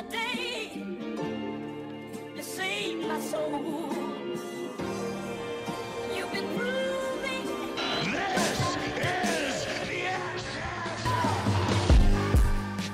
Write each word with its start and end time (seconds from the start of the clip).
the 0.00 0.06
day 0.12 0.70
you 2.34 2.42
saved 2.42 3.06
my 3.06 3.20
soul. 3.20 3.92
You've 6.16 6.32
been 6.32 6.48
proving 6.56 7.46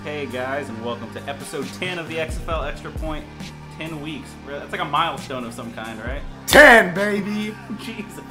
Hey 0.02 0.26
guys, 0.26 0.68
and 0.68 0.84
welcome 0.84 1.12
to 1.12 1.22
episode 1.28 1.68
10 1.74 2.00
of 2.00 2.08
the 2.08 2.16
XFL 2.16 2.66
Extra 2.66 2.90
Point. 2.92 3.24
10 3.78 4.00
weeks. 4.00 4.30
That's 4.46 4.72
like 4.72 4.80
a 4.80 4.84
milestone 4.84 5.44
of 5.44 5.54
some 5.54 5.72
kind, 5.74 6.00
right? 6.00 6.22
10, 6.46 6.94
baby! 6.94 7.54
Jesus. 7.80 8.18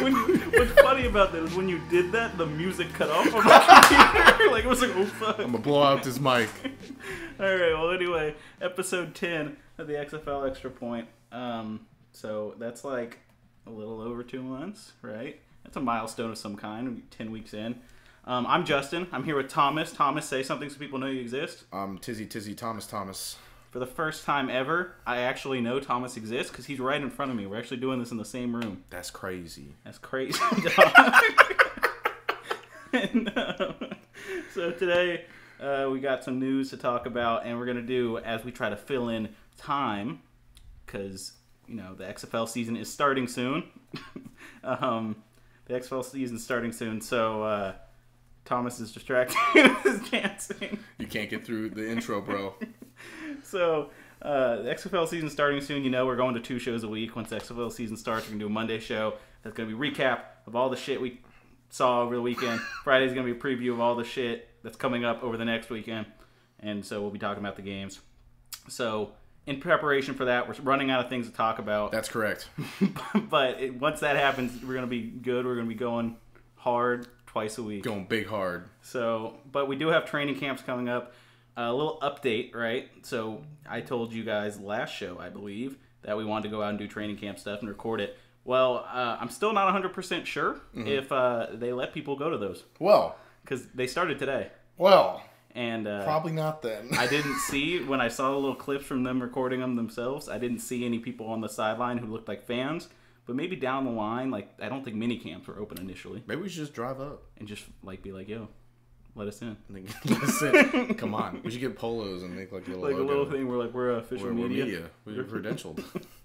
when 0.00 0.12
you, 0.12 0.35
what's 0.58 0.72
funny 0.80 1.06
about 1.06 1.32
that 1.32 1.44
is 1.44 1.54
when 1.54 1.68
you 1.68 1.80
did 1.90 2.12
that, 2.12 2.38
the 2.38 2.46
music 2.46 2.92
cut 2.92 3.10
off 3.10 3.34
on 3.34 3.44
my 3.44 3.88
computer. 4.24 4.50
like 4.50 4.64
it 4.64 4.68
was 4.68 4.80
like, 4.80 4.94
oh 4.96 5.04
fuck. 5.04 5.38
I'm 5.38 5.52
gonna 5.52 5.58
blow 5.58 5.82
out 5.82 6.02
this 6.02 6.18
mic. 6.18 6.48
All 7.40 7.46
right. 7.46 7.72
Well, 7.72 7.90
anyway, 7.90 8.34
episode 8.60 9.14
10 9.14 9.56
of 9.78 9.86
the 9.86 9.94
XFL 9.94 10.48
Extra 10.48 10.70
Point. 10.70 11.08
Um, 11.32 11.86
so 12.12 12.54
that's 12.58 12.84
like 12.84 13.18
a 13.66 13.70
little 13.70 14.00
over 14.00 14.22
two 14.22 14.42
months, 14.42 14.92
right? 15.02 15.40
That's 15.64 15.76
a 15.76 15.80
milestone 15.80 16.30
of 16.30 16.38
some 16.38 16.56
kind. 16.56 17.02
10 17.10 17.30
weeks 17.30 17.52
in. 17.52 17.80
Um, 18.24 18.46
I'm 18.46 18.64
Justin. 18.64 19.06
I'm 19.12 19.24
here 19.24 19.36
with 19.36 19.48
Thomas. 19.48 19.92
Thomas, 19.92 20.26
say 20.26 20.42
something 20.42 20.68
so 20.68 20.78
people 20.78 20.98
know 20.98 21.06
you 21.06 21.20
exist. 21.20 21.64
I'm 21.72 21.98
Tizzy 21.98 22.26
Tizzy 22.26 22.54
Thomas 22.54 22.86
Thomas. 22.86 23.36
For 23.70 23.78
the 23.78 23.86
first 23.86 24.24
time 24.24 24.48
ever, 24.48 24.94
I 25.06 25.18
actually 25.18 25.60
know 25.60 25.80
Thomas 25.80 26.16
exists 26.16 26.50
because 26.50 26.66
he's 26.66 26.80
right 26.80 27.00
in 27.00 27.10
front 27.10 27.30
of 27.30 27.36
me. 27.36 27.46
We're 27.46 27.58
actually 27.58 27.78
doing 27.78 27.98
this 27.98 28.10
in 28.10 28.16
the 28.16 28.24
same 28.24 28.54
room. 28.54 28.84
That's 28.90 29.10
crazy. 29.10 29.74
That's 29.84 29.98
crazy. 29.98 30.38
and, 32.92 33.36
uh, 33.36 33.72
so 34.54 34.70
today 34.70 35.24
uh, 35.60 35.88
we 35.90 36.00
got 36.00 36.24
some 36.24 36.38
news 36.38 36.70
to 36.70 36.76
talk 36.76 37.06
about, 37.06 37.46
and 37.46 37.58
we're 37.58 37.66
gonna 37.66 37.82
do 37.82 38.18
as 38.18 38.44
we 38.44 38.52
try 38.52 38.68
to 38.68 38.76
fill 38.76 39.08
in 39.08 39.28
time 39.56 40.20
because 40.84 41.32
you 41.66 41.74
know 41.74 41.94
the 41.94 42.04
XFL 42.04 42.48
season 42.48 42.76
is 42.76 42.92
starting 42.92 43.26
soon. 43.26 43.64
um, 44.64 45.16
the 45.66 45.74
XFL 45.74 46.04
season 46.04 46.38
starting 46.38 46.72
soon, 46.72 47.00
so 47.00 47.42
uh, 47.42 47.72
Thomas 48.44 48.80
is 48.80 48.92
distracted 48.92 49.36
his 49.82 50.08
dancing. 50.08 50.78
You 50.98 51.06
can't 51.06 51.30
get 51.30 51.44
through 51.44 51.70
the 51.70 51.90
intro, 51.90 52.20
bro. 52.20 52.54
So, 53.50 53.90
uh, 54.22 54.62
the 54.62 54.74
XFL 54.74 55.06
season 55.06 55.30
starting 55.30 55.60
soon. 55.60 55.84
You 55.84 55.90
know, 55.90 56.04
we're 56.06 56.16
going 56.16 56.34
to 56.34 56.40
two 56.40 56.58
shows 56.58 56.82
a 56.82 56.88
week. 56.88 57.14
Once 57.14 57.30
the 57.30 57.36
XFL 57.36 57.70
season 57.70 57.96
starts, 57.96 58.26
we're 58.26 58.30
going 58.30 58.40
to 58.40 58.44
do 58.44 58.50
a 58.50 58.52
Monday 58.52 58.80
show. 58.80 59.14
That's 59.42 59.54
going 59.56 59.68
to 59.68 59.76
be 59.76 59.90
recap 59.90 60.20
of 60.46 60.56
all 60.56 60.68
the 60.68 60.76
shit 60.76 61.00
we 61.00 61.20
saw 61.70 62.02
over 62.02 62.16
the 62.16 62.22
weekend. 62.22 62.60
Friday's 62.84 63.12
going 63.12 63.26
to 63.26 63.32
be 63.32 63.38
a 63.38 63.42
preview 63.42 63.72
of 63.72 63.80
all 63.80 63.94
the 63.94 64.04
shit 64.04 64.48
that's 64.62 64.76
coming 64.76 65.04
up 65.04 65.22
over 65.22 65.36
the 65.36 65.44
next 65.44 65.70
weekend. 65.70 66.06
And 66.60 66.84
so 66.84 67.00
we'll 67.00 67.10
be 67.10 67.18
talking 67.18 67.42
about 67.42 67.56
the 67.56 67.62
games. 67.62 68.00
So, 68.68 69.12
in 69.46 69.60
preparation 69.60 70.14
for 70.14 70.24
that, 70.24 70.48
we're 70.48 70.54
running 70.62 70.90
out 70.90 71.04
of 71.04 71.08
things 71.08 71.28
to 71.28 71.32
talk 71.32 71.60
about. 71.60 71.92
That's 71.92 72.08
correct. 72.08 72.48
but 73.30 73.60
it, 73.60 73.78
once 73.78 74.00
that 74.00 74.16
happens, 74.16 74.60
we're 74.60 74.74
going 74.74 74.86
to 74.86 74.90
be 74.90 75.02
good. 75.02 75.44
We're 75.44 75.54
going 75.54 75.68
to 75.68 75.72
be 75.72 75.78
going 75.78 76.16
hard 76.56 77.06
twice 77.26 77.58
a 77.58 77.62
week. 77.62 77.84
Going 77.84 78.06
big 78.06 78.26
hard. 78.26 78.64
So, 78.82 79.34
but 79.52 79.68
we 79.68 79.76
do 79.76 79.88
have 79.88 80.04
training 80.04 80.40
camps 80.40 80.62
coming 80.62 80.88
up. 80.88 81.12
A 81.56 81.72
little 81.72 81.98
update, 82.02 82.54
right? 82.54 82.88
So, 83.02 83.42
I 83.68 83.80
told 83.80 84.12
you 84.12 84.24
guys 84.24 84.60
last 84.60 84.94
show, 84.94 85.18
I 85.18 85.30
believe, 85.30 85.78
that 86.02 86.16
we 86.16 86.24
wanted 86.24 86.44
to 86.44 86.48
go 86.50 86.62
out 86.62 86.70
and 86.70 86.78
do 86.78 86.86
training 86.86 87.16
camp 87.16 87.38
stuff 87.38 87.60
and 87.60 87.68
record 87.68 88.00
it. 88.00 88.16
Well, 88.44 88.86
uh, 88.92 89.16
I'm 89.20 89.30
still 89.30 89.52
not 89.52 89.72
100% 89.74 90.24
sure 90.26 90.60
if 90.74 91.10
uh, 91.10 91.46
they 91.52 91.72
let 91.72 91.92
people 91.92 92.14
go 92.16 92.30
to 92.30 92.38
those 92.38 92.62
Well, 92.78 93.16
because 93.42 93.66
they 93.74 93.86
started 93.88 94.18
today. 94.20 94.50
well, 94.78 95.20
And 95.52 95.88
uh, 95.88 96.04
probably 96.04 96.32
not 96.32 96.62
then. 96.62 96.90
I 96.92 97.06
didn't 97.08 97.34
see, 97.48 97.82
when 97.82 98.00
I 98.00 98.06
saw 98.08 98.30
the 98.30 98.36
little 98.36 98.54
clips 98.54 98.84
from 98.84 99.02
them 99.02 99.20
recording 99.20 99.58
them 99.60 99.74
themselves, 99.74 100.28
I 100.28 100.38
didn't 100.38 100.60
see 100.60 100.84
any 100.84 100.98
people 101.00 101.26
on 101.26 101.40
the 101.40 101.48
sideline 101.48 101.98
who 101.98 102.06
looked 102.06 102.28
like 102.28 102.46
fans. 102.46 102.88
But 103.26 103.34
maybe 103.34 103.56
down 103.56 103.84
the 103.84 103.90
line, 103.90 104.30
like, 104.30 104.50
I 104.62 104.68
don't 104.68 104.84
think 104.84 104.94
mini 104.96 105.18
camps 105.18 105.48
were 105.48 105.58
open 105.58 105.78
initially. 105.80 106.22
Maybe 106.28 106.42
we 106.42 106.48
should 106.48 106.60
just 106.60 106.74
drive 106.74 107.00
up. 107.00 107.24
And 107.38 107.48
just, 107.48 107.64
like, 107.82 108.00
be 108.00 108.12
like, 108.12 108.28
yo, 108.28 108.46
let 109.16 109.26
us 109.26 109.42
in. 109.42 109.56
And 109.68 109.76
then- 109.76 109.88
Listen, 110.20 110.94
come 110.94 111.14
on. 111.14 111.40
We 111.42 111.50
should 111.50 111.60
get 111.60 111.76
polos 111.76 112.22
and 112.22 112.36
make 112.36 112.52
like 112.52 112.66
a 112.68 112.70
little 112.70 112.84
Like 112.84 112.94
a 112.94 112.96
logo. 112.98 113.08
little 113.08 113.30
thing 113.30 113.48
where, 113.48 113.58
like, 113.58 113.72
we're 113.74 113.90
official 113.96 114.26
We're, 114.28 114.34
we're 114.34 114.48
media. 114.48 114.64
media. 114.66 114.90
We're 115.04 115.24
credentialed. 115.24 115.82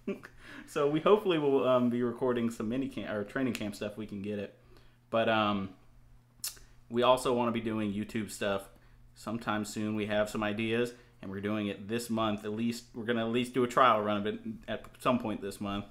So 0.68 0.90
we 0.90 1.00
hopefully 1.02 1.38
will 1.38 1.68
um, 1.68 1.90
be 1.90 2.02
recording 2.02 2.50
some 2.50 2.70
mini 2.70 2.88
camp 2.88 3.10
or 3.10 3.24
training 3.26 3.54
camp 3.54 3.76
stuff. 3.76 3.98
We 3.98 4.06
can 4.06 4.22
get 4.22 4.40
it, 4.40 4.58
but 5.10 5.28
um, 5.28 5.70
we 6.90 7.04
also 7.04 7.34
want 7.34 7.50
to 7.50 7.52
be 7.52 7.60
doing 7.60 7.92
YouTube 7.94 8.32
stuff 8.32 8.70
sometime 9.16 9.66
soon. 9.66 9.96
We 9.96 10.06
have 10.06 10.30
some 10.30 10.44
ideas, 10.44 10.94
and 11.22 11.30
we're 11.30 11.42
doing 11.42 11.68
it 11.68 11.90
this 11.90 12.10
month. 12.10 12.46
At 12.46 12.54
least 12.54 12.86
we're 12.94 13.04
gonna 13.04 13.26
at 13.26 13.32
least 13.34 13.54
do 13.54 13.64
a 13.66 13.68
trial 13.68 14.02
run 14.02 14.18
of 14.18 14.26
it 14.28 14.40
at 14.68 14.86
some 15.00 15.20
point 15.20 15.42
this 15.42 15.60
month. 15.60 15.86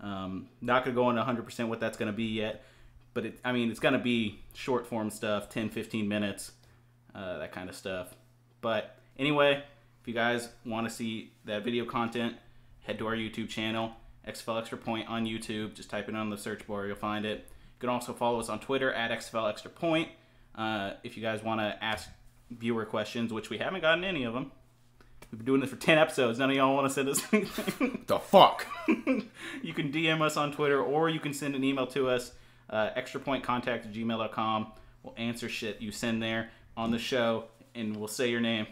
Um, 0.00 0.48
not 0.62 0.84
gonna 0.84 0.94
go 0.94 1.10
into 1.10 1.20
100 1.20 1.44
percent 1.44 1.68
what 1.68 1.80
that's 1.80 1.98
gonna 1.98 2.12
be 2.12 2.24
yet, 2.24 2.64
but 3.14 3.26
it, 3.26 3.40
I 3.44 3.52
mean 3.52 3.70
it's 3.70 3.80
gonna 3.80 3.98
be 3.98 4.40
short 4.52 4.86
form 4.86 5.10
stuff, 5.10 5.48
10, 5.48 5.70
15 5.70 6.06
minutes, 6.06 6.52
uh, 7.14 7.38
that 7.38 7.52
kind 7.52 7.68
of 7.68 7.76
stuff. 7.76 8.14
But 8.60 8.98
anyway, 9.18 9.62
if 10.00 10.08
you 10.08 10.14
guys 10.14 10.48
want 10.66 10.86
to 10.88 10.92
see 10.92 11.32
that 11.46 11.64
video 11.64 11.84
content, 11.84 12.34
head 12.82 12.98
to 12.98 13.06
our 13.06 13.14
YouTube 13.14 13.48
channel, 13.48 13.92
XFL 14.28 14.60
Extra 14.60 14.78
Point 14.78 15.08
on 15.08 15.24
YouTube. 15.24 15.74
Just 15.74 15.90
type 15.90 16.08
it 16.08 16.14
on 16.14 16.30
the 16.30 16.38
search 16.38 16.66
bar, 16.66 16.86
you'll 16.86 16.96
find 16.96 17.24
it. 17.24 17.46
You 17.48 17.80
can 17.80 17.88
also 17.88 18.12
follow 18.12 18.40
us 18.40 18.48
on 18.48 18.60
Twitter 18.60 18.92
at 18.92 19.10
XFL 19.10 19.48
Extra 19.48 19.70
Point. 19.70 20.08
Uh, 20.54 20.92
if 21.02 21.16
you 21.16 21.22
guys 21.22 21.42
want 21.42 21.60
to 21.60 21.82
ask 21.82 22.08
viewer 22.50 22.84
questions, 22.84 23.32
which 23.32 23.50
we 23.50 23.58
haven't 23.58 23.80
gotten 23.80 24.04
any 24.04 24.24
of 24.24 24.34
them. 24.34 24.52
We've 25.30 25.38
been 25.38 25.46
doing 25.46 25.60
this 25.60 25.70
for 25.70 25.76
10 25.76 25.98
episodes. 25.98 26.38
None 26.38 26.50
of 26.50 26.56
y'all 26.56 26.74
want 26.74 26.86
to 26.86 26.94
send 26.94 27.08
us 27.08 27.22
anything. 27.32 28.04
the 28.06 28.18
fuck? 28.18 28.66
you 28.86 29.74
can 29.74 29.90
DM 29.90 30.20
us 30.20 30.36
on 30.36 30.52
Twitter 30.52 30.80
or 30.80 31.08
you 31.08 31.18
can 31.18 31.32
send 31.34 31.54
an 31.54 31.64
email 31.64 31.86
to 31.88 32.08
us, 32.08 32.32
uh, 32.70 32.90
extrapointcontact 32.96 33.66
at 33.68 33.92
gmail.com. 33.92 34.72
We'll 35.02 35.14
answer 35.16 35.48
shit 35.48 35.80
you 35.80 35.92
send 35.92 36.22
there 36.22 36.50
on 36.76 36.90
the 36.90 36.98
show 36.98 37.44
and 37.74 37.96
we'll 37.96 38.08
say 38.08 38.30
your 38.30 38.40
name. 38.40 38.66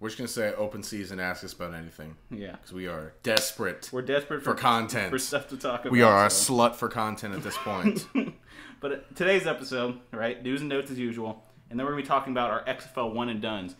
We're 0.00 0.08
just 0.08 0.18
gonna 0.18 0.28
say 0.28 0.52
open 0.54 0.82
season. 0.82 1.18
Ask 1.18 1.44
us 1.44 1.52
about 1.54 1.72
anything 1.72 2.16
Yeah. 2.30 2.52
because 2.52 2.72
we 2.72 2.86
are 2.88 3.14
desperate 3.22 3.88
We're 3.92 4.02
desperate 4.02 4.42
for, 4.42 4.54
for 4.54 4.60
content. 4.60 5.10
for 5.10 5.18
stuff 5.18 5.48
to 5.48 5.56
talk 5.56 5.80
about. 5.80 5.92
we 5.92 6.02
are 6.02 6.24
a 6.26 6.28
slut 6.28 6.74
for 6.74 6.88
content 6.88 7.34
at 7.34 7.42
this 7.42 7.56
point. 7.58 8.06
But 8.80 8.92
uh, 8.92 8.96
today's 9.14 9.46
episode, 9.46 9.98
right? 10.12 10.42
News 10.42 10.60
and 10.60 10.68
notes 10.68 10.90
as 10.90 10.98
usual, 10.98 11.42
and 11.70 11.78
then 11.80 11.86
we're 11.86 11.92
gonna 11.92 12.02
be 12.02 12.08
talking 12.08 12.34
about 12.34 12.50
our 12.50 12.62
XFL 12.64 13.14
one 13.14 13.30
and 13.30 13.40
duns. 13.40 13.74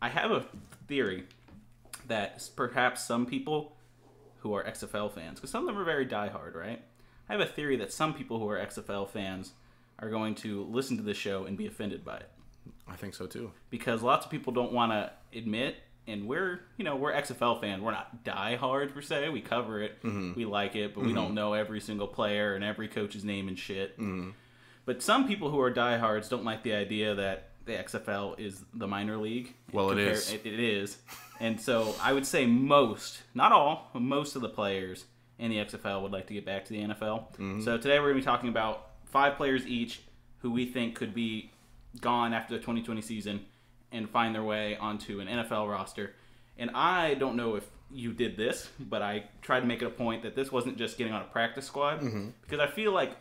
I 0.00 0.08
have 0.08 0.30
a 0.30 0.46
theory 0.88 1.24
that 2.08 2.48
perhaps 2.56 3.04
some 3.04 3.26
people 3.26 3.76
who 4.38 4.54
are 4.54 4.64
XFL 4.64 5.12
fans, 5.12 5.38
because 5.38 5.50
some 5.50 5.60
of 5.62 5.66
them 5.66 5.76
are 5.78 5.84
very 5.84 6.06
diehard, 6.06 6.54
right? 6.54 6.80
I 7.28 7.32
have 7.32 7.40
a 7.40 7.46
theory 7.46 7.76
that 7.76 7.92
some 7.92 8.14
people 8.14 8.38
who 8.38 8.48
are 8.48 8.58
XFL 8.58 9.08
fans 9.08 9.52
are 9.98 10.10
going 10.10 10.34
to 10.36 10.64
listen 10.64 10.96
to 10.96 11.02
this 11.02 11.16
show 11.16 11.44
and 11.44 11.56
be 11.56 11.66
offended 11.66 12.04
by 12.04 12.18
it. 12.18 12.30
I 12.88 12.96
think 12.96 13.14
so 13.14 13.26
too. 13.26 13.52
because 13.70 14.02
lots 14.02 14.24
of 14.24 14.30
people 14.30 14.52
don't 14.52 14.72
want 14.72 14.92
to 14.92 15.10
admit 15.36 15.76
and 16.06 16.28
we're 16.28 16.60
you 16.76 16.84
know 16.84 16.94
we're 16.94 17.12
xfl 17.12 17.60
fans. 17.60 17.82
We're 17.82 17.90
not 17.90 18.22
die 18.24 18.54
hard 18.56 18.94
per 18.94 19.02
se. 19.02 19.28
We 19.30 19.40
cover 19.40 19.82
it. 19.82 20.00
Mm-hmm. 20.02 20.34
We 20.34 20.44
like 20.44 20.76
it 20.76 20.94
but 20.94 21.00
we 21.00 21.08
mm-hmm. 21.08 21.16
don't 21.16 21.34
know 21.34 21.54
every 21.54 21.80
single 21.80 22.06
player 22.06 22.54
and 22.54 22.62
every 22.62 22.88
coach's 22.88 23.24
name 23.24 23.48
and 23.48 23.58
shit. 23.58 23.98
Mm-hmm. 23.98 24.30
But 24.84 25.02
some 25.02 25.26
people 25.26 25.50
who 25.50 25.60
are 25.60 25.70
diehards 25.70 26.28
don't 26.28 26.44
like 26.44 26.62
the 26.62 26.74
idea 26.74 27.14
that 27.16 27.50
the 27.64 27.72
xfl 27.72 28.38
is 28.38 28.62
the 28.74 28.86
minor 28.86 29.16
league. 29.16 29.54
Well, 29.72 29.90
it 29.90 29.98
is. 29.98 30.32
it, 30.32 30.46
it 30.46 30.60
is. 30.60 30.98
And 31.40 31.60
so 31.60 31.94
i 32.00 32.12
would 32.12 32.26
say 32.26 32.46
most 32.46 33.22
not 33.34 33.50
all 33.52 33.90
most 33.94 34.36
of 34.36 34.42
the 34.42 34.48
players 34.48 35.06
in 35.38 35.50
the 35.50 35.56
xfl 35.58 36.02
would 36.02 36.12
like 36.12 36.26
to 36.26 36.34
get 36.34 36.44
back 36.44 36.64
to 36.64 36.72
the 36.72 36.80
nfl 36.80 37.30
mm-hmm. 37.32 37.60
so 37.60 37.76
today 37.76 37.98
we're 37.98 38.12
going 38.12 38.16
to 38.16 38.20
be 38.20 38.24
talking 38.24 38.48
about 38.48 38.90
five 39.04 39.36
players 39.36 39.66
each 39.66 40.00
who 40.38 40.50
we 40.50 40.66
think 40.66 40.94
could 40.94 41.14
be 41.14 41.50
gone 42.00 42.32
after 42.32 42.54
the 42.54 42.60
2020 42.60 43.00
season 43.00 43.44
and 43.92 44.08
find 44.08 44.34
their 44.34 44.42
way 44.42 44.76
onto 44.76 45.20
an 45.20 45.28
NFL 45.28 45.70
roster. 45.70 46.14
And 46.58 46.70
I 46.74 47.14
don't 47.14 47.36
know 47.36 47.56
if 47.56 47.64
you 47.90 48.12
did 48.12 48.36
this, 48.36 48.68
but 48.78 49.02
I 49.02 49.24
tried 49.42 49.60
to 49.60 49.66
make 49.66 49.82
it 49.82 49.86
a 49.86 49.90
point 49.90 50.22
that 50.22 50.34
this 50.34 50.50
wasn't 50.50 50.76
just 50.76 50.98
getting 50.98 51.12
on 51.12 51.22
a 51.22 51.26
practice 51.26 51.66
squad 51.66 52.00
mm-hmm. 52.00 52.28
because 52.42 52.60
I 52.60 52.66
feel 52.66 52.92
like 52.92 53.16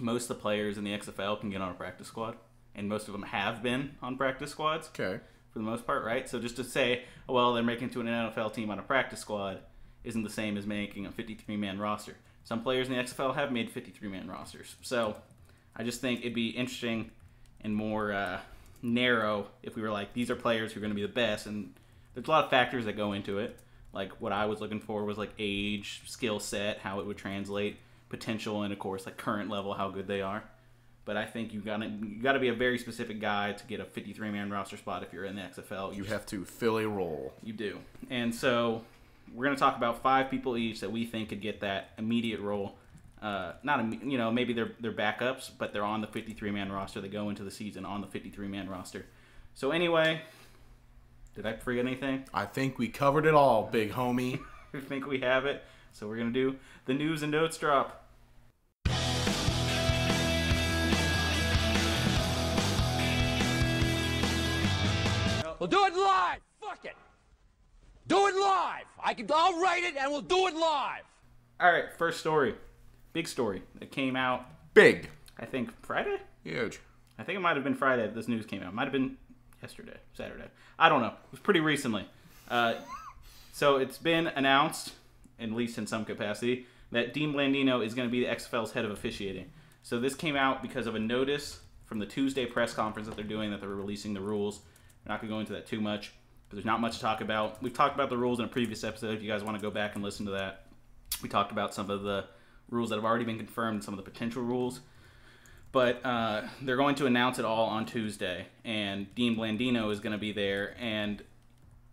most 0.00 0.30
of 0.30 0.36
the 0.36 0.42
players 0.42 0.78
in 0.78 0.84
the 0.84 0.90
XFL 0.90 1.40
can 1.40 1.50
get 1.50 1.60
on 1.60 1.70
a 1.70 1.74
practice 1.74 2.08
squad, 2.08 2.36
and 2.74 2.88
most 2.88 3.06
of 3.06 3.12
them 3.12 3.22
have 3.22 3.62
been 3.62 3.92
on 4.02 4.16
practice 4.16 4.50
squads 4.50 4.88
Okay. 4.88 5.20
for 5.52 5.58
the 5.58 5.64
most 5.64 5.86
part, 5.86 6.04
right? 6.04 6.28
So 6.28 6.38
just 6.38 6.56
to 6.56 6.64
say, 6.64 7.04
well, 7.28 7.52
they're 7.52 7.62
making 7.62 7.90
to 7.90 8.00
an 8.00 8.06
NFL 8.06 8.54
team 8.54 8.70
on 8.70 8.78
a 8.78 8.82
practice 8.82 9.20
squad 9.20 9.60
isn't 10.04 10.22
the 10.22 10.30
same 10.30 10.56
as 10.56 10.66
making 10.66 11.06
a 11.06 11.12
53 11.12 11.56
man 11.56 11.78
roster. 11.78 12.16
Some 12.44 12.62
players 12.62 12.88
in 12.88 12.94
the 12.94 13.02
XFL 13.02 13.34
have 13.34 13.52
made 13.52 13.70
53 13.70 14.08
man 14.08 14.28
rosters. 14.28 14.74
So 14.82 15.16
I 15.76 15.84
just 15.84 16.00
think 16.00 16.20
it'd 16.20 16.34
be 16.34 16.48
interesting 16.48 17.10
and 17.62 17.74
more 17.74 18.12
uh, 18.12 18.40
narrow 18.82 19.46
if 19.62 19.76
we 19.76 19.82
were 19.82 19.90
like, 19.90 20.12
these 20.12 20.30
are 20.30 20.36
players 20.36 20.72
who 20.72 20.80
are 20.80 20.82
going 20.82 20.90
to 20.90 20.96
be 20.96 21.02
the 21.02 21.08
best. 21.08 21.46
And 21.46 21.72
there's 22.14 22.26
a 22.26 22.30
lot 22.30 22.44
of 22.44 22.50
factors 22.50 22.84
that 22.86 22.96
go 22.96 23.12
into 23.12 23.38
it. 23.38 23.58
Like 23.92 24.20
what 24.20 24.32
I 24.32 24.46
was 24.46 24.60
looking 24.60 24.80
for 24.80 25.04
was 25.04 25.18
like 25.18 25.30
age, 25.38 26.02
skill 26.06 26.40
set, 26.40 26.78
how 26.78 27.00
it 27.00 27.06
would 27.06 27.18
translate, 27.18 27.76
potential, 28.08 28.62
and 28.62 28.72
of 28.72 28.78
course, 28.78 29.06
like 29.06 29.16
current 29.16 29.50
level, 29.50 29.74
how 29.74 29.90
good 29.90 30.06
they 30.06 30.22
are. 30.22 30.42
But 31.04 31.16
I 31.16 31.26
think 31.26 31.52
you 31.52 31.60
gotta 31.60 31.86
you 31.86 32.22
gotta 32.22 32.38
be 32.38 32.48
a 32.48 32.54
very 32.54 32.78
specific 32.78 33.20
guy 33.20 33.52
to 33.52 33.66
get 33.66 33.80
a 33.80 33.84
53 33.84 34.30
man 34.30 34.50
roster 34.50 34.76
spot 34.76 35.02
if 35.02 35.12
you're 35.12 35.24
in 35.24 35.36
the 35.36 35.42
XFL. 35.42 35.94
You 35.94 36.04
have 36.04 36.24
to 36.26 36.44
fill 36.44 36.78
a 36.78 36.86
role. 36.86 37.34
You 37.42 37.52
do. 37.52 37.78
And 38.08 38.34
so 38.34 38.84
we're 39.34 39.44
going 39.44 39.56
to 39.56 39.60
talk 39.60 39.76
about 39.76 40.02
five 40.02 40.30
people 40.30 40.56
each 40.56 40.80
that 40.80 40.92
we 40.92 41.04
think 41.06 41.30
could 41.30 41.40
get 41.40 41.60
that 41.60 41.90
immediate 41.98 42.40
role. 42.40 42.76
Uh, 43.20 43.52
not 43.62 43.80
imme- 43.80 44.10
you 44.10 44.18
know 44.18 44.30
maybe 44.32 44.52
they're 44.52 44.72
they're 44.80 44.92
backups, 44.92 45.50
but 45.56 45.72
they're 45.72 45.84
on 45.84 46.00
the 46.00 46.06
53 46.08 46.50
man 46.50 46.72
roster. 46.72 47.00
They 47.00 47.08
go 47.08 47.28
into 47.28 47.44
the 47.44 47.50
season 47.50 47.84
on 47.84 48.00
the 48.00 48.06
53 48.08 48.48
man 48.48 48.68
roster. 48.68 49.06
So 49.54 49.70
anyway, 49.70 50.22
did 51.34 51.46
I 51.46 51.54
forget 51.54 51.86
anything? 51.86 52.24
I 52.34 52.44
think 52.46 52.78
we 52.78 52.88
covered 52.88 53.26
it 53.26 53.34
all, 53.34 53.68
big 53.70 53.92
homie. 53.92 54.40
I 54.74 54.80
think 54.80 55.06
we 55.06 55.20
have 55.20 55.46
it. 55.46 55.62
So 55.92 56.08
we're 56.08 56.16
going 56.16 56.32
to 56.32 56.52
do 56.52 56.56
the 56.86 56.94
news 56.94 57.22
and 57.22 57.30
notes 57.30 57.58
drop. 57.58 57.98
We'll 65.58 65.68
do 65.68 65.84
it 65.84 65.94
live. 65.94 66.40
Fuck 66.60 66.84
it. 66.86 66.96
Do 68.12 68.26
it 68.26 68.34
live. 68.34 68.84
I 69.02 69.14
can. 69.14 69.26
I'll 69.34 69.58
write 69.58 69.84
it, 69.84 69.96
and 69.96 70.12
we'll 70.12 70.20
do 70.20 70.46
it 70.46 70.54
live. 70.54 71.02
All 71.58 71.72
right, 71.72 71.84
first 71.96 72.20
story, 72.20 72.54
big 73.14 73.26
story 73.26 73.62
that 73.78 73.90
came 73.90 74.16
out. 74.16 74.44
Big. 74.74 75.08
I 75.38 75.46
think 75.46 75.70
Friday. 75.82 76.18
Huge. 76.44 76.78
I 77.18 77.22
think 77.22 77.36
it 77.36 77.40
might 77.40 77.56
have 77.56 77.64
been 77.64 77.74
Friday 77.74 78.02
that 78.02 78.14
this 78.14 78.28
news 78.28 78.44
came 78.44 78.62
out. 78.62 78.68
It 78.68 78.74
might 78.74 78.84
have 78.84 78.92
been 78.92 79.16
yesterday, 79.62 79.96
Saturday. 80.12 80.44
I 80.78 80.90
don't 80.90 81.00
know. 81.00 81.08
It 81.08 81.30
was 81.30 81.40
pretty 81.40 81.60
recently. 81.60 82.06
Uh, 82.50 82.74
so 83.52 83.76
it's 83.76 83.96
been 83.96 84.26
announced, 84.26 84.92
at 85.40 85.50
least 85.50 85.78
in 85.78 85.86
some 85.86 86.04
capacity, 86.04 86.66
that 86.90 87.14
Dean 87.14 87.32
Blandino 87.32 87.82
is 87.82 87.94
going 87.94 88.08
to 88.08 88.12
be 88.12 88.20
the 88.20 88.30
XFL's 88.30 88.72
head 88.72 88.84
of 88.84 88.90
officiating. 88.90 89.50
So 89.82 89.98
this 89.98 90.14
came 90.14 90.36
out 90.36 90.60
because 90.60 90.86
of 90.86 90.94
a 90.94 90.98
notice 90.98 91.60
from 91.86 91.98
the 91.98 92.06
Tuesday 92.06 92.44
press 92.44 92.74
conference 92.74 93.08
that 93.08 93.16
they're 93.16 93.24
doing 93.24 93.52
that 93.52 93.60
they're 93.60 93.70
releasing 93.70 94.12
the 94.12 94.20
rules. 94.20 94.60
We're 95.06 95.12
not 95.14 95.22
going 95.22 95.30
to 95.30 95.34
go 95.34 95.40
into 95.40 95.52
that 95.54 95.66
too 95.66 95.80
much, 95.80 96.12
but 96.52 96.56
there's 96.56 96.66
not 96.66 96.80
much 96.80 96.96
to 96.96 97.00
talk 97.00 97.20
about. 97.20 97.62
We've 97.62 97.72
talked 97.72 97.94
about 97.94 98.10
the 98.10 98.16
rules 98.18 98.38
in 98.38 98.44
a 98.44 98.48
previous 98.48 98.84
episode. 98.84 99.14
If 99.14 99.22
you 99.22 99.28
guys 99.28 99.42
want 99.42 99.56
to 99.56 99.62
go 99.62 99.70
back 99.70 99.94
and 99.94 100.04
listen 100.04 100.26
to 100.26 100.32
that, 100.32 100.66
we 101.22 101.28
talked 101.28 101.50
about 101.50 101.74
some 101.74 101.90
of 101.90 102.02
the 102.02 102.26
rules 102.70 102.90
that 102.90 102.96
have 102.96 103.04
already 103.04 103.24
been 103.24 103.38
confirmed, 103.38 103.82
some 103.82 103.94
of 103.94 104.04
the 104.04 104.08
potential 104.10 104.42
rules 104.42 104.80
but 105.72 106.04
uh, 106.04 106.42
they're 106.60 106.76
going 106.76 106.94
to 106.96 107.06
announce 107.06 107.38
it 107.38 107.46
all 107.46 107.66
on 107.66 107.86
Tuesday, 107.86 108.46
and 108.64 109.12
Dean 109.14 109.36
Blandino 109.36 109.90
is 109.90 110.00
going 110.00 110.12
to 110.12 110.18
be 110.18 110.30
there. 110.30 110.76
And 110.78 111.22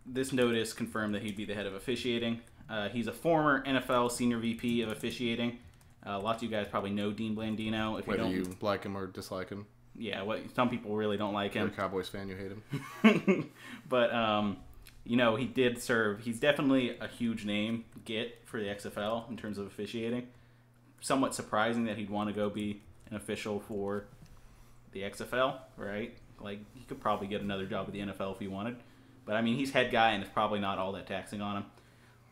this 0.06 0.32
notice 0.32 0.74
confirmed 0.74 1.14
that 1.14 1.22
he'd 1.22 1.36
be 1.36 1.46
the 1.46 1.54
head 1.54 1.66
of 1.66 1.74
officiating. 1.74 2.40
Uh, 2.68 2.90
he's 2.90 3.06
a 3.06 3.12
former 3.12 3.64
NFL 3.64 4.12
senior 4.12 4.38
VP 4.38 4.82
of 4.82 4.90
officiating. 4.90 5.58
Uh, 6.06 6.20
lots 6.20 6.42
of 6.42 6.50
you 6.50 6.54
guys 6.54 6.66
probably 6.70 6.90
know 6.90 7.10
Dean 7.10 7.34
Blandino. 7.34 7.98
If 7.98 8.06
Whether 8.06 8.28
you 8.28 8.42
don't, 8.42 8.52
you 8.52 8.56
like 8.60 8.84
him 8.84 8.96
or 8.96 9.06
dislike 9.06 9.48
him. 9.48 9.66
Yeah, 10.00 10.22
what 10.22 10.40
some 10.56 10.70
people 10.70 10.96
really 10.96 11.18
don't 11.18 11.34
like 11.34 11.52
him. 11.52 11.66
You're 11.66 11.72
a 11.72 11.76
Cowboys 11.76 12.08
fan, 12.08 12.28
you 12.28 12.36
hate 12.36 12.52
him. 13.02 13.50
but 13.88 14.12
um, 14.14 14.56
you 15.04 15.16
know 15.16 15.36
he 15.36 15.44
did 15.44 15.80
serve. 15.80 16.20
He's 16.20 16.40
definitely 16.40 16.96
a 16.98 17.06
huge 17.06 17.44
name 17.44 17.84
get 18.04 18.40
for 18.46 18.58
the 18.58 18.66
XFL 18.66 19.28
in 19.28 19.36
terms 19.36 19.58
of 19.58 19.66
officiating. 19.66 20.28
Somewhat 21.00 21.34
surprising 21.34 21.84
that 21.84 21.98
he'd 21.98 22.10
want 22.10 22.28
to 22.28 22.34
go 22.34 22.48
be 22.48 22.82
an 23.10 23.16
official 23.16 23.60
for 23.60 24.06
the 24.92 25.02
XFL, 25.02 25.58
right? 25.76 26.16
Like 26.40 26.60
he 26.74 26.84
could 26.84 27.00
probably 27.00 27.26
get 27.26 27.42
another 27.42 27.66
job 27.66 27.86
with 27.86 27.94
the 27.94 28.00
NFL 28.00 28.34
if 28.34 28.38
he 28.38 28.48
wanted. 28.48 28.76
But 29.26 29.36
I 29.36 29.42
mean, 29.42 29.56
he's 29.56 29.70
head 29.70 29.92
guy, 29.92 30.12
and 30.12 30.22
it's 30.22 30.32
probably 30.32 30.60
not 30.60 30.78
all 30.78 30.92
that 30.92 31.06
taxing 31.06 31.42
on 31.42 31.58
him. 31.58 31.64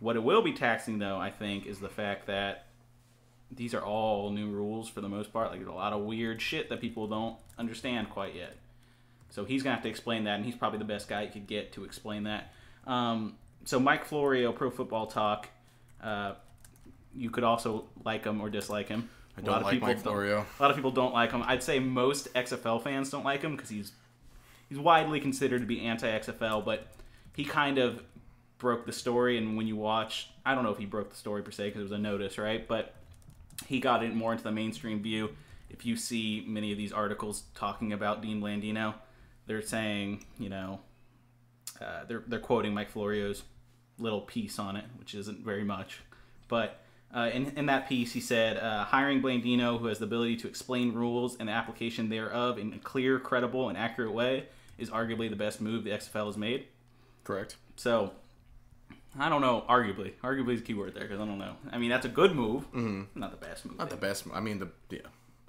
What 0.00 0.16
it 0.16 0.22
will 0.22 0.42
be 0.42 0.52
taxing, 0.52 0.98
though, 0.98 1.18
I 1.18 1.30
think, 1.30 1.66
is 1.66 1.80
the 1.80 1.88
fact 1.88 2.26
that 2.26 2.67
these 3.50 3.74
are 3.74 3.82
all 3.82 4.30
new 4.30 4.48
rules 4.48 4.88
for 4.88 5.00
the 5.00 5.08
most 5.08 5.32
part. 5.32 5.50
Like 5.50 5.60
there's 5.60 5.70
a 5.70 5.74
lot 5.74 5.92
of 5.92 6.02
weird 6.02 6.40
shit 6.40 6.68
that 6.68 6.80
people 6.80 7.06
don't 7.06 7.36
understand 7.58 8.10
quite 8.10 8.34
yet. 8.34 8.56
So 9.30 9.44
he's 9.44 9.62
gonna 9.62 9.74
have 9.74 9.82
to 9.84 9.88
explain 9.88 10.24
that, 10.24 10.36
and 10.36 10.44
he's 10.44 10.56
probably 10.56 10.78
the 10.78 10.84
best 10.84 11.08
guy 11.08 11.22
you 11.22 11.30
could 11.30 11.46
get 11.46 11.72
to 11.72 11.84
explain 11.84 12.24
that. 12.24 12.52
Um, 12.86 13.36
so 13.64 13.78
Mike 13.78 14.04
Florio, 14.04 14.52
Pro 14.52 14.70
Football 14.70 15.06
Talk. 15.06 15.48
Uh, 16.02 16.34
you 17.14 17.30
could 17.30 17.44
also 17.44 17.84
like 18.04 18.24
him 18.24 18.40
or 18.40 18.48
dislike 18.48 18.88
him. 18.88 19.08
I 19.36 19.40
don't 19.40 19.62
like 19.62 19.80
Mike 19.80 20.00
Florio. 20.00 20.46
A 20.58 20.62
lot 20.62 20.70
of 20.70 20.76
people 20.76 20.90
don't 20.90 21.12
like 21.12 21.32
him. 21.32 21.42
I'd 21.44 21.62
say 21.62 21.78
most 21.78 22.32
XFL 22.34 22.82
fans 22.82 23.10
don't 23.10 23.24
like 23.24 23.42
him 23.42 23.56
because 23.56 23.70
he's 23.70 23.92
he's 24.68 24.78
widely 24.78 25.20
considered 25.20 25.60
to 25.60 25.66
be 25.66 25.80
anti-XFL, 25.80 26.64
but 26.64 26.86
he 27.34 27.44
kind 27.44 27.78
of 27.78 28.02
broke 28.58 28.86
the 28.86 28.92
story. 28.92 29.38
And 29.38 29.56
when 29.56 29.66
you 29.66 29.76
watch, 29.76 30.30
I 30.44 30.54
don't 30.54 30.64
know 30.64 30.70
if 30.70 30.78
he 30.78 30.86
broke 30.86 31.10
the 31.10 31.16
story 31.16 31.42
per 31.42 31.50
se 31.50 31.68
because 31.68 31.80
it 31.80 31.84
was 31.84 31.92
a 31.92 31.98
notice, 31.98 32.38
right? 32.38 32.66
But 32.66 32.94
he 33.66 33.80
got 33.80 34.02
it 34.02 34.14
more 34.14 34.32
into 34.32 34.44
the 34.44 34.52
mainstream 34.52 35.02
view. 35.02 35.30
If 35.70 35.84
you 35.84 35.96
see 35.96 36.44
many 36.46 36.72
of 36.72 36.78
these 36.78 36.92
articles 36.92 37.42
talking 37.54 37.92
about 37.92 38.22
Dean 38.22 38.40
Blandino, 38.40 38.94
they're 39.46 39.62
saying, 39.62 40.24
you 40.38 40.48
know, 40.48 40.80
uh, 41.80 42.04
they're 42.06 42.24
they're 42.26 42.38
quoting 42.38 42.74
Mike 42.74 42.92
Florio's 42.92 43.42
little 43.98 44.20
piece 44.20 44.58
on 44.58 44.76
it, 44.76 44.84
which 44.98 45.14
isn't 45.14 45.44
very 45.44 45.64
much, 45.64 46.00
but. 46.48 46.80
Uh, 47.10 47.30
in, 47.32 47.46
in 47.56 47.64
that 47.64 47.88
piece, 47.88 48.12
he 48.12 48.20
said, 48.20 48.58
uh, 48.58 48.84
hiring 48.84 49.22
Blandino, 49.22 49.78
who 49.78 49.86
has 49.86 49.98
the 49.98 50.04
ability 50.04 50.36
to 50.36 50.46
explain 50.46 50.92
rules 50.92 51.38
and 51.38 51.48
the 51.48 51.52
application 51.54 52.10
thereof 52.10 52.58
in 52.58 52.74
a 52.74 52.78
clear, 52.78 53.18
credible, 53.18 53.70
and 53.70 53.78
accurate 53.78 54.12
way, 54.12 54.44
is 54.76 54.90
arguably 54.90 55.30
the 55.30 55.34
best 55.34 55.58
move 55.58 55.84
the 55.84 55.90
XFL 55.90 56.26
has 56.26 56.36
made. 56.36 56.66
Correct. 57.24 57.56
So, 57.76 58.12
I 59.18 59.28
don't 59.28 59.40
know. 59.40 59.64
Arguably, 59.68 60.12
arguably 60.22 60.54
is 60.54 60.60
a 60.60 60.64
key 60.64 60.74
word 60.74 60.94
there 60.94 61.02
because 61.02 61.20
I 61.20 61.24
don't 61.24 61.38
know. 61.38 61.56
I 61.70 61.78
mean, 61.78 61.90
that's 61.90 62.06
a 62.06 62.10
good 62.10 62.34
move, 62.34 62.70
mm-hmm. 62.72 63.02
not 63.18 63.30
the 63.30 63.46
best 63.46 63.64
move. 63.64 63.78
Not 63.78 63.90
the 63.90 63.96
best. 63.96 64.24
I 64.32 64.40
mean, 64.40 64.58
the 64.58 64.68
yeah. 64.90 65.00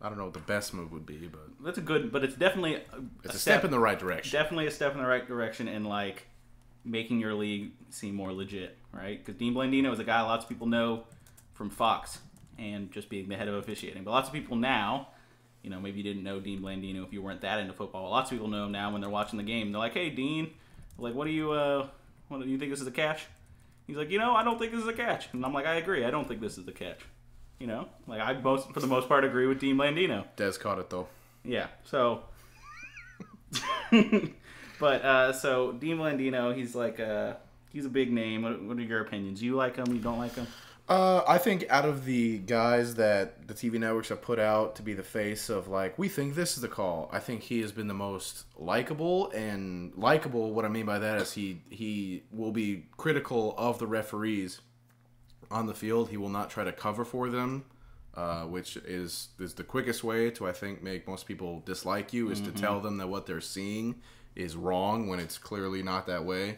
I 0.02 0.08
don't 0.08 0.18
know 0.18 0.26
what 0.26 0.34
the 0.34 0.40
best 0.40 0.74
move 0.74 0.92
would 0.94 1.06
be, 1.06 1.18
but 1.28 1.42
That's 1.62 1.78
a 1.78 1.82
good, 1.82 2.12
but 2.12 2.24
it's 2.24 2.36
definitely 2.36 2.76
a, 2.76 2.82
it's 3.26 3.36
a 3.36 3.40
step 3.40 3.66
in 3.66 3.72
the 3.72 3.80
right 3.80 4.00
direction. 4.00 4.32
definitely 4.32 4.68
a 4.68 4.72
step 4.72 4.94
in 4.94 5.00
the 5.00 5.08
right 5.08 5.28
direction 5.28 5.68
in 5.68 5.84
like 5.84 6.26
making 6.86 7.20
your 7.20 7.34
league 7.34 7.72
seem 7.90 8.16
more 8.16 8.32
legit, 8.32 8.78
right? 8.94 9.24
Because 9.24 9.38
Dean 9.38 9.54
Blandino 9.54 9.92
is 9.92 10.00
a 10.00 10.06
guy 10.06 10.22
lots 10.22 10.46
of 10.46 10.50
people 10.50 10.68
know 10.68 11.04
from 11.54 11.70
Fox 11.70 12.20
and 12.58 12.92
just 12.92 13.10
being 13.10 13.28
the 13.28 13.36
head 13.36 13.50
of 13.50 13.56
officiating. 13.56 14.04
But 14.04 14.12
lots 14.12 14.30
of 14.30 14.34
people 14.34 14.56
now, 14.56 15.10
you 15.64 15.70
know, 15.70 15.82
maybe 15.82 15.98
you 15.98 16.04
didn't 16.04 16.24
know 16.24 16.40
Dean 16.40 16.62
Blandino 16.62 17.06
if 17.06 17.12
you 17.12 17.22
weren't 17.22 17.42
that 17.42 17.60
into 17.60 17.74
football. 17.74 18.10
Lots 18.10 18.32
of 18.32 18.38
people 18.38 18.50
know 18.50 18.66
him 18.66 18.72
now 18.72 18.92
when 18.92 19.02
they're 19.02 19.10
watching 19.10 19.38
the 19.38 19.44
game. 19.44 19.72
They're 19.74 19.80
like, 19.80 19.94
"Hey, 19.94 20.10
Dean, 20.10 20.52
like, 20.98 21.14
what 21.14 21.26
do 21.26 21.32
you, 21.32 21.52
uh, 21.52 21.88
what 22.30 22.42
do 22.42 22.48
you 22.48 22.58
think 22.58 22.72
this 22.72 22.80
is 22.80 22.88
a 22.88 22.92
catch?" 22.92 23.26
He's 23.90 23.98
like, 23.98 24.12
"You 24.12 24.20
know, 24.20 24.36
I 24.36 24.44
don't 24.44 24.60
think 24.60 24.72
this 24.72 24.82
is 24.82 24.88
a 24.88 24.94
catch," 24.94 25.34
and 25.34 25.44
I'm 25.44 25.52
like, 25.52 25.66
"I 25.66 25.78
agree. 25.78 26.06
I 26.06 26.12
don't 26.12 26.28
think 26.28 26.42
this 26.42 26.60
is 26.60 26.68
a 26.68 26.72
catch." 26.72 27.00
You 27.58 27.66
know, 27.66 27.88
like 28.06 28.22
I 28.22 28.34
most 28.34 28.72
for 28.72 28.80
the 28.82 28.86
most 28.86 29.10
part 29.10 29.24
agree 29.24 29.48
with 29.48 29.60
Dean 29.60 29.78
Blandino. 29.78 30.26
Dez 30.38 30.60
caught 30.60 30.78
it 30.78 30.92
though. 30.92 31.08
Yeah. 31.44 31.68
So, 31.86 32.22
but 34.80 35.04
uh, 35.04 35.34
so 35.34 35.72
Dean 35.72 35.98
Blandino, 35.98 36.56
he's 36.56 36.76
like 36.76 37.00
uh, 37.00 37.34
he's 37.74 37.86
a 37.88 37.90
big 37.90 38.12
name. 38.12 38.44
What, 38.44 38.62
what 38.62 38.78
are 38.78 38.82
your 38.82 39.02
opinions? 39.02 39.42
You 39.42 39.56
like 39.56 39.78
him? 39.78 39.92
You 39.92 40.02
don't 40.02 40.20
like 40.20 40.36
him? 40.36 40.46
Uh, 40.90 41.24
I 41.28 41.38
think 41.38 41.68
out 41.70 41.86
of 41.86 42.06
the 42.06 42.40
guys 42.40 42.96
that 42.96 43.48
the 43.48 43.54
TV 43.54 43.80
networks 43.80 44.10
have 44.10 44.24
put 44.24 44.40
out 44.40 44.76
to 44.78 44.82
be 44.82 44.96
the 44.96 45.04
face 45.04 45.48
of 45.48 45.68
like, 45.68 46.00
we 46.00 46.10
think 46.10 46.34
this 46.34 46.56
is 46.56 46.62
the 46.64 46.68
call. 46.68 47.12
I 47.14 47.20
think 47.20 47.44
he 47.44 47.62
has 47.62 47.72
been 47.72 47.88
the 47.88 47.94
most 47.94 48.46
likable 48.58 49.30
and 49.30 49.94
likable. 49.96 50.52
What 50.52 50.66
I 50.66 50.68
mean 50.68 50.88
by 50.88 50.98
that 50.98 51.22
is 51.22 51.34
he 51.34 51.62
he 51.70 52.24
will 52.32 52.52
be 52.52 52.88
critical 52.98 53.54
of 53.56 53.78
the 53.78 53.86
referees 53.86 54.62
on 55.52 55.68
the 55.68 55.76
field. 55.76 56.10
He 56.10 56.18
will 56.18 56.30
not 56.30 56.50
try 56.50 56.64
to 56.64 56.72
cover 56.72 57.06
for 57.06 57.30
them, 57.30 57.66
uh, 58.16 58.46
which 58.46 58.76
is 58.78 59.28
is 59.40 59.54
the 59.54 59.64
quickest 59.64 60.04
way 60.04 60.32
to 60.32 60.48
I 60.48 60.54
think 60.54 60.82
make 60.82 61.08
most 61.08 61.28
people 61.28 61.62
dislike 61.68 62.14
you 62.14 62.32
is 62.32 62.42
to 62.42 62.52
tell 62.52 62.80
them 62.80 62.98
that 62.98 63.10
what 63.10 63.28
they're 63.28 63.42
seeing 63.42 64.02
is 64.36 64.56
wrong 64.56 65.08
when 65.08 65.20
it's 65.20 65.38
clearly 65.38 65.84
not 65.84 66.08
that 66.08 66.26
way. 66.26 66.58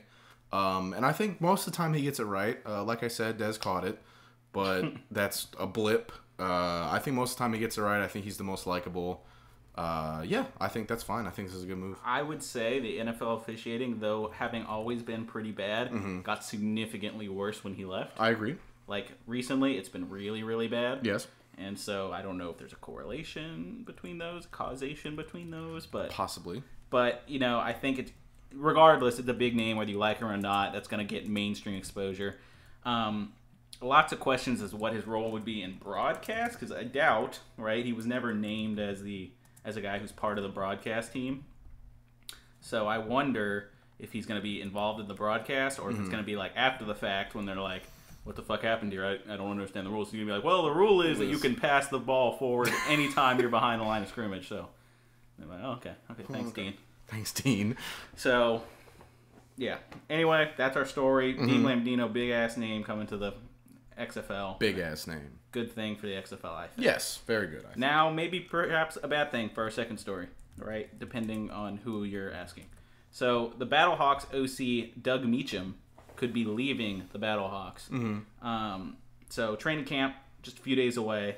Um, 0.54 0.94
and 0.94 1.06
I 1.06 1.12
think 1.12 1.42
most 1.42 1.68
of 1.68 1.74
the 1.74 1.78
time 1.78 1.94
he 1.94 2.04
gets 2.04 2.20
it 2.20 2.26
right. 2.26 2.60
Uh, 2.66 2.84
like 2.84 3.04
I 3.04 3.08
said, 3.10 3.38
Dez 3.38 3.60
caught 3.60 3.86
it, 3.86 4.02
but 4.54 4.86
that's 5.12 5.48
a 5.60 5.68
blip. 5.68 6.12
Uh, 6.40 6.90
I 6.92 7.00
think 7.04 7.16
most 7.16 7.32
of 7.34 7.38
the 7.38 7.44
time 7.44 7.54
he 7.54 7.60
gets 7.60 7.78
it 7.78 7.82
right. 7.82 8.02
I 8.02 8.08
think 8.08 8.26
he's 8.26 8.38
the 8.38 8.44
most 8.44 8.66
likable. 8.66 9.24
Uh, 9.76 10.24
yeah, 10.26 10.46
I 10.60 10.68
think 10.68 10.88
that's 10.88 11.04
fine. 11.04 11.26
I 11.26 11.30
think 11.30 11.48
this 11.48 11.56
is 11.56 11.64
a 11.64 11.68
good 11.68 11.78
move. 11.78 11.98
I 12.04 12.22
would 12.22 12.44
say 12.44 12.80
the 12.80 12.98
NFL 12.98 13.42
officiating, 13.42 14.00
though 14.00 14.32
having 14.36 14.64
always 14.64 15.02
been 15.02 15.26
pretty 15.26 15.52
bad, 15.52 16.24
got 16.24 16.44
significantly 16.44 17.30
worse 17.30 17.64
when 17.64 17.74
he 17.76 17.86
left. 17.86 18.20
I 18.20 18.30
agree. 18.32 18.58
Like 18.88 19.14
recently, 19.28 19.78
it's 19.78 19.88
been 19.88 20.10
really, 20.10 20.44
really 20.44 20.68
bad. 20.68 21.06
Yes, 21.06 21.28
And 21.58 21.80
so 21.80 22.12
I 22.12 22.22
don't 22.22 22.38
know 22.38 22.50
if 22.50 22.58
there's 22.58 22.74
a 22.74 22.78
correlation 22.78 23.84
between 23.86 24.18
those, 24.18 24.46
causation 24.48 25.16
between 25.16 25.52
those, 25.52 25.86
but 25.86 26.10
possibly. 26.10 26.62
But 26.90 27.24
you 27.28 27.40
know, 27.40 27.58
I 27.60 27.72
think 27.72 28.00
it's 28.00 28.12
regardless, 28.54 29.20
it's 29.20 29.30
a 29.30 29.34
big 29.34 29.56
name 29.56 29.78
whether 29.78 29.90
you 29.90 29.98
like 29.98 30.20
him 30.20 30.28
or 30.28 30.38
not. 30.38 30.74
That's 30.74 30.90
going 30.90 31.06
to 31.06 31.12
get 31.12 31.30
mainstream 31.30 31.76
exposure. 31.76 32.38
Um, 32.84 33.32
lots 33.82 34.14
of 34.14 34.20
questions 34.20 34.62
as 34.62 34.72
to 34.72 34.78
what 34.78 34.94
his 34.94 35.08
role 35.08 35.32
would 35.32 35.46
be 35.46 35.62
in 35.62 35.78
broadcast 35.78 36.60
because 36.60 36.76
I 36.76 36.84
doubt, 36.84 37.40
right? 37.58 37.86
He 37.86 37.94
was 37.94 38.06
never 38.06 38.34
named 38.34 38.80
as 38.80 39.02
the 39.02 39.32
as 39.64 39.78
a 39.78 39.82
guy 39.82 40.00
who's 40.00 40.12
part 40.12 40.38
of 40.38 40.44
the 40.44 40.50
broadcast 40.50 41.14
team. 41.14 41.46
So 42.62 42.88
I 42.88 42.98
wonder 42.98 43.70
if 44.00 44.12
he's 44.12 44.26
going 44.26 44.40
to 44.40 44.44
be 44.44 44.62
involved 44.62 45.00
in 45.00 45.08
the 45.08 45.14
broadcast 45.14 45.80
or 45.80 45.92
if 45.92 46.00
it's 46.00 46.10
going 46.10 46.22
to 46.22 46.26
be 46.26 46.36
like 46.36 46.54
after 46.56 46.86
the 46.86 46.96
fact 46.96 47.36
when 47.36 47.46
they're 47.46 47.56
like, 47.56 47.84
what 48.24 48.36
the 48.36 48.42
fuck 48.42 48.62
happened 48.64 48.92
here? 48.92 49.06
I, 49.06 49.34
I 49.34 49.38
don't 49.38 49.52
understand 49.52 49.88
the 49.88 49.92
rules. 49.92 50.10
So 50.12 50.18
you're 50.18 50.26
gonna 50.26 50.40
be 50.40 50.44
like, 50.44 50.46
well, 50.46 50.64
the 50.64 50.72
rule 50.72 51.02
is 51.02 51.18
that 51.20 51.26
you 51.26 51.38
can 51.38 51.56
pass 51.56 51.88
the 51.88 52.00
ball 52.00 52.38
forward 52.38 52.72
anytime 52.88 53.40
you're 53.40 53.50
behind 53.50 53.82
the 53.82 53.86
line 53.86 54.04
of 54.04 54.10
scrimmage. 54.10 54.48
So 54.48 54.68
I'm 55.42 55.50
like, 55.50 55.60
oh, 55.64 55.72
okay, 55.74 55.94
okay, 56.12 56.24
thanks, 56.32 56.50
Okay. 56.50 56.64
Dean. 56.64 56.74
Thanks, 57.08 57.32
Dean. 57.32 57.78
So 58.16 58.64
yeah. 59.58 59.78
Anyway, 60.10 60.52
that's 60.56 60.78
our 60.78 60.86
story. 60.86 61.34
Mm-hmm. 61.34 61.48
Dean 61.48 61.64
Blandino, 61.64 62.12
big 62.12 62.30
ass 62.30 62.58
name 62.58 62.84
coming 62.84 63.08
to 63.08 63.18
the 63.18 63.34
XFL. 64.10 64.60
Big 64.60 64.78
ass 64.78 65.08
name. 65.08 65.40
Good 65.52 65.72
thing 65.72 65.96
for 65.96 66.08
the 66.08 66.14
XFL, 66.14 66.54
I 66.54 66.68
think. 66.68 66.86
Yes, 66.86 67.20
very 67.28 67.48
good. 67.48 67.62
I 67.66 67.70
think. 67.70 67.78
Now, 67.78 68.10
maybe 68.10 68.40
perhaps 68.40 68.98
a 69.02 69.08
bad 69.08 69.32
thing 69.32 69.50
for 69.50 69.64
our 69.64 69.70
second 69.70 69.98
story, 69.98 70.28
right? 70.58 70.98
Depending 70.98 71.52
on 71.52 71.78
who 71.78 72.04
you're 72.04 72.32
asking. 72.32 72.66
So, 73.12 73.54
the 73.58 73.68
Battlehawks 73.68 74.26
OC 74.34 75.02
Doug 75.02 75.26
Meacham 75.26 75.76
could 76.16 76.34
be 76.34 76.46
leaving 76.46 77.10
the 77.12 77.20
Battlehawks. 77.20 77.90
Mm-hmm. 77.90 78.48
Um, 78.48 78.98
so, 79.30 79.56
training 79.56 79.86
camp 79.86 80.16
just 80.42 80.60
a 80.60 80.62
few 80.62 80.76
days 80.76 80.98
away. 80.98 81.38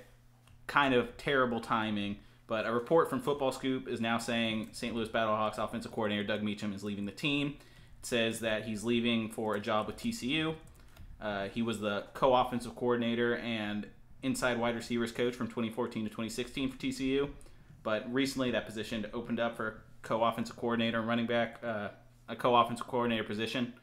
Kind 0.67 0.93
of 0.93 1.17
terrible 1.17 1.59
timing. 1.59 2.17
But 2.47 2.65
a 2.65 2.71
report 2.71 3.09
from 3.09 3.21
Football 3.21 3.51
Scoop 3.51 3.87
is 3.87 4.01
now 4.01 4.17
saying 4.17 4.69
St. 4.73 4.93
Louis 4.93 5.09
Battlehawks 5.09 5.57
offensive 5.57 5.91
coordinator 5.91 6.23
Doug 6.23 6.43
Meacham 6.43 6.73
is 6.73 6.83
leaving 6.83 7.05
the 7.05 7.11
team. 7.11 7.55
It 7.99 8.05
says 8.05 8.41
that 8.41 8.65
he's 8.65 8.83
leaving 8.83 9.29
for 9.29 9.55
a 9.55 9.59
job 9.59 9.87
with 9.87 9.97
TCU. 9.97 10.55
Uh, 11.23 11.47
he 11.47 11.61
was 11.61 11.79
the 11.79 12.03
co-offensive 12.13 12.75
coordinator 12.75 13.37
and 13.37 13.87
inside 14.21 14.59
wide 14.59 14.75
receivers 14.75 15.11
coach 15.11 15.33
from 15.33 15.47
2014 15.47 16.03
to 16.03 16.09
2016 16.09 16.69
for 16.71 16.77
TCU. 16.77 17.29
But 17.81 18.13
recently, 18.13 18.51
that 18.51 18.65
position 18.65 19.05
opened 19.13 19.39
up 19.39 19.55
for 19.57 19.81
co-offensive 20.03 20.55
coordinator 20.57 20.99
and 20.99 21.07
running 21.07 21.25
back, 21.25 21.59
uh, 21.63 21.89
a 22.27 22.35
co-offensive 22.35 22.87
coordinator 22.87 23.23
position 23.23 23.73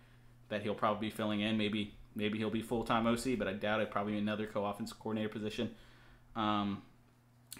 that 0.50 0.62
he'll 0.62 0.74
probably 0.74 1.08
be 1.08 1.10
filling 1.14 1.40
in. 1.40 1.56
Maybe 1.58 1.94
maybe 2.14 2.38
he'll 2.38 2.50
be 2.50 2.60
full-time 2.62 3.06
OC, 3.06 3.38
but 3.38 3.46
I 3.48 3.52
doubt 3.54 3.80
it. 3.80 3.90
Probably 3.90 4.18
another 4.18 4.46
co-offensive 4.46 4.98
coordinator 4.98 5.28
position. 5.30 5.70
Um, 6.36 6.82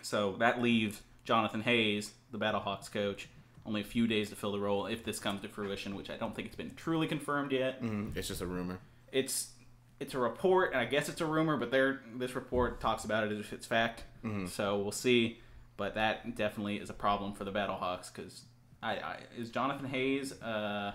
so 0.02 0.36
that 0.38 0.60
leaves 0.60 1.00
Jonathan 1.24 1.62
Hayes, 1.62 2.12
the 2.32 2.38
Battlehawks 2.38 2.90
coach, 2.90 3.28
only 3.64 3.80
a 3.80 3.84
few 3.84 4.06
days 4.06 4.30
to 4.30 4.36
fill 4.36 4.52
the 4.52 4.58
role 4.58 4.86
if 4.86 5.04
this 5.04 5.18
comes 5.20 5.40
to 5.42 5.48
fruition, 5.48 5.94
which 5.94 6.10
I 6.10 6.16
don't 6.16 6.34
think 6.34 6.46
it's 6.46 6.56
been 6.56 6.74
truly 6.74 7.06
confirmed 7.06 7.52
yet 7.52 7.82
Mhm, 7.82 8.16
It's 8.16 8.28
just 8.28 8.40
a 8.40 8.46
rumor. 8.46 8.80
it's 9.12 9.52
it's 10.00 10.14
a 10.14 10.18
report, 10.18 10.72
and 10.72 10.80
I 10.80 10.86
guess 10.86 11.08
it's 11.08 11.20
a 11.20 11.26
rumor, 11.26 11.56
but 11.56 11.70
there 11.70 12.00
this 12.16 12.34
report 12.34 12.80
talks 12.80 13.04
about 13.04 13.24
it 13.24 13.32
as 13.32 13.38
if 13.38 13.52
it's 13.52 13.66
fact. 13.66 14.02
So 14.48 14.78
we'll 14.78 14.92
see. 14.92 15.38
But 15.76 15.94
that 15.94 16.36
definitely 16.36 16.76
is 16.76 16.90
a 16.90 16.94
problem 16.94 17.32
for 17.32 17.44
the 17.44 17.52
Battlehawks 17.52 18.12
because 18.14 18.42
I, 18.82 18.96
I 18.96 19.16
is 19.38 19.48
Jonathan 19.50 19.86
Hayes 19.88 20.32
uh, 20.42 20.92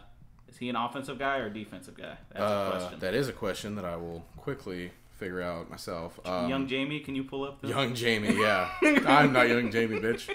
is 0.47 0.57
he 0.57 0.69
an 0.69 0.75
offensive 0.75 1.17
guy 1.17 1.39
or 1.39 1.47
a 1.47 1.53
defensive 1.53 1.97
guy? 1.97 2.17
That's 2.31 2.39
a 2.41 2.43
Uh, 2.43 2.69
question. 2.79 2.99
that 2.99 3.13
is 3.15 3.27
a 3.27 3.33
question 3.33 3.75
that 3.75 3.85
I 3.85 3.95
will 3.95 4.23
quickly 4.37 4.91
figure 5.17 5.41
out 5.41 5.71
myself. 5.71 6.19
Um, 6.25 6.49
Young 6.49 6.67
Jamie, 6.67 6.99
can 6.99 7.15
you 7.15 7.23
pull 7.23 7.43
up 7.45 7.61
the 7.61 7.69
Young 7.69 7.95
Jamie, 7.95 8.39
yeah. 8.39 8.69
I'm 9.07 9.33
not 9.33 9.49
young 9.49 9.71
Jamie, 9.71 9.99
bitch. 9.99 10.29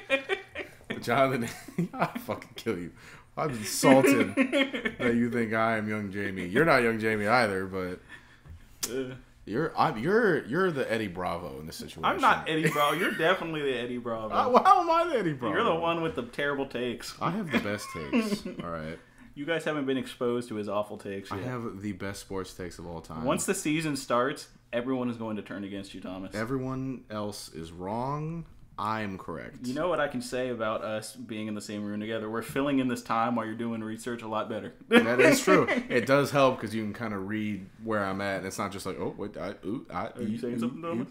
Jonathan, 1.03 1.49
I'll 1.95 2.09
fucking 2.19 2.51
kill 2.57 2.79
you. 2.79 2.91
I'm 3.37 3.51
insulted 3.51 4.35
that 4.99 5.15
you 5.15 5.31
think 5.31 5.55
I 5.55 5.77
am 5.79 5.89
young 5.89 6.11
Jamie. 6.11 6.47
You're 6.47 6.65
not 6.65 6.83
young 6.83 6.99
Jamie 6.99 7.27
either, 7.29 7.67
but 7.67 8.01
Uh, 8.89 9.15
you're 9.47 9.73
I'm, 9.77 9.99
you're 9.99 10.45
you're 10.47 10.71
the 10.71 10.91
Eddie 10.93 11.09
Bravo 11.09 11.59
in 11.59 11.67
this 11.67 11.77
situation. 11.77 12.05
I'm 12.05 12.21
not 12.21 12.49
Eddie 12.49 12.69
Bravo. 12.69 12.97
You're 12.97 13.13
definitely 13.13 13.63
the 13.63 13.77
Eddie 13.79 13.99
Bravo. 13.99 14.29
Well, 14.53 14.63
how 14.63 14.81
am 14.83 14.91
I 14.91 15.13
the 15.13 15.19
Eddie 15.19 15.33
Bravo? 15.33 15.55
You're 15.57 15.65
the 15.65 15.75
one 15.75 16.03
with 16.03 16.15
the 16.15 16.23
terrible 16.23 16.67
takes. 16.67 17.15
I 17.21 17.31
have 17.31 17.51
the 17.51 17.59
best 17.59 17.87
takes. 17.95 18.47
All 18.63 18.71
right, 18.71 18.99
You 19.35 19.47
guys 19.47 19.65
haven't 19.65 19.87
been 19.87 19.97
exposed 19.97 20.49
to 20.51 20.55
his 20.57 20.69
awful 20.69 20.99
takes 20.99 21.33
I 21.33 21.39
have 21.39 21.81
the 21.81 21.93
best 21.93 22.21
sports 22.21 22.55
takes 22.55 22.79
of 22.79 22.87
all 22.87 23.01
time. 23.01 23.25
Once 23.25 23.45
the 23.47 23.55
season 23.55 23.97
starts, 23.97 24.49
everyone 24.73 25.11
is 25.11 25.17
going 25.17 25.37
to 25.37 25.43
turn 25.43 25.65
against 25.65 25.95
you, 25.95 26.01
Thomas. 26.01 26.35
everyone 26.35 27.05
else 27.11 27.49
is 27.53 27.73
wrong, 27.73 28.45
I'm 28.81 29.19
correct. 29.19 29.67
You 29.67 29.75
know 29.75 29.89
what 29.89 30.01
I 30.01 30.09
can 30.09 30.23
say 30.23 30.49
about 30.49 30.83
us 30.83 31.15
being 31.15 31.49
in 31.49 31.55
the 31.55 31.61
same 31.61 31.85
room 31.85 32.01
together? 32.01 32.31
We're 32.31 32.41
filling 32.41 32.79
in 32.79 32.89
this 32.89 33.03
time 33.03 33.37
while 33.37 33.45
you're 33.45 33.55
doing 33.55 33.85
research 33.85 34.23
a 34.23 34.27
lot 34.27 34.49
better. 34.49 34.73
that 34.89 35.21
is 35.21 35.41
true. 35.45 35.67
It 35.91 36.07
does 36.07 36.31
help 36.31 36.57
because 36.57 36.75
you 36.75 36.83
can 36.83 36.95
kind 36.95 37.13
of 37.13 37.29
read 37.29 37.67
where 37.85 38.03
I'm 38.03 38.23
at, 38.23 38.39
and 38.39 38.47
it's 38.47 38.59
not 38.59 38.73
just 38.73 38.87
like, 38.87 38.99
oh, 38.99 39.15
wait, 39.19 39.37
I, 39.37 39.51
ooh, 39.67 39.87
I, 39.93 40.07
Are 40.07 40.23
you 40.23 40.39
saying 40.39 40.61
something, 40.61 40.81
Thomas? 40.81 41.09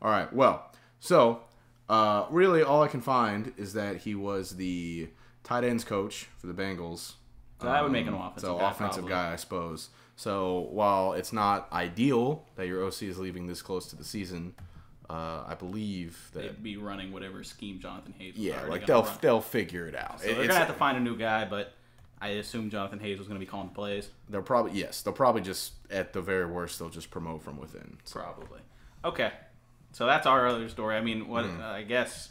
All 0.00 0.12
right. 0.12 0.32
Well, 0.32 0.70
so 1.00 1.40
uh, 1.88 2.26
really, 2.30 2.62
all 2.62 2.84
I 2.84 2.88
can 2.88 3.00
find 3.00 3.52
is 3.56 3.72
that 3.72 3.96
he 3.96 4.14
was 4.14 4.50
the 4.56 5.08
tight 5.42 5.64
ends 5.64 5.82
coach 5.82 6.28
for 6.36 6.46
the 6.46 6.54
Bengals. 6.54 7.14
So 7.60 7.66
that 7.66 7.82
would 7.82 7.90
make 7.90 8.06
him 8.06 8.14
an 8.14 8.20
offensive 8.20 8.48
so 8.48 8.58
guy, 8.58 8.70
offensive 8.70 9.06
probably. 9.06 9.10
guy, 9.10 9.32
I 9.32 9.36
suppose. 9.36 9.88
So 10.14 10.68
while 10.70 11.14
it's 11.14 11.32
not 11.32 11.66
ideal 11.72 12.44
that 12.54 12.68
your 12.68 12.84
OC 12.84 13.02
is 13.02 13.18
leaving 13.18 13.48
this 13.48 13.60
close 13.60 13.86
to 13.88 13.96
the 13.96 14.04
season, 14.04 14.54
uh, 15.10 15.44
I 15.46 15.54
believe 15.58 16.18
that 16.34 16.42
They'd 16.42 16.62
be 16.62 16.76
running 16.76 17.12
whatever 17.12 17.42
scheme 17.42 17.80
Jonathan 17.80 18.14
Hayes. 18.18 18.34
Yeah, 18.36 18.62
like 18.68 18.86
they'll 18.86 19.04
run. 19.04 19.18
they'll 19.20 19.40
figure 19.40 19.86
it 19.86 19.94
out. 19.94 20.20
So 20.20 20.28
It- 20.28 20.34
they're 20.36 20.46
gonna 20.46 20.58
have 20.58 20.68
to 20.68 20.74
find 20.74 20.96
a 20.96 21.00
new 21.00 21.16
guy, 21.16 21.44
but 21.46 21.72
I 22.20 22.28
assume 22.28 22.68
Jonathan 22.70 22.98
Hayes 23.00 23.18
was 23.18 23.26
gonna 23.28 23.40
be 23.40 23.46
calling 23.46 23.70
plays. 23.70 24.10
They'll 24.28 24.42
probably 24.42 24.72
yes, 24.78 25.02
they'll 25.02 25.14
probably 25.14 25.42
just 25.42 25.72
at 25.90 26.12
the 26.12 26.20
very 26.20 26.46
worst 26.46 26.78
they'll 26.78 26.90
just 26.90 27.10
promote 27.10 27.42
from 27.42 27.58
within. 27.58 27.98
So, 28.04 28.20
Probably. 28.20 28.60
Okay. 29.04 29.32
So 29.92 30.04
that's 30.04 30.26
our 30.26 30.46
other 30.46 30.68
story. 30.68 30.96
I 30.96 31.00
mean, 31.00 31.28
what 31.28 31.44
uh, 31.44 31.62
I 31.62 31.82
guess 31.82 32.30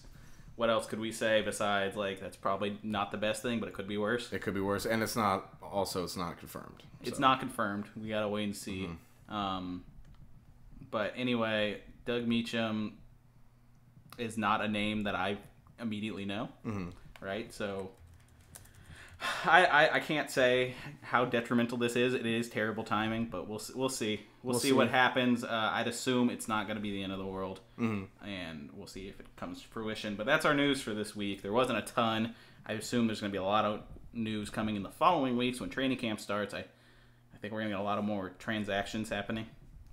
what 0.55 0.69
else 0.69 0.85
could 0.87 0.99
we 0.99 1.11
say 1.11 1.41
besides 1.41 1.95
like 1.95 2.19
that's 2.19 2.35
probably 2.37 2.77
not 2.83 3.11
the 3.11 3.17
best 3.17 3.41
thing, 3.41 3.59
but 3.59 3.67
it 3.69 3.73
could 3.73 3.87
be 3.87 3.97
worse. 3.97 4.31
it 4.31 4.41
could 4.41 4.53
be 4.53 4.59
worse, 4.61 4.85
and 4.85 5.01
it's 5.01 5.15
not. 5.15 5.55
Also, 5.61 6.03
it's 6.03 6.17
not 6.17 6.37
confirmed. 6.37 6.83
It's 7.03 7.19
not 7.19 7.39
confirmed. 7.39 7.85
We 7.95 8.09
gotta 8.09 8.27
wait 8.27 8.43
and 8.43 8.55
see. 8.55 8.87
Mm-hmm. 8.87 9.33
Um, 9.35 9.83
but 10.91 11.13
anyway, 11.15 11.81
Doug 12.07 12.27
Meacham 12.27 12.97
is 14.17 14.37
not 14.37 14.61
a 14.63 14.67
name 14.67 15.03
that 15.03 15.13
I 15.13 15.37
immediately 15.79 16.25
know. 16.25 16.49
Mm-hmm. 16.65 16.89
Right, 17.23 17.53
so 17.53 17.91
I, 19.45 19.65
I 19.65 19.93
I 19.95 19.99
can't 19.99 20.29
say 20.29 20.75
how 21.01 21.25
detrimental 21.25 21.77
this 21.77 21.95
is. 21.95 22.13
It 22.13 22.25
is 22.25 22.47
terrible 22.49 22.83
timing, 22.83 23.25
but 23.25 23.47
we'll 23.47 23.61
we'll 23.75 23.89
see. 23.89 24.21
We'll, 24.43 24.53
We'll 24.53 24.59
see, 24.61 24.69
see. 24.69 24.73
what 24.73 24.89
happens. 24.89 25.43
Uh, 25.43 25.49
I'd 25.73 25.87
assume 25.87 26.29
it's 26.29 26.47
not 26.47 26.67
going 26.67 26.77
to 26.77 26.81
be 26.81 26.91
the 26.91 27.03
end 27.03 27.11
of 27.11 27.19
the 27.19 27.25
world, 27.25 27.59
and 28.23 28.69
we'll 28.73 28.87
see 28.87 29.07
if 29.09 29.19
it 29.19 29.25
comes 29.35 29.61
to 29.61 29.67
fruition. 29.67 30.15
But 30.15 30.25
that's 30.25 30.45
our 30.45 30.53
news 30.53 30.79
for 30.81 30.93
this 30.93 31.15
week. 31.15 31.41
There 31.41 31.51
wasn't 31.51 31.79
a 31.79 31.81
ton. 31.81 32.33
I 32.65 32.73
assume 32.73 33.07
there's 33.07 33.19
going 33.19 33.31
to 33.31 33.37
be 33.37 33.43
a 33.43 33.45
lot 33.47 33.65
of 33.65 33.81
news 34.13 34.49
coming 34.49 34.75
in 34.77 34.83
the 34.83 34.89
following 34.91 35.35
weeks 35.37 35.59
when 35.59 35.69
training 35.69 35.97
camp 35.97 36.19
starts. 36.21 36.53
I 36.53 36.59
I 36.59 37.37
think 37.41 37.51
we're 37.51 37.59
going 37.61 37.71
to 37.71 37.77
get 37.77 37.81
a 37.81 37.83
lot 37.83 37.97
of 37.97 38.05
more 38.05 38.29
transactions 38.39 39.09
happening. 39.09 39.47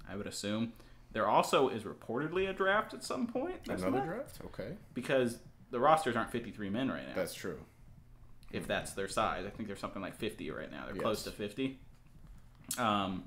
I 0.09 0.15
would 0.17 0.27
assume. 0.27 0.73
There 1.15 1.27
also 1.27 1.69
is 1.71 1.85
reportedly 1.85 2.51
a 2.51 2.53
draft 2.53 2.93
at 2.93 3.03
some 3.03 3.27
point. 3.27 3.57
another 3.69 4.01
draft. 4.05 4.39
Okay, 4.47 4.77
because 4.93 5.39
the 5.71 5.81
rosters 5.81 6.15
aren't 6.17 6.31
53 6.31 6.69
men 6.71 6.89
right 6.91 7.07
now 7.09 7.15
that's 7.17 7.35
true. 7.35 7.59
if 8.53 8.67
that's 8.67 8.93
their 8.93 9.09
size. 9.09 9.45
I 9.47 9.51
think 9.51 9.67
they're 9.67 9.77
something 9.77 10.03
like 10.03 10.17
50 10.17 10.51
right 10.51 10.71
now. 10.71 10.85
They're 10.87 11.01
close 11.01 11.23
to 11.25 11.31
50. 11.31 11.81
Um, 12.79 13.25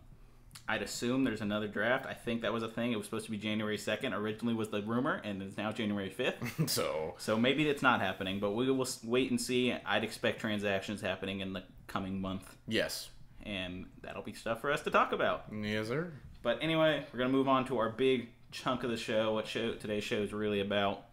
I'd 0.68 0.82
assume 0.82 1.24
there's 1.24 1.42
another 1.42 1.68
draft. 1.68 2.06
I 2.06 2.14
think 2.14 2.42
that 2.42 2.52
was 2.52 2.64
a 2.64 2.68
thing. 2.68 2.92
It 2.92 2.98
was 2.98 3.06
supposed 3.06 3.26
to 3.26 3.32
be 3.32 3.38
January 3.38 3.78
2nd. 3.78 4.14
Originally 4.14 4.54
was 4.54 4.70
the 4.70 4.82
rumor, 4.82 5.22
and 5.24 5.42
it's 5.42 5.56
now 5.58 5.72
January 5.72 6.10
5th. 6.10 6.70
So 6.70 7.16
so 7.18 7.38
maybe 7.38 7.70
it's 7.70 7.82
not 7.82 8.02
happening, 8.02 8.40
but 8.40 8.52
we 8.52 8.70
will 8.70 8.88
wait 9.04 9.30
and 9.32 9.40
see. 9.40 9.74
I'd 9.86 10.04
expect 10.04 10.40
transactions 10.42 11.00
happening 11.02 11.40
in 11.42 11.54
the 11.54 11.64
coming 11.88 12.20
month, 12.20 12.56
yes, 12.68 13.10
and 13.46 13.86
that'll 14.02 14.24
be 14.24 14.34
stuff 14.34 14.60
for 14.62 14.72
us 14.72 14.82
to 14.82 14.92
talk 14.92 15.12
about. 15.14 15.46
yes, 15.54 15.88
sir. 15.88 16.12
But 16.48 16.60
anyway, 16.62 17.04
we're 17.12 17.20
gonna 17.20 17.30
move 17.30 17.50
on 17.50 17.66
to 17.66 17.78
our 17.80 17.90
big 17.90 18.30
chunk 18.52 18.86
of 18.86 18.90
the 18.90 18.96
show. 18.96 19.34
What 19.34 19.48
show 19.48 19.74
today's 19.74 20.06
show 20.06 20.22
is 20.22 20.32
really 20.32 20.62
about, 20.62 21.04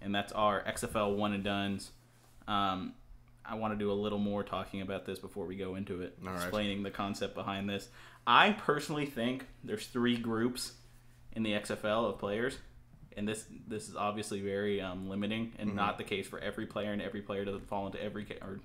and 0.00 0.12
that's 0.12 0.32
our 0.32 0.64
XFL 0.64 1.14
one 1.14 1.32
and 1.32 1.44
duns. 1.44 1.92
Um, 2.48 2.94
I 3.44 3.54
want 3.54 3.72
to 3.72 3.78
do 3.78 3.92
a 3.92 3.94
little 3.94 4.18
more 4.18 4.42
talking 4.42 4.80
about 4.80 5.06
this 5.06 5.20
before 5.20 5.46
we 5.46 5.54
go 5.54 5.76
into 5.76 6.02
it, 6.02 6.18
All 6.20 6.32
right. 6.32 6.42
explaining 6.42 6.82
the 6.82 6.90
concept 6.90 7.36
behind 7.36 7.70
this. 7.70 7.88
I 8.26 8.50
personally 8.50 9.06
think 9.06 9.46
there's 9.62 9.86
three 9.86 10.16
groups 10.16 10.72
in 11.36 11.44
the 11.44 11.52
XFL 11.52 12.10
of 12.10 12.18
players, 12.18 12.58
and 13.16 13.28
this 13.28 13.44
this 13.68 13.88
is 13.88 13.94
obviously 13.94 14.40
very 14.40 14.80
um, 14.80 15.08
limiting 15.08 15.52
and 15.60 15.76
not 15.76 15.98
the 15.98 16.04
case 16.04 16.26
for 16.26 16.40
every 16.40 16.66
player, 16.66 16.90
and 16.90 17.00
every 17.00 17.22
player 17.22 17.44
doesn't 17.44 17.68
fall 17.68 17.86
into 17.86 18.02
every 18.02 18.24
ca- 18.24 18.44
or 18.44 18.58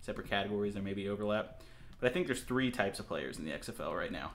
separate 0.00 0.30
categories. 0.30 0.74
There 0.74 0.82
may 0.84 0.94
be 0.94 1.08
overlap, 1.08 1.60
but 1.98 2.08
I 2.08 2.14
think 2.14 2.28
there's 2.28 2.42
three 2.42 2.70
types 2.70 3.00
of 3.00 3.08
players 3.08 3.36
in 3.40 3.44
the 3.44 3.50
XFL 3.50 3.92
right 3.98 4.12
now 4.12 4.30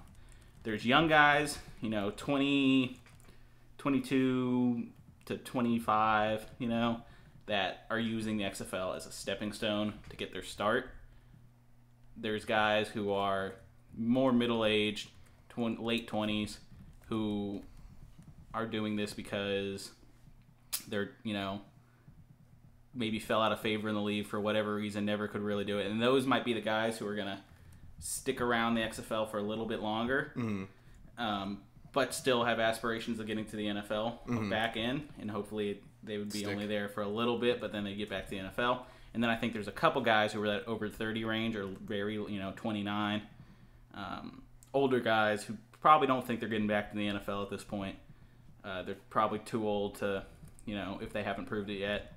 there's 0.64 0.86
young 0.86 1.08
guys, 1.08 1.58
you 1.82 1.90
know, 1.90 2.12
20, 2.16 3.00
22 3.78 4.84
to 5.26 5.38
25, 5.38 6.46
you 6.60 6.68
know, 6.68 7.02
that 7.46 7.86
are 7.90 8.00
using 8.00 8.38
the 8.38 8.44
XFL 8.44 8.96
as 8.96 9.06
a 9.06 9.12
stepping 9.12 9.52
stone 9.54 9.94
to 10.10 10.16
get 10.16 10.34
their 10.34 10.44
start. 10.44 10.90
There's 12.16 12.46
guys 12.46 12.88
who 12.88 13.12
are 13.12 13.54
more 13.98 14.34
middle 14.34 14.66
aged, 14.66 15.10
tw- 15.50 15.80
late 15.80 16.10
20s, 16.10 16.58
who 17.08 17.62
are 18.54 18.66
doing 18.66 18.96
this 18.96 19.14
because 19.14 19.92
they're, 20.88 21.12
you 21.24 21.34
know, 21.34 21.62
maybe 22.94 23.20
fell 23.20 23.42
out 23.42 23.52
of 23.52 23.62
favor 23.62 23.88
in 23.88 23.96
the 23.96 24.02
league 24.02 24.26
for 24.26 24.40
whatever 24.40 24.76
reason, 24.76 25.06
never 25.06 25.28
could 25.28 25.42
really 25.42 25.64
do 25.64 25.78
it. 25.78 25.88
And 25.88 26.02
those 26.02 26.26
might 26.26 26.44
be 26.44 26.54
the 26.54 26.62
guys 26.62 26.98
who 26.98 27.08
are 27.08 27.16
going 27.16 27.28
to 27.28 27.40
stick 28.00 28.42
around 28.42 28.76
the 28.76 28.82
XFL 28.82 29.30
for 29.30 29.38
a 29.38 29.44
little 29.44 29.66
bit 29.66 29.82
longer. 29.82 30.32
Um, 31.18 31.62
but 31.94 32.14
still 32.14 32.44
have 32.44 32.60
aspirations 32.60 33.20
of 33.20 33.26
getting 33.28 33.46
to 33.46 33.56
the 33.56 33.66
NFL 33.68 34.50
back 34.50 34.78
in, 34.78 35.08
and 35.20 35.32
hopefully 35.32 35.82
they 36.04 36.18
would 36.18 36.32
be 36.32 36.40
Stick. 36.40 36.50
only 36.50 36.68
there 36.68 36.90
for 36.90 37.02
a 37.02 37.08
little 37.08 37.40
bit, 37.40 37.60
but 37.60 37.72
then 37.72 37.84
they 37.84 37.96
get 37.96 38.10
back 38.10 38.26
to 38.26 38.30
the 38.32 38.38
NFL. 38.38 38.82
And 39.14 39.24
then 39.24 39.32
I 39.32 39.36
think 39.36 39.54
there's 39.54 39.68
a 39.68 39.72
couple 39.72 40.02
guys 40.02 40.32
who 40.32 40.44
are 40.44 40.48
that 40.48 40.68
over 40.68 40.90
30 40.90 41.24
range 41.26 41.56
or 41.56 41.66
very, 41.86 42.14
you 42.16 42.38
know, 42.40 42.54
29, 42.56 43.24
um, 43.96 44.44
older 44.74 45.00
guys 45.00 45.44
who 45.44 45.56
probably 45.82 46.06
don't 46.08 46.26
think 46.26 46.40
they're 46.40 46.50
getting 46.50 46.68
back 46.68 46.92
to 46.92 46.98
the 46.98 47.08
NFL 47.08 47.44
at 47.44 47.50
this 47.50 47.64
point. 47.64 47.96
Uh, 48.64 48.84
they're 48.84 48.96
probably 49.10 49.40
too 49.40 49.68
old 49.68 49.96
to, 49.96 50.24
you 50.66 50.76
know, 50.76 51.00
if 51.02 51.14
they 51.14 51.24
haven't 51.24 51.46
proved 51.46 51.70
it 51.70 51.80
yet. 51.80 52.14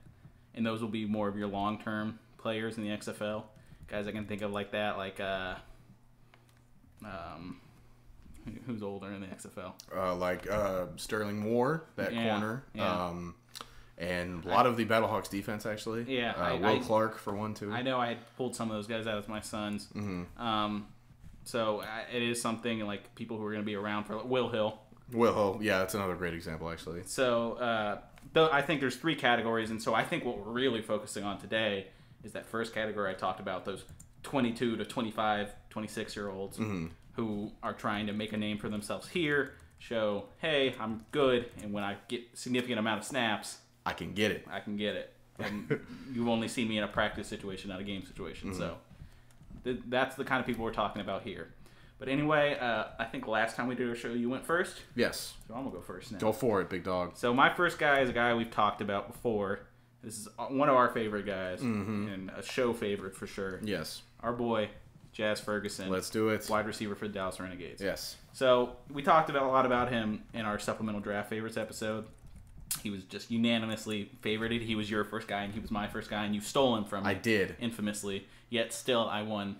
And 0.54 0.66
those 0.66 0.82
will 0.82 0.88
be 0.88 1.06
more 1.06 1.28
of 1.28 1.38
your 1.38 1.48
long 1.48 1.80
term 1.80 2.18
players 2.36 2.76
in 2.76 2.82
the 2.82 2.90
XFL. 2.90 3.44
Guys 3.86 4.06
I 4.06 4.12
can 4.12 4.26
think 4.26 4.42
of 4.42 4.50
like 4.50 4.72
that, 4.72 4.98
like, 4.98 5.20
uh, 5.20 5.54
um, 7.04 7.60
who's 8.66 8.82
older 8.82 9.12
in 9.12 9.20
the 9.20 9.26
XFL? 9.28 9.72
uh, 9.94 10.14
like 10.16 10.50
uh, 10.50 10.86
Sterling 10.96 11.38
Moore, 11.38 11.84
that 11.96 12.12
Yeah, 12.12 12.30
corner, 12.30 12.64
yeah. 12.74 13.06
um, 13.06 13.34
and 13.98 14.44
a 14.44 14.48
lot 14.48 14.66
of 14.66 14.76
the 14.76 14.84
Battlehawks 14.86 15.28
defense 15.28 15.66
actually. 15.66 16.04
Yeah, 16.08 16.32
uh, 16.36 16.40
I- 16.40 16.52
Will 16.54 16.66
I- 16.66 16.78
Clark 16.78 17.18
for 17.18 17.34
one 17.34 17.54
too. 17.54 17.70
I 17.72 17.82
know 17.82 17.98
I 17.98 18.08
had 18.08 18.18
pulled 18.36 18.56
some 18.56 18.70
of 18.70 18.76
those 18.76 18.86
guys 18.86 19.06
out 19.06 19.18
as 19.18 19.28
my 19.28 19.40
sons. 19.40 19.88
Mm-hmm. 19.94 20.40
Um, 20.42 20.86
so 21.44 21.80
I- 21.80 22.04
it 22.14 22.22
is 22.22 22.40
something 22.40 22.80
like 22.80 23.14
people 23.14 23.36
who 23.36 23.44
are 23.44 23.50
going 23.52 23.62
to 23.62 23.66
be 23.66 23.74
around 23.76 24.04
for 24.04 24.16
Will 24.24 24.48
Hill. 24.48 24.78
Will 25.12 25.34
Hill, 25.34 25.58
yeah, 25.60 25.78
that's 25.78 25.94
another 25.94 26.14
great 26.14 26.34
example 26.34 26.70
actually. 26.70 27.02
So 27.04 27.54
uh, 27.54 27.98
though 28.32 28.48
I 28.50 28.62
think 28.62 28.80
there's 28.80 28.96
three 28.96 29.16
categories, 29.16 29.70
and 29.70 29.82
so 29.82 29.92
I 29.94 30.04
think 30.04 30.24
what 30.24 30.38
we're 30.38 30.52
really 30.52 30.82
focusing 30.82 31.24
on 31.24 31.38
today 31.38 31.88
is 32.24 32.32
that 32.32 32.46
first 32.46 32.72
category 32.74 33.10
I 33.10 33.14
talked 33.14 33.40
about 33.40 33.64
those 33.64 33.84
22 34.22 34.76
to 34.76 34.84
25, 34.84 35.52
26 35.70 36.16
year 36.16 36.28
olds 36.30 36.58
who 37.14 37.50
are 37.62 37.72
trying 37.72 38.06
to 38.06 38.12
make 38.12 38.32
a 38.32 38.36
name 38.36 38.58
for 38.58 38.68
themselves 38.68 39.08
here, 39.08 39.52
show 39.78 40.24
hey 40.38 40.74
I'm 40.80 41.04
good, 41.12 41.46
and 41.62 41.72
when 41.72 41.84
I 41.84 41.96
get 42.08 42.22
significant 42.34 42.78
amount 42.78 43.00
of 43.00 43.06
snaps, 43.06 43.58
I 43.86 43.92
can 43.92 44.12
get 44.12 44.30
it. 44.30 44.46
I 44.50 44.60
can 44.60 44.76
get 44.76 44.94
it. 44.96 45.12
And 45.38 45.80
you've 46.12 46.28
only 46.28 46.48
seen 46.48 46.68
me 46.68 46.76
in 46.78 46.84
a 46.84 46.88
practice 46.88 47.26
situation, 47.28 47.70
not 47.70 47.80
a 47.80 47.84
game 47.84 48.04
situation. 48.04 48.54
So 48.54 48.76
th- 49.64 49.80
that's 49.88 50.16
the 50.16 50.24
kind 50.24 50.40
of 50.40 50.46
people 50.46 50.64
we're 50.64 50.72
talking 50.72 51.00
about 51.00 51.22
here. 51.22 51.48
But 51.98 52.08
anyway, 52.08 52.56
uh, 52.58 52.84
I 52.98 53.04
think 53.04 53.26
last 53.26 53.56
time 53.56 53.66
we 53.66 53.74
did 53.74 53.88
a 53.90 53.94
show, 53.94 54.08
you 54.12 54.30
went 54.30 54.44
first. 54.46 54.80
Yes, 54.96 55.34
So 55.48 55.54
I'm 55.54 55.64
gonna 55.64 55.74
go 55.76 55.82
first 55.82 56.12
now. 56.12 56.18
go 56.18 56.32
for 56.32 56.60
it, 56.62 56.70
big 56.70 56.84
dog. 56.84 57.12
So 57.14 57.34
my 57.34 57.52
first 57.52 57.78
guy 57.78 58.00
is 58.00 58.08
a 58.08 58.12
guy 58.12 58.32
we've 58.34 58.50
talked 58.50 58.80
about 58.80 59.06
before. 59.12 59.60
This 60.02 60.18
is 60.20 60.28
uh, 60.38 60.44
one 60.46 60.68
of 60.70 60.76
our 60.76 60.88
favorite 60.88 61.26
guys 61.26 61.60
Mm-hmm. 61.60 62.08
and 62.08 62.30
a 62.30 62.42
show 62.42 62.72
favorite 62.72 63.14
for 63.14 63.26
sure. 63.26 63.60
Yes, 63.62 64.00
Our 64.22 64.32
boy, 64.32 64.68
Jazz 65.12 65.40
Ferguson, 65.40 65.88
let's 65.90 66.10
do 66.10 66.28
it. 66.30 66.46
wide 66.48 66.66
receiver 66.66 66.94
for 66.94 67.08
the 67.08 67.14
Dallas 67.14 67.40
Renegades. 67.40 67.80
Yes, 67.82 68.16
So 68.32 68.76
we 68.92 69.02
talked 69.02 69.30
about 69.30 69.42
a 69.44 69.48
lot 69.48 69.66
about 69.66 69.90
him 69.90 70.22
in 70.34 70.42
our 70.44 70.58
supplemental 70.58 71.00
draft 71.00 71.28
favorites 71.30 71.56
episode. 71.56 72.06
He 72.82 72.90
was 72.90 73.02
just 73.04 73.30
unanimously 73.30 74.10
favorited. 74.22 74.62
He 74.62 74.76
was 74.76 74.88
your 74.90 75.04
first 75.04 75.26
guy, 75.26 75.42
and 75.42 75.52
he 75.52 75.58
was 75.58 75.70
my 75.72 75.88
first 75.88 76.08
guy, 76.08 76.24
and 76.24 76.34
you 76.34 76.40
stole 76.40 76.76
him 76.76 76.84
from 76.84 77.02
me. 77.04 77.10
I 77.10 77.14
did. 77.14 77.56
infamously. 77.60 78.26
Yet 78.48 78.72
still, 78.72 79.08
I 79.08 79.22
won 79.22 79.56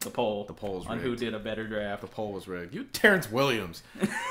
the 0.00 0.10
poll. 0.10 0.44
The 0.44 0.54
poll 0.54 0.78
was 0.78 0.86
on 0.86 0.98
who 0.98 1.14
did 1.16 1.34
a 1.34 1.38
better 1.38 1.66
draft. 1.66 2.00
The 2.00 2.06
poll 2.06 2.32
was 2.32 2.48
rigged. 2.48 2.74
You, 2.74 2.84
Terrence 2.84 3.30
Williams. 3.30 3.82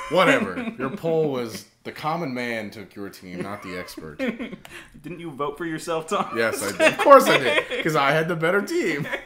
Whatever. 0.10 0.74
Your 0.80 0.90
poll 0.90 1.30
was 1.32 1.66
the 1.84 1.92
common 1.92 2.34
man 2.34 2.72
took 2.72 2.96
your 2.96 3.10
team, 3.10 3.42
not 3.42 3.62
the 3.64 3.78
expert. 3.78 4.18
Didn't 5.02 5.20
you 5.20 5.30
vote 5.32 5.58
for 5.58 5.66
yourself, 5.66 6.08
Tom? 6.08 6.36
Yes, 6.38 6.64
I 6.64 6.72
did. 6.76 6.94
Of 6.94 6.98
course 7.00 7.28
I 7.28 7.38
did, 7.38 7.64
because 7.70 7.96
I 7.96 8.12
had 8.12 8.28
the 8.28 8.36
better 8.36 8.62
team. 8.62 9.08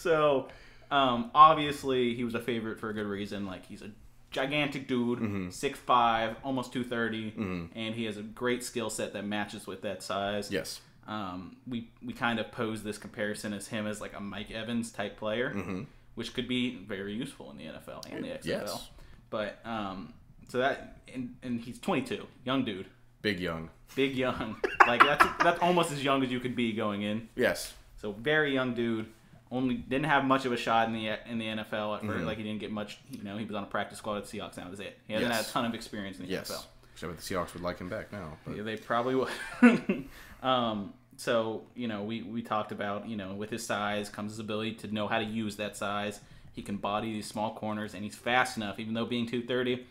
So, 0.00 0.48
um, 0.90 1.30
obviously, 1.34 2.14
he 2.14 2.24
was 2.24 2.34
a 2.34 2.40
favorite 2.40 2.80
for 2.80 2.90
a 2.90 2.94
good 2.94 3.06
reason. 3.06 3.46
Like, 3.46 3.66
he's 3.66 3.82
a 3.82 3.90
gigantic 4.30 4.88
dude, 4.88 5.18
Mm-hmm. 5.20 5.48
6'5", 5.48 6.36
almost 6.44 6.72
230, 6.72 7.68
and 7.74 7.94
he 7.94 8.04
has 8.04 8.16
a 8.16 8.22
great 8.22 8.62
skill 8.64 8.90
set 8.90 9.12
that 9.12 9.24
matches 9.24 9.66
with 9.66 9.82
that 9.82 10.02
size. 10.02 10.50
Yes. 10.50 10.80
Um, 11.06 11.56
we, 11.66 11.88
we 12.04 12.12
kind 12.12 12.38
of 12.38 12.52
pose 12.52 12.82
this 12.84 12.96
comparison 12.98 13.52
as 13.52 13.66
him 13.68 13.86
as 13.86 14.00
like 14.00 14.16
a 14.16 14.20
Mike 14.20 14.50
Evans 14.52 14.92
type 14.92 15.16
player, 15.16 15.84
which 16.14 16.34
could 16.34 16.46
be 16.48 16.76
very 16.76 17.12
useful 17.14 17.50
in 17.50 17.56
the 17.58 17.64
NFL 17.64 18.06
and 18.12 18.24
the 18.24 18.28
XFL. 18.28 18.38
Mm-hmm. 18.40 18.48
Yes. 18.48 18.88
But, 19.30 19.58
um, 19.64 20.12
so 20.48 20.58
that, 20.58 20.98
and, 21.12 21.34
and 21.42 21.60
he's 21.60 21.78
22, 21.78 22.26
young 22.44 22.64
dude, 22.64 22.86
Big 23.22 23.38
Young. 23.40 23.68
big 23.96 24.16
young. 24.16 24.56
like, 24.86 25.02
that's, 25.02 25.24
that's 25.42 25.60
almost 25.60 25.92
as 25.92 26.02
young 26.02 26.22
as 26.22 26.30
you 26.30 26.40
could 26.40 26.56
be 26.56 26.72
going 26.72 27.02
in. 27.02 27.28
Yes. 27.36 27.74
So 28.00 28.12
very 28.12 28.54
young 28.54 28.74
dude. 28.74 29.06
Only 29.52 29.74
didn't 29.74 30.04
have 30.06 30.24
much 30.24 30.44
of 30.44 30.52
a 30.52 30.56
shot 30.56 30.86
in 30.86 30.94
the 30.94 31.08
in 31.28 31.38
the 31.38 31.46
NFL 31.46 31.96
at 31.96 32.02
1st 32.02 32.04
Mm-hmm. 32.04 32.24
Like 32.24 32.36
he 32.38 32.44
didn't 32.44 32.60
get 32.60 32.70
much. 32.70 32.98
You 33.10 33.22
know, 33.24 33.36
he 33.36 33.44
was 33.44 33.56
on 33.56 33.64
a 33.64 33.66
practice 33.66 33.98
squad 33.98 34.18
at 34.18 34.24
the 34.26 34.38
Seahawks. 34.38 34.56
and 34.56 34.66
That 34.66 34.70
was 34.70 34.80
it. 34.80 34.96
He 35.08 35.12
hasn't 35.14 35.32
Yes. 35.32 35.40
had 35.46 35.50
a 35.50 35.52
ton 35.52 35.64
of 35.64 35.74
experience 35.74 36.18
in 36.18 36.26
the 36.26 36.30
Yes. 36.30 36.50
NFL. 36.50 36.64
Except 36.92 37.16
the 37.16 37.22
Seahawks 37.34 37.54
would 37.54 37.62
like 37.62 37.78
him 37.78 37.88
back 37.88 38.12
now. 38.12 38.36
But 38.46 38.56
Yeah, 38.56 38.62
they 38.62 38.76
probably 38.76 39.14
would. 39.16 39.30
um, 40.42 40.92
so 41.16 41.62
you 41.74 41.88
know, 41.88 42.02
we 42.04 42.22
we 42.22 42.42
talked 42.42 42.72
about 42.72 43.08
you 43.08 43.16
know 43.16 43.34
with 43.34 43.50
his 43.50 43.64
size 43.66 44.08
comes 44.08 44.32
his 44.32 44.38
ability 44.38 44.74
to 44.76 44.94
know 44.94 45.08
how 45.08 45.18
to 45.18 45.24
use 45.24 45.56
that 45.56 45.76
size. 45.76 46.20
He 46.52 46.62
can 46.62 46.76
body 46.76 47.12
these 47.12 47.26
small 47.26 47.54
corners, 47.54 47.94
and 47.94 48.02
he's 48.04 48.16
fast 48.16 48.56
enough. 48.56 48.78
Even 48.78 48.94
though 48.94 49.06
being 49.06 49.26
230, 49.26 49.86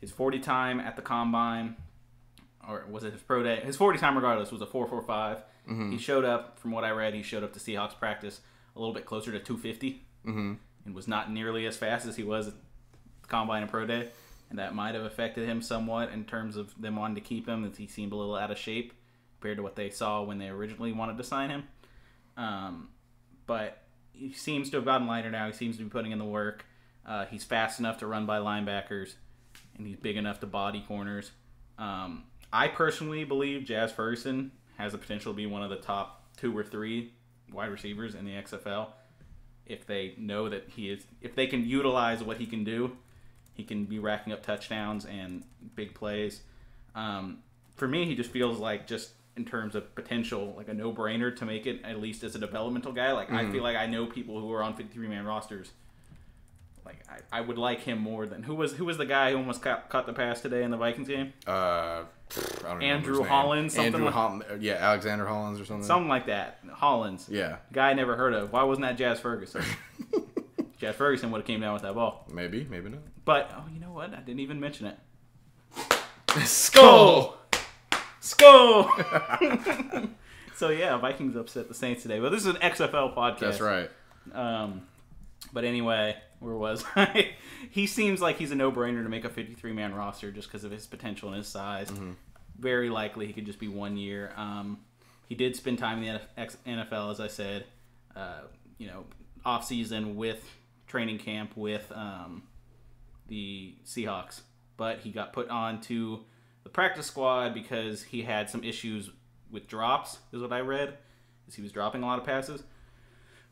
his 0.00 0.10
40 0.12 0.38
time 0.38 0.78
at 0.80 0.96
the 0.96 1.02
combine, 1.02 1.76
or 2.68 2.84
was 2.88 3.02
it 3.04 3.12
his 3.12 3.22
pro 3.22 3.42
day? 3.42 3.60
His 3.64 3.76
40 3.76 3.98
time, 3.98 4.14
regardless, 4.14 4.52
was 4.52 4.62
a 4.62 4.66
4.45. 4.66 5.42
He 5.90 5.98
showed 5.98 6.24
up, 6.24 6.60
from 6.60 6.70
what 6.70 6.84
I 6.84 6.90
read, 6.90 7.12
he 7.12 7.22
showed 7.24 7.42
up 7.42 7.52
to 7.54 7.58
Seahawks 7.58 7.98
practice 7.98 8.40
a 8.76 8.78
little 8.78 8.94
bit 8.94 9.06
closer 9.06 9.32
to 9.32 9.40
250, 9.40 10.02
mm-hmm. 10.26 10.54
and 10.84 10.94
was 10.94 11.08
not 11.08 11.32
nearly 11.32 11.66
as 11.66 11.76
fast 11.76 12.06
as 12.06 12.16
he 12.16 12.22
was 12.22 12.48
at 12.48 12.54
combine 13.26 13.62
and 13.62 13.70
pro 13.70 13.86
day. 13.86 14.08
And 14.48 14.58
that 14.58 14.74
might 14.74 14.94
have 14.94 15.04
affected 15.04 15.48
him 15.48 15.60
somewhat 15.60 16.10
in 16.10 16.24
terms 16.24 16.56
of 16.56 16.72
them 16.80 16.96
wanting 16.96 17.16
to 17.16 17.20
keep 17.20 17.48
him, 17.48 17.64
as 17.64 17.78
he 17.78 17.86
seemed 17.86 18.12
a 18.12 18.16
little 18.16 18.36
out 18.36 18.50
of 18.50 18.58
shape 18.58 18.92
compared 19.40 19.56
to 19.56 19.62
what 19.62 19.74
they 19.74 19.90
saw 19.90 20.22
when 20.22 20.38
they 20.38 20.48
originally 20.48 20.92
wanted 20.92 21.16
to 21.18 21.24
sign 21.24 21.50
him. 21.50 21.64
Um, 22.36 22.90
but 23.46 23.82
he 24.12 24.32
seems 24.32 24.70
to 24.70 24.76
have 24.76 24.84
gotten 24.84 25.06
lighter 25.06 25.30
now. 25.30 25.46
He 25.46 25.52
seems 25.52 25.78
to 25.78 25.82
be 25.82 25.88
putting 25.88 26.12
in 26.12 26.18
the 26.18 26.24
work. 26.24 26.64
Uh, 27.04 27.26
he's 27.26 27.44
fast 27.44 27.80
enough 27.80 27.98
to 27.98 28.06
run 28.06 28.26
by 28.26 28.38
linebackers, 28.38 29.14
and 29.76 29.86
he's 29.86 29.96
big 29.96 30.16
enough 30.16 30.40
to 30.40 30.46
body 30.46 30.84
corners. 30.86 31.32
Um, 31.78 32.24
I 32.52 32.68
personally 32.68 33.24
believe 33.24 33.64
Jazz 33.64 33.92
Ferguson 33.92 34.52
has 34.78 34.92
the 34.92 34.98
potential 34.98 35.32
to 35.32 35.36
be 35.36 35.46
one 35.46 35.62
of 35.62 35.70
the 35.70 35.76
top 35.76 36.36
two 36.36 36.56
or 36.56 36.62
three 36.62 37.12
wide 37.52 37.70
receivers 37.70 38.14
in 38.14 38.24
the 38.24 38.32
XFL. 38.32 38.88
If 39.66 39.86
they 39.86 40.14
know 40.16 40.48
that 40.48 40.68
he 40.68 40.90
is, 40.90 41.04
if 41.20 41.34
they 41.34 41.46
can 41.46 41.64
utilize 41.64 42.22
what 42.22 42.36
he 42.36 42.46
can 42.46 42.64
do, 42.64 42.96
he 43.54 43.64
can 43.64 43.84
be 43.84 43.98
racking 43.98 44.32
up 44.32 44.42
touchdowns 44.42 45.04
and 45.04 45.42
big 45.74 45.94
plays. 45.94 46.42
Um, 46.94 47.38
for 47.74 47.88
me, 47.88 48.06
he 48.06 48.14
just 48.14 48.30
feels 48.30 48.58
like 48.58 48.86
just 48.86 49.10
in 49.36 49.44
terms 49.44 49.74
of 49.74 49.94
potential, 49.94 50.54
like 50.56 50.68
a 50.68 50.74
no-brainer 50.74 51.34
to 51.36 51.44
make 51.44 51.66
it 51.66 51.80
at 51.84 52.00
least 52.00 52.22
as 52.24 52.34
a 52.34 52.38
developmental 52.38 52.92
guy. 52.92 53.12
Like 53.12 53.30
I 53.30 53.50
feel 53.50 53.62
like 53.62 53.76
I 53.76 53.86
know 53.86 54.06
people 54.06 54.40
who 54.40 54.50
are 54.52 54.62
on 54.62 54.74
53-man 54.76 55.24
rosters. 55.26 55.72
Like 56.86 57.02
I, 57.10 57.38
I 57.38 57.40
would 57.42 57.58
like 57.58 57.80
him 57.80 57.98
more 57.98 58.26
than 58.26 58.42
who 58.44 58.54
was 58.54 58.72
who 58.72 58.84
was 58.86 58.96
the 58.96 59.04
guy 59.04 59.32
who 59.32 59.36
almost 59.38 59.60
caught, 59.60 59.88
caught 59.90 60.06
the 60.06 60.12
pass 60.14 60.40
today 60.40 60.62
in 60.62 60.70
the 60.70 60.76
Vikings 60.76 61.08
game? 61.08 61.32
uh, 61.46 62.04
pfft, 62.30 62.64
I 62.64 62.72
don't 62.72 62.82
Andrew. 62.82 63.22
Hollins, 63.24 63.74
something 63.74 63.92
Andrew 63.94 64.06
like- 64.06 64.14
Holl- 64.14 64.42
yeah, 64.60 64.74
Alexander 64.74 65.26
Hollins 65.26 65.60
or 65.60 65.64
something. 65.64 65.84
Something 65.86 66.08
like 66.08 66.26
that. 66.26 66.60
Hollins. 66.72 67.26
Yeah, 67.28 67.56
Guy 67.72 67.90
I 67.90 67.94
never 67.94 68.16
heard 68.16 68.32
of. 68.34 68.52
Why 68.52 68.62
wasn't 68.62 68.86
that 68.86 68.96
Jazz 68.96 69.18
Ferguson? 69.20 69.62
Jazz 70.78 70.94
Ferguson 70.94 71.30
would 71.32 71.38
have 71.38 71.46
came 71.46 71.60
down 71.60 71.72
with 71.74 71.82
that 71.82 71.94
ball. 71.94 72.24
maybe, 72.32 72.66
maybe 72.70 72.88
not. 72.90 73.00
But 73.24 73.50
oh, 73.56 73.64
you 73.72 73.80
know 73.80 73.90
what? 73.92 74.12
I 74.14 74.20
didn't 74.20 74.40
even 74.40 74.60
mention 74.60 74.86
it. 74.86 74.96
Skol. 76.28 77.34
Skol. 78.20 80.08
so 80.54 80.68
yeah, 80.70 80.96
Vikings 80.98 81.34
upset 81.36 81.68
the 81.68 81.74
Saints 81.74 82.02
today. 82.02 82.20
But 82.20 82.30
this 82.30 82.40
is 82.42 82.46
an 82.46 82.56
XFL 82.56 83.14
podcast. 83.16 83.38
That's 83.40 83.60
right. 83.60 83.90
Um, 84.32 84.82
but 85.52 85.64
anyway, 85.64 86.16
where 86.40 86.54
was 86.54 86.84
I? 86.94 87.30
he 87.70 87.86
seems 87.86 88.20
like 88.20 88.38
he's 88.38 88.50
a 88.50 88.54
no-brainer 88.54 89.02
to 89.02 89.08
make 89.08 89.24
a 89.24 89.28
53-man 89.28 89.94
roster 89.94 90.30
just 90.30 90.48
because 90.48 90.64
of 90.64 90.70
his 90.70 90.86
potential 90.86 91.28
and 91.28 91.38
his 91.38 91.48
size. 91.48 91.90
Very 92.58 92.90
likely 92.90 93.26
he 93.26 93.32
could 93.32 93.46
just 93.46 93.58
be 93.58 93.68
one 93.68 93.96
year. 93.96 94.32
Um, 94.36 94.78
he 95.28 95.34
did 95.34 95.56
spend 95.56 95.78
time 95.78 96.02
in 96.02 96.20
the 96.36 96.48
NFL, 96.66 97.10
as 97.10 97.20
I 97.20 97.26
said. 97.28 97.64
Uh, 98.14 98.42
you 98.78 98.86
know, 98.86 99.04
off 99.44 99.64
season 99.64 100.16
with 100.16 100.44
training 100.86 101.18
camp 101.18 101.56
with 101.56 101.90
um, 101.94 102.42
the 103.28 103.74
Seahawks, 103.84 104.40
but 104.76 105.00
he 105.00 105.10
got 105.10 105.32
put 105.32 105.48
onto 105.48 106.20
the 106.62 106.68
practice 106.70 107.06
squad 107.06 107.54
because 107.54 108.02
he 108.02 108.22
had 108.22 108.48
some 108.48 108.64
issues 108.64 109.10
with 109.50 109.66
drops. 109.66 110.18
Is 110.32 110.40
what 110.40 110.52
I 110.52 110.60
read. 110.60 110.96
Is 111.48 111.54
he 111.54 111.62
was 111.62 111.72
dropping 111.72 112.02
a 112.02 112.06
lot 112.06 112.18
of 112.18 112.24
passes. 112.24 112.62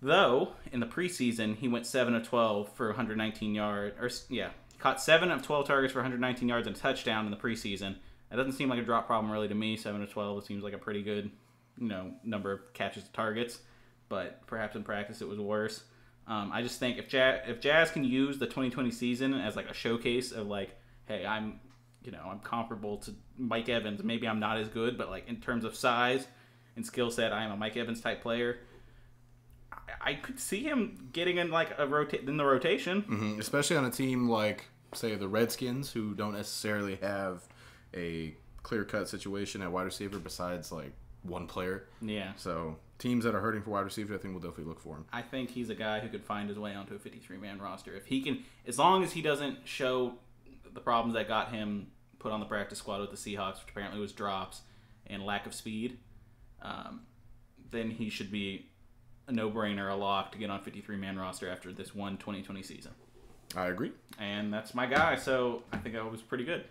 Though 0.05 0.53
in 0.71 0.81
the 0.81 0.87
preseason 0.87 1.57
he 1.57 1.67
went 1.67 1.87
seven 1.87 2.15
of 2.15 2.29
twelve 2.29 2.71
for 2.75 2.89
119 2.89 3.55
yards, 3.55 3.97
or 3.99 4.11
yeah, 4.29 4.51
caught 4.79 5.01
seven 5.01 5.31
of 5.31 5.41
12 5.41 5.67
targets 5.67 5.95
for 5.95 6.01
119 6.01 6.47
yards 6.47 6.67
and 6.67 6.77
a 6.77 6.79
touchdown 6.79 7.25
in 7.25 7.31
the 7.31 7.39
preseason. 7.39 7.97
That 8.29 8.37
doesn't 8.37 8.53
seem 8.53 8.69
like 8.69 8.79
a 8.79 8.85
drop 8.85 9.07
problem 9.07 9.33
really 9.33 9.49
to 9.49 9.55
me. 9.55 9.79
Seven 9.79 10.03
of 10.03 10.11
12, 10.11 10.39
it 10.39 10.45
seems 10.45 10.63
like 10.63 10.75
a 10.75 10.79
pretty 10.79 11.03
good, 11.03 11.31
you 11.79 11.89
know, 11.89 12.13
number 12.23 12.53
of 12.53 12.75
catches 12.75 13.05
to 13.05 13.13
targets. 13.13 13.61
But 14.11 14.47
perhaps 14.47 14.77
in 14.77 14.85
practice 14.85 15.23
it 15.23 15.29
was 15.29 15.39
worse. 15.39 15.83
Um, 16.27 16.51
I 16.53 16.61
just 16.61 16.79
think 16.79 16.99
if 16.99 17.09
Jazz, 17.09 17.41
if 17.49 17.63
Jazz 17.63 17.91
can 17.91 18.05
use 18.05 18.39
the 18.39 18.45
2020 18.45 18.91
season 18.91 19.33
as 19.33 19.57
like 19.57 19.71
a 19.71 19.75
showcase 19.75 20.33
of 20.33 20.49
like 20.49 20.77
hey, 21.07 21.25
I'm, 21.25 21.61
you 22.03 22.13
know, 22.13 22.29
I'm 22.31 22.41
comparable 22.41 22.99
to 22.99 23.15
Mike 23.39 23.71
Evans. 23.71 24.05
Maybe 24.05 24.29
I'm 24.29 24.41
not 24.41 24.59
as 24.59 24.69
good, 24.69 24.99
but 24.99 25.09
like 25.09 25.29
in 25.29 25.37
terms 25.37 25.65
of 25.65 25.75
size 25.75 26.27
and 26.77 26.85
skill 26.85 27.11
set, 27.11 27.33
I 27.33 27.45
am 27.45 27.53
a 27.53 27.57
Mike 27.57 27.79
Evans 27.79 28.03
type 28.03 28.21
player. 28.21 28.59
I, 30.01 30.15
could 30.15 30.39
see 30.41 30.63
him 30.63 31.09
getting 31.13 31.39
in 31.39 31.51
like 31.51 31.79
a 31.79 31.87
rota- 31.87 32.21
in 32.23 32.37
the 32.37 32.45
rotation. 32.45 33.03
Mhm, 33.03 33.39
especially 33.39 33.77
on 33.77 33.85
a 33.85 33.91
team 33.91 34.29
like 34.29 34.67
say 34.93 35.15
the 35.17 35.29
Redskins, 35.29 35.93
who 35.93 36.15
don't 36.15 36.35
necessarily 36.35 36.97
have 36.97 37.43
a 37.95 38.35
clear 38.63 38.85
cut 38.85 39.09
situation 39.09 39.63
at 39.63 39.71
wide 39.73 39.83
receiver 39.85 40.19
besides 40.19 40.71
like 40.73 40.93
one 41.23 41.47
player. 41.47 41.85
Yeah. 42.01 42.33
So 42.37 42.77
teams 42.99 43.25
that 43.25 43.35
are 43.35 43.41
hurting 43.41 43.63
for 43.63 43.71
wide 43.71 43.85
receiver, 43.85 44.15
I 44.15 44.19
think 44.19 44.35
will 44.35 44.41
definitely 44.41 44.65
look 44.65 44.81
for 44.81 44.97
him. 44.97 45.05
I 45.13 45.23
think 45.23 45.51
he's 45.51 45.71
a 45.71 45.75
guy 45.75 46.01
who 46.01 46.09
could 46.09 46.25
find 46.25 46.49
his 46.49 46.59
way 46.59 46.75
onto 46.75 46.95
a 46.95 46.99
53 46.99 47.37
man 47.39 47.59
roster. 47.59 47.95
If 47.95 48.07
he 48.07 48.23
can, 48.23 48.45
as 48.67 48.79
long 48.79 49.03
as 49.03 49.13
he 49.13 49.23
doesn't 49.23 49.67
show 49.67 50.15
the 50.73 50.81
problems 50.81 51.15
that 51.15 51.29
got 51.29 51.53
him 51.53 51.89
put 52.19 52.33
on 52.33 52.41
the 52.41 52.47
practice 52.47 52.79
squad 52.79 53.01
with 53.01 53.11
the 53.11 53.17
Seahawks, 53.17 53.61
which 53.61 53.71
apparently 53.71 54.01
was 54.01 54.13
drops 54.13 54.63
and 55.07 55.25
lack 55.25 55.47
of 55.47 55.55
speed, 55.55 55.99
um, 56.63 57.03
then 57.71 57.91
he 57.91 58.09
should 58.09 58.31
be 58.31 58.67
a 59.27 59.33
no 59.33 59.51
brainer, 59.51 59.91
a 59.91 59.95
lock 59.95 60.33
to 60.33 60.39
get 60.39 60.51
on 60.51 60.61
53 60.63 60.97
man 60.97 61.19
roster 61.19 61.49
after 61.49 61.73
this 61.73 61.95
one 61.95 62.17
2020 62.19 62.63
season. 62.63 62.93
I 63.57 63.67
agree. 63.67 63.93
And 64.19 64.53
that's 64.53 64.75
my 64.75 64.87
guy, 64.87 65.17
so 65.17 65.63
I 65.73 65.77
think 65.79 65.97
I 65.97 66.03
was 66.03 66.21
pretty 66.23 66.45
good. 66.45 66.65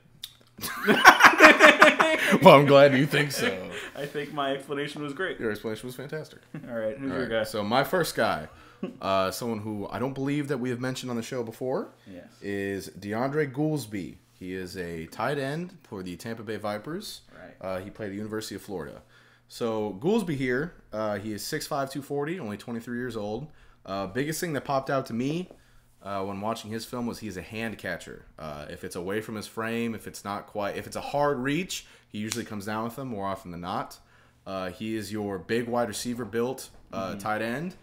well, 0.87 2.55
I'm 2.59 2.65
glad 2.65 2.95
you 2.95 3.05
think 3.05 3.31
so. 3.31 3.69
I 3.95 4.05
think 4.05 4.33
my 4.33 4.51
explanation 4.53 5.01
was 5.01 5.13
great. 5.13 5.39
Your 5.39 5.51
explanation 5.51 5.87
was 5.87 5.95
fantastic. 5.95 6.39
All 6.69 6.75
right, 6.77 6.97
who's 6.97 7.11
All 7.11 7.17
your 7.17 7.27
right, 7.27 7.39
guy? 7.39 7.43
So 7.43 7.63
my 7.63 7.83
first 7.83 8.15
guy, 8.15 8.47
uh, 9.01 9.31
someone 9.31 9.59
who 9.59 9.87
I 9.89 9.99
don't 9.99 10.13
believe 10.13 10.47
that 10.49 10.59
we 10.59 10.69
have 10.69 10.79
mentioned 10.79 11.09
on 11.09 11.15
the 11.17 11.23
show 11.23 11.43
before, 11.43 11.89
Yes. 12.11 12.25
is 12.41 12.89
DeAndre 12.99 13.51
Goolsby. 13.51 14.15
He 14.33 14.53
is 14.53 14.77
a 14.77 15.05
tight 15.07 15.37
end 15.37 15.77
for 15.83 16.03
the 16.03 16.15
Tampa 16.17 16.43
Bay 16.43 16.57
Vipers. 16.57 17.21
Right. 17.33 17.55
Uh, 17.61 17.79
he 17.79 17.89
played 17.89 18.07
at 18.07 18.11
the 18.11 18.17
University 18.17 18.55
of 18.55 18.61
Florida. 18.61 19.01
So 19.53 19.95
Goolsby 20.01 20.35
here, 20.35 20.73
uh, 20.91 21.19
he 21.19 21.31
is 21.31 21.43
6'5", 21.43 21.67
240, 21.67 22.39
only 22.39 22.57
23 22.57 22.97
years 22.97 23.15
old. 23.15 23.45
Uh, 23.85 24.07
biggest 24.07 24.39
thing 24.39 24.53
that 24.53 24.65
popped 24.65 24.89
out 24.89 25.05
to 25.05 25.13
me 25.13 25.47
uh, 26.01 26.23
when 26.23 26.41
watching 26.41 26.71
his 26.71 26.85
film 26.85 27.05
was 27.05 27.19
he's 27.19 27.37
a 27.37 27.43
hand 27.43 27.77
catcher. 27.77 28.25
Uh, 28.39 28.65
if 28.71 28.83
it's 28.83 28.95
away 28.95 29.21
from 29.21 29.35
his 29.35 29.45
frame, 29.45 29.93
if 29.93 30.07
it's 30.07 30.25
not 30.25 30.47
quite, 30.47 30.75
if 30.75 30.87
it's 30.87 30.95
a 30.95 31.01
hard 31.01 31.37
reach, 31.37 31.85
he 32.07 32.17
usually 32.17 32.43
comes 32.43 32.65
down 32.65 32.85
with 32.85 32.95
them 32.95 33.09
more 33.09 33.27
often 33.27 33.51
than 33.51 33.61
not. 33.61 33.99
Uh, 34.47 34.71
he 34.71 34.95
is 34.95 35.11
your 35.11 35.37
big 35.37 35.67
wide 35.67 35.87
receiver 35.87 36.25
built 36.25 36.71
uh, 36.91 37.13
tight 37.13 37.43
end, 37.43 37.75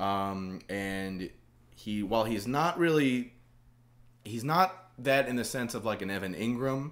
um, 0.00 0.58
and 0.68 1.30
he 1.76 2.02
while 2.02 2.24
he's 2.24 2.48
not 2.48 2.80
really 2.80 3.32
he's 4.24 4.42
not 4.42 4.90
that 4.98 5.28
in 5.28 5.36
the 5.36 5.44
sense 5.44 5.74
of 5.74 5.84
like 5.84 6.02
an 6.02 6.10
Evan 6.10 6.34
Engram, 6.34 6.90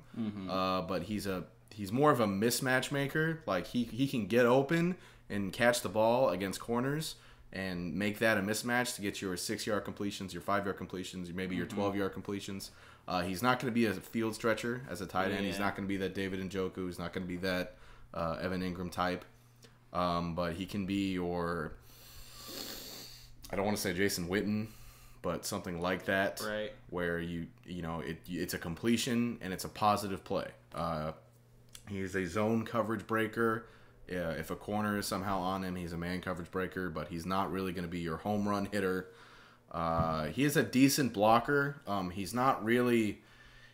uh, 0.48 0.82
but 0.82 1.02
he's 1.02 1.26
a 1.26 1.42
he's 1.74 1.92
more 1.92 2.10
of 2.10 2.20
a 2.20 2.26
mismatch 2.26 2.90
maker. 2.92 3.40
Like 3.46 3.68
he 3.68 3.84
he 3.84 4.06
can 4.06 4.26
get 4.26 4.46
open 4.46 4.96
and 5.28 5.52
catch 5.52 5.80
the 5.82 5.88
ball 5.88 6.30
against 6.30 6.60
corners 6.60 7.14
and 7.52 7.94
make 7.94 8.18
that 8.20 8.38
a 8.38 8.40
mismatch 8.40 8.94
to 8.96 9.02
get 9.02 9.20
your 9.20 9.36
six 9.36 9.66
yard 9.66 9.84
completions, 9.84 10.32
your 10.32 10.42
five 10.42 10.64
yard 10.64 10.76
completions, 10.76 11.32
maybe 11.32 11.56
your 11.56 11.66
twelve 11.66 11.96
yard 11.96 12.12
completions. 12.12 12.70
Uh, 13.08 13.22
he's 13.22 13.42
not 13.42 13.58
going 13.58 13.72
to 13.72 13.74
be 13.74 13.86
a 13.86 13.92
field 13.94 14.34
stretcher 14.34 14.82
as 14.88 15.00
a 15.00 15.06
tight 15.06 15.32
end. 15.32 15.44
He's 15.44 15.58
not 15.58 15.74
going 15.74 15.86
to 15.86 15.88
be 15.88 15.96
that 15.96 16.14
David 16.14 16.40
Njoku. 16.48 16.86
He's 16.86 16.98
not 16.98 17.12
going 17.12 17.26
to 17.26 17.28
be 17.28 17.38
that 17.38 17.74
uh, 18.14 18.36
Evan 18.40 18.60
Engram 18.62 18.90
type. 18.92 19.24
Um, 19.92 20.36
but 20.36 20.52
he 20.52 20.66
can 20.66 20.86
be 20.86 21.12
your 21.12 21.72
I 23.52 23.56
don't 23.56 23.64
want 23.64 23.76
to 23.76 23.82
say 23.82 23.92
Jason 23.92 24.28
Witten, 24.28 24.68
but 25.22 25.44
something 25.44 25.80
like 25.80 26.04
that, 26.04 26.40
Right. 26.46 26.72
Where 26.90 27.18
you 27.18 27.48
you 27.66 27.82
know 27.82 28.00
it 28.00 28.18
it's 28.28 28.54
a 28.54 28.58
completion 28.58 29.38
and 29.40 29.52
it's 29.52 29.64
a 29.64 29.68
positive 29.68 30.22
play. 30.24 30.48
Uh, 30.74 31.12
he's 31.90 32.14
a 32.14 32.26
zone 32.26 32.64
coverage 32.64 33.06
breaker. 33.06 33.66
Uh, 34.10 34.34
if 34.38 34.50
a 34.50 34.56
corner 34.56 34.98
is 34.98 35.06
somehow 35.06 35.38
on 35.38 35.62
him, 35.62 35.76
he's 35.76 35.92
a 35.92 35.96
man 35.96 36.20
coverage 36.20 36.50
breaker, 36.50 36.90
but 36.90 37.08
he's 37.08 37.24
not 37.26 37.52
really 37.52 37.72
going 37.72 37.84
to 37.84 37.88
be 37.90 38.00
your 38.00 38.16
home 38.16 38.48
run 38.48 38.66
hitter. 38.72 39.08
Uh, 39.70 40.26
he 40.26 40.44
is 40.44 40.56
a 40.56 40.62
decent 40.64 41.12
blocker. 41.12 41.80
Um, 41.86 42.10
he's 42.10 42.34
not 42.34 42.64
really. 42.64 43.20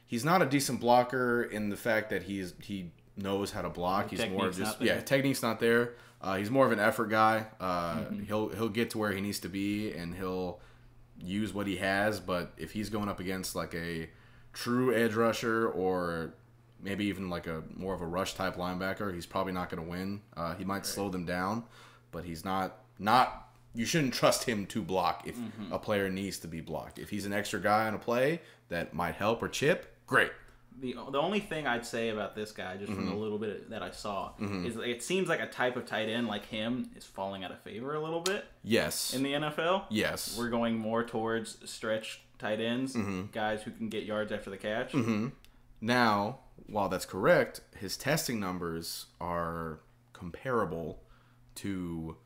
He's 0.06 0.24
not 0.24 0.42
a 0.42 0.46
decent 0.46 0.80
blocker 0.80 1.42
in 1.42 1.70
the 1.70 1.76
fact 1.76 2.10
that 2.10 2.24
he's 2.24 2.52
he 2.62 2.90
knows 3.16 3.50
how 3.52 3.62
to 3.62 3.70
block. 3.70 4.10
He's 4.10 4.20
more 4.28 4.46
of 4.48 4.56
just 4.58 4.80
yeah, 4.82 5.00
technique's 5.00 5.42
not 5.42 5.58
there. 5.58 5.94
Uh, 6.20 6.36
he's 6.36 6.50
more 6.50 6.66
of 6.66 6.72
an 6.72 6.80
effort 6.80 7.06
guy. 7.06 7.46
Uh, 7.60 8.04
He'll 8.26 8.48
he'll 8.50 8.68
get 8.68 8.90
to 8.90 8.98
where 8.98 9.12
he 9.12 9.20
needs 9.20 9.38
to 9.40 9.48
be, 9.48 9.92
and 9.92 10.14
he'll 10.14 10.60
use 11.18 11.54
what 11.54 11.66
he 11.66 11.76
has. 11.76 12.20
But 12.20 12.52
if 12.58 12.72
he's 12.72 12.90
going 12.90 13.08
up 13.08 13.20
against 13.20 13.56
like 13.56 13.74
a 13.74 14.10
true 14.52 14.94
edge 14.94 15.14
rusher 15.14 15.66
or 15.68 16.34
maybe 16.82 17.06
even 17.06 17.30
like 17.30 17.46
a 17.46 17.62
more 17.74 17.94
of 17.94 18.00
a 18.00 18.06
rush 18.06 18.34
type 18.34 18.56
linebacker, 18.56 19.14
he's 19.14 19.26
probably 19.26 19.52
not 19.52 19.70
going 19.70 19.82
to 19.82 19.88
win. 19.88 20.20
Uh, 20.36 20.54
he 20.54 20.64
might 20.64 20.86
slow 20.86 21.08
them 21.08 21.24
down, 21.24 21.64
but 22.12 22.24
he's 22.24 22.44
not 22.44 22.78
not. 22.98 23.48
You 23.74 23.84
shouldn't 23.84 24.14
trust 24.14 24.44
him 24.44 24.64
to 24.66 24.80
block 24.80 25.24
if 25.26 25.36
mm-hmm. 25.36 25.70
a 25.70 25.78
player 25.78 26.08
needs 26.08 26.38
to 26.38 26.48
be 26.48 26.62
blocked. 26.62 26.98
If 26.98 27.10
he's 27.10 27.26
an 27.26 27.34
extra 27.34 27.60
guy 27.60 27.86
on 27.86 27.94
a 27.94 27.98
play 27.98 28.40
that 28.70 28.94
might 28.94 29.16
help 29.16 29.42
or 29.42 29.48
chip, 29.48 29.94
great. 30.06 30.32
The, 30.78 30.94
the 31.10 31.18
only 31.18 31.40
thing 31.40 31.66
I'd 31.66 31.86
say 31.86 32.10
about 32.10 32.34
this 32.34 32.52
guy, 32.52 32.76
just 32.76 32.92
from 32.92 33.06
the 33.06 33.12
mm-hmm. 33.12 33.20
little 33.20 33.38
bit 33.38 33.70
that 33.70 33.82
I 33.82 33.90
saw, 33.90 34.32
mm-hmm. 34.40 34.66
is 34.66 34.76
it 34.76 35.02
seems 35.02 35.28
like 35.28 35.40
a 35.40 35.46
type 35.46 35.76
of 35.76 35.86
tight 35.86 36.08
end 36.08 36.26
like 36.26 36.46
him 36.46 36.90
is 36.96 37.04
falling 37.04 37.44
out 37.44 37.50
of 37.50 37.60
favor 37.60 37.94
a 37.94 38.00
little 38.02 38.20
bit 38.20 38.44
Yes. 38.62 39.14
in 39.14 39.22
the 39.22 39.32
NFL. 39.32 39.84
yes. 39.90 40.36
We're 40.38 40.50
going 40.50 40.78
more 40.78 41.04
towards 41.04 41.58
stretch 41.70 42.20
tight 42.38 42.60
ends, 42.60 42.96
guys 43.32 43.62
who 43.62 43.70
can 43.70 43.88
get 43.88 44.04
yards 44.04 44.32
after 44.32 44.50
the 44.50 44.58
catch. 44.58 44.92
Now, 45.86 46.40
while 46.66 46.88
that's 46.88 47.06
correct, 47.06 47.60
his 47.78 47.96
testing 47.96 48.40
numbers 48.40 49.06
are 49.20 49.78
comparable 50.12 51.00
to 51.56 52.16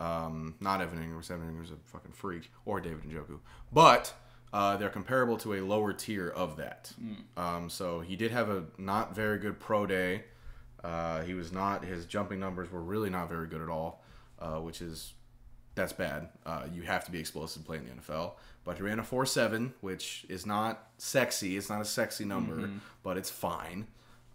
um, 0.00 0.54
not 0.60 0.80
Evan 0.80 0.98
Engram. 0.98 1.30
Evan 1.30 1.46
Engram's 1.46 1.70
a 1.70 1.76
fucking 1.84 2.12
freak, 2.12 2.50
or 2.64 2.80
David 2.80 3.04
Njoku, 3.04 3.38
but 3.70 4.14
uh, 4.54 4.78
they're 4.78 4.88
comparable 4.88 5.36
to 5.38 5.52
a 5.54 5.60
lower 5.60 5.92
tier 5.92 6.28
of 6.30 6.56
that. 6.56 6.92
Um, 7.36 7.68
so 7.68 8.00
he 8.00 8.16
did 8.16 8.30
have 8.30 8.48
a 8.48 8.64
not 8.78 9.14
very 9.14 9.38
good 9.38 9.60
pro 9.60 9.86
day. 9.86 10.24
Uh, 10.82 11.20
he 11.22 11.34
was 11.34 11.52
not. 11.52 11.84
His 11.84 12.06
jumping 12.06 12.40
numbers 12.40 12.72
were 12.72 12.82
really 12.82 13.10
not 13.10 13.28
very 13.28 13.46
good 13.46 13.60
at 13.60 13.68
all, 13.68 14.02
uh, 14.38 14.56
which 14.56 14.80
is 14.80 15.12
that's 15.74 15.92
bad. 15.92 16.28
Uh, 16.44 16.64
you 16.72 16.82
have 16.82 17.04
to 17.06 17.10
be 17.10 17.18
explosive 17.18 17.62
to 17.62 17.66
play 17.66 17.78
in 17.78 17.84
the 17.86 17.92
NFL. 18.02 18.32
But 18.64 18.76
he 18.76 18.82
ran 18.82 18.98
a 18.98 19.02
4 19.02 19.26
7, 19.26 19.74
which 19.80 20.24
is 20.28 20.46
not 20.46 20.90
sexy. 20.98 21.56
It's 21.56 21.68
not 21.68 21.80
a 21.80 21.84
sexy 21.84 22.24
number, 22.24 22.70
but 23.02 23.16
it's 23.16 23.30
fine. 23.30 23.86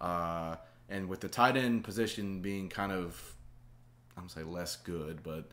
Uh, 0.02 0.56
and 0.90 1.08
with 1.08 1.22
the 1.22 1.30
tight 1.30 1.56
end 1.58 1.84
position 1.84 2.42
being 2.42 2.70
kind 2.70 2.92
of, 2.92 3.36
I'm 4.16 4.24
going 4.24 4.30
to 4.30 4.34
say 4.36 4.44
less 4.44 4.76
good, 4.78 5.24
but 5.24 5.50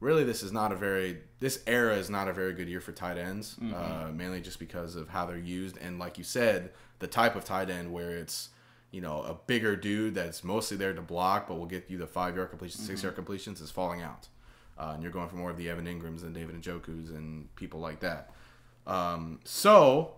really 0.00 0.24
this 0.24 0.42
is 0.42 0.52
not 0.52 0.72
a 0.72 0.76
very, 0.76 1.18
this 1.38 1.62
era 1.66 1.94
is 1.96 2.10
not 2.10 2.28
a 2.28 2.32
very 2.32 2.52
good 2.52 2.68
year 2.68 2.80
for 2.80 2.92
tight 2.92 3.16
ends, 3.18 3.56
uh, 3.74 4.10
mainly 4.12 4.40
just 4.40 4.58
because 4.58 4.96
of 4.96 5.08
how 5.08 5.26
they're 5.26 5.36
used. 5.38 5.76
And 5.78 5.98
like 5.98 6.18
you 6.18 6.24
said, 6.24 6.70
the 6.98 7.06
type 7.06 7.36
of 7.36 7.44
tight 7.44 7.70
end 7.70 7.92
where 7.92 8.10
it's, 8.16 8.48
you 8.90 9.00
know, 9.00 9.22
a 9.22 9.34
bigger 9.46 9.76
dude 9.76 10.14
that's 10.14 10.42
mostly 10.42 10.76
there 10.76 10.94
to 10.94 11.02
block, 11.02 11.46
but 11.48 11.58
will 11.58 11.66
get 11.66 11.90
you 11.90 11.98
the 11.98 12.06
five 12.06 12.36
yard 12.36 12.50
completions, 12.50 12.86
six 12.86 13.02
yard 13.02 13.14
completions 13.14 13.60
is 13.60 13.70
falling 13.70 14.02
out. 14.02 14.28
Uh, 14.78 14.92
and 14.94 15.02
you're 15.02 15.12
going 15.12 15.28
for 15.28 15.36
more 15.36 15.50
of 15.50 15.56
the 15.56 15.70
Evan 15.70 15.86
Engrams 15.86 16.22
and 16.22 16.34
David 16.34 16.60
Njokus 16.60 17.10
and 17.10 17.54
people 17.56 17.80
like 17.80 18.00
that. 18.00 18.30
Um, 18.86 19.40
so, 19.44 20.12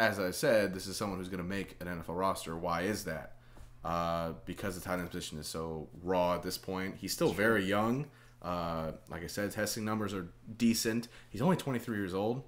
as 0.00 0.18
I 0.18 0.30
said, 0.30 0.74
this 0.74 0.86
is 0.86 0.96
someone 0.96 1.18
who's 1.18 1.28
going 1.28 1.42
to 1.42 1.48
make 1.48 1.76
an 1.80 1.86
NFL 1.86 2.18
roster. 2.18 2.56
Why 2.56 2.82
is 2.82 3.04
that? 3.04 3.36
Uh, 3.84 4.32
because 4.46 4.74
the 4.74 4.80
tight 4.80 4.98
end 4.98 5.10
position 5.10 5.38
is 5.38 5.46
so 5.46 5.88
raw 6.02 6.34
at 6.34 6.42
this 6.42 6.58
point. 6.58 6.96
He's 6.98 7.12
still 7.12 7.32
very 7.32 7.64
young. 7.64 8.06
Uh, 8.42 8.92
like 9.08 9.22
I 9.22 9.26
said, 9.26 9.50
testing 9.52 9.84
numbers 9.84 10.12
are 10.12 10.28
decent. 10.56 11.08
He's 11.30 11.40
only 11.40 11.56
23 11.56 11.96
years 11.96 12.14
old. 12.14 12.42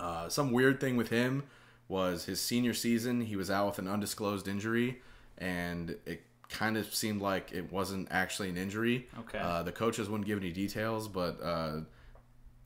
Uh, 0.00 0.28
some 0.28 0.52
weird 0.52 0.80
thing 0.80 0.96
with 0.96 1.08
him 1.08 1.44
was 1.88 2.24
his 2.24 2.40
senior 2.40 2.74
season. 2.74 3.20
He 3.20 3.36
was 3.36 3.50
out 3.50 3.66
with 3.66 3.78
an 3.78 3.88
undisclosed 3.88 4.48
injury, 4.48 5.00
and 5.38 5.96
it 6.04 6.25
kind 6.48 6.76
of 6.76 6.94
seemed 6.94 7.20
like 7.20 7.52
it 7.52 7.72
wasn't 7.72 8.08
actually 8.10 8.48
an 8.48 8.56
injury. 8.56 9.08
Okay. 9.20 9.38
Uh, 9.38 9.62
the 9.62 9.72
coaches 9.72 10.08
wouldn't 10.08 10.26
give 10.26 10.38
any 10.38 10.52
details, 10.52 11.08
but 11.08 11.40
uh, 11.42 11.80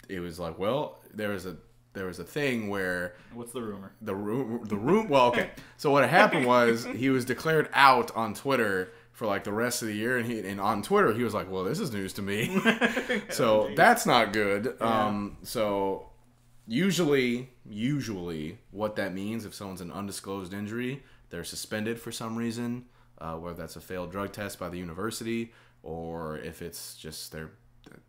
it 0.09 0.21
was 0.21 0.39
like, 0.39 0.59
well, 0.59 1.01
there 1.15 1.31
was 1.31 1.47
a 1.47 1.57
there 1.93 2.07
was 2.07 2.19
a 2.21 2.25
thing 2.25 2.69
where 2.69 3.15
What's 3.35 3.53
the 3.53 3.63
rumor? 3.63 3.93
the 4.01 4.15
room 4.15 4.63
the 4.65 4.77
room 4.77 5.09
well 5.09 5.27
okay 5.27 5.51
so 5.77 5.91
what 5.91 6.09
happened 6.09 6.47
was 6.47 6.85
he 6.85 7.11
was 7.11 7.25
declared 7.25 7.69
out 7.73 8.15
on 8.15 8.33
twitter 8.33 8.93
for 9.11 9.27
like 9.27 9.43
the 9.43 9.53
rest 9.53 9.83
of 9.83 9.89
the 9.89 9.95
year 9.95 10.17
and 10.17 10.25
he 10.31 10.39
and 10.39 10.61
on 10.61 10.83
twitter 10.83 11.13
he 11.13 11.25
was 11.25 11.35
like 11.35 11.51
well 11.51 11.65
this 11.65 11.81
is 11.81 11.93
news 11.93 12.13
to 12.13 12.23
me 12.23 12.57
so 13.31 13.73
that's 13.75 14.07
not 14.07 14.33
good 14.33 14.81
um 14.81 15.37
so 15.43 16.09
usually 16.69 17.51
usually 17.69 18.59
what 18.71 18.95
that 18.97 19.13
means 19.13 19.45
if 19.45 19.53
someone's 19.53 19.81
an 19.81 19.91
undisclosed 19.91 20.55
injury 20.55 21.03
they're 21.31 21.43
suspended 21.43 21.99
for 22.01 22.13
some 22.13 22.37
reason 22.37 22.85
uh, 23.21 23.35
whether 23.35 23.57
that's 23.57 23.77
a 23.77 23.81
failed 23.81 24.11
drug 24.11 24.33
test 24.33 24.59
by 24.59 24.69
the 24.69 24.79
university 24.79 25.53
or 25.83 26.39
if 26.39 26.63
it's 26.63 26.95
just 26.97 27.33
they're 27.33 27.51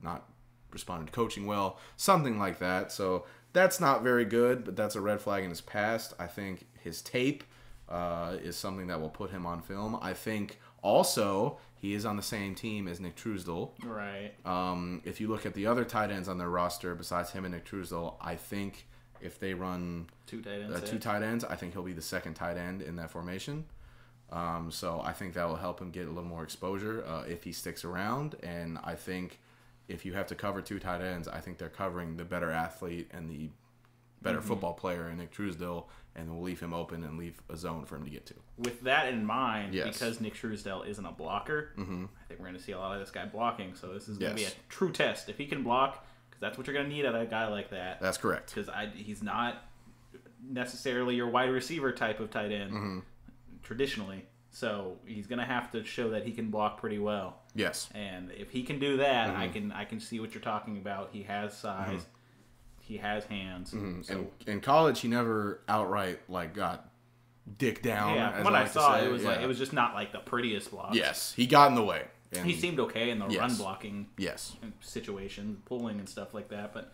not 0.02 0.30
responding 0.72 1.06
to 1.06 1.12
coaching 1.14 1.46
well 1.46 1.78
something 1.98 2.38
like 2.40 2.60
that 2.60 2.92
so 2.92 3.26
that's 3.54 3.80
not 3.80 4.04
very 4.04 4.26
good 4.26 4.64
but 4.64 4.76
that's 4.76 4.96
a 4.96 5.02
red 5.02 5.20
flag 5.20 5.44
in 5.44 5.50
his 5.50 5.62
past 5.62 6.14
i 6.20 6.28
think 6.28 6.66
his 6.82 7.02
tape 7.02 7.44
uh, 7.90 8.38
is 8.42 8.56
something 8.56 8.88
that 8.88 9.00
will 9.02 9.10
put 9.10 9.32
him 9.32 9.46
on 9.46 9.62
film. 9.62 10.00
I 10.02 10.14
think 10.14 10.60
also 10.82 11.58
he 11.76 11.94
is 11.94 12.06
on 12.06 12.16
the 12.16 12.24
same 12.24 12.56
team 12.56 12.88
as 12.88 13.02
Nick 13.02 13.18
Truesdell. 13.18 13.72
Right. 13.84 14.32
Um, 14.46 15.02
if 15.04 15.20
you 15.20 15.28
look 15.28 15.46
at 15.46 15.54
the 15.54 15.68
other 15.68 15.84
tight 15.84 16.10
ends 16.10 16.30
on 16.30 16.38
their 16.38 16.50
roster 16.50 16.96
besides 16.96 17.32
him 17.32 17.44
and 17.44 17.54
Nick 17.54 17.66
Truesdell, 17.66 18.16
I 18.22 18.36
think 18.36 18.88
if 19.20 19.40
they 19.40 19.54
run 19.54 20.08
Two 20.26 20.42
tight 20.42 20.62
ends. 20.62 20.76
uh, 20.78 20.80
two 20.86 21.00
tight 21.00 21.22
ends, 21.22 21.44
I 21.44 21.56
think 21.56 21.74
he'll 21.74 21.84
be 21.84 21.92
the 21.92 22.02
second 22.02 22.36
tight 22.36 22.56
end 22.56 22.82
in 22.82 22.96
that 22.96 23.12
formation. 23.12 23.66
Um, 24.32 24.72
so 24.72 25.02
I 25.04 25.12
think 25.14 25.34
that 25.34 25.48
will 25.48 25.58
help 25.58 25.82
him 25.82 25.92
get 25.92 26.06
a 26.08 26.10
little 26.10 26.24
more 26.24 26.44
exposure 26.44 27.04
uh, 27.06 27.24
if 27.28 27.44
he 27.44 27.52
sticks 27.52 27.84
around. 27.84 28.36
And 28.44 28.78
I 28.84 28.96
think 28.96 29.40
if 29.90 30.06
you 30.06 30.14
have 30.14 30.28
to 30.28 30.36
cover 30.36 30.62
two 30.62 30.80
tight 30.80 31.02
ends, 31.02 31.28
I 31.28 31.40
think 31.42 31.58
they're 31.58 31.68
covering 31.70 32.16
the 32.18 32.24
better 32.24 32.50
athlete 32.52 33.10
and 33.14 33.30
the 33.30 33.50
better 34.22 34.38
Mm-hmm. 34.38 34.48
football 34.48 34.74
player 34.74 35.10
in 35.10 35.18
Nick 35.18 35.34
Truesdell, 35.34 35.86
and 36.16 36.30
we'll 36.32 36.44
leave 36.44 36.60
him 36.60 36.74
open 36.74 37.04
and 37.04 37.18
leave 37.18 37.42
a 37.50 37.58
zone 37.58 37.86
for 37.86 37.96
him 37.96 38.04
to 38.06 38.10
get 38.12 38.26
to. 38.28 38.36
With 38.60 38.82
that 38.84 39.12
in 39.12 39.26
mind, 39.26 39.74
Yes. 39.74 39.98
because 39.98 40.22
Nick 40.22 40.36
Truesdell 40.36 40.88
isn't 40.88 41.06
a 41.06 41.12
blocker, 41.12 41.72
Mm-hmm. 41.78 42.06
I 42.06 42.24
think 42.28 42.40
we're 42.40 42.46
going 42.46 42.58
to 42.58 42.64
see 42.64 42.72
a 42.74 42.78
lot 42.80 42.94
of 42.94 43.00
this 43.00 43.10
guy 43.12 43.26
blocking. 43.26 43.74
So 43.76 43.88
this 43.94 44.08
is 44.08 44.18
going 44.20 44.32
to 44.32 44.36
be 44.38 44.46
a 44.46 44.52
true 44.70 44.92
test. 44.92 45.28
If 45.28 45.38
he 45.40 45.46
can 45.48 45.64
block, 45.64 46.06
because 46.30 46.40
that's 46.40 46.58
what 46.58 46.68
you're 46.68 46.76
going 46.76 46.88
to 46.88 46.94
need 46.96 47.06
out 47.06 47.16
of 47.16 47.22
a 47.22 47.26
guy 47.26 47.48
like 47.48 47.72
that. 47.72 48.00
That's 48.00 48.18
correct. 48.18 48.54
Because 48.54 48.70
he's 48.96 49.24
not 49.24 49.64
necessarily 50.48 51.16
your 51.16 51.28
wide 51.30 51.50
receiver 51.50 51.92
type 51.92 52.20
of 52.20 52.30
tight 52.32 52.52
end 52.52 52.72
Mm-hmm. 52.72 53.00
Traditionally. 53.72 54.26
So 54.54 54.98
he's 55.06 55.28
going 55.28 55.40
to 55.40 55.46
have 55.46 55.72
to 55.72 55.84
show 55.86 56.10
that 56.10 56.26
he 56.26 56.32
can 56.34 56.50
block 56.50 56.78
pretty 56.82 57.00
well. 57.00 57.38
Yes. 57.56 57.88
And 57.96 58.32
if 58.32 58.50
he 58.50 58.64
can 58.64 58.80
do 58.80 58.98
that, 58.98 59.30
I 59.30 59.46
Mm-hmm. 59.46 59.54
can 59.54 59.72
I 59.72 59.86
can 59.86 60.00
see 60.02 60.20
what 60.20 60.34
you're 60.34 60.44
talking 60.44 60.76
about. 60.78 61.10
He 61.14 61.24
has 61.24 61.58
size, 61.58 62.06
he 62.82 62.98
has 62.98 63.24
hands. 63.26 63.72
So 63.72 63.78
In, 64.14 64.28
in 64.48 64.60
college, 64.62 65.00
he 65.00 65.08
never 65.08 65.62
outright 65.70 66.20
like 66.28 66.54
got 66.54 66.90
dick 67.58 67.82
down. 67.82 68.16
yeah, 68.16 68.44
what 68.44 68.54
I 68.54 68.60
like 68.64 68.68
to 68.68 68.74
saw, 68.74 69.00
it 69.02 69.10
was 69.10 69.24
like 69.24 69.40
it 69.40 69.48
was 69.48 69.58
just 69.58 69.72
not 69.72 69.94
like 69.94 70.12
the 70.12 70.20
prettiest 70.20 70.70
block. 70.72 70.94
Yes, 70.96 71.32
he 71.34 71.48
got 71.48 71.70
in 71.70 71.76
the 71.76 71.84
way. 71.84 72.04
And 72.34 72.46
he 72.46 72.54
seemed 72.54 72.80
okay 72.82 73.10
in 73.10 73.20
the 73.20 73.28
Yes. 73.28 73.40
run 73.40 73.56
blocking 73.56 74.08
yes. 74.18 74.56
situation, 74.82 75.62
pulling 75.66 76.00
and 76.00 76.08
stuff 76.10 76.34
like 76.34 76.50
that. 76.50 76.74
But 76.74 76.92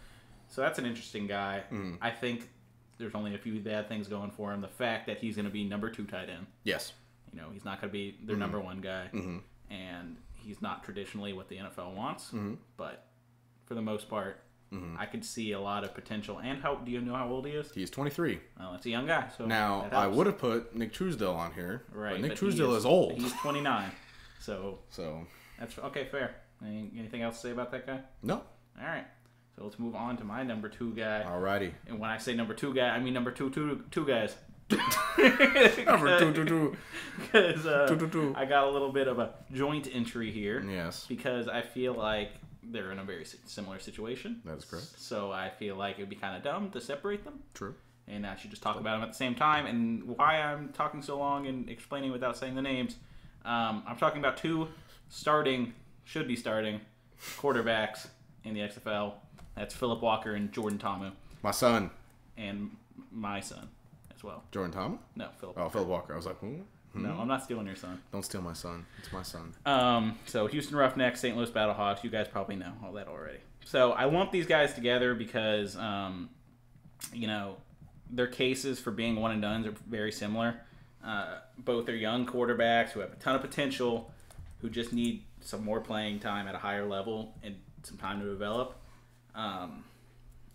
so 0.48 0.62
that's 0.62 0.78
an 0.80 0.86
interesting 0.86 1.26
guy. 1.28 1.64
Mm-hmm. 1.72 1.96
I 2.02 2.12
think 2.12 2.50
there's 2.98 3.16
only 3.16 3.36
a 3.36 3.38
few 3.38 3.60
bad 3.60 3.88
things 3.88 4.08
going 4.08 4.32
for 4.32 4.52
him. 4.54 4.62
The 4.62 4.68
fact 4.68 5.08
that 5.08 5.20
he's 5.20 5.36
going 5.36 5.46
to 5.46 5.52
be 5.52 5.64
number 5.64 5.90
two 5.90 6.06
tight 6.06 6.30
end. 6.30 6.48
Yes. 6.64 6.94
You 7.32 7.40
know, 7.40 7.48
he's 7.54 7.66
not 7.66 7.80
going 7.82 7.90
to 7.90 7.94
be 7.94 8.12
Mm-hmm. 8.14 8.28
their 8.28 8.38
number 8.38 8.60
one 8.60 8.82
guy, 8.82 9.10
and 9.70 10.18
he's 10.34 10.62
not 10.62 10.84
traditionally 10.84 11.34
what 11.34 11.50
the 11.50 11.58
NFL 11.58 11.94
wants. 11.96 12.28
Mm-hmm. 12.28 12.56
But 12.78 13.06
for 13.66 13.76
the 13.76 13.82
most 13.82 14.10
part, 14.10 14.42
I 14.98 15.06
could 15.06 15.24
see 15.24 15.54
a 15.54 15.60
lot 15.60 15.84
of 15.86 15.94
potential. 15.94 16.40
And 16.40 16.62
how 16.62 16.76
do 16.76 16.92
you 16.92 17.00
know 17.00 17.16
how 17.16 17.30
old 17.30 17.46
he 17.46 17.54
is? 17.54 17.72
He's 17.72 17.90
23. 17.90 18.40
Well, 18.60 18.72
that's 18.74 18.86
a 18.86 18.90
young 18.90 19.06
guy. 19.08 19.30
So 19.38 19.46
Now, 19.46 19.88
I 19.92 20.08
would 20.08 20.26
have 20.28 20.38
put 20.38 20.76
Nick 20.76 20.94
Truesdell 20.94 21.34
on 21.36 21.54
here, 21.54 21.84
right. 21.94 22.14
but 22.14 22.22
Nick 22.22 22.32
but 22.32 22.40
Truesdell 22.40 22.76
is, 22.76 22.86
old. 22.86 23.14
He's 23.14 23.32
29. 23.34 23.90
So 24.42 24.80
So, 24.90 25.26
that's 25.60 25.78
okay. 25.78 26.06
Fair. 26.12 26.36
Anything 26.64 27.22
else 27.22 27.36
to 27.36 27.42
say 27.48 27.52
about 27.52 27.72
that 27.72 27.86
guy? 27.88 28.00
no. 28.24 28.42
All 28.80 28.86
right. 28.86 29.06
So 29.58 29.64
let's 29.64 29.80
move 29.80 29.96
on 29.96 30.18
to 30.18 30.24
my 30.24 30.44
number 30.44 30.70
two 30.70 30.94
guy. 30.94 31.26
Alrighty. 31.26 31.72
And 31.88 32.00
when 32.00 32.12
I 32.12 32.18
say 32.18 32.36
number 32.36 32.54
two 32.54 32.74
guy, 32.76 32.90
I 32.90 33.00
mean 33.00 33.14
number 33.14 33.32
two, 33.32 33.50
two, 33.50 33.84
two 33.90 34.06
guys. 34.06 34.36
Number 35.18 36.20
two, 36.20 36.34
two, 36.34 36.46
two. 36.46 36.78
Because 37.18 37.66
uh, 37.66 37.88
Two, 37.88 37.98
two, 37.98 38.10
two. 38.10 38.34
I 38.36 38.44
got 38.44 38.66
a 38.66 38.70
little 38.70 38.92
bit 38.92 39.08
of 39.08 39.18
a 39.18 39.34
joint 39.54 39.88
entry 39.92 40.30
here. 40.30 40.62
Yes. 40.70 41.06
Because 41.08 41.48
I 41.48 41.62
feel 41.62 41.94
like 41.94 42.32
they're 42.62 42.92
in 42.92 43.00
a 43.00 43.04
very 43.06 43.26
similar 43.46 43.80
situation. 43.80 44.42
That 44.44 44.58
is 44.58 44.66
correct. 44.66 45.00
So 45.00 45.32
I 45.32 45.50
feel 45.50 45.78
like 45.78 46.00
it 46.00 46.02
would 46.02 46.10
be 46.10 46.18
kind 46.18 46.36
of 46.36 46.44
dumb 46.44 46.70
to 46.72 46.82
separate 46.82 47.24
them. 47.24 47.40
True. 47.54 47.76
And 48.10 48.28
I 48.28 48.36
should 48.36 48.50
just 48.50 48.62
talk 48.62 48.78
about 48.78 48.96
them 49.00 49.04
at 49.04 49.12
the 49.14 49.18
same 49.18 49.36
time. 49.36 49.66
And 49.68 50.04
why 50.04 50.42
I'm 50.42 50.70
talking 50.74 51.02
so 51.02 51.18
long 51.18 51.48
and 51.48 51.70
explaining 51.70 52.12
without 52.12 52.36
saying 52.36 52.56
the 52.56 52.62
names, 52.62 52.98
um, 53.46 53.84
I'm 53.88 53.98
talking 53.98 54.20
about 54.20 54.36
two 54.36 54.68
starting, 55.08 55.74
should 56.04 56.28
be 56.28 56.36
starting, 56.36 56.82
quarterbacks 57.38 58.08
in 58.44 58.54
the 58.54 58.60
XFL. 58.60 59.14
That's 59.58 59.74
Philip 59.74 60.02
Walker 60.02 60.36
and 60.36 60.52
Jordan 60.52 60.78
Ta'amu, 60.78 61.12
My 61.42 61.52
son, 61.52 61.90
and 62.38 62.72
my 63.12 63.40
son 63.40 63.70
as 64.16 64.24
well. 64.24 64.44
Jordan 64.52 64.72
Thomas. 64.72 65.00
No, 65.16 65.30
Philip. 65.40 65.58
Oh, 65.58 65.70
Phil 65.70 65.86
Walker. 65.86 66.14
I 66.14 66.16
was 66.16 66.26
like, 66.26 66.38
hmm? 66.38 66.62
No, 66.94 67.12
I'm 67.20 67.28
not 67.28 67.44
stealing 67.44 67.68
your 67.68 67.76
son. 67.76 68.02
Don't 68.12 68.24
steal 68.24 68.42
my 68.42 68.54
son. 68.54 68.86
It's 69.00 69.12
my 69.12 69.22
son. 69.22 69.54
Um, 69.66 70.18
so 70.26 70.48
Houston 70.48 70.76
Roughnecks, 70.76 71.20
St. 71.20 71.38
Louis 71.38 71.50
Battlehawks. 71.50 72.04
You 72.04 72.10
guys 72.10 72.28
probably 72.28 72.56
know 72.56 72.74
all 72.84 72.92
that 72.94 73.08
already. 73.08 73.38
So 73.66 73.92
I 73.92 74.06
lump 74.06 74.32
these 74.32 74.48
guys 74.48 74.74
together 74.74 75.14
because, 75.14 75.76
um, 75.76 76.30
you 77.14 77.28
know, 77.28 77.58
their 78.10 78.28
cases 78.28 78.80
for 78.80 78.92
being 78.92 79.18
one 79.18 79.32
and 79.32 79.42
duns 79.42 79.68
are 79.68 79.76
very 79.88 80.12
similar. 80.12 80.62
Uh, 81.06 81.40
both 81.60 81.88
are 81.90 81.96
young 81.96 82.26
quarterbacks 82.26 82.90
who 82.90 83.02
have 83.02 83.12
a 83.12 83.16
ton 83.18 83.36
of 83.36 83.42
potential, 83.42 84.12
who 84.60 84.70
just 84.70 84.92
need 84.92 85.24
some 85.42 85.64
more 85.64 85.80
playing 85.82 86.20
time 86.20 86.48
at 86.48 86.56
a 86.56 86.60
higher 86.60 86.88
level 86.88 87.36
and 87.44 87.56
some 87.84 87.98
time 87.98 88.20
to 88.20 88.26
develop. 88.26 88.76
Um, 89.38 89.84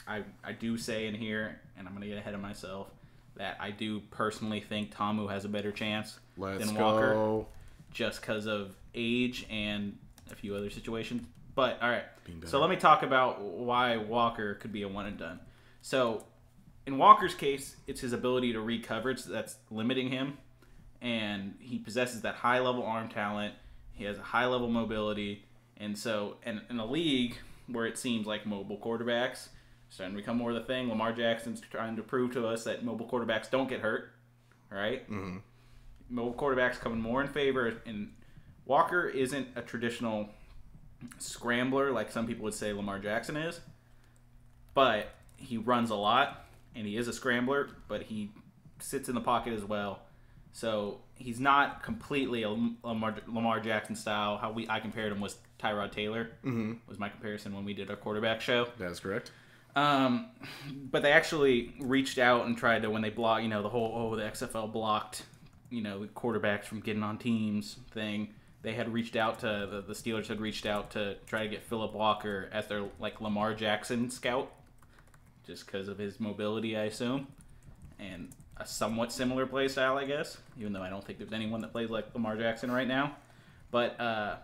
I 0.07 0.25
I 0.45 0.53
do 0.53 0.77
say 0.77 1.07
in 1.07 1.15
here, 1.15 1.61
and 1.79 1.87
I'm 1.87 1.95
going 1.95 2.03
to 2.03 2.09
get 2.09 2.19
ahead 2.19 2.35
of 2.35 2.41
myself, 2.41 2.89
that 3.37 3.57
I 3.61 3.71
do 3.71 4.01
personally 4.11 4.61
think 4.61 4.95
Ta'amu 4.95 5.31
has 5.31 5.45
a 5.45 5.49
better 5.49 5.73
chance 5.73 6.19
Let's 6.37 6.67
than 6.67 6.75
go. 6.75 6.85
Walker 6.85 7.45
just 7.93 8.21
because 8.21 8.47
of 8.47 8.75
age 8.95 9.47
and 9.49 9.97
a 10.31 10.35
few 10.35 10.55
other 10.55 10.71
situations. 10.71 11.23
But 11.55 11.79
all 11.83 11.91
right, 11.91 12.05
so 12.47 12.61
let 12.61 12.71
me 12.71 12.77
talk 12.77 13.03
about 13.03 13.41
why 13.41 13.99
Walker 13.99 14.55
could 14.55 14.73
be 14.73 14.83
a 14.83 14.89
one 14.89 15.07
and 15.07 15.19
done. 15.19 15.39
So 15.83 16.25
in 16.87 16.99
Walker's 16.99 17.35
case, 17.35 17.77
it's 17.87 18.01
his 18.01 18.13
ability 18.13 18.53
to 18.55 18.61
read 18.61 18.85
coverage 18.85 19.23
that's 19.25 19.57
limiting 19.71 20.09
him, 20.09 20.39
and 21.01 21.55
he 21.61 21.79
possesses 21.79 22.23
that 22.23 22.37
high 22.37 22.59
level 22.59 22.85
arm 22.85 23.09
talent. 23.09 23.55
He 23.93 24.05
has 24.05 24.19
a 24.19 24.23
high 24.23 24.47
level 24.47 24.69
mobility, 24.69 25.45
and 25.77 25.97
so 25.97 26.37
in, 26.45 26.63
in 26.71 26.79
a 26.79 26.87
league 26.87 27.37
where 27.67 27.87
it 27.87 27.99
seems 27.99 28.27
like 28.27 28.47
mobile 28.47 28.79
quarterbacks 28.79 29.49
starting 29.89 30.17
to 30.17 30.23
become 30.23 30.39
more 30.39 30.51
of 30.51 30.57
the 30.57 30.63
thing, 30.63 30.89
Lamar 30.89 31.13
Jackson's 31.13 31.61
trying 31.61 31.97
to 31.97 32.03
prove 32.03 32.33
to 32.33 32.47
us 32.47 32.65
that 32.65 32.83
mobile 32.83 33.07
quarterbacks 33.07 33.51
don't 33.51 33.69
get 33.69 33.81
hurt. 33.81 34.13
Right? 34.71 35.09
Mm-hmm. 35.11 35.37
mobile 36.09 36.33
quarterbacks 36.33 36.81
coming 36.81 36.99
more 36.99 37.21
in 37.21 37.29
favor, 37.29 37.83
and 37.85 38.11
Walker 38.65 39.07
isn't 39.07 39.49
a 39.55 39.61
traditional 39.61 40.31
scrambler 41.19 41.91
like 41.93 42.11
some 42.11 42.27
people 42.27 42.45
would 42.45 42.55
say 42.55 42.73
Lamar 42.73 42.99
Jackson 42.99 43.37
is, 43.37 43.61
but 44.73 45.11
he 45.37 45.59
runs 45.59 45.91
a 45.91 45.95
lot 45.95 46.47
and 46.75 46.87
he 46.87 46.97
is 46.97 47.07
a 47.07 47.13
scrambler, 47.13 47.69
but 47.87 48.05
he 48.05 48.31
sits 48.79 49.11
in 49.11 49.15
the 49.15 49.21
pocket 49.21 49.53
as 49.53 49.65
well. 49.65 50.01
So 50.53 51.01
he's 51.23 51.41
not 51.41 51.83
completely 51.83 52.43
a 52.43 52.51
Lamar, 52.51 53.15
Lamar 53.27 53.61
Jackson 53.61 53.95
style. 53.97 54.37
How 54.39 54.51
we 54.53 54.69
I 54.69 54.81
compared 54.81 55.13
him 55.13 55.21
was 55.21 55.37
Tyrod 55.59 55.93
Taylor 55.93 56.31
Mm-hmm. 56.45 56.73
was 56.89 56.99
my 56.99 57.09
comparison 57.09 57.55
when 57.55 57.65
we 57.65 57.73
did 57.75 57.89
our 57.91 57.97
quarterback 57.97 58.41
show. 58.41 58.69
That 58.79 58.91
is 58.91 59.01
correct. 59.01 59.31
Um, 59.75 60.27
but 60.91 61.03
they 61.03 61.13
actually 61.13 61.75
reached 61.81 62.19
out 62.19 62.45
and 62.47 62.57
tried 62.59 62.83
to 62.83 62.91
when 62.91 63.01
they 63.01 63.11
block, 63.11 63.43
you 63.43 63.49
know, 63.49 63.63
the 63.63 63.69
whole 63.71 63.93
oh 63.95 64.17
the 64.17 64.23
XFL 64.23 64.71
blocked, 64.73 65.23
you 65.71 65.81
know, 65.83 66.07
quarterbacks 66.15 66.65
from 66.65 66.81
getting 66.81 67.03
on 67.03 67.17
teams 67.19 67.77
thing. 67.93 68.29
They 68.61 68.75
had 68.75 68.93
reached 68.93 69.17
out 69.17 69.39
to 69.41 69.67
the, 69.71 69.83
the 69.87 69.95
Steelers 69.95 70.27
had 70.29 70.41
reached 70.41 70.67
out 70.67 70.91
to 70.93 71.17
try 71.27 71.43
to 71.45 71.49
get 71.49 71.63
Philip 71.65 71.95
Walker 71.95 72.49
as 72.53 72.67
their 72.69 72.85
like 73.01 73.21
Lamar 73.21 73.55
Jackson 73.55 74.11
scout, 74.11 74.53
just 75.47 75.67
because 75.67 75.89
of 75.89 75.99
his 75.99 76.21
mobility, 76.21 76.77
I 76.77 76.85
assume, 76.85 77.27
and 77.99 78.29
a 78.63 78.67
somewhat 78.67 79.13
similar 79.13 79.47
play 79.47 79.69
style, 79.69 79.99
I 79.99 80.05
guess. 80.05 80.39
Even 80.59 80.73
though 80.73 80.83
I 80.83 80.91
don't 80.91 81.05
think 81.05 81.19
there's 81.19 81.33
anyone 81.33 81.61
that 81.63 81.73
plays 81.73 81.91
like 81.91 82.15
Lamar 82.15 82.37
Jackson 82.37 82.71
right 82.71 82.89
now, 82.89 83.17
but 83.71 84.01
uh, 84.01 84.37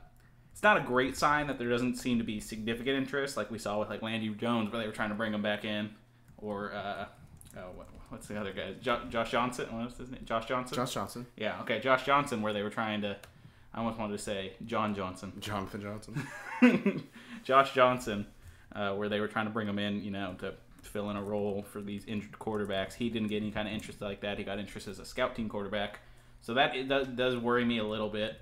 it's 0.52 0.62
not 0.62 0.76
a 0.76 0.80
great 0.80 1.16
sign 1.16 1.46
that 1.46 1.58
there 1.58 1.68
doesn't 1.68 1.96
seem 1.96 2.18
to 2.18 2.24
be 2.24 2.40
significant 2.40 2.96
interest, 2.96 3.36
like 3.36 3.50
we 3.50 3.58
saw 3.58 3.78
with 3.78 3.88
like 3.88 4.02
Landry 4.02 4.34
Jones, 4.34 4.72
where 4.72 4.80
they 4.80 4.86
were 4.86 4.92
trying 4.92 5.10
to 5.10 5.14
bring 5.14 5.32
him 5.32 5.42
back 5.42 5.64
in, 5.64 5.90
or 6.36 6.72
uh, 6.72 7.06
oh, 7.56 7.60
what, 7.74 7.88
what's 8.08 8.26
the 8.26 8.38
other 8.38 8.52
guy? 8.52 8.74
Jo- 8.80 9.02
Josh 9.08 9.30
Johnson. 9.30 9.66
What's 9.70 9.98
his 9.98 10.10
name? 10.10 10.22
Josh 10.24 10.46
Johnson. 10.46 10.76
Josh 10.76 10.94
Johnson. 10.94 11.26
Yeah. 11.36 11.60
Okay, 11.62 11.80
Josh 11.80 12.04
Johnson, 12.04 12.42
where 12.42 12.52
they 12.52 12.62
were 12.62 12.70
trying 12.70 13.02
to. 13.02 13.16
I 13.72 13.78
almost 13.78 13.98
wanted 13.98 14.16
to 14.16 14.22
say 14.22 14.54
John 14.64 14.94
Johnson. 14.94 15.32
Jonathan 15.38 15.80
Johnson. 15.80 17.04
Josh 17.44 17.74
Johnson, 17.74 18.26
uh, 18.74 18.94
where 18.94 19.08
they 19.08 19.20
were 19.20 19.28
trying 19.28 19.44
to 19.44 19.52
bring 19.52 19.68
him 19.68 19.78
in, 19.78 20.02
you 20.02 20.10
know, 20.10 20.34
to 20.40 20.54
fill 20.82 21.10
in 21.10 21.16
a 21.16 21.22
role 21.22 21.62
for 21.62 21.80
these 21.80 22.04
injured 22.06 22.32
quarterbacks. 22.32 22.94
He 22.94 23.10
didn't 23.10 23.28
get 23.28 23.42
any 23.42 23.50
kind 23.50 23.68
of 23.68 23.74
interest 23.74 24.00
like 24.00 24.20
that. 24.20 24.38
He 24.38 24.44
got 24.44 24.58
interest 24.58 24.88
as 24.88 24.98
a 24.98 25.04
scout 25.04 25.34
team 25.34 25.48
quarterback. 25.48 26.00
So 26.40 26.54
that 26.54 26.88
does, 26.88 27.08
does 27.08 27.36
worry 27.36 27.64
me 27.64 27.78
a 27.78 27.84
little 27.84 28.08
bit. 28.08 28.40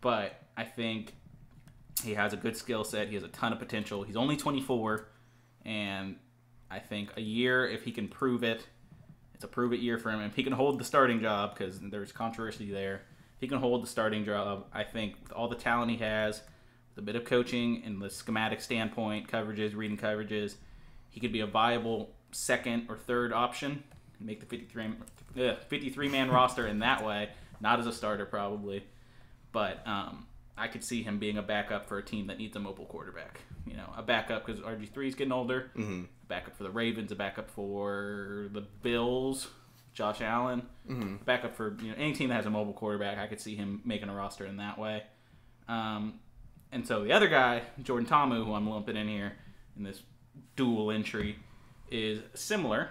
But 0.00 0.42
I 0.56 0.64
think 0.64 1.14
he 2.02 2.14
has 2.14 2.32
a 2.32 2.36
good 2.36 2.56
skill 2.56 2.84
set. 2.84 3.08
He 3.08 3.14
has 3.14 3.24
a 3.24 3.28
ton 3.28 3.52
of 3.52 3.58
potential. 3.58 4.02
He's 4.02 4.16
only 4.16 4.36
24. 4.36 5.08
And 5.64 6.16
I 6.70 6.78
think 6.78 7.10
a 7.16 7.20
year, 7.20 7.68
if 7.68 7.84
he 7.84 7.92
can 7.92 8.08
prove 8.08 8.42
it, 8.42 8.66
it's 9.34 9.44
a 9.44 9.48
prove 9.48 9.72
it 9.72 9.80
year 9.80 9.98
for 9.98 10.10
him. 10.10 10.20
If 10.20 10.34
he 10.34 10.42
can 10.42 10.52
hold 10.52 10.78
the 10.78 10.84
starting 10.84 11.20
job, 11.20 11.56
because 11.56 11.80
there's 11.80 12.12
controversy 12.12 12.70
there, 12.70 13.02
if 13.36 13.40
he 13.40 13.48
can 13.48 13.58
hold 13.58 13.82
the 13.82 13.86
starting 13.86 14.24
job, 14.24 14.66
I 14.72 14.84
think 14.84 15.16
with 15.22 15.32
all 15.32 15.48
the 15.48 15.56
talent 15.56 15.90
he 15.90 15.96
has, 15.98 16.42
with 16.90 16.98
a 16.98 17.02
bit 17.02 17.16
of 17.16 17.24
coaching 17.24 17.82
and 17.84 18.00
the 18.00 18.10
schematic 18.10 18.60
standpoint, 18.60 19.28
coverages, 19.28 19.74
reading 19.74 19.96
coverages, 19.96 20.56
he 21.10 21.20
could 21.20 21.32
be 21.32 21.40
a 21.40 21.46
viable 21.46 22.10
second 22.32 22.86
or 22.88 22.96
third 22.96 23.32
option 23.32 23.82
make 24.20 24.40
the 24.40 24.46
53 24.46 24.92
uh, 25.38 25.54
53 25.68 26.08
man 26.08 26.30
roster 26.30 26.66
in 26.66 26.80
that 26.80 27.04
way. 27.04 27.30
Not 27.60 27.78
as 27.78 27.86
a 27.86 27.92
starter 27.92 28.26
probably, 28.26 28.84
but 29.52 29.86
um, 29.86 30.26
I 30.56 30.68
could 30.68 30.84
see 30.84 31.02
him 31.02 31.18
being 31.18 31.38
a 31.38 31.42
backup 31.42 31.88
for 31.88 31.98
a 31.98 32.02
team 32.02 32.26
that 32.28 32.38
needs 32.38 32.56
a 32.56 32.60
mobile 32.60 32.86
quarterback. 32.86 33.40
You 33.66 33.76
know, 33.76 33.92
a 33.96 34.02
backup 34.02 34.46
because 34.46 34.62
RG 34.62 34.90
3 34.90 35.08
is 35.08 35.14
getting 35.14 35.32
older. 35.32 35.70
Mm-hmm. 35.76 36.04
A 36.04 36.26
backup 36.26 36.56
for 36.56 36.62
the 36.62 36.70
Ravens. 36.70 37.12
A 37.12 37.16
backup 37.16 37.50
for 37.50 38.48
the 38.52 38.62
Bills. 38.82 39.48
Josh 39.92 40.20
Allen. 40.20 40.62
Mm-hmm. 40.88 41.16
Backup 41.24 41.54
for 41.54 41.76
you 41.82 41.88
know 41.88 41.94
any 41.98 42.12
team 42.12 42.30
that 42.30 42.36
has 42.36 42.46
a 42.46 42.50
mobile 42.50 42.72
quarterback. 42.72 43.18
I 43.18 43.26
could 43.26 43.40
see 43.40 43.56
him 43.56 43.82
making 43.84 44.08
a 44.08 44.14
roster 44.14 44.46
in 44.46 44.56
that 44.56 44.78
way. 44.78 45.02
Um, 45.68 46.20
and 46.72 46.86
so 46.86 47.04
the 47.04 47.12
other 47.12 47.28
guy, 47.28 47.62
Jordan 47.82 48.08
Ta'amu, 48.08 48.44
who 48.44 48.54
I'm 48.54 48.68
lumping 48.68 48.96
in 48.96 49.08
here 49.08 49.32
in 49.76 49.82
this 49.82 50.02
dual 50.56 50.90
entry, 50.90 51.36
is 51.90 52.20
similar, 52.34 52.90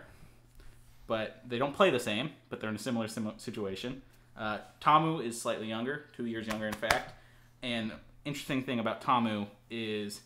but 1.08 1.42
they 1.48 1.58
don't 1.58 1.74
play 1.76 1.90
the 1.90 2.00
same, 2.00 2.32
but 2.50 2.60
they're 2.60 2.70
in 2.70 2.76
a 2.76 2.80
similar 2.80 3.08
sim- 3.08 3.34
situation. 3.38 4.02
Uh, 4.38 4.60
Ta'amu 4.80 5.20
is 5.24 5.40
slightly 5.42 5.68
younger, 5.68 6.06
two 6.16 6.26
years 6.26 6.48
younger, 6.48 6.68
in 6.68 6.74
fact. 6.74 7.14
And 7.62 7.92
interesting 8.26 8.64
thing 8.64 8.80
about 8.80 9.02
Ta'amu 9.02 9.48
is 9.70 10.22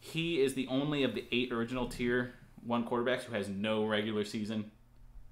he 0.00 0.40
is 0.40 0.54
the 0.54 0.66
only 0.68 1.02
of 1.02 1.14
the 1.14 1.24
eight 1.32 1.52
original 1.52 1.86
tier 1.88 2.34
one 2.64 2.84
quarterbacks 2.86 3.22
who 3.22 3.34
has 3.34 3.48
no 3.48 3.84
regular 3.84 4.24
season, 4.24 4.70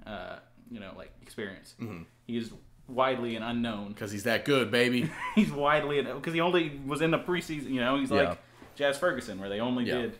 uh, 0.06 0.36
you 0.70 0.80
know, 0.80 0.92
like 0.96 1.12
experience. 1.22 1.74
Mm-hmm. 1.80 2.02
He 2.26 2.36
is 2.36 2.50
widely 2.86 3.34
an 3.36 3.42
unknown 3.42 3.88
Because 3.88 4.12
he's 4.12 4.24
that 4.24 4.44
good, 4.44 4.70
baby. 4.70 5.10
he's 5.34 5.50
widely 5.50 6.02
because 6.02 6.34
he 6.34 6.40
only 6.40 6.80
was 6.86 7.00
in 7.00 7.10
the 7.10 7.18
preseason. 7.18 7.70
You 7.70 7.80
know, 7.80 7.98
he's 7.98 8.10
Yeah. 8.10 8.28
like 8.30 8.38
Jazz 8.76 8.98
Ferguson, 8.98 9.38
where 9.40 9.48
they 9.48 9.60
only 9.60 9.84
Yeah. 9.84 10.02
did, 10.02 10.18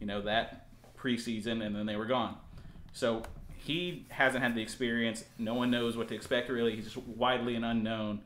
you 0.00 0.06
know, 0.06 0.22
that 0.22 0.66
preseason 0.98 1.64
and 1.64 1.74
then 1.74 1.86
they 1.86 1.96
were 1.96 2.06
gone. 2.06 2.36
So 2.92 3.22
he 3.56 4.06
hasn't 4.10 4.42
had 4.42 4.54
the 4.54 4.62
experience. 4.62 5.24
No 5.38 5.54
one 5.54 5.70
knows 5.70 5.96
what 5.96 6.08
to 6.08 6.14
expect 6.14 6.48
really. 6.48 6.74
He's 6.76 6.84
just 6.84 6.98
widely 7.06 7.54
an 7.56 7.64
unknown 7.64 8.20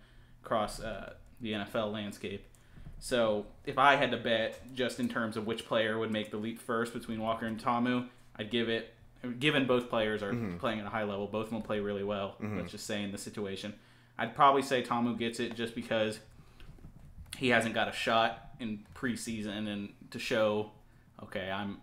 across 0.44 0.80
uh, 0.80 1.14
the 1.40 1.52
NFL 1.52 1.92
landscape. 1.92 2.46
So 2.98 3.46
if 3.64 3.78
I 3.78 3.96
had 3.96 4.10
to 4.10 4.18
bet 4.18 4.74
just 4.74 5.00
in 5.00 5.08
terms 5.08 5.36
of 5.36 5.46
which 5.46 5.66
player 5.66 5.98
would 5.98 6.12
make 6.12 6.30
the 6.30 6.36
leap 6.36 6.60
first 6.60 6.92
between 6.92 7.20
Walker 7.20 7.46
and 7.46 7.58
Ta'amu, 7.58 8.06
I'd 8.36 8.50
give 8.50 8.68
it. 8.68 8.94
Given 9.38 9.66
both 9.66 9.90
players 9.90 10.22
are 10.22 10.32
playing 10.58 10.80
at 10.80 10.86
a 10.86 10.88
high 10.88 11.04
level, 11.04 11.26
both 11.26 11.46
of 11.46 11.52
them 11.52 11.62
play 11.62 11.80
really 11.80 12.04
well. 12.04 12.36
Let's 12.58 12.72
just 12.72 12.86
say 12.86 13.02
in 13.02 13.12
the 13.12 13.18
situation, 13.18 13.74
I'd 14.18 14.34
probably 14.34 14.62
say 14.62 14.82
Ta'amu 14.82 15.16
gets 15.18 15.40
it 15.40 15.54
just 15.54 15.74
because 15.74 16.20
he 17.36 17.48
hasn't 17.48 17.74
got 17.74 17.88
a 17.88 17.92
shot 17.92 18.50
in 18.60 18.80
preseason 18.94 19.68
and 19.68 19.90
to 20.10 20.18
show, 20.18 20.70
okay, 21.24 21.50
I'm 21.50 21.78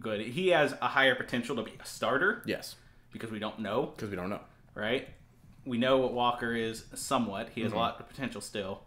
good. 0.00 0.20
He 0.20 0.48
has 0.48 0.74
a 0.80 0.88
higher 0.88 1.14
potential 1.14 1.56
to 1.56 1.62
be 1.62 1.72
a 1.80 1.84
starter 1.86 2.42
yes, 2.46 2.76
because 3.12 3.30
we 3.30 3.38
don't 3.38 3.58
know, 3.60 3.92
because 3.96 4.10
we 4.10 4.16
don't 4.16 4.30
know. 4.30 4.40
right? 4.74 5.08
We 5.64 5.76
know 5.76 5.98
what 5.98 6.14
Walker 6.14 6.54
is 6.54 6.84
somewhat. 6.94 7.50
He 7.54 7.60
has 7.62 7.72
a 7.72 7.76
lot 7.76 8.00
of 8.00 8.08
potential 8.08 8.40
still, 8.40 8.80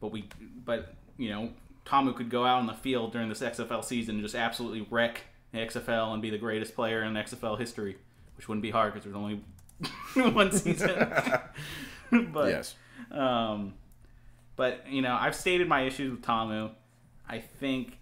but 0.00 0.08
we, 0.08 0.28
but 0.64 0.94
you 1.16 1.28
know, 1.30 1.50
Ta'amu 1.84 2.14
could 2.16 2.28
go 2.30 2.44
out 2.44 2.58
on 2.58 2.66
the 2.66 2.72
field 2.74 3.12
during 3.12 3.28
this 3.28 3.40
XFL 3.40 3.84
season 3.84 4.16
and 4.16 4.24
just 4.24 4.34
absolutely 4.34 4.86
wreck 4.90 5.20
the 5.52 5.58
XFL 5.58 6.12
and 6.12 6.20
be 6.22 6.30
the 6.30 6.38
greatest 6.38 6.74
player 6.74 7.04
in 7.04 7.12
XFL 7.14 7.58
history, 7.58 7.96
which 8.36 8.48
wouldn't 8.48 8.62
be 8.62 8.70
hard 8.70 8.92
because 8.92 9.04
there's 9.04 9.14
only 9.14 9.44
one 10.34 10.50
season. 10.50 10.90
but 12.32 12.48
yes, 12.48 12.74
um, 13.12 13.74
but 14.56 14.84
you 14.90 15.02
know, 15.02 15.14
I've 15.14 15.36
stated 15.36 15.68
my 15.68 15.82
issues 15.82 16.10
with 16.10 16.22
Ta'amu. 16.22 16.70
I 17.28 17.38
think 17.38 17.98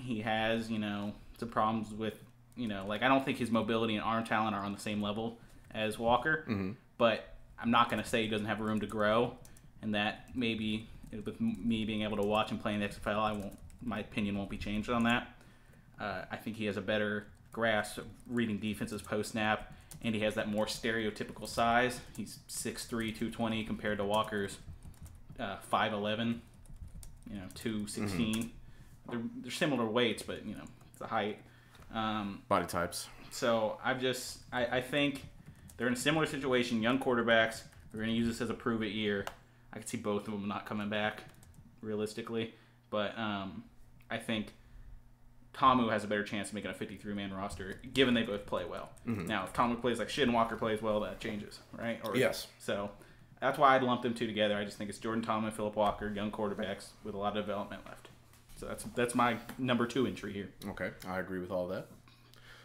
he 0.00 0.20
has, 0.22 0.70
you 0.70 0.78
know, 0.78 1.12
some 1.38 1.48
problems 1.48 1.92
with, 1.92 2.14
you 2.56 2.68
know, 2.68 2.84
like 2.86 3.02
I 3.02 3.08
don't 3.08 3.24
think 3.24 3.38
his 3.38 3.50
mobility 3.50 3.94
and 3.96 4.04
arm 4.04 4.24
talent 4.24 4.54
are 4.54 4.62
on 4.64 4.72
the 4.72 4.80
same 4.80 5.00
level 5.02 5.38
as 5.72 5.98
Walker. 5.98 6.44
But 6.98 7.34
I'm 7.62 7.70
not 7.70 7.90
going 7.90 8.02
to 8.02 8.08
say 8.08 8.22
he 8.22 8.28
doesn't 8.28 8.46
have 8.46 8.60
room 8.60 8.80
to 8.80 8.86
grow, 8.86 9.34
and 9.82 9.94
that 9.94 10.26
maybe 10.34 10.88
with 11.24 11.40
me 11.40 11.84
being 11.84 12.02
able 12.02 12.16
to 12.18 12.22
watch 12.26 12.50
him 12.50 12.58
play 12.58 12.74
in 12.74 12.80
the 12.80 12.88
XFL, 12.88 13.18
I 13.18 13.32
won't. 13.32 13.58
My 13.82 14.00
opinion 14.00 14.36
won't 14.36 14.50
be 14.50 14.58
changed 14.58 14.90
on 14.90 15.04
that. 15.04 15.28
Uh, 15.98 16.22
I 16.30 16.36
think 16.36 16.56
he 16.56 16.66
has 16.66 16.76
a 16.76 16.82
better 16.82 17.26
grasp 17.52 17.98
of 17.98 18.04
reading 18.28 18.58
defenses 18.58 19.00
post 19.02 19.32
snap, 19.32 19.72
and 20.02 20.14
he 20.14 20.20
has 20.20 20.34
that 20.34 20.48
more 20.50 20.66
stereotypical 20.66 21.48
size. 21.48 22.00
He's 22.16 22.38
6'3", 22.48 22.88
220 22.88 23.64
compared 23.64 23.98
to 23.98 24.04
Walker's 24.04 24.58
uh, 25.38 25.56
5'11", 25.72 26.40
you 27.30 27.36
know, 27.36 27.42
216. 27.54 28.50
They're, 29.10 29.20
they're 29.42 29.50
similar 29.50 29.84
weights, 29.86 30.22
but, 30.22 30.44
you 30.46 30.54
know, 30.54 30.64
it's 30.90 30.98
the 30.98 31.06
height. 31.06 31.38
Um, 31.92 32.42
body 32.48 32.66
types. 32.66 33.08
so 33.30 33.78
I've 33.84 34.00
just 34.00 34.38
I, 34.52 34.66
I 34.78 34.80
think 34.80 35.24
they're 35.76 35.88
in 35.88 35.92
a 35.92 35.96
similar 35.96 36.26
situation. 36.26 36.82
Young 36.82 36.98
quarterbacks. 36.98 37.62
We're 37.92 38.00
going 38.00 38.10
to 38.10 38.16
use 38.16 38.28
this 38.28 38.40
as 38.40 38.50
a 38.50 38.54
prove 38.54 38.82
it 38.82 38.92
year. 38.92 39.24
I 39.72 39.78
could 39.78 39.88
see 39.88 39.96
both 39.96 40.28
of 40.28 40.32
them 40.32 40.46
not 40.46 40.66
coming 40.66 40.88
back, 40.88 41.24
realistically. 41.80 42.54
But 42.90 43.18
um, 43.18 43.64
I 44.08 44.18
think 44.18 44.52
Ta'amu 45.52 45.90
has 45.90 46.04
a 46.04 46.06
better 46.06 46.22
chance 46.22 46.48
of 46.48 46.54
making 46.54 46.70
a 46.70 46.74
53 46.74 47.12
man 47.14 47.32
roster, 47.32 47.80
given 47.92 48.14
they 48.14 48.22
both 48.22 48.46
play 48.46 48.64
well. 48.64 48.90
Now, 49.26 49.44
if 49.44 49.52
Ta'amu 49.52 49.80
plays 49.80 49.98
like 49.98 50.08
shit 50.08 50.24
and 50.24 50.34
Walker 50.34 50.54
plays 50.56 50.80
well, 50.80 51.00
that 51.00 51.18
changes, 51.18 51.58
right? 51.76 51.98
Or, 52.04 52.16
Yes. 52.16 52.46
So 52.60 52.90
that's 53.40 53.58
why 53.58 53.74
I'd 53.74 53.82
lump 53.82 54.02
them 54.02 54.14
two 54.14 54.26
together. 54.28 54.56
I 54.56 54.64
just 54.64 54.78
think 54.78 54.90
it's 54.90 54.98
Jordan 55.00 55.22
Ta'amu 55.24 55.46
and 55.46 55.54
Philip 55.56 55.74
Walker, 55.74 56.12
young 56.14 56.30
quarterbacks 56.30 56.90
with 57.02 57.14
a 57.14 57.18
lot 57.18 57.36
of 57.36 57.44
development 57.46 57.82
left. 57.86 58.09
So 58.60 58.66
that's 58.66 58.84
that's 58.94 59.14
my 59.14 59.38
number 59.56 59.86
two 59.86 60.06
entry 60.06 60.34
here. 60.34 60.50
Okay, 60.68 60.90
I 61.08 61.18
agree 61.18 61.38
with 61.38 61.50
all 61.50 61.66
that. 61.68 61.86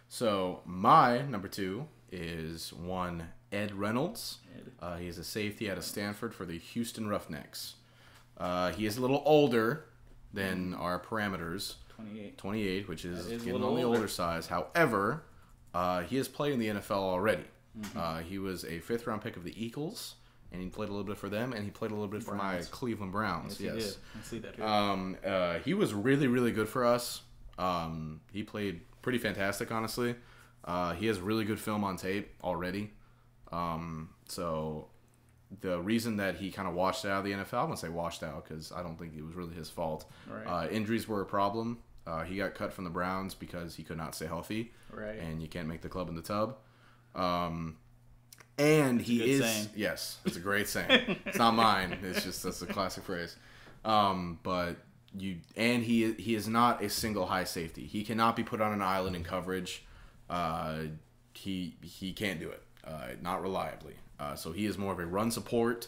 So 0.10 0.60
my 0.66 1.22
number 1.22 1.48
two 1.48 1.88
is 2.12 2.74
one 2.74 3.30
Ed 3.54 3.74
Reynolds. 3.74 4.40
Ed. 4.54 4.72
Uh, 4.82 4.98
he 4.98 5.08
is 5.08 5.18
a 5.18 5.24
safety 5.24 5.72
out 5.72 5.78
of 5.78 5.86
Stanford 5.86 6.36
for 6.36 6.46
the 6.46 6.58
Houston 6.58 7.08
Roughnecks. 7.08 7.76
Uh, 8.38 8.74
he 8.74 8.86
is 8.86 8.98
a 8.98 9.02
little 9.02 9.24
older 9.26 9.86
than 10.34 10.74
our 10.74 11.00
parameters, 11.00 11.76
28. 11.96 12.38
28, 12.38 12.90
which 12.90 13.06
is, 13.06 13.20
is 13.20 13.28
a 13.28 13.30
getting 13.38 13.54
little 13.54 13.70
on 13.70 13.76
the 13.76 13.84
older. 13.84 14.00
older 14.00 14.08
size. 14.10 14.48
However, 14.48 15.24
uh, 15.74 16.02
he 16.02 16.18
has 16.18 16.28
played 16.28 16.52
in 16.52 16.60
the 16.60 16.68
NFL 16.68 16.92
already. 16.92 17.46
Uh, 17.96 18.20
he 18.20 18.38
was 18.38 18.66
a 18.66 18.80
fifth 18.80 19.08
round 19.08 19.22
pick 19.22 19.38
of 19.38 19.46
the 19.46 19.64
Eagles, 19.64 20.16
and 20.56 20.64
he 20.64 20.70
played 20.70 20.88
a 20.88 20.92
little 20.92 21.06
bit 21.06 21.18
for 21.18 21.28
them, 21.28 21.52
and 21.52 21.66
he 21.66 21.70
played 21.70 21.92
a 21.92 21.94
little 21.94 22.08
bit 22.08 22.24
for 22.24 22.34
my 22.34 22.62
Cleveland 22.72 23.12
Browns. 23.12 23.60
Yes, 23.60 23.74
yes. 23.76 23.84
he 23.84 23.90
did. 23.90 23.98
I 23.98 24.24
see 24.24 24.40
that. 24.40 24.56
Here. 24.56 24.66
Um, 24.66 25.18
uh, 25.26 25.60
he 25.60 25.74
was 25.74 25.94
really, 25.94 26.28
really 26.28 26.54
good 26.54 26.70
for 26.70 26.86
us. 26.86 27.22
Um, 27.60 28.22
he 28.32 28.42
played 28.42 28.82
pretty 29.02 29.18
fantastic, 29.18 29.70
honestly. 29.72 30.16
Uh, 30.64 30.94
he 30.94 31.08
has 31.08 31.20
really 31.20 31.44
good 31.44 31.60
film 31.60 31.84
on 31.84 31.98
tape 31.98 32.34
already. 32.42 32.92
Um, 33.52 34.10
so 34.30 34.88
the 35.60 35.82
reason 35.82 36.18
that 36.18 36.38
he 36.38 36.52
kind 36.52 36.70
of 36.70 36.74
washed 36.74 37.06
out 37.06 37.20
of 37.20 37.26
the 37.26 37.32
NFL, 37.32 37.60
I'm 37.60 37.66
gonna 37.66 37.78
say 37.78 37.90
washed 37.90 38.24
out 38.24 38.48
because 38.48 38.72
I 38.72 38.82
don't 38.82 38.98
think 38.98 39.14
it 39.16 39.24
was 39.24 39.36
really 39.36 39.56
his 39.56 39.70
fault. 39.70 40.10
Right. 40.30 40.46
Uh, 40.46 40.70
injuries 40.70 41.06
were 41.06 41.22
a 41.22 41.26
problem. 41.26 41.80
Uh, 42.08 42.24
he 42.24 42.38
got 42.38 42.56
cut 42.56 42.72
from 42.72 42.86
the 42.86 42.90
Browns 42.90 43.34
because 43.34 43.76
he 43.76 43.84
could 43.84 43.98
not 43.98 44.16
stay 44.16 44.28
healthy. 44.28 44.72
Right. 44.90 45.20
And 45.20 45.42
you 45.42 45.50
can't 45.50 45.68
make 45.68 45.82
the 45.82 45.90
club 45.90 46.08
in 46.08 46.16
the 46.16 46.22
tub. 46.22 46.58
Um, 47.14 47.78
and 48.58 49.02
he 49.02 49.20
good 49.20 49.28
is 49.28 49.42
saying. 49.42 49.70
yes, 49.76 50.18
it's 50.26 50.38
a 50.38 50.40
great 50.40 50.68
saying. 50.68 51.18
it's 51.26 51.38
not 51.38 51.56
mine. 51.56 51.98
It's 52.04 52.24
just 52.24 52.44
that's 52.44 52.62
a 52.62 52.68
classic 52.68 53.04
phrase. 53.04 53.36
Um, 53.84 54.40
but 54.44 54.78
you 55.18 55.38
and 55.56 55.84
he 55.84 56.14
he 56.14 56.36
is 56.36 56.48
not 56.48 56.84
a 56.84 56.90
single 56.90 57.26
high 57.26 57.44
safety. 57.44 57.86
He 57.86 58.04
cannot 58.04 58.36
be 58.36 58.44
put 58.44 58.62
on 58.62 58.74
an 58.74 58.82
island 58.82 59.16
in 59.16 59.24
coverage. 59.24 59.84
Uh, 60.30 60.84
he 61.34 61.76
he 61.82 62.14
can't 62.14 62.40
do 62.40 62.50
it. 62.50 62.64
Uh, 62.84 63.10
not 63.22 63.42
reliably. 63.42 63.96
Uh, 64.20 64.36
so 64.36 64.52
he 64.52 64.66
is 64.66 64.78
more 64.78 64.94
of 64.94 65.00
a 65.00 65.06
run 65.06 65.32
support 65.32 65.88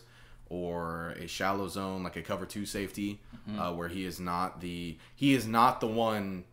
or 0.49 1.13
a 1.19 1.27
shallow 1.27 1.67
zone, 1.67 2.03
like 2.03 2.15
a 2.15 2.21
cover 2.21 2.45
two 2.45 2.65
safety, 2.65 3.19
uh, 3.57 3.73
where 3.73 3.87
he 3.87 4.05
is 4.05 4.19
not 4.19 4.61
the 4.61 4.97
he 5.15 5.33
is 5.33 5.47
not 5.47 5.79
the 5.79 5.87
one 5.87 6.43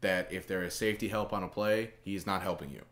that 0.00 0.32
if 0.32 0.46
there 0.46 0.62
is 0.62 0.74
safety 0.74 1.08
help 1.08 1.32
on 1.32 1.42
a 1.42 1.48
play, 1.48 1.90
he 2.02 2.14
is 2.14 2.26
not 2.26 2.42
helping 2.42 2.70
you. 2.70 2.82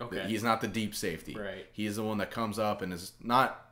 Okay. 0.00 0.24
He's 0.26 0.42
not 0.42 0.60
the 0.60 0.68
deep 0.68 0.94
safety. 0.94 1.34
Right. 1.34 1.66
He 1.72 1.86
is 1.86 1.96
the 1.96 2.02
one 2.02 2.18
that 2.18 2.30
comes 2.30 2.58
up 2.58 2.82
and 2.82 2.92
is 2.92 3.12
not. 3.22 3.64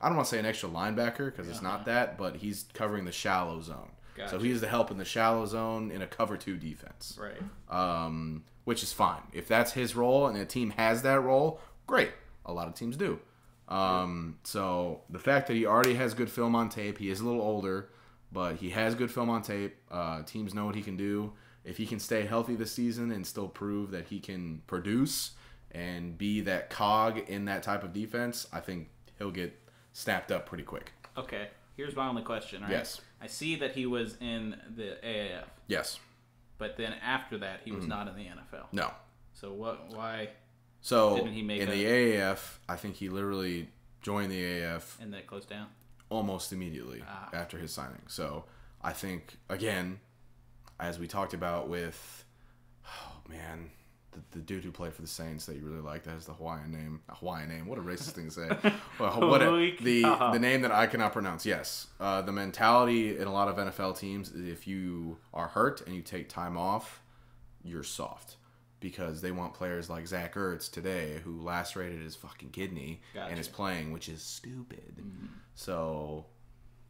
I 0.00 0.08
don't 0.08 0.16
want 0.16 0.28
to 0.28 0.34
say 0.34 0.38
an 0.40 0.46
extra 0.46 0.68
linebacker 0.68 1.26
because 1.26 1.48
it's 1.48 1.62
not 1.62 1.84
that, 1.84 2.18
but 2.18 2.36
he's 2.36 2.64
covering 2.74 3.04
the 3.04 3.12
shallow 3.12 3.60
zone. 3.60 3.90
So 4.16 4.22
Gotcha. 4.24 4.38
he's 4.40 4.60
the 4.60 4.68
help 4.68 4.90
in 4.90 4.98
the 4.98 5.04
shallow 5.04 5.46
zone 5.46 5.90
in 5.90 6.02
a 6.02 6.06
cover 6.06 6.36
two 6.36 6.56
defense, 6.56 7.18
right. 7.20 7.40
um, 7.70 8.44
which 8.64 8.82
is 8.82 8.92
fine. 8.92 9.22
If 9.32 9.48
that's 9.48 9.72
his 9.72 9.96
role 9.96 10.26
and 10.26 10.36
a 10.36 10.44
team 10.44 10.70
has 10.70 11.02
that 11.02 11.20
role, 11.20 11.60
great. 11.86 12.10
A 12.44 12.52
lot 12.52 12.68
of 12.68 12.74
teams 12.74 12.96
do. 12.96 13.20
Um, 13.68 14.38
so 14.44 15.00
the 15.08 15.18
fact 15.18 15.46
that 15.46 15.54
he 15.54 15.64
already 15.64 15.94
has 15.94 16.12
good 16.14 16.30
film 16.30 16.54
on 16.54 16.68
tape, 16.68 16.98
he 16.98 17.08
is 17.08 17.20
a 17.20 17.24
little 17.24 17.40
older, 17.40 17.88
but 18.30 18.56
he 18.56 18.70
has 18.70 18.94
good 18.94 19.10
film 19.10 19.30
on 19.30 19.40
tape. 19.40 19.76
Uh, 19.90 20.22
teams 20.24 20.52
know 20.52 20.66
what 20.66 20.74
he 20.74 20.82
can 20.82 20.96
do. 20.96 21.32
If 21.64 21.76
he 21.78 21.86
can 21.86 21.98
stay 21.98 22.26
healthy 22.26 22.54
this 22.54 22.72
season 22.72 23.12
and 23.12 23.26
still 23.26 23.48
prove 23.48 23.92
that 23.92 24.08
he 24.08 24.20
can 24.20 24.62
produce 24.66 25.32
and 25.72 26.16
be 26.18 26.40
that 26.42 26.70
cog 26.70 27.18
in 27.28 27.46
that 27.46 27.62
type 27.62 27.82
of 27.82 27.92
defense, 27.92 28.46
I 28.52 28.60
think 28.60 28.88
he'll 29.18 29.30
get 29.30 29.58
snapped 29.92 30.30
up 30.30 30.46
pretty 30.46 30.64
quick. 30.64 30.92
Okay. 31.16 31.48
Here's 31.76 31.96
my 31.96 32.06
only 32.08 32.22
question. 32.22 32.62
Right? 32.62 32.70
Yes. 32.70 33.00
I 33.20 33.26
see 33.26 33.56
that 33.56 33.72
he 33.74 33.86
was 33.86 34.16
in 34.20 34.56
the 34.76 34.98
AAF, 35.02 35.44
Yes. 35.68 35.98
but 36.58 36.76
then 36.76 36.92
after 37.02 37.38
that, 37.38 37.60
he 37.64 37.70
Mm-hmm. 37.70 37.78
was 37.80 37.86
not 37.88 38.08
in 38.08 38.14
the 38.16 38.24
NFL. 38.26 38.66
No. 38.72 38.92
So 39.32 39.52
what? 39.52 39.88
Why? 39.94 40.28
So 40.82 41.16
Didn't 41.16 41.32
he 41.32 41.42
make 41.42 41.60
in 41.62 41.68
a- 41.68 41.72
the 41.72 41.84
AAF, 41.86 42.58
I 42.68 42.76
think 42.76 42.96
he 42.96 43.08
literally 43.08 43.68
joined 44.02 44.30
the 44.32 44.42
AAF 44.42 44.98
and 45.00 45.14
that 45.14 45.26
closed 45.26 45.48
down. 45.48 45.68
almost 46.10 46.52
immediately 46.52 47.02
Ah. 47.06 47.30
after 47.32 47.56
his 47.58 47.72
signing. 47.72 48.02
So 48.08 48.44
I 48.82 48.92
think 48.92 49.36
again, 49.48 50.00
as 50.80 50.98
we 50.98 51.06
talked 51.06 51.32
about 51.34 51.68
with, 51.68 52.24
oh 52.86 53.20
man, 53.28 53.70
the, 54.12 54.38
the 54.38 54.38
dude 54.38 54.62
who 54.64 54.70
played 54.70 54.92
for 54.92 55.02
the 55.02 55.08
Saints 55.08 55.46
that 55.46 55.56
you 55.56 55.64
really 55.64 55.80
like 55.80 56.04
that 56.04 56.12
has 56.12 56.26
the 56.26 56.34
Hawaiian 56.34 56.70
name. 56.70 57.00
A 57.08 57.14
Hawaiian 57.14 57.48
name. 57.48 57.66
What 57.66 57.78
a 57.78 57.82
racist 57.82 58.10
thing 58.12 58.28
to 58.28 58.30
say. 58.30 58.72
Well, 58.98 59.28
what 59.28 59.42
a, 59.42 59.74
the 59.80 60.02
the 60.02 60.38
name 60.38 60.62
that 60.62 60.70
I 60.70 60.86
cannot 60.86 61.12
pronounce. 61.12 61.44
Yes, 61.46 61.88
uh, 61.98 62.22
the 62.22 62.32
mentality 62.32 63.16
in 63.18 63.26
a 63.26 63.32
lot 63.32 63.48
of 63.48 63.56
NFL 63.56 63.98
teams 63.98 64.30
is 64.30 64.46
if 64.48 64.66
you 64.66 65.16
are 65.32 65.48
hurt 65.48 65.80
and 65.86 65.96
you 65.96 66.02
take 66.02 66.28
time 66.28 66.56
off, 66.56 67.02
you're 67.64 67.82
soft. 67.82 68.36
Because 68.80 69.20
they 69.20 69.30
want 69.30 69.54
players 69.54 69.88
like 69.88 70.06
Zach 70.08 70.34
Ertz 70.34 70.68
today, 70.70 71.20
who 71.22 71.40
lacerated 71.40 72.00
his 72.02 72.16
fucking 72.16 72.50
kidney 72.50 73.00
and 73.30 73.38
is 73.38 73.46
playing, 73.46 73.92
which 73.92 74.08
is 74.08 74.22
stupid. 74.22 74.96
So 75.54 76.26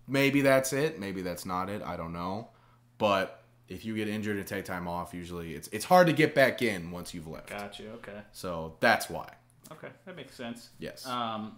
maybe 0.09 0.41
that's 0.41 0.73
it. 0.73 0.99
Maybe 0.99 1.21
that's 1.21 1.45
not 1.45 1.69
it. 1.69 1.83
I 1.83 1.97
don't 1.97 2.15
know. 2.15 2.49
But 2.97 3.42
if 3.69 3.85
you 3.85 3.95
get 3.97 4.09
injured 4.09 4.37
and 4.37 4.47
take 4.47 4.65
time 4.65 4.87
off, 4.89 5.15
usually 5.15 5.55
it's 5.55 5.69
it's 5.69 5.85
hard 5.85 6.07
to 6.09 6.13
get 6.13 6.35
back 6.35 6.63
in 6.63 6.91
once 6.91 7.15
you've 7.15 7.29
left. 7.29 7.51
Gotcha. 7.51 7.91
Okay. 7.95 8.19
So 8.33 8.77
that's 8.81 9.09
why. 9.09 9.29
Okay, 9.71 9.89
that 10.05 10.17
makes 10.17 10.35
sense. 10.35 10.69
Yes. 10.79 11.07
Um, 11.07 11.57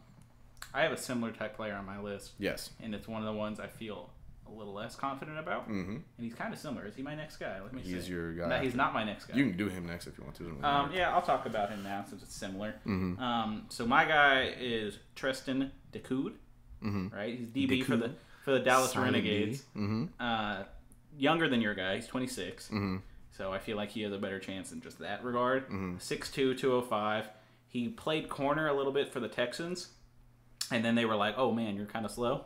I 0.73 0.83
have 0.83 0.93
a 0.93 0.97
similar 0.97 1.33
type 1.33 1.57
player 1.57 1.75
on 1.75 1.85
my 1.85 2.01
list, 2.01 2.33
Yes. 2.39 2.71
and 2.83 2.95
it's 2.95 3.09
one 3.09 3.21
of 3.23 3.27
the 3.27 3.33
ones 3.39 3.59
I 3.59 3.67
feel 3.67 4.11
a 4.47 4.53
little 4.53 4.73
less 4.75 4.95
confident 4.95 5.39
about. 5.39 5.65
Mm-hmm. 5.69 5.91
And 5.95 6.03
he's 6.19 6.35
kind 6.35 6.53
of 6.53 6.61
similar. 6.61 6.87
Is 6.87 6.95
he 6.95 7.03
my 7.03 7.15
next 7.15 7.39
guy? 7.39 7.61
Let 7.61 7.73
me 7.73 7.81
He's 7.83 8.05
see. 8.05 8.11
your 8.13 8.33
guy 8.35 8.49
No, 8.49 8.59
he's 8.59 8.75
not 8.75 8.93
my 8.93 9.03
next 9.03 9.25
guy. 9.25 9.37
You 9.37 9.47
can 9.49 9.57
do 9.57 9.69
him 9.69 9.87
next 9.87 10.07
if 10.07 10.17
you 10.19 10.25
want 10.25 10.37
to. 10.37 10.59
Um, 10.69 10.93
yeah, 10.93 11.13
I'll 11.15 11.23
talk 11.23 11.47
about 11.47 11.71
him 11.71 11.83
now 11.83 12.05
since 12.09 12.23
it's 12.23 12.35
similar. 12.37 12.75
Mm-hmm. 12.87 13.21
Um, 13.21 13.67
so 13.69 13.85
my 13.87 14.05
guy 14.05 14.55
is 14.61 14.99
Treston 15.17 15.71
Decoud, 15.93 16.35
Mm-hmm. 16.85 17.09
right? 17.15 17.37
He's 17.39 17.49
DB 17.49 17.83
for 17.85 17.97
the 17.97 18.13
for 18.45 18.51
the 18.53 18.61
Dallas. 18.61 18.95
Renegades. 18.95 19.63
Mm-hmm. 19.75 20.05
Uh, 20.21 20.65
younger 21.17 21.49
than 21.49 21.61
your 21.61 21.75
guy. 21.75 21.97
He's 21.97 22.07
26. 22.07 22.71
So 23.37 23.53
I 23.53 23.59
feel 23.59 23.77
like 23.77 23.91
he 23.91 24.03
has 24.03 24.13
a 24.13 24.19
better 24.19 24.39
chance 24.39 24.73
in 24.73 24.81
just 24.81 25.01
that 25.01 25.25
regard. 25.25 25.65
Mm-hmm. 25.65 25.97
6'2", 25.97 26.57
205. 26.57 27.29
He 27.67 27.89
played 27.89 28.29
corner 28.29 28.69
a 28.69 28.73
little 28.73 28.93
bit 28.93 29.13
for 29.13 29.19
the 29.19 29.29
Texans, 29.29 29.89
and 30.71 30.85
then 30.85 30.95
they 30.95 31.05
were 31.05 31.17
like, 31.17 31.35
"Oh 31.37 31.51
man, 31.51 31.77
you're 31.77 31.87
kind 31.87 32.05
of 32.05 32.13
slow," 32.13 32.45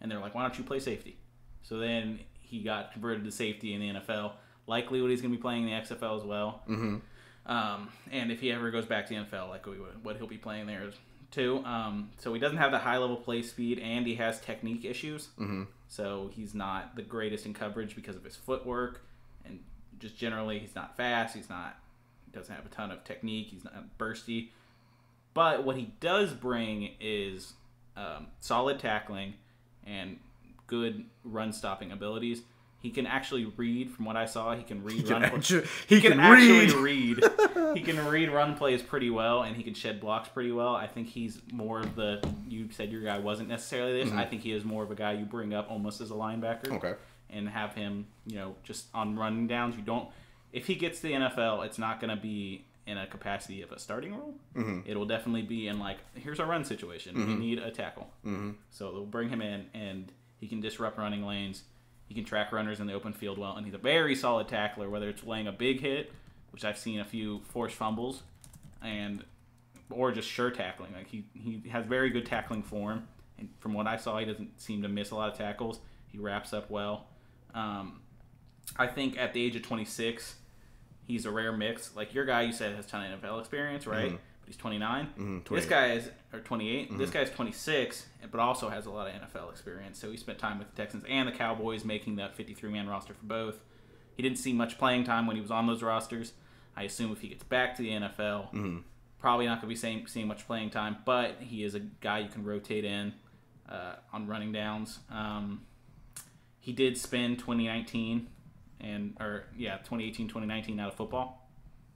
and 0.00 0.08
they're 0.08 0.20
like, 0.20 0.34
"Why 0.34 0.42
don't 0.42 0.56
you 0.56 0.62
play 0.62 0.78
safety?" 0.78 1.18
So 1.62 1.78
then 1.78 2.20
he 2.40 2.62
got 2.62 2.92
converted 2.92 3.24
to 3.24 3.32
safety 3.32 3.74
in 3.74 3.80
the 3.80 4.00
NFL. 4.00 4.34
Likely, 4.68 5.02
what 5.02 5.10
he's 5.10 5.20
going 5.20 5.32
to 5.32 5.36
be 5.36 5.42
playing 5.42 5.68
in 5.68 5.70
the 5.70 5.74
XFL 5.74 6.16
as 6.16 6.24
well. 6.24 6.62
Mm-hmm. 6.68 6.98
Um, 7.46 7.88
and 8.12 8.30
if 8.30 8.40
he 8.40 8.52
ever 8.52 8.70
goes 8.70 8.86
back 8.86 9.06
to 9.08 9.14
the 9.14 9.20
NFL, 9.20 9.48
like 9.48 9.66
what 10.02 10.16
he'll 10.16 10.28
be 10.28 10.38
playing 10.38 10.66
there 10.66 10.90
too. 11.34 11.62
Um, 11.64 12.10
so 12.18 12.32
he 12.32 12.40
doesn't 12.40 12.58
have 12.58 12.70
the 12.70 12.78
high 12.78 12.98
level 12.98 13.16
play 13.16 13.42
speed, 13.42 13.78
and 13.78 14.06
he 14.06 14.14
has 14.16 14.40
technique 14.40 14.84
issues. 14.84 15.28
Mm-hmm. 15.38 15.64
So 15.88 16.30
he's 16.32 16.54
not 16.54 16.96
the 16.96 17.02
greatest 17.02 17.46
in 17.46 17.54
coverage 17.54 17.94
because 17.94 18.16
of 18.16 18.24
his 18.24 18.36
footwork, 18.36 19.04
and 19.44 19.60
just 19.98 20.16
generally 20.16 20.58
he's 20.58 20.74
not 20.74 20.96
fast. 20.96 21.34
He's 21.34 21.48
not 21.48 21.76
doesn't 22.32 22.54
have 22.54 22.66
a 22.66 22.68
ton 22.68 22.90
of 22.90 23.04
technique. 23.04 23.48
He's 23.50 23.64
not 23.64 23.74
bursty. 23.98 24.48
But 25.34 25.64
what 25.64 25.76
he 25.76 25.92
does 26.00 26.32
bring 26.32 26.90
is 27.00 27.54
um, 27.96 28.28
solid 28.40 28.78
tackling 28.78 29.34
and 29.86 30.18
good 30.66 31.04
run 31.24 31.52
stopping 31.52 31.92
abilities. 31.92 32.42
He 32.84 32.90
can 32.90 33.06
actually 33.06 33.46
read, 33.56 33.90
from 33.90 34.04
what 34.04 34.14
I 34.14 34.26
saw, 34.26 34.54
he 34.54 34.62
can 34.62 34.84
read 34.84 35.08
run. 35.08 35.22
plays. 35.22 35.32
actu- 35.32 35.64
he 35.88 36.02
can 36.02 36.20
actually 36.20 36.76
read. 36.82 37.18
he 37.72 37.80
can 37.80 38.06
read 38.08 38.28
run 38.30 38.56
plays 38.58 38.82
pretty 38.82 39.08
well, 39.08 39.42
and 39.42 39.56
he 39.56 39.62
can 39.62 39.72
shed 39.72 40.00
blocks 40.00 40.28
pretty 40.28 40.52
well. 40.52 40.76
I 40.76 40.86
think 40.86 41.08
he's 41.08 41.40
more 41.50 41.80
of 41.80 41.96
the. 41.96 42.20
You 42.46 42.68
said 42.72 42.92
your 42.92 43.00
guy 43.00 43.18
wasn't 43.20 43.48
necessarily 43.48 44.04
this. 44.04 44.12
I 44.12 44.26
think 44.26 44.42
he 44.42 44.52
is 44.52 44.64
more 44.66 44.82
of 44.84 44.90
a 44.90 44.94
guy 44.94 45.12
you 45.12 45.24
bring 45.24 45.54
up 45.54 45.70
almost 45.70 46.02
as 46.02 46.10
a 46.10 46.14
linebacker. 46.14 46.64
Mm-hmm. 46.64 46.74
Okay. 46.76 46.94
And 47.30 47.48
have 47.48 47.74
him, 47.74 48.06
you 48.26 48.36
know, 48.36 48.54
just 48.64 48.86
on 48.94 49.16
running 49.16 49.46
downs. 49.46 49.76
You 49.76 49.82
don't. 49.82 50.08
If 50.52 50.66
he 50.66 50.74
gets 50.74 51.00
to 51.00 51.04
the 51.08 51.12
NFL, 51.14 51.64
it's 51.64 51.78
not 51.78 52.00
going 52.02 52.14
to 52.14 52.20
be 52.22 52.66
in 52.86 52.98
a 52.98 53.06
capacity 53.06 53.62
of 53.62 53.72
a 53.72 53.78
starting 53.78 54.14
role. 54.14 54.34
Mm-hmm. 54.54 54.80
It 54.84 54.94
will 54.98 55.06
definitely 55.06 55.40
be 55.40 55.68
in 55.68 55.78
like, 55.80 55.96
here's 56.16 56.38
a 56.38 56.44
run 56.44 56.64
situation. 56.66 57.16
We 57.16 57.34
need 57.34 57.58
a 57.60 57.70
tackle. 57.70 58.10
Mm-hmm. 58.26 58.50
So 58.70 58.92
they'll 58.92 59.06
bring 59.06 59.30
him 59.30 59.40
in, 59.40 59.64
and 59.72 60.12
he 60.38 60.46
can 60.48 60.60
disrupt 60.60 60.98
running 60.98 61.24
lanes. 61.24 61.62
He 62.14 62.20
can 62.20 62.28
track 62.28 62.52
runners 62.52 62.78
in 62.78 62.86
the 62.86 62.92
open 62.92 63.12
field 63.12 63.38
well, 63.38 63.56
and 63.56 63.66
he's 63.66 63.74
a 63.74 63.78
very 63.78 64.14
solid 64.14 64.46
tackler. 64.46 64.88
Whether 64.88 65.08
it's 65.08 65.24
laying 65.24 65.48
a 65.48 65.52
big 65.52 65.80
hit, 65.80 66.12
which 66.52 66.64
I've 66.64 66.78
seen 66.78 67.00
a 67.00 67.04
few 67.04 67.40
forced 67.48 67.74
fumbles, 67.74 68.22
and 68.80 69.24
or 69.90 70.12
just 70.12 70.28
sure 70.28 70.52
tackling. 70.52 70.92
Like 70.92 71.08
he 71.08 71.24
he 71.34 71.68
has 71.70 71.84
very 71.86 72.10
good 72.10 72.24
tackling 72.24 72.62
form, 72.62 73.08
and 73.36 73.48
from 73.58 73.74
what 73.74 73.88
I 73.88 73.96
saw, 73.96 74.16
he 74.18 74.26
doesn't 74.26 74.60
seem 74.60 74.82
to 74.82 74.88
miss 74.88 75.10
a 75.10 75.16
lot 75.16 75.32
of 75.32 75.36
tackles. 75.36 75.80
He 76.06 76.18
wraps 76.18 76.52
up 76.52 76.70
well. 76.70 77.08
Um, 77.52 78.00
I 78.76 78.86
think 78.86 79.18
at 79.18 79.32
the 79.32 79.44
age 79.44 79.56
of 79.56 79.62
26, 79.62 80.36
he's 81.04 81.26
a 81.26 81.32
rare 81.32 81.52
mix. 81.52 81.96
Like 81.96 82.14
your 82.14 82.24
guy, 82.24 82.42
you 82.42 82.52
said 82.52 82.76
has 82.76 82.86
ton 82.86 83.10
of 83.12 83.20
NFL 83.20 83.40
experience, 83.40 83.88
right? 83.88 84.12
But 84.44 84.48
he's 84.52 84.56
29. 84.56 85.08
This 85.50 85.66
28. 85.66 85.68
guy 85.70 85.86
is 85.92 86.10
or 86.32 86.40
28. 86.40 86.98
This 86.98 87.10
guy's 87.10 87.30
26, 87.30 88.06
but 88.30 88.40
also 88.40 88.68
has 88.68 88.84
a 88.86 88.90
lot 88.90 89.08
of 89.08 89.14
NFL 89.14 89.50
experience. 89.50 89.98
So 89.98 90.10
he 90.10 90.16
spent 90.18 90.38
time 90.38 90.58
with 90.58 90.68
the 90.70 90.76
Texans 90.76 91.04
and 91.08 91.26
the 91.26 91.32
Cowboys, 91.32 91.84
making 91.84 92.16
that 92.16 92.34
53 92.36 92.70
man 92.70 92.86
roster 92.88 93.14
for 93.14 93.24
both. 93.24 93.56
He 94.16 94.22
didn't 94.22 94.38
see 94.38 94.52
much 94.52 94.76
playing 94.78 95.04
time 95.04 95.26
when 95.26 95.36
he 95.36 95.42
was 95.42 95.50
on 95.50 95.66
those 95.66 95.82
rosters. 95.82 96.32
I 96.76 96.82
assume 96.82 97.10
if 97.12 97.20
he 97.20 97.28
gets 97.28 97.42
back 97.44 97.74
to 97.76 97.82
the 97.82 97.90
NFL, 97.90 98.82
probably 99.18 99.46
not 99.46 99.60
going 99.62 99.62
to 99.62 99.66
be 99.68 99.76
seeing, 99.76 100.06
seeing 100.06 100.26
much 100.28 100.46
playing 100.46 100.70
time, 100.70 100.98
but 101.06 101.36
he 101.40 101.64
is 101.64 101.74
a 101.74 101.80
guy 101.80 102.18
you 102.18 102.28
can 102.28 102.44
rotate 102.44 102.84
in 102.84 103.14
uh, 103.68 103.94
on 104.12 104.26
running 104.26 104.52
downs. 104.52 104.98
Um, 105.10 105.62
he 106.60 106.72
did 106.72 106.98
spend 106.98 107.38
2019 107.38 108.28
and 108.80 109.16
or 109.20 109.44
yeah 109.56 109.76
2018 109.78 110.28
2019 110.28 110.78
out 110.80 110.88
of 110.88 110.94
football. 110.94 111.48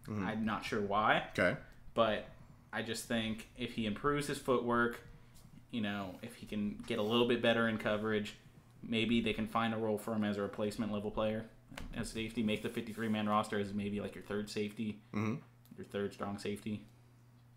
I'm 0.08 0.46
not 0.46 0.64
sure 0.64 0.80
why, 0.80 1.24
Okay. 1.38 1.58
but 1.92 2.26
I 2.72 2.82
just 2.82 3.04
think 3.04 3.48
if 3.56 3.72
he 3.72 3.86
improves 3.86 4.26
his 4.26 4.38
footwork, 4.38 5.00
you 5.70 5.80
know, 5.80 6.16
if 6.22 6.34
he 6.36 6.46
can 6.46 6.82
get 6.86 6.98
a 6.98 7.02
little 7.02 7.26
bit 7.26 7.42
better 7.42 7.68
in 7.68 7.78
coverage, 7.78 8.34
maybe 8.82 9.20
they 9.20 9.32
can 9.32 9.46
find 9.46 9.74
a 9.74 9.76
role 9.76 9.98
for 9.98 10.14
him 10.14 10.24
as 10.24 10.36
a 10.36 10.42
replacement 10.42 10.92
level 10.92 11.10
player 11.10 11.44
as 11.96 12.10
safety. 12.10 12.42
Make 12.42 12.62
the 12.62 12.68
53 12.68 13.08
man 13.08 13.28
roster 13.28 13.58
as 13.58 13.72
maybe 13.72 14.00
like 14.00 14.14
your 14.14 14.24
third 14.24 14.50
safety, 14.50 15.00
mm-hmm. 15.14 15.36
your 15.76 15.86
third 15.86 16.12
strong 16.12 16.38
safety, 16.38 16.86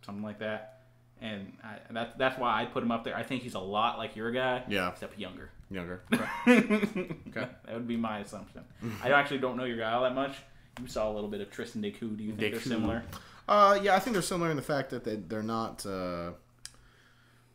something 0.06 0.24
like 0.24 0.40
that. 0.40 0.78
And 1.22 1.54
I, 1.64 1.78
that's 1.92 2.16
that's 2.16 2.40
why 2.40 2.62
I'd 2.62 2.74
put 2.74 2.82
him 2.82 2.92
up 2.92 3.04
there. 3.04 3.16
I 3.16 3.22
think 3.24 3.44
he's 3.44 3.54
a 3.54 3.60
lot 3.60 4.00
like 4.00 4.16
your 4.16 4.32
guy, 4.32 4.64
Yeah. 4.68 4.90
except 4.90 5.20
younger. 5.20 5.52
Younger. 5.70 6.02
Okay. 6.48 7.16
That 7.34 7.74
would 7.74 7.88
be 7.88 7.96
my 7.98 8.20
assumption. 8.20 8.64
I 9.04 9.12
actually 9.12 9.38
don't 9.38 9.56
know 9.56 9.64
your 9.64 9.78
guy 9.78 9.94
all 9.94 10.04
that 10.04 10.16
much. 10.16 10.36
You 10.82 10.88
saw 10.88 11.10
a 11.10 11.14
little 11.14 11.30
bit 11.30 11.42
of 11.42 11.50
Treston 11.52 11.82
Deku. 11.82 12.18
Do 12.18 12.24
you 12.24 12.34
think 12.34 12.54
they're 12.54 12.62
similar? 12.62 13.04
Uh, 13.48 13.80
yeah, 13.82 13.96
I 13.96 14.00
think 14.00 14.14
they're 14.14 14.22
similar 14.22 14.50
in 14.50 14.56
the 14.56 14.62
fact 14.64 14.90
that 14.92 15.04
they, 15.04 15.16
they're 15.18 15.44
not 15.44 15.86
uh, 15.86 16.32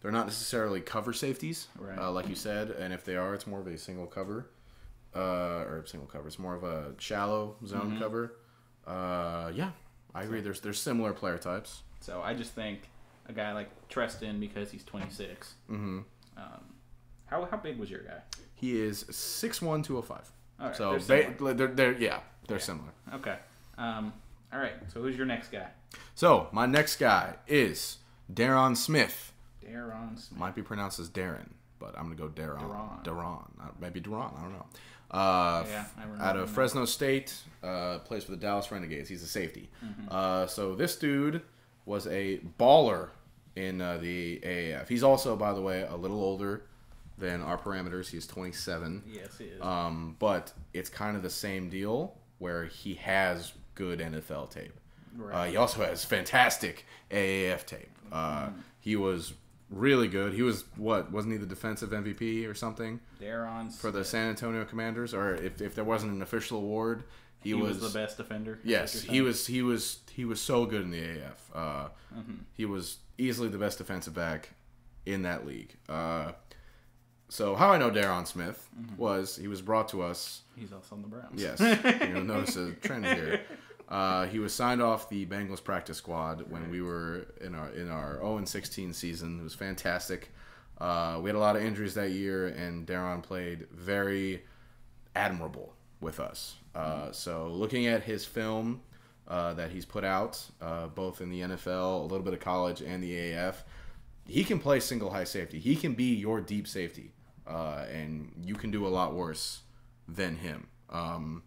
they're 0.02 0.12
not 0.12 0.26
necessarily 0.26 0.80
cover 0.80 1.12
safeties, 1.12 1.68
Right. 1.78 1.98
uh, 1.98 2.10
like 2.10 2.28
you 2.28 2.34
said. 2.34 2.70
And 2.70 2.92
if 2.92 3.04
they 3.04 3.16
are, 3.16 3.34
it's 3.34 3.46
more 3.46 3.60
of 3.60 3.66
a 3.66 3.78
single 3.78 4.06
cover, 4.06 4.48
uh, 5.14 5.18
or 5.64 5.84
single 5.86 6.06
cover. 6.08 6.26
It's 6.28 6.38
more 6.38 6.54
of 6.54 6.64
a 6.64 6.94
shallow 6.98 7.56
zone 7.66 7.92
Mm-hmm. 7.92 7.98
cover. 7.98 8.34
Uh, 8.86 9.50
yeah, 9.54 9.70
I 10.14 10.22
agree. 10.24 10.40
There's 10.40 10.60
there's 10.60 10.78
similar 10.80 11.12
player 11.12 11.38
types. 11.38 11.82
So 12.00 12.20
I 12.22 12.34
just 12.34 12.52
think 12.52 12.80
a 13.28 13.32
guy 13.32 13.52
like 13.52 13.68
Treston 13.88 14.38
because 14.38 14.70
he's 14.70 14.84
26. 14.84 15.54
Mm-hmm. 15.70 15.98
Um, 16.36 16.44
how 17.26 17.44
how 17.46 17.56
big 17.56 17.78
was 17.78 17.90
your 17.90 18.00
guy? 18.02 18.18
He 18.54 18.80
is 18.80 19.04
6'1", 19.04 19.82
205. 19.84 20.30
All 20.60 20.66
right, 20.68 20.76
so 20.76 20.98
they're 20.98 21.34
they, 21.38 21.52
they're, 21.54 21.66
they're 21.68 21.92
yeah 21.98 22.20
they're 22.48 22.58
similar. 22.60 22.90
Okay. 23.14 23.36
Um, 23.78 24.12
all 24.56 24.62
right. 24.62 24.74
So 24.92 25.02
who's 25.02 25.16
your 25.16 25.26
next 25.26 25.50
guy? 25.52 25.66
So 26.14 26.48
my 26.52 26.66
next 26.66 26.96
guy 26.96 27.34
is 27.46 27.98
Derron 28.32 28.76
Smith. 28.76 29.32
Derron 29.64 30.18
Smith. 30.18 30.38
Might 30.38 30.54
be 30.54 30.62
pronounced 30.62 30.98
as 30.98 31.08
Darren, 31.10 31.48
but 31.78 31.94
I'm 31.98 32.04
gonna 32.04 32.14
go 32.16 32.28
Daron. 32.28 32.60
Daron. 32.60 33.04
Daron. 33.04 33.42
Uh, 33.60 33.68
Maybe 33.80 34.00
Daron. 34.00 34.36
I 34.38 34.42
don't 34.42 34.52
know. 34.52 34.66
Uh, 35.10 35.64
Yeah, 35.68 35.80
f- 35.80 35.94
I 35.98 36.02
remember 36.02 36.24
out 36.24 36.36
of. 36.36 36.50
Fresno 36.50 36.84
State, 36.84 37.34
uh, 37.62 37.98
plays 38.00 38.24
for 38.24 38.30
the 38.32 38.36
Dallas 38.36 38.70
Renegades. 38.72 39.08
He's 39.08 39.22
a 39.22 39.26
safety. 39.28 39.68
Mm-hmm. 39.84 40.08
Uh, 40.10 40.46
so 40.46 40.74
this 40.74 40.96
dude 40.96 41.42
was 41.84 42.06
a 42.08 42.40
baller 42.58 43.10
in 43.54 43.80
uh, 43.80 43.98
the 43.98 44.40
AAF. 44.44 44.88
He's 44.88 45.02
also, 45.02 45.36
by 45.36 45.52
the 45.52 45.60
way, 45.60 45.82
a 45.82 45.96
little 45.96 46.20
older 46.22 46.62
than 47.18 47.40
our 47.42 47.56
parameters. 47.56 48.08
He's 48.08 48.26
27. 48.26 49.04
Yes, 49.06 49.38
he 49.38 49.44
is. 49.44 49.62
Um, 49.62 50.16
but 50.18 50.52
it's 50.74 50.90
kind 50.90 51.16
of 51.16 51.22
the 51.22 51.30
same 51.30 51.68
deal 51.70 52.16
where 52.38 52.64
he 52.66 52.94
has 52.94 53.52
good 53.76 54.00
NFL 54.00 54.50
tape. 54.50 54.72
Uh, 55.32 55.44
he 55.44 55.56
also 55.56 55.82
has 55.84 56.04
fantastic 56.04 56.84
AAF 57.10 57.64
tape. 57.64 57.88
Uh, 58.12 58.48
he 58.80 58.96
was 58.96 59.32
really 59.70 60.08
good. 60.08 60.34
He 60.34 60.42
was 60.42 60.64
what 60.76 61.10
wasn't 61.12 61.32
he 61.32 61.38
the 61.38 61.46
defensive 61.46 61.90
MVP 61.90 62.46
or 62.48 62.54
something 62.54 63.00
Derron 63.20 63.72
for 63.72 63.90
the 63.90 64.04
San 64.04 64.28
Antonio 64.30 64.64
Commanders? 64.64 65.14
Or 65.14 65.34
if, 65.34 65.62
if 65.62 65.74
there 65.74 65.84
wasn't 65.84 66.12
an 66.12 66.20
official 66.22 66.58
award, 66.58 67.04
He, 67.42 67.50
He 67.50 67.54
was, 67.54 67.80
was, 67.80 67.92
the 67.92 67.98
best 67.98 68.16
defender. 68.18 68.58
Yes, 68.64 69.00
he 69.02 69.22
was. 69.22 69.46
He 69.46 69.62
was. 69.62 70.00
He 70.12 70.24
was 70.26 70.40
so 70.40 70.66
good 70.66 70.82
in 70.82 70.90
the 70.90 71.00
AF. 71.22 71.50
Uh, 71.54 71.88
Mm-hmm. 72.16 72.34
He 72.54 72.64
was 72.64 72.98
easily 73.18 73.48
the 73.48 73.58
best 73.58 73.76
defensive 73.78 74.14
back 74.14 74.50
in 75.04 75.22
that 75.22 75.46
league. 75.46 75.74
Uh, 75.86 76.32
so 77.28 77.54
how 77.54 77.70
I 77.70 77.78
know 77.78 77.90
Derron 77.90 78.26
Smith 78.26 78.68
Mm-hmm. 78.78 78.96
was 78.96 79.36
he 79.36 79.48
was 79.48 79.60
brought 79.62 79.88
to 79.90 80.02
us. 80.02 80.42
He's 80.56 80.72
also 80.72 80.94
on 80.96 81.02
the 81.02 81.08
Browns. 81.08 81.42
Yes, 81.42 81.60
you'll 82.08 82.24
notice 82.24 82.56
a 82.56 82.72
trend 82.72 83.04
here. 83.06 83.40
Uh, 83.88 84.26
he 84.26 84.38
was 84.38 84.52
signed 84.52 84.82
off 84.82 85.08
the 85.08 85.26
Bengals 85.26 85.62
practice 85.62 85.98
squad 85.98 86.50
when 86.50 86.70
we 86.70 86.82
were 86.82 87.26
in 87.40 87.54
our 87.54 87.70
in 87.70 87.88
our 87.88 88.14
0 88.14 88.38
and 88.38 88.48
16 88.48 88.92
season. 88.92 89.40
It 89.40 89.42
was 89.44 89.54
fantastic. 89.54 90.32
Uh, 90.78 91.18
we 91.22 91.28
had 91.28 91.36
a 91.36 91.40
lot 91.40 91.56
of 91.56 91.62
injuries 91.62 91.94
that 91.94 92.10
year, 92.10 92.48
and 92.48 92.86
Derron 92.86 93.22
played 93.22 93.66
very 93.70 94.44
admirable 95.14 95.74
with 96.00 96.20
us. 96.20 96.56
Uh, 96.74 97.10
so 97.12 97.48
looking 97.48 97.86
at 97.86 98.02
his 98.02 98.24
film 98.26 98.82
uh, 99.28 99.54
that 99.54 99.70
he's 99.70 99.84
put 99.84 100.04
out, 100.04 100.44
uh, 100.60 100.86
both 100.88 101.20
in 101.20 101.30
the 101.30 101.40
NFL, 101.40 102.00
a 102.00 102.02
little 102.02 102.24
bit 102.24 102.34
of 102.34 102.40
college, 102.40 102.82
and 102.82 103.02
the 103.02 103.12
AAF, 103.12 103.56
he 104.26 104.44
can 104.44 104.58
play 104.58 104.80
single 104.80 105.10
high 105.10 105.24
safety. 105.24 105.58
He 105.58 105.76
can 105.76 105.94
be 105.94 106.14
your 106.14 106.40
deep 106.40 106.68
safety, 106.68 107.12
uh, 107.46 107.86
and 107.90 108.32
you 108.44 108.54
can 108.54 108.70
do 108.70 108.86
a 108.86 108.88
lot 108.88 109.14
worse 109.14 109.62
than 110.06 110.36
him. 110.36 110.68
Um, 110.90 111.42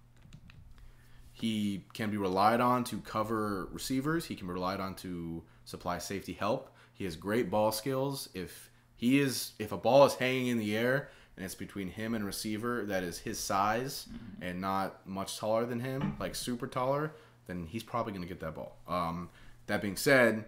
he 1.40 1.86
can 1.94 2.12
be 2.12 2.18
relied 2.18 2.60
on 2.60 2.84
to 2.86 2.98
cover 3.00 3.68
receivers. 3.72 4.26
He 4.26 4.36
can 4.36 4.48
be 4.48 4.54
relied 4.54 4.80
on 4.80 4.96
to 4.96 5.44
supply 5.66 5.98
safety 5.98 6.34
help. 6.34 6.76
He 6.94 7.06
has 7.06 7.16
great 7.16 7.50
ball 7.50 7.72
skills. 7.72 8.30
If 8.34 8.70
he 8.96 9.20
is, 9.20 9.52
if 9.60 9.72
a 9.72 9.78
ball 9.78 10.06
is 10.06 10.16
hanging 10.16 10.48
in 10.48 10.58
the 10.58 10.76
air 10.76 11.10
and 11.38 11.46
it's 11.46 11.56
between 11.56 11.90
him 11.90 12.14
and 12.14 12.26
receiver 12.26 12.84
that 12.88 13.04
is 13.04 13.20
his 13.20 13.40
size 13.40 14.08
and 14.42 14.60
not 14.60 15.08
much 15.08 15.38
taller 15.38 15.66
than 15.66 15.80
him, 15.80 16.18
like 16.20 16.36
super 16.36 16.68
taller, 16.68 17.14
then 17.48 17.66
he's 17.68 17.84
probably 17.84 18.12
going 18.12 18.22
to 18.22 18.28
get 18.28 18.42
that 18.42 18.56
ball. 18.56 18.76
Um, 18.88 19.30
that 19.68 19.82
being 19.82 19.96
said, 19.96 20.46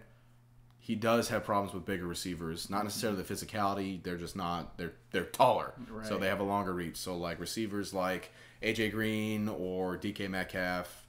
he 0.78 0.94
does 0.94 1.28
have 1.28 1.44
problems 1.44 1.72
with 1.72 1.86
bigger 1.86 2.06
receivers. 2.06 2.68
Not 2.68 2.84
necessarily 2.84 3.22
the 3.22 3.34
physicality; 3.34 4.02
they're 4.02 4.16
just 4.16 4.34
not. 4.34 4.76
They're 4.76 4.94
they're 5.12 5.24
taller, 5.24 5.72
so 6.02 6.18
they 6.18 6.26
have 6.26 6.40
a 6.40 6.44
longer 6.44 6.74
reach. 6.74 6.96
So 6.96 7.16
like 7.16 7.38
receivers 7.38 7.94
like 7.94 8.32
AJ 8.62 8.92
Green 8.92 9.48
or 9.48 9.96
DK 9.98 10.28
Metcalf, 10.30 11.06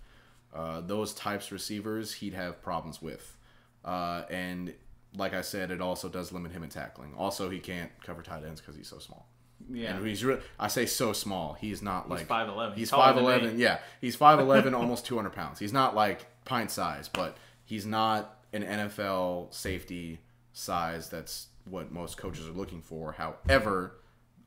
uh, 0.54 0.82
those 0.82 1.14
types 1.14 1.48
of 1.48 1.54
receivers, 1.54 2.14
he'd 2.14 2.34
have 2.34 2.62
problems 2.62 3.02
with. 3.02 3.38
Uh, 3.84 4.24
and 4.30 4.74
like 5.16 5.34
I 5.34 5.42
said, 5.42 5.72
it 5.72 5.82
also 5.82 6.10
does 6.10 6.32
limit 6.32 6.52
him 6.52 6.64
in 6.64 6.70
tackling. 6.70 7.14
Also, 7.18 7.50
he 7.50 7.60
can't 7.60 7.92
cover 8.04 8.22
tight 8.22 8.44
ends 8.44 8.62
because 8.62 8.76
he's 8.76 8.88
so 8.88 9.00
small. 9.00 9.28
Yeah. 9.72 9.96
And 9.96 10.06
he's 10.06 10.24
re- 10.26 10.40
I 10.60 10.68
say 10.68 10.86
so 10.86 11.14
small. 11.14 11.54
He's 11.54 11.82
not 11.82 12.10
like 12.10 12.28
5'11". 12.28 12.70
He's 12.72 12.78
He's 12.80 12.90
five 12.90 13.18
eleven. 13.18 13.58
Yeah, 13.60 13.80
he's 14.02 14.16
five 14.16 14.40
eleven, 14.40 14.74
almost 14.76 15.06
two 15.06 15.16
hundred 15.16 15.34
pounds. 15.34 15.60
He's 15.60 15.72
not 15.74 15.96
like 15.96 16.26
pint 16.46 16.70
size, 16.72 17.08
but 17.08 17.38
he's 17.64 17.86
not 17.86 18.40
an 18.52 18.64
NFL 18.64 19.54
safety 19.54 20.20
size. 20.52 21.10
That's 21.10 21.48
what 21.66 21.92
most 21.92 22.18
coaches 22.18 22.48
are 22.48 22.52
looking 22.52 22.82
for. 22.82 23.14
However, 23.14 23.96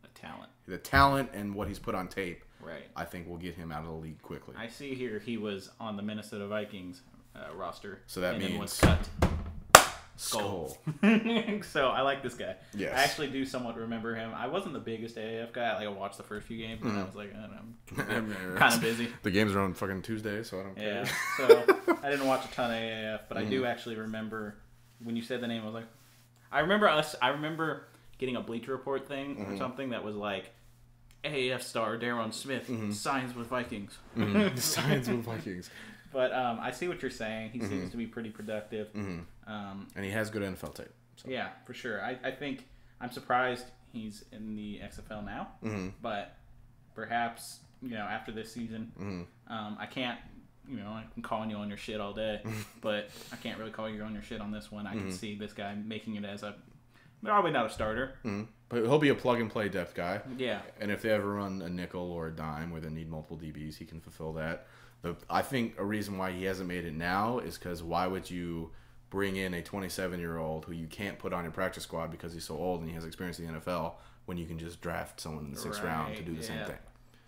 A 0.05 0.09
talent. 0.09 0.51
the 0.69 0.77
talent 0.79 1.31
and 1.33 1.55
what 1.55 1.69
he's 1.69 1.79
put 1.79 1.95
on 1.95 2.09
tape, 2.09 2.45
Right. 2.67 2.83
I 2.97 3.05
think 3.05 3.29
we'll 3.29 3.39
get 3.39 3.55
him 3.55 3.71
out 3.73 3.83
of 3.83 3.87
the 3.89 3.95
league 3.95 4.21
quickly. 4.23 4.55
I 4.59 4.67
see 4.69 4.95
here 4.95 5.19
he 5.25 5.37
was 5.37 5.71
on 5.79 5.97
the 5.97 6.03
Minnesota 6.03 6.47
Vikings 6.49 7.03
uh, 7.37 7.55
roster. 7.55 8.01
So 8.07 8.21
that 8.23 8.35
and 8.35 8.43
then 8.43 8.59
was 8.59 8.83
means- 8.83 8.99
cut. 9.21 9.31
Skol. 10.19 10.75
so 11.67 11.89
I 11.89 12.01
like 12.01 12.23
this 12.23 12.33
guy. 12.35 12.57
Yes. 12.75 12.93
I 12.97 13.03
actually 13.03 13.27
do 13.29 13.45
somewhat 13.45 13.77
remember 13.77 14.15
him. 14.15 14.33
I 14.35 14.47
wasn't 14.47 14.73
the 14.73 14.81
biggest 14.81 15.17
AAF 15.17 15.53
guy. 15.53 15.75
Like 15.77 15.85
I 15.85 15.89
watched 15.91 16.17
the 16.17 16.23
first 16.23 16.47
few 16.47 16.57
games, 16.57 16.81
and 16.83 16.99
I 16.99 17.05
was 17.05 17.15
like, 17.15 17.35
I 17.35 17.43
don't 17.43 18.29
know, 18.31 18.55
kind 18.59 18.75
of 18.75 18.81
busy. 18.81 19.09
The 19.23 19.31
games 19.31 19.55
are 19.55 19.61
on 19.61 19.75
fucking 19.75 20.01
Tuesday, 20.03 20.43
so 20.43 20.61
I 20.61 20.63
don't 20.63 20.79
Yeah. 20.79 21.05
care. 21.05 21.13
So 21.37 21.97
I 22.03 22.11
didn't 22.11 22.27
watch 22.27 22.47
a 22.47 22.49
ton 22.55 22.71
of 22.71 22.77
AAF, 22.79 23.21
but 23.29 23.37
I 23.37 23.45
do 23.45 23.61
Mm-hmm. 23.61 23.67
actually 23.71 23.97
remember 23.97 24.57
when 25.05 25.17
you 25.17 25.23
said 25.23 25.43
the 25.43 25.47
name. 25.49 25.63
I 25.63 25.67
was 25.67 25.75
like, 25.75 25.87
I 26.51 26.61
remember 26.61 26.89
us. 26.89 27.15
I 27.21 27.29
remember 27.29 27.87
getting 28.19 28.37
a 28.37 28.41
Bleacher 28.41 28.73
Report 28.73 29.07
thing 29.07 29.37
Mm-hmm. 29.37 29.53
or 29.53 29.57
something 29.59 29.91
that 29.91 30.03
was 30.03 30.17
like. 30.17 30.51
AAF 31.27 31.63
star 31.63 31.97
Derron 31.99 32.33
Smith 32.33 32.69
Mm-hmm. 32.69 32.93
signs 32.93 33.35
with 33.35 33.47
Vikings. 33.49 33.99
Signs 34.57 35.09
with 35.09 35.25
Vikings, 35.25 35.71
But 36.13 36.33
um, 36.33 36.59
I 36.61 36.71
see 36.71 36.89
what 36.89 37.03
you're 37.03 37.11
saying. 37.11 37.51
He 37.51 37.59
Mm-hmm. 37.59 37.69
seems 37.69 37.91
to 37.91 37.97
be 37.97 38.07
pretty 38.07 38.31
productive. 38.31 38.89
Um, 38.95 39.89
and 39.95 40.05
he 40.05 40.11
has 40.11 40.31
good 40.31 40.43
NFL 40.43 40.75
tape. 40.75 40.89
So. 41.17 41.29
yeah, 41.31 41.49
for 41.67 41.73
sure. 41.75 42.03
I, 42.03 42.19
I 42.25 42.31
think 42.31 42.67
I'm 43.01 43.11
surprised 43.11 43.65
he's 43.93 44.25
in 44.33 44.55
the 44.57 44.81
XFL 44.85 45.25
now, 45.25 45.49
Mm-hmm. 45.65 45.89
but 46.03 46.37
perhaps 46.95 47.61
you 47.83 47.91
know 47.91 48.05
after 48.05 48.33
this 48.33 48.53
season, 48.53 48.93
Mm-hmm. 48.99 49.53
um, 49.53 49.77
I 49.81 49.87
can't. 49.87 50.19
You 50.69 50.79
know, 50.79 50.99
I'm 51.17 51.23
calling 51.23 51.49
you 51.49 51.57
on 51.59 51.69
your 51.69 51.79
shit 51.79 52.01
all 52.01 52.13
day, 52.13 52.41
but 52.81 53.09
I 53.33 53.37
can't 53.37 53.57
really 53.57 53.71
call 53.71 53.89
you 53.89 54.03
on 54.03 54.13
your 54.13 54.23
shit 54.25 54.41
on 54.41 54.51
this 54.51 54.73
one. 54.73 54.85
I 54.87 54.95
Mm-hmm. 54.97 55.09
can 55.09 55.13
see 55.13 55.37
this 55.37 55.53
guy 55.53 55.75
making 55.77 56.17
it 56.17 56.25
as 56.25 56.43
a 56.43 56.57
probably 57.25 57.51
not 57.51 57.67
a 57.67 57.71
starter. 57.71 58.15
But 58.69 58.83
he'll 58.83 58.99
be 58.99 59.11
a 59.11 59.15
plug 59.15 59.41
and 59.41 59.51
play 59.51 59.69
depth 59.69 59.95
guy. 59.95 60.21
Yeah, 60.37 60.61
And 60.81 60.91
if 60.91 61.03
they 61.03 61.11
ever 61.11 61.35
run 61.35 61.63
a 61.63 61.69
nickel 61.69 62.11
or 62.11 62.29
a 62.29 62.33
dime 62.33 62.71
where 62.71 62.81
they 62.81 62.91
need 62.91 63.09
multiple 63.09 63.37
DBs, 63.37 63.77
he 63.77 63.85
can 63.85 64.01
fulfill 64.01 64.33
that. 64.35 64.67
The, 65.03 65.15
I 65.31 65.43
think 65.43 65.75
a 65.79 65.85
reason 65.85 66.19
why 66.19 66.33
he 66.33 66.45
hasn't 66.45 66.69
made 66.69 66.85
it 66.85 66.95
now 66.95 67.39
is 67.39 67.59
because 67.59 67.83
why 67.83 68.07
would 68.09 68.29
you 68.29 68.73
bring 69.09 69.37
in 69.37 69.55
a 69.55 69.63
27 69.63 70.19
year 70.19 70.39
old 70.39 70.65
who 70.65 70.73
you 70.73 70.89
can't 70.89 71.19
put 71.19 71.33
on 71.33 71.45
your 71.45 71.53
practice 71.53 71.85
squad 71.85 72.11
because 72.11 72.33
he's 72.33 72.45
so 72.45 72.57
old 72.57 72.81
and 72.81 72.89
he 72.89 72.95
has 72.95 73.05
experience 73.05 73.39
in 73.39 73.47
the 73.47 73.61
NFL 73.61 73.93
when 74.25 74.37
you 74.37 74.47
can 74.47 74.59
just 74.59 74.81
draft 74.81 75.21
someone 75.21 75.45
in 75.45 75.53
the 75.53 75.61
sixth 75.61 75.83
round 75.83 76.17
to 76.17 76.23
do 76.23 76.35
the 76.35 76.43
same 76.43 76.65
thing? 76.67 76.77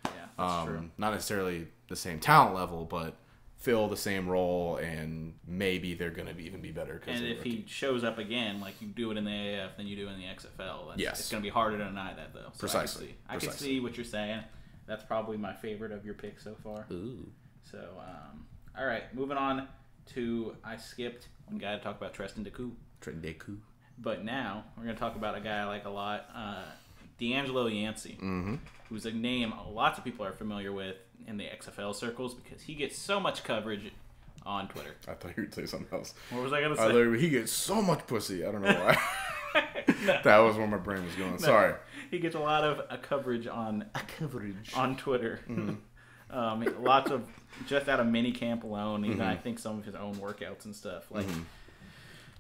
yeah, 0.05 0.11
that's 0.37 0.65
true. 0.65 0.79
Um, 0.79 0.93
not 0.99 1.13
necessarily 1.13 1.69
the 1.89 1.95
same 1.95 2.19
talent 2.19 2.57
level, 2.57 2.85
but 2.85 3.15
fill 3.59 3.89
the 3.89 3.97
same 3.97 4.29
role 4.29 4.77
and 4.77 5.35
maybe 5.47 5.93
they're 5.95 6.11
going 6.11 6.33
to 6.33 6.41
even 6.41 6.61
be 6.61 6.71
better. 6.71 6.99
Cause 7.05 7.19
And 7.19 7.27
if 7.27 7.43
he 7.43 7.65
shows 7.67 8.05
up 8.05 8.19
again, 8.19 8.61
like 8.61 8.81
you 8.81 8.87
do 8.89 9.11
it 9.11 9.17
in 9.17 9.25
the 9.25 9.31
AF, 9.59 9.77
then 9.77 9.87
you 9.89 9.97
do 9.97 10.09
it 10.09 10.13
in 10.13 10.19
the 10.19 10.27
XFL. 10.27 10.89
That's, 10.89 11.01
Yes. 11.01 11.19
it's 11.21 11.31
going 11.31 11.43
to 11.43 11.47
be 11.47 11.51
harder 11.53 11.77
to 11.79 11.85
deny 11.85 12.15
that, 12.15 12.33
though. 12.33 12.51
So 12.53 12.61
Precisely. 12.61 13.17
I 13.29 13.33
can, 13.33 13.41
see, 13.41 13.47
I 13.49 13.51
can 13.51 13.59
see 13.59 13.81
what 13.81 13.97
you're 13.97 14.05
saying. 14.05 14.41
That's 14.87 15.03
probably 15.05 15.37
my 15.37 15.53
favorite 15.53 15.91
of 15.93 16.05
your 16.05 16.15
picks 16.15 16.45
so 16.45 16.55
far. 16.63 16.87
Ooh. 16.93 17.29
So, 17.65 17.79
um, 17.99 18.47
all 18.79 18.87
right, 18.87 19.13
moving 19.15 19.37
on 19.37 19.67
to 20.15 20.57
I 20.65 20.77
skipped 20.77 21.29
one 21.47 21.59
guy 21.59 21.77
to 21.77 21.83
talk 21.83 21.97
about 21.99 22.15
Treston 22.15 22.49
Deku, 22.49 22.71
Trent 23.01 23.21
Deku. 23.21 23.59
but 23.99 24.25
now 24.25 24.65
we're 24.77 24.85
going 24.85 24.95
to 24.95 25.01
talk 25.01 25.17
about 25.17 25.37
a 25.37 25.41
guy 25.41 25.59
I 25.59 25.65
like 25.65 25.85
a 25.85 25.91
lot, 25.91 26.27
uh, 26.35 26.63
D'Angelo 27.19 27.67
Yancey, 27.67 28.13
Mm-hmm. 28.23 28.55
who's 28.89 29.05
a 29.05 29.11
name 29.11 29.53
lots 29.69 29.99
of 29.99 30.05
people 30.05 30.25
are 30.25 30.33
familiar 30.33 30.73
with 30.73 30.97
in 31.27 31.37
the 31.37 31.45
XFL 31.45 31.95
circles 31.95 32.35
because 32.35 32.63
he 32.63 32.75
gets 32.75 32.97
so 32.99 33.19
much 33.21 33.45
coverage 33.45 33.91
on 34.47 34.69
Twitter. 34.69 34.95
I 35.07 35.15
thought 35.15 35.37
you 35.37 35.45
would 35.45 35.55
say 35.55 35.67
something 35.67 35.99
else. 35.99 36.15
What 36.31 36.43
was 36.43 36.53
I 36.53 36.61
going 36.61 36.75
to 36.77 36.81
I 36.83 36.91
say? 36.91 37.19
he 37.21 37.29
gets 37.29 37.53
so 37.53 37.83
much 37.83 38.07
pussy. 38.07 38.45
I 38.47 38.53
don't 38.53 38.63
know 38.63 38.73
why. 38.73 38.97
that 40.25 40.39
was 40.39 40.57
where 40.57 40.67
my 40.67 40.77
brain 40.77 41.05
was 41.05 41.15
going. 41.15 41.39
Sorry. 41.39 41.75
he 42.11 42.19
gets 42.19 42.35
a 42.35 42.39
lot 42.41 42.65
of 42.65 42.81
uh, 42.91 42.97
coverage 42.99 43.47
on 43.47 43.87
Coverage. 44.19 44.73
on 44.75 44.97
Twitter. 44.97 45.41
Mm-hmm. 45.49 46.37
um, 46.39 46.83
lots 46.85 47.11
of 47.11 47.27
just 47.67 47.89
out 47.89 48.01
of 48.01 48.07
mini 48.07 48.33
camp 48.33 48.63
alone, 48.65 49.05
even 49.05 49.19
Mm-hmm. 49.19 49.29
I 49.29 49.37
think 49.37 49.59
some 49.59 49.79
of 49.79 49.85
his 49.85 49.95
own 49.95 50.15
workouts 50.17 50.67
and 50.67 50.77
stuff. 50.77 51.11
Like 51.11 51.27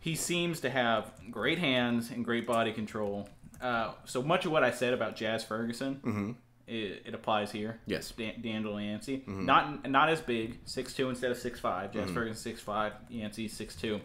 he 0.00 0.14
seems 0.14 0.60
to 0.60 0.70
have 0.70 1.10
great 1.30 1.58
hands 1.58 2.10
and 2.10 2.24
great 2.24 2.46
body 2.46 2.72
control. 2.72 3.28
Uh, 3.60 3.92
so 4.04 4.22
much 4.22 4.44
of 4.46 4.52
what 4.52 4.62
I 4.62 4.70
said 4.70 4.92
about 4.92 5.16
Jazz 5.16 5.42
Ferguson, 5.42 6.36
it, 6.68 7.02
it 7.06 7.14
applies 7.14 7.50
here. 7.50 7.78
Mm-hmm. 7.82 7.90
Yes. 7.90 8.12
Mm-hmm. 8.16 8.42
D'Angelo 8.42 8.78
Yancey, 8.78 9.22
not 9.26 9.88
not 9.88 10.08
as 10.10 10.20
big, 10.20 10.58
six 10.64 10.94
two 10.94 11.08
instead 11.08 11.30
of 11.30 11.38
six 11.38 11.58
five. 11.60 11.92
Jazz 11.92 12.10
Ferguson 12.10 12.36
six 12.36 12.60
five, 12.60 12.92
Yancey 13.08 13.48
six 13.48 13.74
two. 13.74 14.00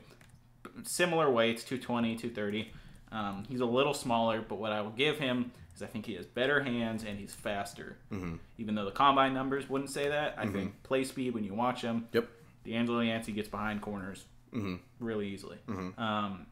Similar 0.84 1.30
weights, 1.30 1.64
220, 1.64 2.16
230. 2.16 2.72
Um, 3.12 3.44
he's 3.48 3.60
a 3.60 3.66
little 3.66 3.94
smaller, 3.94 4.42
but 4.42 4.56
what 4.58 4.72
I 4.72 4.82
will 4.82 4.90
give 4.90 5.20
him 5.20 5.52
is 5.76 5.84
I 5.84 5.86
think 5.86 6.06
he 6.08 6.16
has 6.16 6.26
better 6.26 6.64
hands 6.64 7.04
and 7.04 7.20
he's 7.20 7.34
faster. 7.34 7.98
Mm-hmm. 8.12 8.36
Even 8.58 8.74
though 8.74 8.86
the 8.86 8.92
combine 8.92 9.34
numbers 9.36 9.70
wouldn't 9.70 9.92
say 9.92 10.08
that, 10.10 10.36
I 10.38 10.48
think 10.48 10.82
play 10.84 11.04
speed 11.04 11.34
when 11.36 11.44
you 11.44 11.54
watch 11.54 11.82
him, 11.82 12.08
Yep. 12.14 12.28
D'Angelo 12.66 13.02
Yancey 13.02 13.34
gets 13.34 13.50
behind 13.50 13.82
corners 13.82 14.26
really 15.00 15.28
easily. 15.28 15.58
Um, 15.98 16.48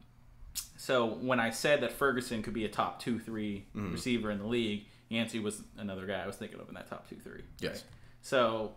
so 0.76 1.06
when 1.06 1.40
I 1.40 1.50
said 1.50 1.80
that 1.82 1.92
Ferguson 1.92 2.42
could 2.42 2.54
be 2.54 2.64
a 2.64 2.68
top 2.68 3.00
two, 3.00 3.18
three 3.18 3.64
receiver 3.74 4.30
in 4.30 4.38
the 4.38 4.46
league, 4.46 4.84
Yancey 5.12 5.38
was 5.38 5.62
another 5.78 6.06
guy 6.06 6.22
I 6.22 6.26
was 6.26 6.36
thinking 6.36 6.58
of 6.60 6.68
in 6.68 6.74
that 6.74 6.88
top 6.88 7.08
two, 7.08 7.16
three. 7.16 7.42
Yes. 7.60 7.84
So 8.22 8.72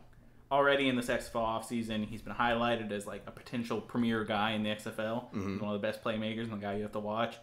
already 0.52 0.90
in 0.90 0.96
this 0.96 1.08
XFL 1.08 1.34
offseason, 1.34 2.06
he's 2.08 2.22
been 2.22 2.34
highlighted 2.34 2.92
as 2.92 3.08
like 3.08 3.24
a 3.28 3.32
potential 3.32 3.80
premier 3.82 4.24
guy 4.24 4.52
in 4.52 4.64
the 4.64 4.70
XFL. 4.70 5.26
He's 5.34 5.62
one 5.62 5.74
of 5.74 5.82
the 5.82 5.88
best 5.88 6.04
playmakers 6.04 6.44
and 6.44 6.54
the 6.54 6.58
guy 6.58 6.76
you 6.76 6.84
have 6.84 6.92
to 6.92 7.00
watch. 7.00 7.36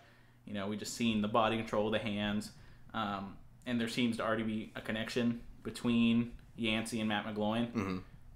You 0.45 0.55
know, 0.55 0.67
we 0.67 0.77
just 0.77 0.95
seen 0.95 1.23
the 1.23 1.29
body 1.29 1.57
control, 1.57 1.91
the 1.91 1.99
hands, 1.99 2.51
um, 2.95 3.37
and 3.67 3.81
there 3.81 3.89
seems 3.89 4.17
to 4.19 4.25
already 4.25 4.43
be 4.43 4.73
a 4.77 4.81
connection 4.81 5.41
between 5.63 6.33
Yancey 6.57 7.01
and 7.01 7.09
Matt 7.09 7.25
McGloin. 7.27 7.73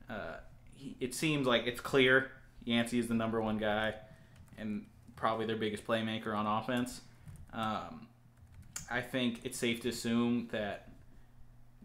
Uh, 0.08 0.36
he, 0.74 0.96
it 1.00 1.14
seems 1.14 1.46
like 1.46 1.66
it's 1.66 1.80
clear 1.80 2.30
Yancey 2.64 2.98
is 2.98 3.08
the 3.08 3.14
number 3.14 3.40
one 3.42 3.58
guy 3.58 3.94
and 4.56 4.86
probably 5.16 5.46
their 5.46 5.56
biggest 5.56 5.84
playmaker 5.86 6.34
on 6.36 6.46
offense. 6.46 7.00
Um, 7.52 8.06
I 8.90 9.00
think 9.00 9.40
it's 9.44 9.58
safe 9.58 9.80
to 9.82 9.88
assume 9.88 10.48
that 10.52 10.88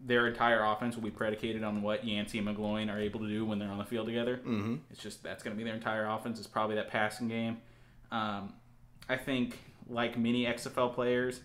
their 0.04 0.26
entire 0.26 0.64
offense 0.64 0.96
will 0.96 1.04
be 1.04 1.10
predicated 1.10 1.62
on 1.62 1.82
what 1.82 2.04
Yancey 2.04 2.38
and 2.38 2.48
McGloin 2.48 2.92
are 2.92 2.98
able 2.98 3.20
to 3.20 3.28
do 3.28 3.44
when 3.44 3.58
they're 3.58 3.70
on 3.70 3.78
the 3.78 3.84
field 3.84 4.06
together. 4.06 4.38
Mm-hmm. 4.38 4.76
It's 4.90 5.00
just 5.00 5.22
that's 5.22 5.42
going 5.42 5.56
to 5.56 5.58
be 5.58 5.64
their 5.64 5.74
entire 5.74 6.06
offense. 6.06 6.38
It's 6.38 6.48
probably 6.48 6.76
that 6.76 6.90
passing 6.90 7.28
game. 7.28 7.58
Um, 8.10 8.54
I 9.08 9.16
think 9.16 9.58
like 9.88 10.18
many 10.18 10.44
XFL 10.44 10.94
players, 10.94 11.40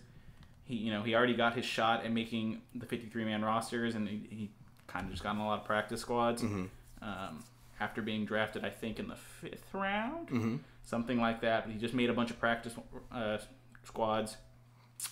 he 0.64 0.74
you 0.74 0.92
know 0.92 1.02
he 1.02 1.14
already 1.14 1.34
got 1.34 1.54
his 1.54 1.64
shot 1.64 2.04
at 2.04 2.12
making 2.12 2.62
the 2.74 2.86
53 2.86 3.24
man 3.24 3.44
rosters, 3.44 3.94
and 3.94 4.08
he, 4.08 4.26
he 4.30 4.50
kind 4.86 5.04
of 5.06 5.12
just 5.12 5.22
got 5.22 5.34
in 5.34 5.40
a 5.40 5.46
lot 5.46 5.60
of 5.60 5.64
practice 5.64 6.00
squads. 6.00 6.42
Um, 7.00 7.44
after 7.80 8.02
being 8.02 8.24
drafted, 8.24 8.64
I 8.64 8.70
think 8.70 8.98
in 8.98 9.06
the 9.06 9.14
fifth 9.16 9.72
round, 9.72 10.30
something 10.82 11.20
like 11.20 11.40
that. 11.42 11.64
But 11.64 11.72
he 11.72 11.78
just 11.78 11.94
made 11.94 12.10
a 12.10 12.12
bunch 12.12 12.30
of 12.30 12.40
practice 12.40 12.74
uh, 13.12 13.38
squads. 13.84 14.36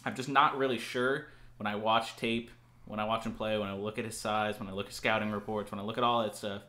I'm 0.04 0.14
just 0.14 0.28
not 0.28 0.56
really 0.58 0.78
sure 0.78 1.26
when 1.58 1.66
I 1.66 1.76
watch 1.76 2.16
tape, 2.16 2.50
when 2.84 3.00
I 3.00 3.04
watch 3.04 3.24
him 3.24 3.32
play, 3.32 3.58
when 3.58 3.68
I 3.68 3.74
look 3.74 3.98
at 3.98 4.04
his 4.04 4.18
size, 4.18 4.58
when 4.58 4.68
I 4.68 4.72
look 4.72 4.86
at 4.86 4.92
scouting 4.92 5.30
reports, 5.30 5.70
when 5.70 5.80
I 5.80 5.82
look 5.82 5.98
at 5.98 6.04
all 6.04 6.22
that 6.22 6.36
stuff, 6.36 6.62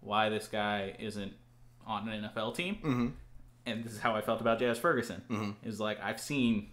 why 0.00 0.28
this 0.28 0.48
guy 0.48 0.94
isn't 0.98 1.32
on 1.86 2.08
an 2.08 2.30
NFL 2.30 2.54
team. 2.54 2.76
Mm-hmm. 2.76 3.06
And 3.66 3.84
this 3.84 3.92
is 3.92 3.98
how 3.98 4.14
I 4.14 4.20
felt 4.20 4.40
about 4.40 4.58
Jazz 4.60 4.78
Ferguson. 4.78 5.22
Mm-hmm. 5.28 5.68
Is 5.68 5.80
like 5.80 6.00
I've 6.00 6.20
seen 6.20 6.70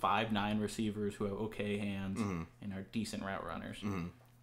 five 0.00 0.32
nine 0.32 0.58
receivers 0.58 1.14
who 1.14 1.24
have 1.24 1.34
okay 1.34 1.78
hands 1.78 2.18
mm-hmm. 2.18 2.42
and 2.60 2.72
are 2.72 2.84
decent 2.90 3.22
route 3.22 3.46
runners 3.46 3.78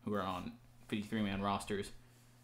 who 0.05 0.13
are 0.13 0.21
on 0.21 0.53
53 0.87 1.21
man 1.21 1.41
rosters. 1.41 1.91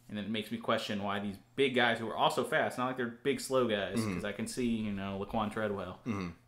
And 0.09 0.17
then 0.17 0.25
it 0.25 0.31
makes 0.31 0.51
me 0.51 0.57
question 0.57 1.01
why 1.01 1.19
these 1.19 1.37
big 1.55 1.73
guys 1.73 1.97
who 1.97 2.07
are 2.09 2.15
also 2.15 2.43
fast, 2.43 2.77
not 2.77 2.87
like 2.87 2.97
they're 2.97 3.17
big 3.23 3.39
slow 3.39 3.67
guys, 3.67 3.99
because 4.05 4.23
I 4.23 4.33
can 4.33 4.47
see, 4.47 4.67
you 4.67 4.91
know, 4.91 5.25
Laquan 5.25 5.51
Treadwell. 5.51 5.99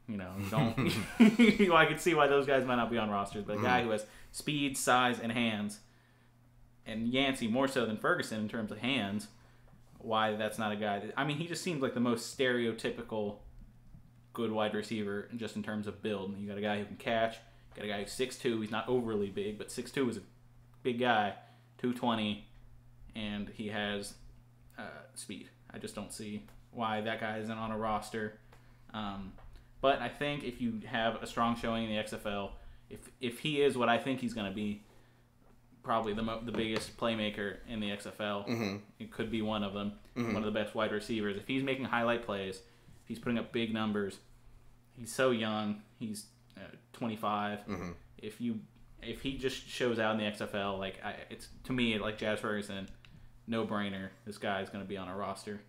You 0.08 0.18
know, 0.18 0.32
don't. 0.50 0.78
well, 1.68 1.78
I 1.78 1.86
can 1.86 1.98
see 1.98 2.14
why 2.14 2.28
those 2.28 2.46
guys 2.46 2.66
might 2.66 2.78
not 2.78 2.90
be 2.90 2.98
on 2.98 3.10
rosters, 3.10 3.44
but 3.46 3.58
a 3.58 3.62
guy 3.62 3.84
who 3.84 3.90
has 3.90 4.06
speed, 4.32 4.78
size, 4.78 5.20
and 5.20 5.32
hands, 5.32 5.80
and 6.86 7.10
Yancey 7.10 7.48
more 7.48 7.68
so 7.68 7.86
than 7.86 7.98
Ferguson 7.98 8.40
in 8.40 8.48
terms 8.48 8.72
of 8.72 8.78
hands, 8.78 9.28
why 10.00 10.36
that's 10.36 10.58
not 10.58 10.72
a 10.72 10.78
guy. 10.78 11.00
That, 11.00 11.14
I 11.18 11.26
mean, 11.26 11.38
he 11.38 11.46
just 11.46 11.62
seems 11.62 11.82
like 11.82 11.94
the 11.94 12.00
most 12.00 12.38
stereotypical 12.38 13.40
good 14.32 14.52
wide 14.52 14.76
receiver 14.76 15.28
just 15.36 15.56
in 15.56 15.64
terms 15.64 15.88
of 15.88 16.02
build. 16.02 16.38
You 16.38 16.48
got 16.48 16.58
a 16.58 16.62
guy 16.62 16.80
who 16.80 16.86
can 16.86 16.96
catch. 16.96 17.38
Got 17.76 17.86
a 17.86 17.88
guy 17.90 18.00
who's 18.04 18.12
6'2". 18.12 18.62
He's 18.62 18.72
not 18.72 18.88
overly 18.88 19.30
big, 19.30 19.58
but 19.58 19.68
6'2 19.70 20.10
is 20.10 20.18
a 20.18 20.22
big 20.84 21.00
guy. 21.00 21.34
220, 21.80 22.48
and 23.16 23.50
he 23.50 23.68
has 23.68 24.14
uh, 24.78 24.84
speed. 25.16 25.50
I 25.72 25.80
just 25.80 25.96
don't 25.96 26.14
see 26.14 26.44
why 26.72 27.02
that 27.02 27.20
guy 27.20 27.40
isn't 27.40 27.58
on 27.58 27.72
a 27.72 27.78
roster. 27.78 28.40
Um, 28.94 29.34
but 29.82 30.02
I 30.02 30.10
think 30.10 30.44
if 30.44 30.62
you 30.62 30.82
have 30.86 31.22
a 31.22 31.28
strong 31.28 31.56
showing 31.56 31.90
in 31.90 31.96
the 31.96 32.04
XFL, 32.04 32.52
if 32.90 33.00
if 33.22 33.40
he 33.40 33.62
is 33.62 33.78
what 33.78 33.90
I 33.90 33.98
think 33.98 34.20
he's 34.20 34.34
going 34.34 34.48
to 34.48 34.56
be, 34.56 34.84
probably 35.84 36.14
the 36.14 36.24
mo- 36.24 36.42
the 36.44 36.52
biggest 36.52 36.98
playmaker 36.98 37.58
in 37.68 37.80
the 37.80 37.90
XFL, 37.90 38.48
mm-hmm. 38.48 38.78
it 39.00 39.12
could 39.12 39.30
be 39.30 39.42
one 39.42 39.64
of 39.64 39.74
them, 39.74 39.94
mm-hmm. 40.16 40.34
one 40.34 40.44
of 40.44 40.52
the 40.52 40.60
best 40.60 40.76
wide 40.76 40.92
receivers. 40.92 41.38
If 41.38 41.48
he's 41.48 41.64
making 41.64 41.86
highlight 41.86 42.26
plays, 42.26 42.62
he's 43.06 43.20
putting 43.20 43.38
up 43.38 43.52
big 43.52 43.74
numbers, 43.74 44.20
he's 44.98 45.14
so 45.14 45.32
young. 45.32 45.82
He's 46.00 46.26
uh, 46.58 46.76
25. 46.94 47.60
Mm-hmm. 47.60 47.92
If 48.18 48.42
you 48.42 48.60
if 49.02 49.22
he 49.22 49.38
just 49.38 49.68
shows 49.68 50.00
out 50.00 50.14
in 50.14 50.18
the 50.18 50.26
XFL, 50.26 50.80
like 50.80 51.00
I, 51.04 51.16
it's 51.30 51.48
to 51.66 51.74
me 51.74 51.98
like 52.00 52.18
Jazz 52.18 52.40
Ferguson, 52.40 52.90
no 53.48 53.66
brainer. 53.66 54.10
This 54.26 54.38
guy 54.38 54.62
is 54.62 54.70
going 54.70 54.84
to 54.84 54.88
be 54.88 54.98
on 54.98 55.08
a 55.08 55.16
roster. 55.16 55.62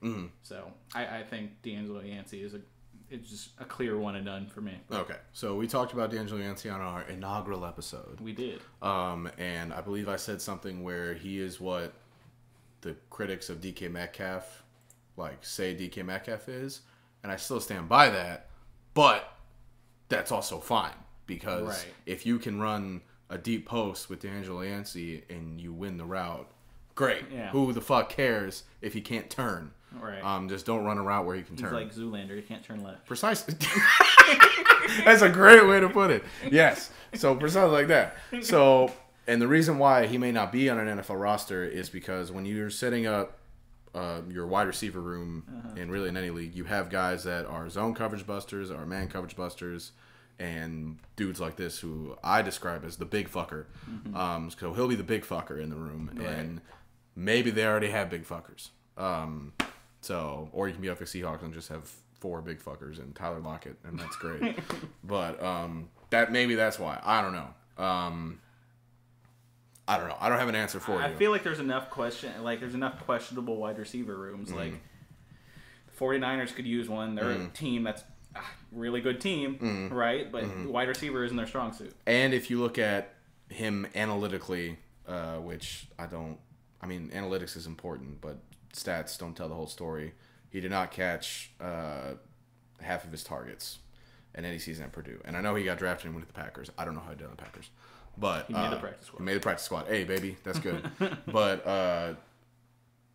So 0.42 0.72
I, 0.94 1.18
I 1.18 1.22
think 1.24 1.62
D'Angelo 1.62 2.00
Yancey 2.00 2.42
is 2.42 2.54
a 2.54 2.60
it's 3.10 3.30
just 3.30 3.50
a 3.58 3.64
clear 3.64 3.98
one 3.98 4.16
and 4.16 4.26
done 4.26 4.46
for 4.46 4.60
me. 4.60 4.78
Okay, 4.92 5.16
so 5.32 5.56
we 5.56 5.66
talked 5.66 5.92
about 5.92 6.10
D'Angelo 6.10 6.40
Yancey 6.40 6.68
on 6.68 6.80
our 6.80 7.02
inaugural 7.08 7.64
episode, 7.64 8.20
We 8.20 8.32
did. 8.32 8.60
um, 8.82 9.30
and 9.38 9.72
I 9.72 9.80
believe 9.80 10.08
I 10.08 10.16
said 10.16 10.40
something 10.42 10.82
where 10.82 11.14
he 11.14 11.38
is 11.40 11.60
what 11.60 11.92
the 12.82 12.96
critics 13.10 13.48
of 13.50 13.60
DK 13.60 13.90
Metcalf 13.90 14.62
like 15.16 15.38
say 15.44 15.74
DK 15.74 16.04
Metcalf 16.04 16.48
is, 16.48 16.82
and 17.22 17.32
I 17.32 17.36
still 17.36 17.60
stand 17.60 17.88
by 17.88 18.08
that. 18.10 18.46
But 18.94 19.32
that's 20.08 20.30
also 20.32 20.60
fine 20.60 20.94
because 21.26 21.66
Right. 21.84 21.94
if 22.06 22.24
you 22.24 22.38
can 22.38 22.60
run 22.60 23.02
a 23.30 23.36
deep 23.36 23.66
post 23.66 24.08
with 24.08 24.20
D'Angelo 24.20 24.62
Yancey 24.62 25.24
and 25.28 25.60
you 25.60 25.72
win 25.72 25.96
the 25.98 26.04
route, 26.04 26.48
great. 26.94 27.24
Yeah. 27.32 27.50
Who 27.50 27.72
the 27.72 27.80
fuck 27.80 28.08
cares 28.10 28.62
if 28.80 28.94
he 28.94 29.00
can't 29.00 29.28
turn? 29.28 29.72
Right. 30.00 30.22
Um, 30.22 30.48
just 30.48 30.66
don't 30.66 30.84
run 30.84 30.98
a 30.98 31.02
route 31.02 31.24
where 31.26 31.36
he 31.36 31.42
can 31.42 31.54
He's 31.56 31.62
turn. 31.62 31.72
like 31.72 31.94
Zoolander. 31.94 32.36
He 32.36 32.42
can't 32.42 32.62
turn 32.62 32.82
left. 32.82 33.06
Precisely. 33.06 33.54
That's 35.04 35.22
a 35.22 35.28
great 35.28 35.66
way 35.66 35.80
to 35.80 35.88
put 35.88 36.10
it. 36.10 36.24
Yes. 36.50 36.90
So 37.14 37.34
precisely 37.34 37.70
like 37.70 37.88
that. 37.88 38.16
So, 38.42 38.92
and 39.26 39.40
the 39.40 39.48
reason 39.48 39.78
why 39.78 40.06
he 40.06 40.18
may 40.18 40.32
not 40.32 40.52
be 40.52 40.68
on 40.70 40.78
an 40.78 40.98
NFL 40.98 41.20
roster 41.20 41.64
is 41.64 41.88
because 41.88 42.30
when 42.30 42.44
you're 42.44 42.70
setting 42.70 43.06
up 43.06 43.38
uh, 43.94 44.20
your 44.28 44.46
wide 44.46 44.66
receiver 44.66 45.00
room, 45.00 45.74
and 45.76 45.90
really 45.90 46.08
in 46.08 46.16
any 46.16 46.30
league, 46.30 46.54
you 46.54 46.64
have 46.64 46.90
guys 46.90 47.24
that 47.24 47.46
are 47.46 47.68
zone 47.70 47.94
coverage 47.94 48.26
busters, 48.26 48.70
or 48.70 48.84
man 48.86 49.08
coverage 49.08 49.36
busters, 49.36 49.92
and 50.38 50.98
dudes 51.16 51.40
like 51.40 51.56
this 51.56 51.78
who 51.80 52.16
I 52.22 52.42
describe 52.42 52.84
as 52.84 52.96
the 52.96 53.06
big 53.06 53.30
fucker. 53.30 53.64
Um, 54.14 54.50
so 54.56 54.74
he'll 54.74 54.88
be 54.88 54.94
the 54.94 55.02
big 55.02 55.24
fucker 55.24 55.60
in 55.60 55.70
the 55.70 55.76
room, 55.76 56.10
and 56.22 56.60
maybe 57.16 57.50
they 57.50 57.64
already 57.66 57.90
have 57.90 58.10
big 58.10 58.24
fuckers. 58.26 58.68
Um, 58.96 59.52
so, 60.00 60.48
or 60.52 60.68
you 60.68 60.74
can 60.74 60.82
be 60.82 60.88
like 60.88 60.98
the 60.98 61.04
Seahawks 61.04 61.42
and 61.42 61.52
just 61.52 61.68
have 61.68 61.90
four 62.20 62.40
big 62.42 62.60
fuckers 62.60 62.98
and 62.98 63.14
Tyler 63.14 63.40
Lockett, 63.40 63.76
and 63.84 63.98
that's 63.98 64.16
great. 64.16 64.58
but 65.04 65.42
um, 65.42 65.88
that 66.10 66.32
maybe 66.32 66.54
that's 66.54 66.78
why. 66.78 67.00
I 67.02 67.22
don't 67.22 67.32
know. 67.32 67.84
Um, 67.84 68.40
I 69.86 69.96
don't 69.96 70.08
know. 70.08 70.16
I 70.20 70.28
don't 70.28 70.38
have 70.38 70.48
an 70.48 70.54
answer 70.54 70.80
for 70.80 70.92
I 70.92 71.08
you. 71.08 71.14
I 71.14 71.16
feel 71.16 71.30
like 71.30 71.42
there's 71.42 71.60
enough 71.60 71.90
question 71.90 72.30
like 72.42 72.60
there's 72.60 72.74
enough 72.74 73.04
questionable 73.04 73.56
wide 73.56 73.78
receiver 73.78 74.16
rooms. 74.16 74.52
Like 74.52 74.74
the 75.86 76.04
49ers 76.04 76.54
could 76.54 76.66
use 76.66 76.88
one. 76.88 77.14
They're 77.14 77.30
a 77.30 77.48
team 77.48 77.84
that's 77.84 78.02
a 78.36 78.40
really 78.70 79.00
good 79.00 79.20
team, 79.20 79.88
right? 79.90 80.30
But 80.30 80.44
wide 80.66 80.88
receiver 80.88 81.24
isn't 81.24 81.36
their 81.36 81.46
strong 81.46 81.72
suit. 81.72 81.94
and 82.06 82.34
if 82.34 82.50
you 82.50 82.60
look 82.60 82.78
at 82.78 83.14
him 83.48 83.86
analytically, 83.94 84.76
uh, 85.06 85.36
which 85.36 85.86
I 85.98 86.06
don't. 86.06 86.38
I 86.80 86.86
mean, 86.86 87.10
analytics 87.12 87.56
is 87.56 87.66
important, 87.66 88.20
but 88.20 88.38
stats 88.72 89.18
don't 89.18 89.36
tell 89.36 89.48
the 89.48 89.54
whole 89.54 89.66
story. 89.66 90.14
He 90.50 90.60
did 90.60 90.70
not 90.70 90.90
catch 90.90 91.50
uh, 91.60 92.12
half 92.80 93.04
of 93.04 93.12
his 93.12 93.22
targets 93.24 93.78
in 94.34 94.44
any 94.44 94.58
season 94.58 94.84
at 94.84 94.92
Purdue, 94.92 95.20
and 95.24 95.36
I 95.36 95.40
know 95.40 95.54
he 95.54 95.64
got 95.64 95.78
drafted 95.78 96.06
and 96.06 96.14
went 96.14 96.26
to 96.28 96.32
the 96.32 96.38
Packers. 96.40 96.70
I 96.78 96.84
don't 96.84 96.94
know 96.94 97.00
how 97.00 97.10
he 97.10 97.16
did 97.16 97.24
on 97.24 97.30
the 97.32 97.42
Packers, 97.42 97.70
but 98.16 98.46
he 98.46 98.54
made 98.54 98.70
the 98.70 98.76
practice 98.76 99.06
squad. 99.06 99.18
He 99.18 99.24
made 99.24 99.34
the 99.36 99.40
practice 99.40 99.64
squad. 99.64 99.86
Hey, 99.88 100.04
baby, 100.04 100.36
that's 100.44 100.58
good. 100.58 100.90
but 101.26 101.66
uh, 101.66 102.14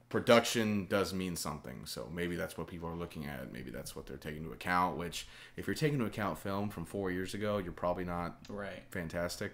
production 0.09 0.85
does 0.89 1.13
mean 1.13 1.35
something, 1.35 1.81
so 1.85 2.07
maybe 2.13 2.35
that's 2.35 2.57
what 2.57 2.67
people 2.67 2.87
are 2.89 2.95
looking 2.95 3.25
at. 3.25 3.51
Maybe 3.51 3.71
that's 3.71 3.95
what 3.95 4.05
they're 4.05 4.17
taking 4.17 4.43
into 4.43 4.51
account. 4.53 4.97
Which, 4.97 5.27
if 5.57 5.65
you're 5.67 5.75
taking 5.75 5.95
into 5.95 6.05
account 6.05 6.37
film 6.37 6.69
from 6.69 6.85
four 6.85 7.09
years 7.11 7.33
ago, 7.33 7.57
you're 7.57 7.71
probably 7.71 8.05
not 8.05 8.37
Right. 8.49 8.83
fantastic, 8.91 9.53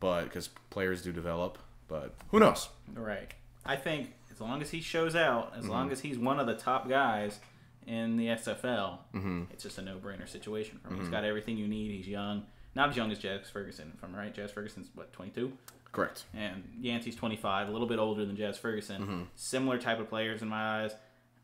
but 0.00 0.24
because 0.24 0.48
players 0.70 1.02
do 1.02 1.12
develop. 1.12 1.58
But 1.88 2.14
who 2.30 2.40
knows? 2.40 2.68
Right. 2.94 3.32
I 3.64 3.76
think 3.76 4.12
as 4.34 4.40
long 4.40 4.60
as 4.60 4.70
he 4.70 4.80
shows 4.80 5.14
out, 5.14 5.52
as 5.56 5.68
long 5.68 5.84
mm-hmm. 5.84 5.92
as 5.92 6.00
he's 6.00 6.18
one 6.18 6.40
of 6.40 6.46
the 6.46 6.54
top 6.54 6.88
guys 6.88 7.38
in 7.86 8.16
the 8.16 8.26
XFL, 8.26 8.98
mm-hmm. 9.14 9.44
it's 9.50 9.62
just 9.62 9.78
a 9.78 9.82
no-brainer 9.82 10.28
situation 10.28 10.80
for 10.82 10.88
him. 10.88 10.96
He's 10.96 11.04
mm-hmm. 11.04 11.12
got 11.12 11.24
everything 11.24 11.56
you 11.56 11.68
need. 11.68 11.92
He's 11.92 12.08
young, 12.08 12.44
not 12.74 12.90
as 12.90 12.96
young 12.96 13.12
as 13.12 13.18
Jazz 13.18 13.48
Ferguson, 13.48 13.92
if 13.96 14.02
I'm 14.02 14.14
right. 14.14 14.34
Jazz 14.34 14.50
Ferguson's 14.50 14.88
what 14.94 15.12
22, 15.12 15.52
Correct. 15.92 16.24
and 16.34 16.64
Yancey's 16.80 17.14
25, 17.14 17.68
a 17.68 17.70
little 17.70 17.86
bit 17.86 17.98
older 17.98 18.24
than 18.24 18.36
Jazz 18.36 18.58
Ferguson. 18.58 19.28
Similar 19.36 19.78
type 19.78 20.00
of 20.00 20.08
players 20.08 20.42
in 20.42 20.48
my 20.48 20.82
eyes. 20.82 20.94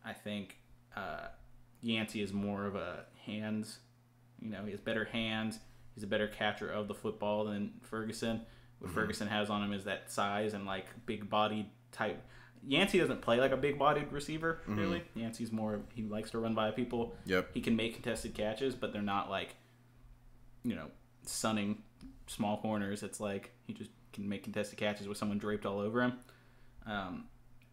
I 0.04 0.12
think 0.12 0.56
uh, 0.96 1.28
Yancey 1.80 2.22
is 2.22 2.32
more 2.32 2.66
of 2.66 2.74
a 2.74 3.04
hands. 3.24 3.78
You 4.40 4.50
know, 4.50 4.64
he 4.64 4.72
has 4.72 4.80
better 4.80 5.04
hands. 5.04 5.58
He's 5.94 6.04
a 6.04 6.08
better 6.08 6.26
catcher 6.26 6.70
of 6.70 6.88
the 6.88 6.94
football 6.94 7.44
than 7.44 7.74
Ferguson. 7.82 8.40
What 8.78 8.92
Ferguson 8.92 9.28
has 9.28 9.50
on 9.50 9.62
him 9.62 9.74
is 9.74 9.84
that 9.84 10.10
size 10.10 10.54
and 10.54 10.64
like 10.64 10.86
big 11.04 11.28
body 11.28 11.70
type. 11.92 12.22
Yancey 12.66 12.98
doesn't 12.98 13.22
play 13.22 13.38
like 13.40 13.52
a 13.52 13.56
big 13.56 13.78
bodied 13.78 14.12
receiver, 14.12 14.60
really. 14.66 15.02
Yancey's 15.14 15.50
more 15.50 15.80
he 15.94 16.02
likes 16.02 16.30
to 16.32 16.38
run 16.38 16.54
by 16.54 16.70
people. 16.70 17.14
Yep. 17.24 17.50
He 17.54 17.60
can 17.60 17.74
make 17.76 17.94
contested 17.94 18.34
catches, 18.34 18.74
but 18.74 18.92
they're 18.92 19.02
not 19.02 19.30
like 19.30 19.54
you 20.62 20.74
know, 20.74 20.86
sunning 21.26 21.82
small 22.26 22.58
corners. 22.58 23.02
It's 23.02 23.20
like 23.20 23.50
he 23.66 23.72
just 23.72 23.90
can 24.12 24.28
make 24.28 24.42
contested 24.44 24.78
catches 24.78 25.08
with 25.08 25.18
someone 25.18 25.38
draped 25.38 25.66
all 25.66 25.78
over 25.80 26.02
him. 26.02 26.12
Um, 26.86 27.24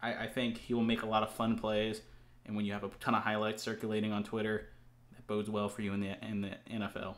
I, 0.02 0.26
I 0.26 0.28
think 0.28 0.58
he 0.58 0.74
will 0.74 0.84
make 0.84 1.02
a 1.02 1.08
lot 1.08 1.24
of 1.24 1.32
fun 1.32 1.58
plays, 1.58 2.02
and 2.46 2.56
when 2.56 2.66
you 2.66 2.74
have 2.74 2.84
a 2.84 2.90
ton 3.00 3.16
of 3.16 3.24
highlights 3.24 3.64
circulating 3.64 4.12
on 4.12 4.24
Twitter, 4.24 4.70
that 5.14 5.26
bodes 5.28 5.50
well 5.50 5.70
for 5.70 5.82
you 5.82 5.94
in 5.94 6.00
the 6.00 6.26
in 6.26 6.42
the 6.42 6.52
NFL. 6.72 7.16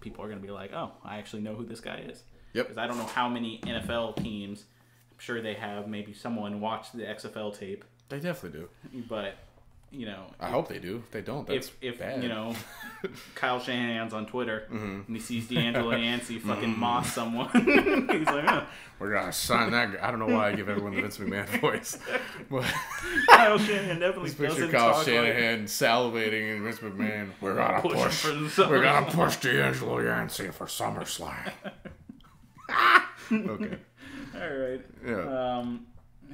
People 0.00 0.24
are 0.24 0.28
going 0.28 0.40
to 0.40 0.46
be 0.46 0.52
like, 0.52 0.72
"Oh, 0.72 0.92
I 1.04 1.18
actually 1.18 1.42
know 1.42 1.54
who 1.54 1.64
this 1.64 1.80
guy 1.80 2.04
is." 2.08 2.22
Yep. 2.54 2.66
Because 2.68 2.78
I 2.78 2.86
don't 2.86 2.98
know 2.98 3.06
how 3.06 3.28
many 3.28 3.60
NFL 3.60 4.16
teams. 4.22 4.64
Sure 5.18 5.42
they 5.42 5.54
have 5.54 5.88
maybe 5.88 6.12
someone 6.14 6.60
watch 6.60 6.92
the 6.92 7.02
XFL 7.02 7.56
tape, 7.58 7.84
They 8.08 8.20
definitely 8.20 8.60
do. 8.92 9.02
but 9.08 9.34
you 9.90 10.04
know, 10.04 10.26
I 10.38 10.50
hope 10.50 10.68
they 10.68 10.78
do. 10.78 10.96
If 11.06 11.10
they 11.12 11.22
don't, 11.22 11.46
that's 11.46 11.68
if 11.80 11.94
if 11.94 11.98
bad. 11.98 12.22
you 12.22 12.28
know 12.28 12.54
Kyle 13.34 13.58
Shanahan's 13.58 14.12
on 14.12 14.26
Twitter 14.26 14.66
Mm-hmm. 14.70 15.00
and 15.06 15.16
he 15.16 15.18
sees 15.18 15.48
D'Angelo 15.48 15.96
Yancey 15.96 16.38
fucking 16.38 16.78
moss 16.78 17.10
someone, 17.14 17.48
he's 17.54 18.26
like, 18.26 18.44
oh, 18.46 18.64
we're 18.98 19.14
gonna 19.14 19.32
sign 19.32 19.70
that. 19.72 19.94
guy. 19.94 20.06
I 20.06 20.10
don't 20.10 20.20
know 20.20 20.26
why 20.36 20.48
I 20.50 20.54
give 20.54 20.68
everyone 20.68 20.94
the 20.94 21.00
Vince 21.00 21.16
McMahon 21.16 21.46
voice, 21.60 21.98
but 22.50 22.64
Kyle 23.30 23.56
Shanahan 23.56 23.98
definitely 23.98 24.30
picture 24.30 24.46
doesn't 24.48 24.70
Kyle 24.72 25.02
Shanahan 25.02 25.64
salivating 25.64 26.54
and 26.56 26.62
Vince 26.64 26.80
McMahon. 26.80 27.30
We're 27.40 27.54
gonna 27.54 27.80
Pushing 27.80 28.46
push. 28.50 28.58
We're 28.58 28.82
gonna 28.82 29.10
push 29.10 29.36
D'Angelo 29.36 30.00
Yancey 30.00 30.48
for 30.48 30.66
SummerSlam. 30.66 31.50
okay. 33.32 33.78
All 34.42 34.56
right. 34.56 34.80
Yeah. 35.06 35.56
Um, 35.58 35.86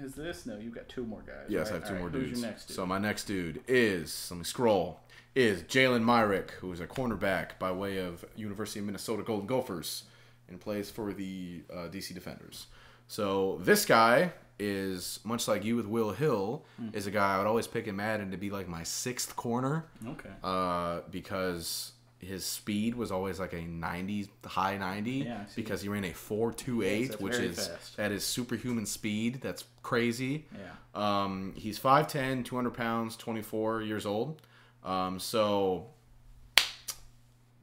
is 0.02 0.14
this 0.14 0.44
no? 0.46 0.57
You've 0.59 0.74
got 0.74 0.88
two 0.88 1.05
more 1.05 1.22
guys. 1.22 1.46
Yes, 1.48 1.70
I 1.70 1.74
have 1.74 1.84
two 1.84 1.94
All 1.94 1.98
more 2.00 2.09
right, 2.09 2.12
dudes. 2.14 2.30
Who's 2.30 2.40
your 2.40 2.50
next 2.50 2.66
dude? 2.66 2.76
So 2.76 2.86
my 2.86 2.98
next 2.98 3.24
dude 3.24 3.62
is 3.68 4.28
let 4.30 4.38
me 4.38 4.44
scroll. 4.44 5.00
Is 5.34 5.62
Jalen 5.62 6.05
Myrick, 6.05 6.52
who 6.61 6.72
is 6.72 6.80
a 6.80 6.86
cornerback 6.86 7.59
by 7.59 7.72
way 7.72 7.98
of 7.98 8.24
University 8.36 8.78
of 8.80 8.86
Minnesota 8.86 9.22
Golden 9.24 9.46
Gophers, 9.46 10.05
and 10.48 10.61
plays 10.61 10.90
for 10.90 11.12
the 11.12 11.62
uh, 11.72 11.88
DC 11.88 12.14
Defenders. 12.14 12.66
So 13.09 13.59
this 13.62 13.84
guy 13.84 14.32
is 14.61 15.18
much 15.24 15.48
like 15.48 15.64
you 15.64 15.74
with 15.74 15.86
Will 15.86 16.12
Hill, 16.12 16.64
Hmm. 16.76 16.88
is 16.92 17.09
a 17.09 17.11
guy 17.11 17.34
I 17.34 17.38
would 17.38 17.46
always 17.48 17.66
pick 17.66 17.88
in 17.88 17.96
Madden 17.96 18.30
to 18.30 18.36
be 18.36 18.50
like 18.50 18.68
my 18.68 18.84
sixth 18.84 19.34
corner, 19.34 19.86
okay. 20.07 20.30
uh, 20.44 21.00
because 21.11 21.90
his 22.25 22.45
speed 22.45 22.95
was 22.95 23.12
always 23.12 23.39
like 23.39 23.53
a 23.53 23.62
90 23.62 24.29
high 24.47 24.77
90 24.79 25.11
Yeah, 25.11 25.45
because 25.55 25.83
he 25.83 25.89
ran 25.89 26.05
a 26.05 26.12
428 26.12 27.11
Yes, 27.11 27.20
which 27.20 27.35
is 27.35 27.68
fast. 27.68 27.97
his 28.11 28.25
superhuman 28.25 28.87
speed 28.87 29.41
that's 29.41 29.64
crazy 29.83 30.47
Yeah. 30.53 31.22
um, 31.25 31.53
he's 31.57 31.79
5'10 31.79 32.45
200 32.45 32.70
pounds 32.75 33.16
24 33.16 33.83
years 33.83 34.07
old 34.07 34.43
um, 34.85 35.18
so 35.20 35.89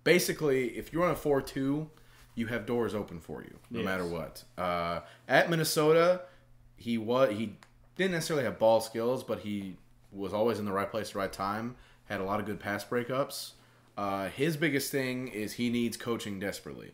basically 0.04 0.70
if 0.78 0.92
you're 0.94 1.04
on 1.06 1.12
a 1.12 1.16
4-2 1.16 1.88
you 2.36 2.48
have 2.48 2.66
doors 2.66 2.96
open 2.96 3.20
for 3.20 3.42
you 3.44 3.58
no 3.70 3.80
Yes. 3.80 3.86
matter 3.86 4.06
what 4.06 4.44
uh, 4.58 5.02
at 5.28 5.50
minnesota 5.50 6.22
he 6.78 6.98
was 6.98 7.32
he 7.36 7.58
didn't 7.96 8.12
necessarily 8.14 8.46
have 8.46 8.58
ball 8.58 8.82
skills 8.82 9.24
but 9.24 9.40
he 9.40 9.76
was 10.12 10.34
always 10.34 10.60
in 10.60 10.66
the 10.66 10.72
right 10.74 10.90
place 10.90 11.08
at 11.10 11.14
the 11.14 11.20
right 11.20 11.32
time 11.34 11.76
had 12.06 12.20
a 12.20 12.24
lot 12.24 12.40
of 12.40 12.46
good 12.46 12.60
pass 12.60 12.84
breakups 12.84 13.52
uh, 13.98 14.30
his 14.30 14.58
biggest 14.58 14.92
thing 14.92 15.28
is 15.28 15.54
he 15.54 15.70
needs 15.70 15.98
coaching 15.98 16.40
desperately 16.40 16.92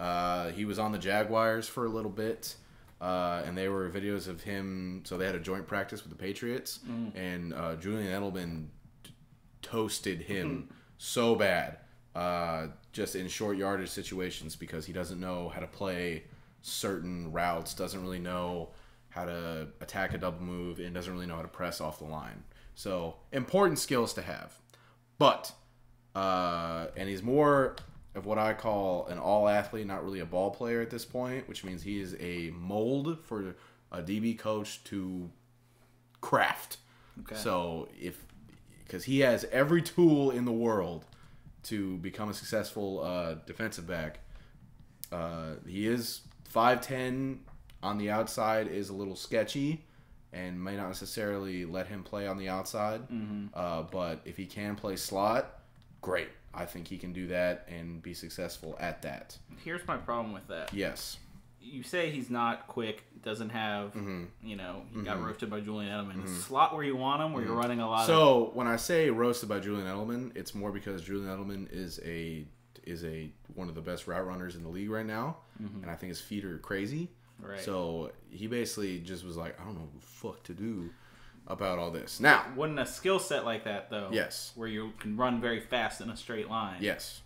uh, 0.00 0.50
he 0.52 0.64
was 0.64 0.78
on 0.78 0.92
the 0.92 0.98
Jaguars 0.98 1.68
for 1.68 1.84
a 1.84 1.88
little 1.88 2.10
bit, 2.10 2.56
uh, 3.02 3.42
and 3.44 3.56
they 3.56 3.68
were 3.68 3.88
videos 3.90 4.28
of 4.28 4.42
him. 4.42 5.02
So 5.04 5.18
they 5.18 5.26
had 5.26 5.34
a 5.34 5.40
joint 5.40 5.66
practice 5.66 6.02
with 6.02 6.10
the 6.10 6.16
Patriots, 6.18 6.80
and 7.14 7.52
uh, 7.52 7.76
Julian 7.76 8.08
Edelman 8.10 8.68
t- 9.04 9.12
toasted 9.60 10.22
him 10.22 10.70
so 10.96 11.34
bad, 11.34 11.78
uh, 12.14 12.68
just 12.92 13.14
in 13.14 13.28
short 13.28 13.58
yardage 13.58 13.90
situations 13.90 14.56
because 14.56 14.86
he 14.86 14.92
doesn't 14.94 15.20
know 15.20 15.50
how 15.50 15.60
to 15.60 15.66
play 15.66 16.24
certain 16.62 17.30
routes, 17.30 17.74
doesn't 17.74 18.00
really 18.02 18.18
know 18.18 18.70
how 19.10 19.26
to 19.26 19.68
attack 19.82 20.14
a 20.14 20.18
double 20.18 20.40
move, 20.42 20.78
and 20.78 20.94
doesn't 20.94 21.12
really 21.12 21.26
know 21.26 21.36
how 21.36 21.42
to 21.42 21.48
press 21.48 21.82
off 21.82 21.98
the 21.98 22.06
line. 22.06 22.42
So 22.74 23.16
important 23.32 23.78
skills 23.78 24.14
to 24.14 24.22
have, 24.22 24.58
but 25.18 25.52
uh, 26.14 26.86
and 26.96 27.08
he's 27.08 27.22
more 27.22 27.76
of 28.14 28.26
what 28.26 28.38
I 28.38 28.54
call 28.54 29.06
an 29.06 29.18
all 29.18 29.48
athlete, 29.48 29.86
not 29.86 30.04
really 30.04 30.20
a 30.20 30.26
ball 30.26 30.50
player 30.50 30.80
at 30.80 30.90
this 30.90 31.04
point, 31.04 31.48
which 31.48 31.64
means 31.64 31.82
he 31.82 32.00
is 32.00 32.16
a 32.18 32.50
mold 32.50 33.18
for 33.24 33.54
a 33.92 34.02
DB 34.02 34.38
coach 34.38 34.82
to 34.84 35.30
craft. 36.20 36.78
Okay. 37.20 37.36
So 37.36 37.88
if 38.00 38.24
because 38.84 39.04
he 39.04 39.20
has 39.20 39.44
every 39.52 39.82
tool 39.82 40.32
in 40.32 40.44
the 40.44 40.52
world 40.52 41.04
to 41.64 41.98
become 41.98 42.28
a 42.28 42.34
successful 42.34 43.00
uh, 43.04 43.34
defensive 43.46 43.86
back, 43.86 44.18
uh, 45.12 45.54
he 45.66 45.86
is 45.86 46.22
five 46.48 46.80
ten 46.80 47.40
on 47.82 47.98
the 47.98 48.10
outside 48.10 48.66
is 48.66 48.88
a 48.88 48.92
little 48.94 49.16
sketchy. 49.16 49.84
And 50.32 50.62
may 50.62 50.76
not 50.76 50.86
necessarily 50.86 51.64
let 51.64 51.88
him 51.88 52.04
play 52.04 52.28
on 52.28 52.38
the 52.38 52.48
outside, 52.48 53.00
uh, 53.52 53.82
but 53.82 54.20
if 54.24 54.36
he 54.36 54.46
can 54.46 54.76
play 54.76 54.94
slot, 54.94 55.59
great. 56.00 56.28
I 56.52 56.64
think 56.64 56.88
he 56.88 56.98
can 56.98 57.12
do 57.12 57.28
that 57.28 57.66
and 57.68 58.02
be 58.02 58.14
successful 58.14 58.76
at 58.80 59.02
that. 59.02 59.38
Here's 59.64 59.86
my 59.86 59.96
problem 59.96 60.32
with 60.32 60.48
that. 60.48 60.72
Yes. 60.74 61.18
You 61.60 61.82
say 61.82 62.10
he's 62.10 62.30
not 62.30 62.66
quick, 62.66 63.04
doesn't 63.22 63.50
have, 63.50 63.92
Mm-hmm. 63.94 64.24
you 64.42 64.56
know, 64.56 64.82
he 64.92 65.02
got 65.02 65.16
mm-hmm. 65.16 65.26
roasted 65.26 65.50
by 65.50 65.60
Julian 65.60 65.92
Edelman. 65.92 66.24
Is 66.24 66.44
Slot 66.44 66.74
where 66.74 66.82
you 66.82 66.96
want 66.96 67.22
him, 67.22 67.32
where 67.32 67.42
you're 67.42 67.52
mm-hmm. 67.52 67.60
running 67.60 67.80
a 67.80 67.88
lot 67.88 68.00
of. 68.00 68.06
So 68.06 68.50
when 68.54 68.66
I 68.66 68.76
say 68.76 69.10
roasted 69.10 69.48
by 69.48 69.60
Julian 69.60 69.86
Edelman, 69.86 70.36
it's 70.36 70.54
more 70.54 70.72
because 70.72 71.02
Julian 71.02 71.28
Edelman 71.28 71.68
is 71.70 72.00
a 72.04 72.44
is 72.84 73.04
a 73.04 73.30
one 73.54 73.68
of 73.68 73.74
the 73.74 73.80
best 73.82 74.06
route 74.06 74.26
runners 74.26 74.56
in 74.56 74.62
the 74.62 74.68
league 74.68 74.90
right 74.90 75.04
now, 75.04 75.36
and 75.58 75.90
I 75.90 75.94
think 75.94 76.08
his 76.08 76.20
feet 76.20 76.44
are 76.46 76.58
crazy. 76.58 77.10
Right. 77.38 77.60
So 77.60 78.10
he 78.30 78.46
basically 78.46 78.98
just 79.00 79.24
was 79.24 79.36
like, 79.36 79.60
I 79.60 79.64
don't 79.64 79.74
know 79.74 79.82
what 79.82 80.00
the 80.00 80.06
fuck 80.06 80.42
to 80.44 80.54
do 80.54 80.90
about 81.50 81.78
all 81.78 81.90
this. 81.90 82.20
Now, 82.20 82.44
Wouldn't 82.56 82.78
a 82.78 82.86
skill 82.86 83.18
set 83.18 83.44
like 83.44 83.64
that 83.64 83.90
though? 83.90 84.08
Yes. 84.12 84.52
Where 84.54 84.68
you 84.68 84.92
can 84.98 85.16
run 85.16 85.40
very 85.40 85.60
fast 85.60 86.00
in 86.00 86.08
a 86.10 86.16
straight 86.16 86.48
line. 86.48 86.78
yes, 86.80 87.20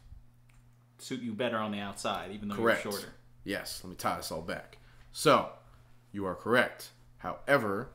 Suit 0.99 1.21
you 1.21 1.33
better 1.33 1.59
on 1.59 1.73
the 1.73 1.79
outside, 1.81 2.31
even 2.33 2.49
though 2.49 2.55
correct. 2.57 2.85
you're 2.85 2.93
shorter. 2.93 3.09
Yes, 3.45 3.81
let 3.85 3.91
me 3.91 3.97
tie 3.97 4.17
this 4.17 4.31
all 4.33 4.41
back. 4.41 4.79
So, 5.13 5.51
you 6.13 6.25
are 6.25 6.35
correct. 6.35 6.91
However, 7.19 7.91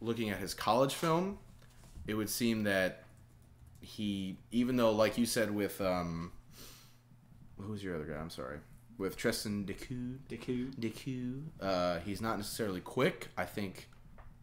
looking 0.00 0.30
at 0.30 0.38
his 0.38 0.54
college 0.54 0.94
film, 0.94 1.38
it 2.06 2.14
would 2.14 2.30
seem 2.30 2.64
that 2.64 3.04
he, 3.80 4.36
even 4.52 4.76
though, 4.76 4.92
like 4.92 5.18
you 5.18 5.26
said, 5.26 5.50
with 5.50 5.80
um, 5.80 6.30
who 7.60 7.72
was 7.72 7.82
your 7.82 7.94
other 7.96 8.04
guy? 8.04 8.16
I'm 8.16 8.30
sorry, 8.30 8.58
with 8.96 9.16
Treston 9.16 9.64
Decoud. 9.66 10.18
Deku. 10.28 10.72
Decoud, 10.78 11.42
uh, 11.60 11.98
he's 12.00 12.20
not 12.20 12.36
necessarily 12.36 12.80
quick. 12.80 13.28
I 13.36 13.44
think 13.44 13.88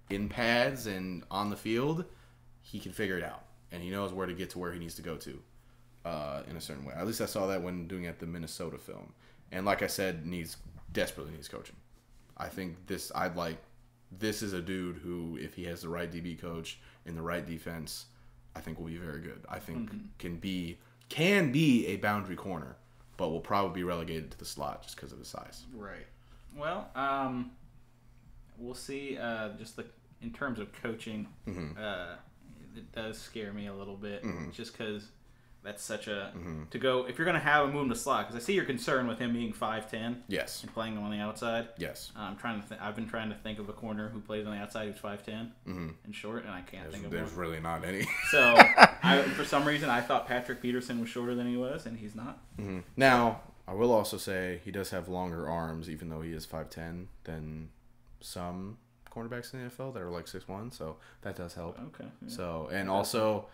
in 0.09 0.29
pads 0.29 0.87
and 0.87 1.23
on 1.31 1.49
the 1.49 1.55
field, 1.55 2.05
he 2.61 2.79
can 2.79 2.91
figure 2.91 3.17
it 3.17 3.23
out, 3.23 3.43
and 3.71 3.81
he 3.81 3.89
knows 3.89 4.13
where 4.13 4.27
to 4.27 4.33
get 4.33 4.49
to 4.51 4.59
where 4.59 4.71
he 4.71 4.79
needs 4.79 4.95
to 4.95 5.01
go 5.01 5.17
to, 5.17 5.39
uh, 6.05 6.41
in 6.49 6.55
a 6.55 6.61
certain 6.61 6.85
way. 6.85 6.93
At 6.95 7.05
least 7.05 7.21
I 7.21 7.25
saw 7.25 7.47
that 7.47 7.61
when 7.61 7.87
doing 7.87 8.05
at 8.05 8.19
the 8.19 8.25
Minnesota 8.25 8.77
film. 8.77 9.13
And 9.51 9.65
like 9.65 9.81
I 9.81 9.87
said, 9.87 10.25
needs 10.25 10.57
desperately 10.91 11.33
needs 11.33 11.47
coaching. 11.47 11.75
I 12.37 12.47
think 12.47 12.87
this 12.87 13.11
I'd 13.15 13.35
like. 13.35 13.57
This 14.11 14.41
is 14.41 14.53
a 14.53 14.61
dude 14.61 14.97
who, 14.97 15.37
if 15.41 15.55
he 15.55 15.65
has 15.65 15.81
the 15.81 15.89
right 15.89 16.11
DB 16.11 16.39
coach 16.39 16.79
and 17.05 17.17
the 17.17 17.21
right 17.21 17.45
defense, 17.45 18.05
I 18.55 18.61
think 18.61 18.79
will 18.79 18.85
be 18.85 18.97
very 18.97 19.21
good. 19.21 19.41
I 19.49 19.59
think 19.59 19.91
can 20.17 20.37
be 20.37 20.77
can 21.09 21.51
be 21.51 21.87
a 21.87 21.97
boundary 21.97 22.35
corner, 22.35 22.75
but 23.17 23.29
will 23.29 23.39
probably 23.39 23.73
be 23.73 23.83
relegated 23.83 24.31
to 24.31 24.37
the 24.37 24.45
slot 24.45 24.83
just 24.83 24.95
because 24.95 25.11
of 25.11 25.19
his 25.19 25.27
size. 25.27 25.63
Right. 25.73 26.07
Well, 26.57 26.89
um, 26.95 27.51
we'll 28.57 28.73
see. 28.73 29.17
Uh, 29.17 29.49
just 29.57 29.75
the 29.75 29.85
in 30.21 30.31
terms 30.31 30.59
of 30.59 30.71
coaching, 30.81 31.27
Mm-hmm. 31.47 31.77
uh, 31.81 32.15
it 32.75 32.91
does 32.91 33.17
scare 33.17 33.53
me 33.53 33.67
a 33.67 33.73
little 33.73 33.95
bit, 33.95 34.23
just 34.51 34.77
because 34.77 35.07
that's 35.63 35.81
such 35.83 36.07
a 36.07 36.31
Mm-hmm. 36.35 36.63
to 36.71 36.77
go. 36.79 37.05
If 37.05 37.17
you're 37.17 37.25
gonna 37.25 37.39
have 37.39 37.65
him 37.67 37.73
move 37.73 37.89
to 37.89 37.95
slot, 37.95 38.27
because 38.27 38.41
I 38.41 38.45
see 38.45 38.53
your 38.53 38.65
concern 38.65 39.07
with 39.07 39.17
him 39.19 39.33
being 39.33 39.51
five 39.53 39.89
ten 39.89 40.23
Yes. 40.27 40.61
and 40.63 40.73
playing 40.73 40.97
on 40.97 41.09
the 41.11 41.17
outside. 41.17 41.69
Yes. 41.77 42.11
I'm 42.15 42.35
trying 42.37 42.61
to. 42.61 42.67
Th- 42.69 42.79
I've 42.81 42.95
been 42.95 43.07
trying 43.07 43.29
to 43.29 43.35
think 43.35 43.59
of 43.59 43.67
a 43.69 43.73
corner 43.73 44.09
who 44.09 44.19
plays 44.19 44.45
on 44.45 44.51
the 44.55 44.59
outside 44.61 44.87
who's 44.89 44.99
five 44.99 45.21
and 45.27 45.93
short, 46.11 46.43
and 46.43 46.53
I 46.53 46.61
can't 46.61 46.91
think 46.91 47.05
of 47.05 47.11
Mm-hmm. 47.11 47.15
There's 47.17 47.31
one. 47.31 47.39
really 47.39 47.59
not 47.59 47.83
any. 47.85 48.05
So, 48.31 48.55
I, 49.03 49.21
for 49.35 49.45
some 49.45 49.65
reason, 49.65 49.89
I 49.89 50.01
thought 50.01 50.27
Patrick 50.27 50.61
Peterson 50.61 50.99
was 50.99 51.09
shorter 51.09 51.35
than 51.35 51.47
he 51.47 51.57
was, 51.57 51.85
and 51.85 51.97
he's 51.97 52.15
not. 52.15 52.39
now, 52.97 53.41
I 53.67 53.73
will 53.73 53.91
also 53.91 54.17
say 54.17 54.61
he 54.65 54.71
does 54.71 54.89
have 54.91 55.07
longer 55.07 55.47
arms, 55.49 55.89
even 55.89 56.09
though 56.09 56.21
he 56.21 56.31
is 56.33 56.45
5'10, 56.45 57.05
than 57.23 57.69
some 58.25 58.77
cornerbacks 59.11 59.53
in 59.53 59.63
the 59.63 59.69
NFL 59.69 59.93
that 59.93 60.01
are 60.01 60.09
like 60.09 60.27
six 60.27 60.47
one, 60.47 60.71
so 60.71 60.97
that 61.21 61.35
does 61.35 61.53
help. 61.53 61.79
Okay. 61.79 62.09
yeah. 62.21 62.29
So, 62.29 62.69
and 62.71 62.89
also, 62.89 63.47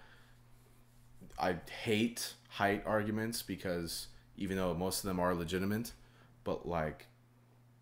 I 1.40 1.56
hate 1.84 2.34
height 2.50 2.84
arguments 2.86 3.42
because 3.42 4.08
even 4.38 4.58
though 4.58 4.74
most 4.74 5.04
of 5.04 5.08
them 5.08 5.20
are 5.20 5.36
legitimate, 5.36 5.92
but 6.44 6.68
like, 6.68 7.08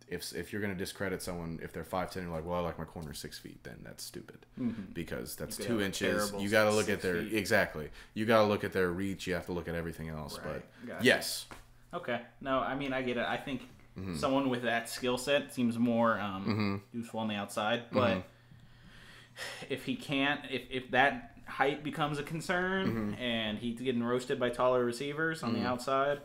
if, 0.07 0.33
if 0.33 0.51
you're 0.51 0.61
gonna 0.61 0.75
discredit 0.75 1.21
someone 1.21 1.59
if 1.61 1.71
they're 1.71 1.83
five 1.83 2.11
ten, 2.11 2.23
you're 2.23 2.31
like, 2.31 2.45
well, 2.45 2.59
I 2.59 2.61
like 2.61 2.79
my 2.79 2.85
corner 2.85 3.13
six 3.13 3.37
feet, 3.37 3.63
then 3.63 3.77
that's 3.83 4.03
stupid 4.03 4.45
mm-hmm. 4.59 4.91
because 4.93 5.35
that's 5.35 5.55
two 5.55 5.81
inches. 5.81 6.33
You 6.37 6.49
got 6.49 6.65
to 6.65 6.71
look 6.71 6.89
at 6.89 7.01
their 7.01 7.21
feet. 7.21 7.33
exactly. 7.33 7.89
You 8.15 8.25
got 8.25 8.41
to 8.41 8.47
look 8.47 8.63
at 8.63 8.73
their 8.73 8.89
reach. 8.89 9.27
You 9.27 9.35
have 9.35 9.45
to 9.45 9.53
look 9.53 9.67
at 9.67 9.75
everything 9.75 10.09
else. 10.09 10.37
Right. 10.39 10.63
But 10.81 10.87
Gotcha. 10.87 11.05
yes, 11.05 11.45
Okay. 11.93 12.21
No, 12.41 12.59
I 12.59 12.75
mean 12.75 12.93
I 12.93 13.01
get 13.01 13.17
it. 13.17 13.25
I 13.27 13.37
think 13.37 13.61
Mm-hmm. 14.01 14.15
someone 14.15 14.49
with 14.49 14.63
that 14.63 14.89
skill 14.89 15.17
set 15.17 15.53
seems 15.53 15.77
more 15.77 16.19
um, 16.19 16.81
useful 16.93 17.19
on 17.19 17.27
the 17.27 17.35
outside. 17.35 17.83
But 17.91 18.09
Mm-hmm. 18.17 18.19
if 19.69 19.85
he 19.85 19.95
can't, 19.95 20.41
if 20.49 20.63
if 20.69 20.91
that 20.91 21.37
height 21.47 21.83
becomes 21.83 22.19
a 22.19 22.23
concern 22.23 22.87
Mm-hmm. 22.87 23.21
and 23.21 23.57
he's 23.57 23.79
getting 23.79 24.03
roasted 24.03 24.39
by 24.39 24.49
taller 24.49 24.83
receivers 24.85 25.43
on 25.43 25.53
the 25.53 25.61
outside, 25.63 26.19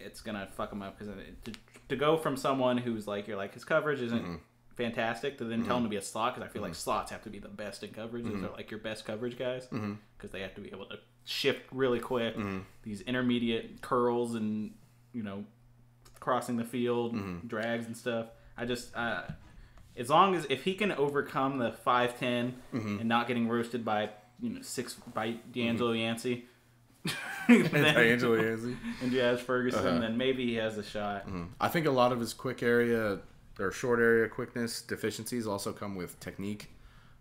it's 0.00 0.20
gonna 0.20 0.48
fuck 0.56 0.72
him 0.72 0.82
up 0.82 0.98
because 0.98 1.14
to, 1.44 1.52
to 1.88 1.96
go 1.96 2.16
from 2.16 2.36
someone 2.36 2.76
who's 2.78 3.06
like 3.06 3.26
you're 3.28 3.36
like 3.36 3.54
his 3.54 3.64
coverage 3.64 4.00
isn't 4.00 4.40
fantastic 4.76 5.38
to 5.38 5.44
then 5.44 5.60
Mm-hmm. 5.60 5.68
tell 5.68 5.76
him 5.76 5.82
to 5.84 5.88
be 5.88 5.96
a 5.96 6.02
slot 6.02 6.34
because 6.34 6.48
I 6.48 6.52
feel 6.52 6.62
like 6.62 6.74
slots 6.74 7.10
have 7.12 7.22
to 7.22 7.30
be 7.30 7.38
the 7.38 7.48
best 7.48 7.84
in 7.84 7.90
coverage. 7.90 8.24
Those 8.24 8.42
are 8.42 8.50
like 8.56 8.70
your 8.70 8.80
best 8.80 9.04
coverage 9.04 9.38
guys 9.38 9.66
because 9.66 9.80
Mm-hmm. 9.82 10.26
they 10.32 10.40
have 10.40 10.54
to 10.56 10.60
be 10.60 10.68
able 10.70 10.86
to 10.86 10.96
shift 11.24 11.62
really 11.72 12.00
quick. 12.00 12.34
These 12.82 13.02
intermediate 13.02 13.82
curls 13.82 14.34
and 14.34 14.72
you 15.12 15.22
know 15.22 15.44
crossing 16.24 16.56
the 16.56 16.64
field, 16.64 17.14
Mm-hmm. 17.14 17.46
drags 17.46 17.86
and 17.86 17.96
stuff. 17.96 18.26
I 18.56 18.64
just 18.64 18.94
uh, 18.96 19.22
as 19.96 20.08
long 20.10 20.34
as 20.34 20.46
if 20.48 20.64
he 20.64 20.74
can 20.74 20.90
overcome 20.92 21.58
the 21.58 21.72
five 21.72 22.18
Mm-hmm. 22.18 22.98
and 23.00 23.08
not 23.08 23.28
getting 23.28 23.46
roasted 23.48 23.84
by 23.84 24.10
you 24.40 24.50
know 24.50 24.62
six 24.62 24.94
by 24.94 25.36
D'Angelo 25.52 25.92
Yancey. 25.92 26.46
then- 27.48 27.74
Angelo 27.86 28.34
Yancey. 28.40 28.76
and 29.02 29.12
Jazz 29.12 29.40
Ferguson, 29.40 29.86
Uh-huh. 29.86 29.98
then 30.00 30.16
maybe 30.16 30.46
he 30.46 30.54
has 30.54 30.78
a 30.78 30.82
shot. 30.82 31.28
I 31.60 31.68
think 31.68 31.86
a 31.86 31.90
lot 31.90 32.10
of 32.12 32.18
his 32.20 32.32
quick 32.32 32.62
area 32.62 33.20
or 33.60 33.70
short 33.70 34.00
area 34.00 34.26
quickness 34.28 34.80
deficiencies 34.82 35.46
also 35.46 35.72
come 35.72 35.94
with 35.94 36.18
technique. 36.20 36.70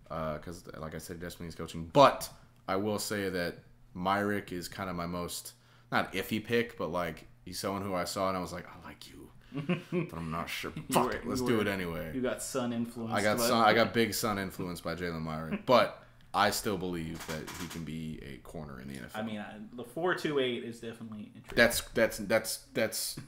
Because, 0.07 0.63
like 0.77 0.93
I 0.95 0.99
said, 0.99 1.19
desperately 1.19 1.47
is 1.47 1.55
coaching. 1.55 1.89
But 1.91 2.29
I 2.67 2.75
will 2.75 2.99
say 2.99 3.29
that 3.29 3.55
Myrick 3.95 4.51
is 4.51 4.67
kind 4.67 4.89
of 4.89 4.95
my 4.95 5.07
most 5.07 5.53
not 5.91 6.13
iffy 6.13 6.43
pick, 6.43 6.77
but 6.77 6.91
like 6.91 7.27
he's 7.43 7.59
someone 7.59 7.81
who 7.83 7.93
I 7.93 8.03
saw 8.05 8.27
and 8.29 8.37
I 8.37 8.41
was 8.41 8.53
like, 8.53 8.65
I 8.67 8.87
like 8.87 9.07
you, 9.09 9.29
but 10.09 10.17
I'm 10.17 10.31
not 10.31 10.49
sure. 10.49 10.71
Fuck 10.91 11.05
were- 11.05 11.11
it, 11.11 11.27
let's 11.27 11.41
do 11.41 11.55
were- 11.57 11.61
it 11.61 11.67
anyway. 11.67 12.11
You 12.13 12.21
got 12.21 12.41
sun 12.41 12.73
influence. 12.73 13.13
I 13.13 13.21
got 13.21 13.39
sun, 13.39 13.63
I 13.65 13.73
got 13.73 13.93
big 13.93 14.13
sun 14.13 14.39
influenced 14.39 14.83
by 14.83 14.95
Jalen 14.95 15.23
Myrick, 15.23 15.65
but 15.65 15.99
I 16.35 16.49
still 16.49 16.77
believe 16.77 17.25
that 17.27 17.43
he 17.61 17.67
can 17.67 17.83
be 17.83 18.19
a 18.25 18.37
corner 18.37 18.81
in 18.81 18.87
the 18.87 18.95
NFL. 18.95 19.09
I 19.15 19.21
mean, 19.21 19.39
I, 19.39 19.53
the 19.73 19.83
four 19.83 20.15
two 20.15 20.39
eight 20.39 20.63
is 20.63 20.79
definitely 20.79 21.31
interesting. 21.35 21.55
That's 21.55 21.81
that's 21.93 22.17
that's 22.17 22.57
that's 22.73 23.19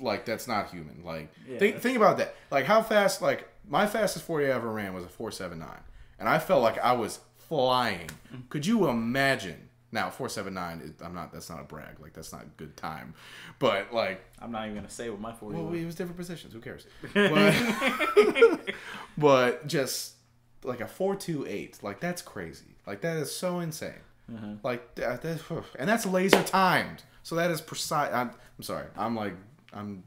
like 0.00 0.24
that's 0.24 0.46
not 0.46 0.70
human. 0.70 1.02
Like 1.04 1.32
Yeah, 1.48 1.58
think 1.58 1.80
think 1.80 1.96
about 1.96 2.18
that. 2.18 2.36
Like 2.52 2.64
how 2.66 2.80
fast 2.82 3.20
like 3.22 3.48
my 3.68 3.86
fastest 3.88 4.24
forty 4.24 4.46
I 4.46 4.50
ever 4.50 4.70
ran 4.70 4.94
was 4.94 5.02
a 5.04 5.08
four 5.08 5.32
seven 5.32 5.58
nine, 5.58 5.80
and 6.20 6.28
I 6.28 6.38
felt 6.38 6.62
like 6.62 6.78
I 6.78 6.92
was 6.92 7.18
flying. 7.48 8.06
Mm-hmm. 8.32 8.42
Could 8.50 8.66
you 8.66 8.88
imagine? 8.88 9.70
Now 9.94 10.10
four 10.10 10.28
seven 10.28 10.54
nine, 10.54 10.92
I'm 11.04 11.14
not. 11.14 11.32
That's 11.32 11.48
not 11.48 11.60
a 11.60 11.62
brag. 11.62 12.00
Like 12.00 12.14
that's 12.14 12.32
not 12.32 12.56
good 12.56 12.76
time, 12.76 13.14
but 13.60 13.94
like 13.94 14.24
I'm 14.40 14.50
not 14.50 14.64
even 14.64 14.74
gonna 14.74 14.90
say 14.90 15.08
what 15.08 15.20
my 15.20 15.32
forty 15.32 15.56
well, 15.56 15.66
was. 15.66 15.80
it 15.80 15.86
was 15.86 15.94
different 15.94 16.16
positions. 16.16 16.52
Who 16.52 16.58
cares? 16.58 16.84
But, 17.14 18.74
but 19.16 19.66
just 19.68 20.14
like 20.64 20.80
a 20.80 20.88
four 20.88 21.14
two 21.14 21.46
eight, 21.48 21.78
like 21.80 22.00
that's 22.00 22.22
crazy. 22.22 22.74
Like 22.88 23.02
that 23.02 23.18
is 23.18 23.32
so 23.32 23.60
insane. 23.60 23.92
Uh-huh. 24.34 24.54
Like 24.64 24.96
that, 24.96 25.22
that, 25.22 25.40
and 25.78 25.88
that's 25.88 26.06
laser 26.06 26.42
timed. 26.42 27.04
So 27.22 27.36
that 27.36 27.52
is 27.52 27.60
precise. 27.60 28.12
I'm, 28.12 28.32
I'm 28.58 28.62
sorry. 28.64 28.88
I'm 28.96 29.14
like 29.14 29.34
I'm. 29.72 30.02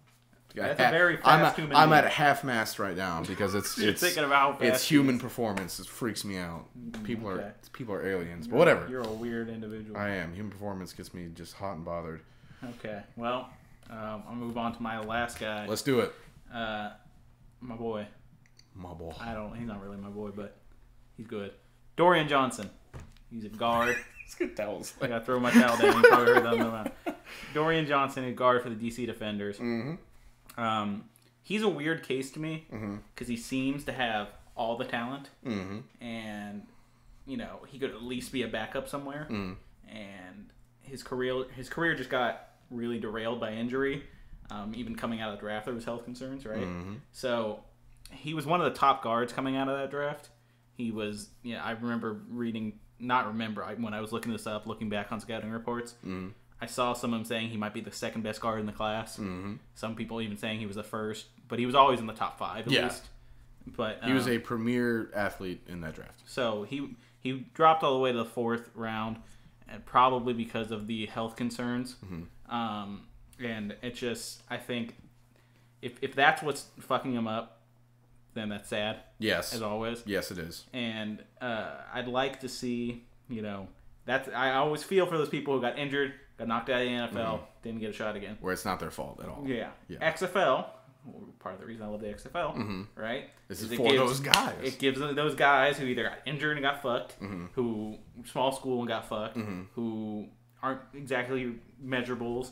That's 0.63 0.79
a 0.79 0.91
very 0.91 1.15
I'm, 1.23 1.41
fast 1.41 1.53
at, 1.53 1.55
human 1.55 1.77
I'm 1.77 1.89
being. 1.89 1.97
at 1.99 2.05
a 2.05 2.09
half 2.09 2.43
mast 2.43 2.79
right 2.79 2.95
now 2.95 3.23
because 3.23 3.55
it's 3.55 3.77
You're 3.79 3.91
it's 3.91 4.01
thinking 4.01 4.23
about 4.23 4.59
how 4.59 4.65
it's 4.65 4.71
fast 4.79 4.89
he 4.89 4.95
human 4.95 5.19
performance. 5.19 5.79
It 5.79 5.87
freaks 5.87 6.23
me 6.25 6.37
out. 6.37 6.65
People 7.03 7.29
okay. 7.29 7.43
are 7.43 7.55
people 7.73 7.93
are 7.93 8.05
aliens, 8.05 8.47
but 8.47 8.57
whatever. 8.57 8.87
You're 8.89 9.01
a 9.01 9.11
weird 9.11 9.49
individual. 9.49 9.97
I 9.97 10.09
am. 10.09 10.33
Human 10.33 10.51
performance 10.51 10.93
gets 10.93 11.13
me 11.13 11.29
just 11.33 11.53
hot 11.53 11.75
and 11.75 11.85
bothered. 11.85 12.21
Okay, 12.79 13.01
well, 13.15 13.49
um, 13.89 14.23
I'll 14.27 14.35
move 14.35 14.57
on 14.57 14.75
to 14.75 14.81
my 14.81 14.99
last 14.99 15.39
guy. 15.39 15.67
Let's 15.67 15.83
do 15.83 15.99
it, 15.99 16.13
Uh, 16.53 16.89
my 17.61 17.75
boy. 17.75 18.07
my 18.73 18.93
boy. 18.93 19.13
I 19.19 19.33
don't. 19.33 19.55
He's 19.55 19.67
not 19.67 19.81
really 19.81 19.97
my 19.97 20.09
boy, 20.09 20.31
but 20.35 20.57
he's 21.15 21.27
good. 21.27 21.51
Dorian 21.95 22.27
Johnson. 22.27 22.69
He's 23.31 23.45
a 23.45 23.49
guard. 23.49 23.95
That 24.57 24.67
was 24.67 24.93
I 25.01 25.07
gotta 25.07 25.23
throw 25.23 25.39
my 25.39 25.51
towel 25.51 25.77
down. 25.77 26.01
You 26.01 26.09
probably 26.09 26.33
heard 26.33 26.43
that 26.43 26.59
on 26.59 26.91
the. 27.05 27.15
Dorian 27.53 27.87
Johnson, 27.87 28.25
a 28.25 28.33
guard 28.33 28.61
for 28.61 28.69
the 28.69 28.75
DC 28.75 29.05
Defenders. 29.05 29.57
Mm-hmm. 29.57 29.95
Um, 30.57 31.05
he's 31.41 31.61
a 31.61 31.69
weird 31.69 32.03
case 32.03 32.31
to 32.31 32.39
me 32.39 32.65
because 33.13 33.27
he 33.27 33.37
seems 33.37 33.83
to 33.85 33.91
have 33.91 34.29
all 34.55 34.77
the 34.77 34.85
talent, 34.85 35.29
mm-hmm. 35.45 35.79
and 36.03 36.63
you 37.25 37.37
know 37.37 37.59
he 37.67 37.77
could 37.79 37.91
at 37.91 38.01
least 38.03 38.31
be 38.31 38.43
a 38.43 38.47
backup 38.47 38.87
somewhere. 38.89 39.27
And 39.89 40.49
his 40.81 41.03
career, 41.03 41.45
his 41.55 41.69
career 41.69 41.95
just 41.95 42.09
got 42.09 42.49
really 42.71 42.99
derailed 42.99 43.39
by 43.39 43.53
injury. 43.53 44.03
Um, 44.49 44.73
even 44.75 44.95
coming 44.95 45.19
out 45.21 45.29
of 45.31 45.37
the 45.37 45.41
draft, 45.41 45.65
there 45.65 45.75
was 45.75 45.83
health 45.85 46.05
concerns, 46.05 46.45
right? 46.45 46.63
So 47.11 47.63
he 48.11 48.33
was 48.33 48.45
one 48.45 48.61
of 48.61 48.71
the 48.71 48.77
top 48.79 49.03
guards 49.03 49.33
coming 49.33 49.57
out 49.57 49.67
of 49.67 49.77
that 49.77 49.91
draft. 49.91 50.29
He 50.75 50.91
was, 50.91 51.29
yeah, 51.43 51.63
I 51.63 51.71
remember 51.71 52.21
reading, 52.29 52.79
not 52.99 53.27
remember, 53.27 53.63
I, 53.63 53.73
when 53.73 53.93
I 53.93 53.99
was 53.99 54.13
looking 54.13 54.31
this 54.31 54.47
up, 54.47 54.65
looking 54.67 54.89
back 54.89 55.11
on 55.11 55.19
scouting 55.19 55.51
reports, 55.51 55.95
I 56.59 56.65
saw 56.65 56.93
some 56.93 57.13
of 57.13 57.19
them 57.19 57.25
saying 57.25 57.49
he 57.49 57.57
might 57.57 57.73
be 57.73 57.81
the 57.81 57.91
second 57.91 58.23
best 58.23 58.41
guard 58.41 58.59
in 58.59 58.65
the 58.65 58.71
class. 58.71 59.13
Mm-hmm. 59.17 59.55
Some 59.75 59.95
people 59.95 60.21
even 60.21 60.37
saying 60.37 60.59
he 60.59 60.65
was 60.65 60.75
the 60.75 60.83
first, 60.83 61.27
but 61.47 61.59
he 61.59 61.65
was 61.65 61.75
always 61.75 61.99
in 61.99 62.07
the 62.07 62.13
top 62.13 62.39
five 62.39 62.65
at 62.67 62.73
Yeah. 62.73 62.83
least. 62.85 63.03
But 63.75 63.99
He 64.03 64.13
was 64.13 64.25
um, 64.27 64.31
a 64.33 64.39
premier 64.39 65.11
athlete 65.13 65.61
in 65.67 65.81
that 65.81 65.93
draft. 65.95 66.21
so 66.25 66.63
he 66.63 66.95
he 67.19 67.45
dropped 67.53 67.83
all 67.83 67.93
the 67.93 67.99
way 67.99 68.11
to 68.13 68.17
the 68.17 68.25
fourth 68.25 68.69
round, 68.73 69.17
and 69.67 69.85
probably 69.85 70.33
because 70.33 70.71
of 70.71 70.87
the 70.87 71.05
health 71.07 71.35
concerns. 71.35 71.95
Um, 72.49 73.01
and 73.43 73.75
it 73.81 73.95
just, 73.95 74.41
I 74.49 74.57
think, 74.57 74.95
if 75.81 76.01
if 76.01 76.15
that's 76.15 76.41
what's 76.41 76.67
fucking 76.79 77.13
him 77.13 77.27
up, 77.27 77.61
then 78.33 78.49
that's 78.49 78.69
sad 78.69 78.97
Yes. 79.19 79.53
as 79.53 79.61
always. 79.61 80.01
Yes, 80.05 80.31
it 80.31 80.37
is. 80.37 80.63
And 80.73 81.21
uh, 81.41 81.71
I'd 81.93 82.07
like 82.07 82.39
to 82.41 82.49
see, 82.49 83.03
you 83.29 83.41
know, 83.41 83.67
that's 84.05 84.29
I 84.29 84.53
always 84.53 84.81
feel 84.83 85.05
for 85.05 85.17
those 85.17 85.29
people 85.29 85.53
who 85.55 85.61
got 85.61 85.77
injured, 85.77 86.13
got 86.37 86.47
knocked 86.47 86.69
out 86.69 86.81
of 86.81 86.87
the 86.87 87.19
NFL, 87.19 87.39
didn't 87.63 87.79
get 87.79 87.89
a 87.89 87.93
shot 87.93 88.15
again. 88.15 88.37
Where 88.41 88.53
it's 88.53 88.65
not 88.65 88.79
their 88.79 88.91
fault 88.91 89.19
at 89.23 89.29
all. 89.29 89.43
Yeah. 89.45 89.69
Yeah. 89.87 90.11
XFL, 90.11 90.65
part 91.39 91.55
of 91.55 91.61
the 91.61 91.65
reason 91.67 91.83
I 91.83 91.87
love 91.87 92.01
the 92.01 92.07
XFL, 92.07 92.85
right? 92.95 93.29
This 93.47 93.61
is 93.61 93.71
is 93.71 93.77
for 93.77 93.91
those 93.93 94.19
guys. 94.19 94.55
It 94.63 94.77
gives 94.79 94.99
those 94.99 95.35
guys 95.35 95.77
who 95.77 95.85
either 95.85 96.03
got 96.03 96.19
injured 96.25 96.57
and 96.57 96.63
got 96.63 96.81
fucked, 96.81 97.19
Mm-hmm. 97.21 97.45
who 97.53 97.97
small 98.25 98.51
school 98.51 98.79
and 98.79 98.87
got 98.87 99.07
fucked, 99.07 99.37
who 99.73 100.27
aren't 100.61 100.81
exactly 100.93 101.55
measurables, 101.83 102.49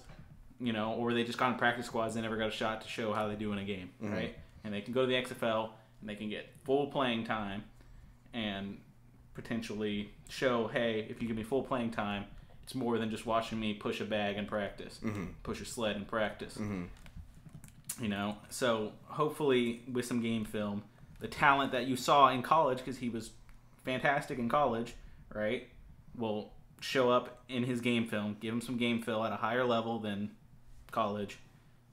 you 0.59 0.71
know, 0.73 0.93
or 0.93 1.13
they 1.13 1.23
just 1.23 1.37
got 1.37 1.51
in 1.51 1.57
practice 1.57 1.85
squads 1.87 2.15
and 2.15 2.23
never 2.23 2.37
got 2.37 2.47
a 2.49 2.51
shot 2.51 2.81
to 2.81 2.87
show 2.87 3.11
how 3.13 3.27
they 3.27 3.35
do 3.35 3.51
in 3.51 3.57
a 3.59 3.63
game, 3.65 3.89
Mm-hmm. 4.01 4.13
right? 4.13 4.35
And 4.63 4.73
they 4.73 4.81
can 4.81 4.93
go 4.93 5.01
to 5.01 5.07
the 5.07 5.13
XFL 5.15 5.69
and 6.01 6.09
they 6.09 6.15
can 6.15 6.29
get 6.29 6.47
full 6.63 6.87
playing 6.87 7.23
time 7.25 7.63
and 8.33 8.77
potentially 9.33 10.09
show, 10.29 10.67
hey, 10.67 11.05
if 11.09 11.21
you 11.21 11.27
give 11.27 11.37
me 11.37 11.43
full 11.43 11.61
playing 11.63 11.91
time, 11.91 12.25
it's 12.65 12.75
more 12.75 12.97
than 12.97 13.09
just 13.09 13.25
watching 13.25 13.59
me 13.59 13.73
push 13.75 14.01
a 14.01 14.05
bag 14.05 14.35
in 14.37 14.45
practice, 14.45 14.99
Mm-hmm. 15.03 15.25
push 15.43 15.61
a 15.61 15.65
sled 15.65 15.95
in 15.95 16.03
practice. 16.05 16.57
You 18.01 18.09
know, 18.09 18.35
so 18.49 18.91
hopefully 19.05 19.81
with 19.89 20.05
some 20.05 20.21
game 20.21 20.43
film, 20.43 20.83
the 21.21 21.29
talent 21.29 21.71
that 21.71 21.85
you 21.87 21.95
saw 21.95 22.27
in 22.29 22.41
college, 22.41 22.79
because 22.79 22.97
he 22.97 23.07
was 23.07 23.31
fantastic 23.85 24.37
in 24.37 24.49
college, 24.49 24.93
right, 25.33 25.69
will 26.17 26.51
show 26.81 27.09
up 27.09 27.41
in 27.47 27.63
his 27.63 27.79
game 27.79 28.05
film. 28.07 28.35
Give 28.41 28.53
him 28.53 28.59
some 28.59 28.75
game 28.77 29.01
fill 29.01 29.23
at 29.23 29.31
a 29.31 29.37
higher 29.37 29.63
level 29.63 29.99
than 29.99 30.31
college. 30.91 31.37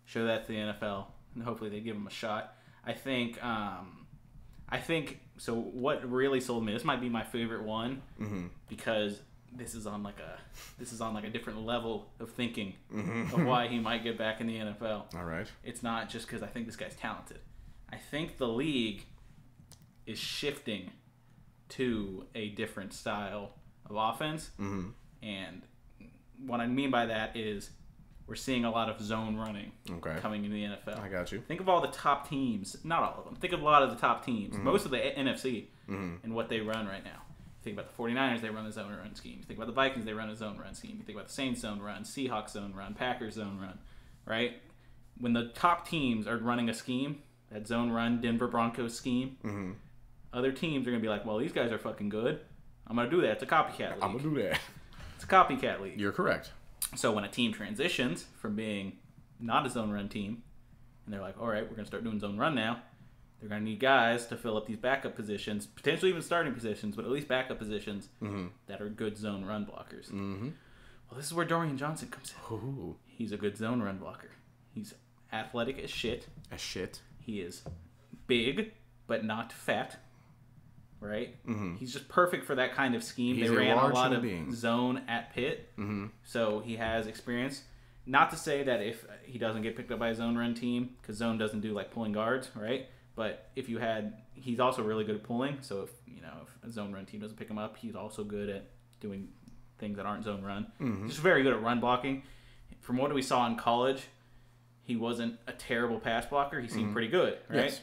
Show 0.06 0.24
that 0.26 0.44
to 0.46 0.52
the 0.52 0.58
NFL, 0.58 1.04
and 1.36 1.44
hopefully 1.44 1.70
they 1.70 1.78
give 1.80 1.94
him 1.94 2.06
a 2.08 2.10
shot. 2.10 2.54
I 2.84 2.94
think. 2.94 3.42
Um, 3.44 4.06
I 4.68 4.78
think 4.78 5.20
so. 5.38 5.54
What 5.54 6.10
really 6.10 6.40
sold 6.40 6.64
me? 6.64 6.72
This 6.72 6.82
might 6.84 7.00
be 7.00 7.08
my 7.10 7.22
favorite 7.22 7.62
one 7.62 8.02
because 8.68 9.20
this 9.54 9.74
is 9.74 9.86
on 9.86 10.02
like 10.02 10.18
a 10.18 10.38
this 10.78 10.92
is 10.92 11.00
on 11.00 11.12
like 11.14 11.24
a 11.24 11.30
different 11.30 11.64
level 11.66 12.10
of 12.20 12.30
thinking 12.30 12.74
of 13.32 13.44
why 13.44 13.68
he 13.68 13.78
might 13.78 14.02
get 14.02 14.16
back 14.18 14.40
in 14.40 14.46
the 14.46 14.56
NFL. 14.56 15.14
All 15.14 15.24
right. 15.24 15.46
It's 15.64 15.82
not 15.82 16.08
just 16.08 16.26
because 16.26 16.42
I 16.42 16.46
think 16.46 16.66
this 16.66 16.76
guy's 16.76 16.94
talented. 16.96 17.38
I 17.92 17.96
think 17.96 18.38
the 18.38 18.48
league 18.48 19.04
is 20.06 20.18
shifting 20.18 20.90
to 21.70 22.26
a 22.34 22.48
different 22.50 22.92
style 22.92 23.52
of 23.88 23.96
offense. 23.96 24.50
Mm-hmm. 24.60 24.88
And 25.22 25.62
what 26.46 26.60
I 26.60 26.66
mean 26.66 26.90
by 26.90 27.06
that 27.06 27.36
is 27.36 27.70
we're 28.26 28.34
seeing 28.34 28.64
a 28.64 28.70
lot 28.70 28.88
of 28.88 29.00
zone 29.00 29.36
running 29.36 29.72
Okay. 29.90 30.16
coming 30.20 30.44
into 30.44 30.54
the 30.56 30.64
NFL. 30.64 30.98
I 31.00 31.08
got 31.08 31.32
you. 31.32 31.40
Think 31.40 31.60
of 31.60 31.68
all 31.68 31.80
the 31.80 31.88
top 31.88 32.28
teams, 32.28 32.76
not 32.84 33.02
all 33.02 33.18
of 33.18 33.24
them. 33.24 33.34
Think 33.36 33.52
of 33.52 33.60
a 33.60 33.64
lot 33.64 33.82
of 33.82 33.90
the 33.90 33.96
top 33.96 34.24
teams, 34.24 34.54
Mm-hmm. 34.54 34.64
most 34.64 34.84
of 34.84 34.90
the 34.90 34.98
NFC, 34.98 35.66
and 35.88 36.34
what 36.34 36.48
they 36.48 36.60
run 36.60 36.86
right 36.86 37.04
now. 37.04 37.21
Think 37.62 37.78
about 37.78 37.94
the 37.96 38.02
49ers, 38.02 38.40
they 38.40 38.50
run 38.50 38.66
a 38.66 38.72
zone 38.72 38.90
run 38.90 39.14
scheme. 39.14 39.36
You 39.38 39.44
think 39.44 39.58
about 39.58 39.66
the 39.68 39.72
Vikings, 39.72 40.04
they 40.04 40.12
run 40.14 40.28
a 40.28 40.34
zone 40.36 40.58
run 40.58 40.74
scheme. 40.74 40.96
You 40.98 41.04
think 41.04 41.16
about 41.16 41.28
the 41.28 41.34
Saints 41.34 41.60
zone 41.60 41.80
run, 41.80 42.02
Seahawks 42.02 42.50
zone 42.50 42.72
run, 42.76 42.94
Packers 42.94 43.34
zone 43.34 43.58
run, 43.60 43.78
right? 44.26 44.54
When 45.18 45.32
the 45.32 45.48
top 45.54 45.86
teams 45.88 46.26
are 46.26 46.36
running 46.38 46.68
a 46.68 46.74
scheme, 46.74 47.18
that 47.52 47.66
zone 47.68 47.90
run 47.90 48.20
Denver 48.20 48.48
Broncos 48.48 48.94
scheme, 48.96 49.36
Mm-hmm. 49.44 49.72
other 50.32 50.50
teams 50.52 50.86
are 50.86 50.90
going 50.90 51.00
to 51.00 51.06
be 51.06 51.08
like, 51.10 51.24
well, 51.24 51.38
these 51.38 51.52
guys 51.52 51.70
are 51.70 51.78
fucking 51.78 52.08
good. 52.08 52.40
I'm 52.88 52.96
going 52.96 53.08
to 53.08 53.14
do 53.16 53.22
that. 53.22 53.32
It's 53.32 53.42
a 53.42 53.46
copycat 53.46 53.94
league. 53.94 54.02
I'm 54.02 54.12
gonna 54.16 54.22
do 54.22 54.42
that. 54.42 54.58
It's 55.14 55.24
a 55.24 55.26
copycat 55.28 55.80
league. 55.80 56.00
You're 56.00 56.10
correct. 56.12 56.50
So 56.96 57.12
when 57.12 57.22
a 57.24 57.28
team 57.28 57.52
transitions 57.52 58.26
from 58.40 58.56
being 58.56 58.94
not 59.38 59.64
a 59.66 59.70
zone 59.70 59.90
run 59.92 60.08
team, 60.08 60.42
and 61.04 61.14
they're 61.14 61.20
like, 61.20 61.40
all 61.40 61.46
right, 61.48 61.62
we're 61.62 61.70
going 61.76 61.84
to 61.84 61.86
start 61.86 62.02
doing 62.04 62.18
zone 62.18 62.38
run 62.38 62.54
now, 62.56 62.80
they're 63.42 63.48
going 63.48 63.64
to 63.64 63.68
need 63.68 63.80
guys 63.80 64.26
to 64.26 64.36
fill 64.36 64.56
up 64.56 64.66
these 64.66 64.76
backup 64.76 65.16
positions, 65.16 65.66
potentially 65.66 66.10
even 66.10 66.22
starting 66.22 66.54
positions, 66.54 66.94
but 66.94 67.04
at 67.04 67.10
least 67.10 67.26
backup 67.26 67.58
positions 67.58 68.08
that 68.68 68.80
are 68.80 68.88
good 68.88 69.18
zone 69.18 69.44
run 69.44 69.66
blockers. 69.66 70.06
Mm-hmm. 70.12 70.50
Well, 71.10 71.16
this 71.18 71.26
is 71.26 71.34
where 71.34 71.44
Dorian 71.44 71.76
Johnson 71.76 72.08
comes 72.08 72.32
in. 72.32 72.54
Ooh, 72.56 72.96
He's 73.04 73.32
a 73.32 73.36
good 73.36 73.56
zone 73.56 73.82
run 73.82 73.98
blocker. 73.98 74.30
He's 74.72 74.94
athletic 75.32 75.78
as 75.80 75.90
shit. 75.90 76.26
a 76.52 76.56
shit. 76.56 77.00
He 77.18 77.40
is 77.40 77.62
big, 78.28 78.72
but 79.08 79.24
not 79.24 79.52
fat. 79.52 79.98
Right? 81.00 81.44
Mm-hmm. 81.44 81.76
He's 81.76 81.92
just 81.92 82.08
perfect 82.08 82.44
for 82.44 82.54
that 82.54 82.74
kind 82.74 82.94
of 82.94 83.02
scheme. 83.02 83.34
He's 83.34 83.50
they 83.50 83.56
a 83.56 83.58
ran 83.58 83.76
a 83.76 83.88
lot 83.88 84.12
of 84.12 84.22
being. 84.22 84.54
zone 84.54 85.02
at 85.08 85.34
Pitt, 85.34 85.68
mm-hmm. 85.76 86.06
so 86.22 86.60
he 86.60 86.76
has 86.76 87.08
experience. 87.08 87.62
Not 88.06 88.30
to 88.30 88.36
say 88.36 88.62
that 88.62 88.80
if 88.80 89.04
he 89.24 89.36
doesn't 89.38 89.62
get 89.62 89.76
picked 89.76 89.90
up 89.90 89.98
by 89.98 90.10
a 90.10 90.14
zone 90.14 90.38
run 90.38 90.54
team, 90.54 90.90
because 91.00 91.16
zone 91.16 91.38
doesn't 91.38 91.60
do 91.60 91.72
like 91.72 91.90
pulling 91.90 92.12
guards, 92.12 92.50
right? 92.54 92.86
But 93.14 93.50
if 93.56 93.68
you 93.68 93.78
had, 93.78 94.14
he's 94.34 94.58
also 94.60 94.82
really 94.82 95.04
good 95.04 95.16
at 95.16 95.22
pulling. 95.22 95.58
So 95.60 95.82
if 95.82 95.90
you 96.06 96.22
know 96.22 96.32
if 96.46 96.68
a 96.68 96.72
zone 96.72 96.92
run 96.92 97.04
team 97.04 97.20
doesn't 97.20 97.36
pick 97.36 97.48
him 97.48 97.58
up, 97.58 97.76
he's 97.76 97.94
also 97.94 98.24
good 98.24 98.48
at 98.48 98.70
doing 99.00 99.28
things 99.78 99.96
that 99.96 100.06
aren't 100.06 100.24
zone 100.24 100.42
run. 100.42 100.66
Mm-hmm. 100.80 101.08
Just 101.08 101.20
very 101.20 101.42
good 101.42 101.52
at 101.52 101.62
run 101.62 101.80
blocking. 101.80 102.22
From 102.80 102.96
what 102.96 103.12
we 103.14 103.22
saw 103.22 103.46
in 103.46 103.56
college, 103.56 104.02
he 104.82 104.96
wasn't 104.96 105.38
a 105.46 105.52
terrible 105.52 106.00
pass 106.00 106.26
blocker. 106.26 106.60
He 106.60 106.68
seemed 106.68 106.92
pretty 106.92 107.08
good, 107.08 107.38
right? 107.48 107.56
Mm-hmm. 107.58 107.64
Yes. 107.66 107.80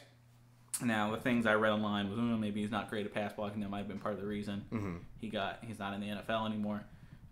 Now 0.82 1.10
the 1.10 1.18
things 1.20 1.46
I 1.46 1.54
read 1.54 1.72
online 1.72 2.08
was 2.10 2.18
oh, 2.18 2.22
maybe 2.22 2.60
he's 2.62 2.70
not 2.70 2.88
great 2.90 3.06
at 3.06 3.12
pass 3.14 3.32
blocking. 3.32 3.60
That 3.60 3.70
might 3.70 3.78
have 3.78 3.88
been 3.88 3.98
part 3.98 4.14
of 4.14 4.20
the 4.20 4.26
reason 4.26 4.64
Mm-hmm. 4.72 4.96
he 5.20 5.28
got 5.28 5.58
he's 5.62 5.78
not 5.78 5.94
in 5.94 6.00
the 6.00 6.06
NFL 6.08 6.46
anymore. 6.46 6.82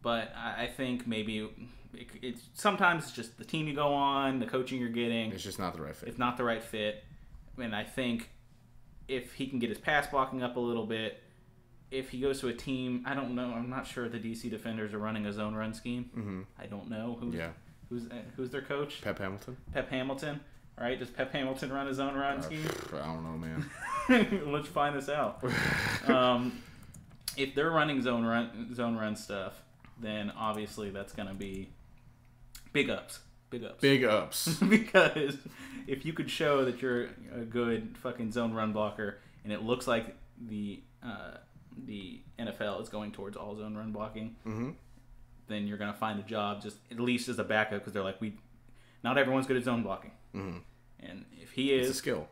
But 0.02 0.32
I, 0.36 0.64
I 0.64 0.66
think 0.68 1.06
maybe 1.06 1.48
it, 1.94 2.06
it's 2.22 2.42
sometimes 2.54 3.04
it's 3.04 3.12
just 3.12 3.38
the 3.38 3.44
team 3.44 3.66
you 3.66 3.74
go 3.74 3.92
on, 3.92 4.38
the 4.38 4.46
coaching 4.46 4.78
you're 4.80 4.88
getting. 4.90 5.32
It's 5.32 5.42
just 5.42 5.58
not 5.58 5.74
the 5.74 5.82
right 5.82 5.96
fit. 5.96 6.08
It's 6.08 6.18
not 6.18 6.36
the 6.36 6.44
right 6.44 6.62
fit. 6.62 7.04
And 7.60 7.74
I 7.74 7.84
think 7.84 8.30
if 9.08 9.34
he 9.34 9.46
can 9.46 9.58
get 9.58 9.68
his 9.70 9.78
pass 9.78 10.06
blocking 10.06 10.42
up 10.42 10.56
a 10.56 10.60
little 10.60 10.86
bit, 10.86 11.22
if 11.90 12.10
he 12.10 12.20
goes 12.20 12.40
to 12.40 12.48
a 12.48 12.52
team, 12.52 13.02
I 13.06 13.14
don't 13.14 13.34
know. 13.34 13.52
I'm 13.54 13.70
not 13.70 13.86
sure 13.86 14.08
the 14.08 14.18
DC 14.18 14.50
defenders 14.50 14.92
are 14.92 14.98
running 14.98 15.26
a 15.26 15.32
zone 15.32 15.54
run 15.54 15.72
scheme. 15.72 16.10
Mm-hmm. 16.16 16.40
I 16.58 16.66
don't 16.66 16.90
know 16.90 17.16
who's 17.20 17.34
Yeah. 17.34 17.50
who's 17.88 18.06
uh, 18.06 18.14
who's 18.36 18.50
their 18.50 18.60
coach. 18.62 19.00
Pep 19.02 19.18
Hamilton. 19.18 19.56
Pep 19.72 19.88
Hamilton. 19.90 20.40
All 20.76 20.84
right, 20.84 20.98
does 20.98 21.10
Pep 21.10 21.32
Hamilton 21.32 21.72
run 21.72 21.86
his 21.88 21.98
own 21.98 22.14
run 22.14 22.40
scheme? 22.42 22.64
I 22.94 23.06
don't 23.06 23.24
know, 23.24 23.36
man. 23.36 24.42
Let's 24.52 24.68
find 24.68 24.94
this 24.96 25.08
out. 25.08 25.42
um, 26.08 26.62
if 27.36 27.54
they're 27.54 27.70
running 27.70 28.00
zone 28.02 28.24
run 28.24 28.72
zone 28.74 28.96
run 28.96 29.16
stuff, 29.16 29.54
then 30.00 30.30
obviously 30.38 30.90
that's 30.90 31.12
going 31.12 31.26
to 31.28 31.34
be 31.34 31.70
big 32.72 32.90
ups. 32.90 33.20
Big 33.50 33.64
ups. 33.64 33.80
Big 33.80 34.04
ups. 34.04 34.54
because 34.58 35.36
if 35.86 36.04
you 36.04 36.12
could 36.12 36.30
show 36.30 36.64
that 36.64 36.82
you're 36.82 37.08
a 37.34 37.40
good 37.48 37.96
fucking 37.98 38.30
zone 38.32 38.52
run 38.52 38.72
blocker, 38.72 39.18
and 39.44 39.52
it 39.52 39.62
looks 39.62 39.86
like 39.86 40.16
the 40.46 40.82
uh, 41.02 41.38
the 41.86 42.20
NFL 42.38 42.82
is 42.82 42.88
going 42.88 43.12
towards 43.12 43.36
all 43.36 43.56
zone 43.56 43.76
run 43.76 43.92
blocking, 43.92 44.36
Mhm. 44.44 44.74
then 45.46 45.66
you're 45.66 45.78
gonna 45.78 45.94
find 45.94 46.18
a 46.18 46.22
job 46.24 46.60
just 46.62 46.76
at 46.90 46.98
least 47.00 47.28
as 47.28 47.38
a 47.38 47.44
backup 47.44 47.78
because 47.80 47.92
they're 47.92 48.02
like 48.02 48.20
we, 48.20 48.34
not 49.04 49.16
everyone's 49.16 49.46
good 49.46 49.56
at 49.56 49.62
zone 49.64 49.82
blocking, 49.82 50.10
Mhm. 50.34 50.62
and 51.00 51.24
if 51.40 51.52
he 51.52 51.72
It's 51.72 51.86
a 51.88 51.90
is, 51.92 51.96
skill. 51.96 52.28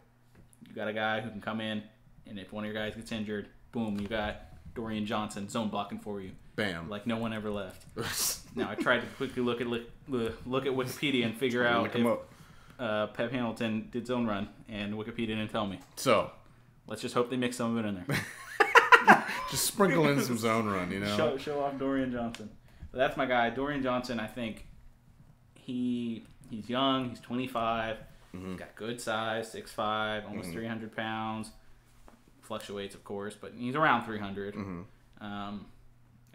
you 0.68 0.74
got 0.74 0.88
a 0.88 0.92
guy 0.92 1.20
who 1.20 1.30
can 1.30 1.40
come 1.40 1.60
in, 1.60 1.82
and 2.26 2.38
if 2.38 2.52
one 2.52 2.64
of 2.64 2.72
your 2.72 2.74
guys 2.74 2.94
gets 2.96 3.12
injured, 3.12 3.48
boom, 3.72 3.98
you 4.00 4.08
got 4.08 4.42
Dorian 4.74 5.06
Johnson 5.06 5.48
zone 5.48 5.68
blocking 5.70 5.98
for 6.00 6.20
you, 6.20 6.32
Bam. 6.56 6.88
like 6.88 7.06
no 7.06 7.18
one 7.18 7.32
ever 7.32 7.50
left. 7.50 7.84
Now 8.56 8.70
I 8.70 8.74
tried 8.74 9.00
to 9.00 9.06
quickly 9.18 9.42
look 9.42 9.60
at 9.60 9.66
look, 9.66 9.82
look 10.08 10.64
at 10.64 10.72
Wikipedia 10.72 11.26
and 11.26 11.36
figure 11.36 11.66
out 11.66 11.94
if 11.94 12.18
uh, 12.78 13.08
Pep 13.08 13.30
Hamilton 13.30 13.88
did 13.92 14.06
zone 14.06 14.26
run, 14.26 14.48
and 14.66 14.94
Wikipedia 14.94 15.26
didn't 15.26 15.48
tell 15.48 15.66
me. 15.66 15.78
So, 15.96 16.30
Let's 16.86 17.02
just 17.02 17.14
hope 17.14 17.30
they 17.30 17.36
mix 17.36 17.56
some 17.56 17.76
of 17.76 17.84
it 17.84 17.88
in 17.88 17.94
there. 17.96 18.06
just 19.50 19.64
sprinkle 19.64 20.08
in 20.08 20.20
some 20.22 20.38
zone 20.38 20.66
run, 20.66 20.90
you 20.90 21.00
know? 21.00 21.16
show, 21.16 21.36
show 21.36 21.60
off 21.60 21.78
Dorian 21.78 22.12
Johnson. 22.12 22.48
But 22.92 22.98
that's 22.98 23.16
my 23.16 23.26
guy, 23.26 23.50
Dorian 23.50 23.82
Johnson. 23.82 24.20
I 24.20 24.26
think 24.26 24.66
he 25.54 26.24
he's 26.48 26.68
young. 26.68 27.10
He's 27.10 27.20
25. 27.20 27.96
Mm-hmm. 28.34 28.50
He's 28.50 28.58
got 28.58 28.74
good 28.76 29.00
size, 29.00 29.52
6'5", 29.52 30.28
almost 30.28 30.50
300 30.50 30.94
pounds. 30.94 31.50
Fluctuates, 32.42 32.94
of 32.94 33.02
course, 33.02 33.34
but 33.38 33.52
he's 33.56 33.74
around 33.74 34.04
300. 34.04 34.54
Mm-hmm. 34.54 35.24
Um, 35.24 35.66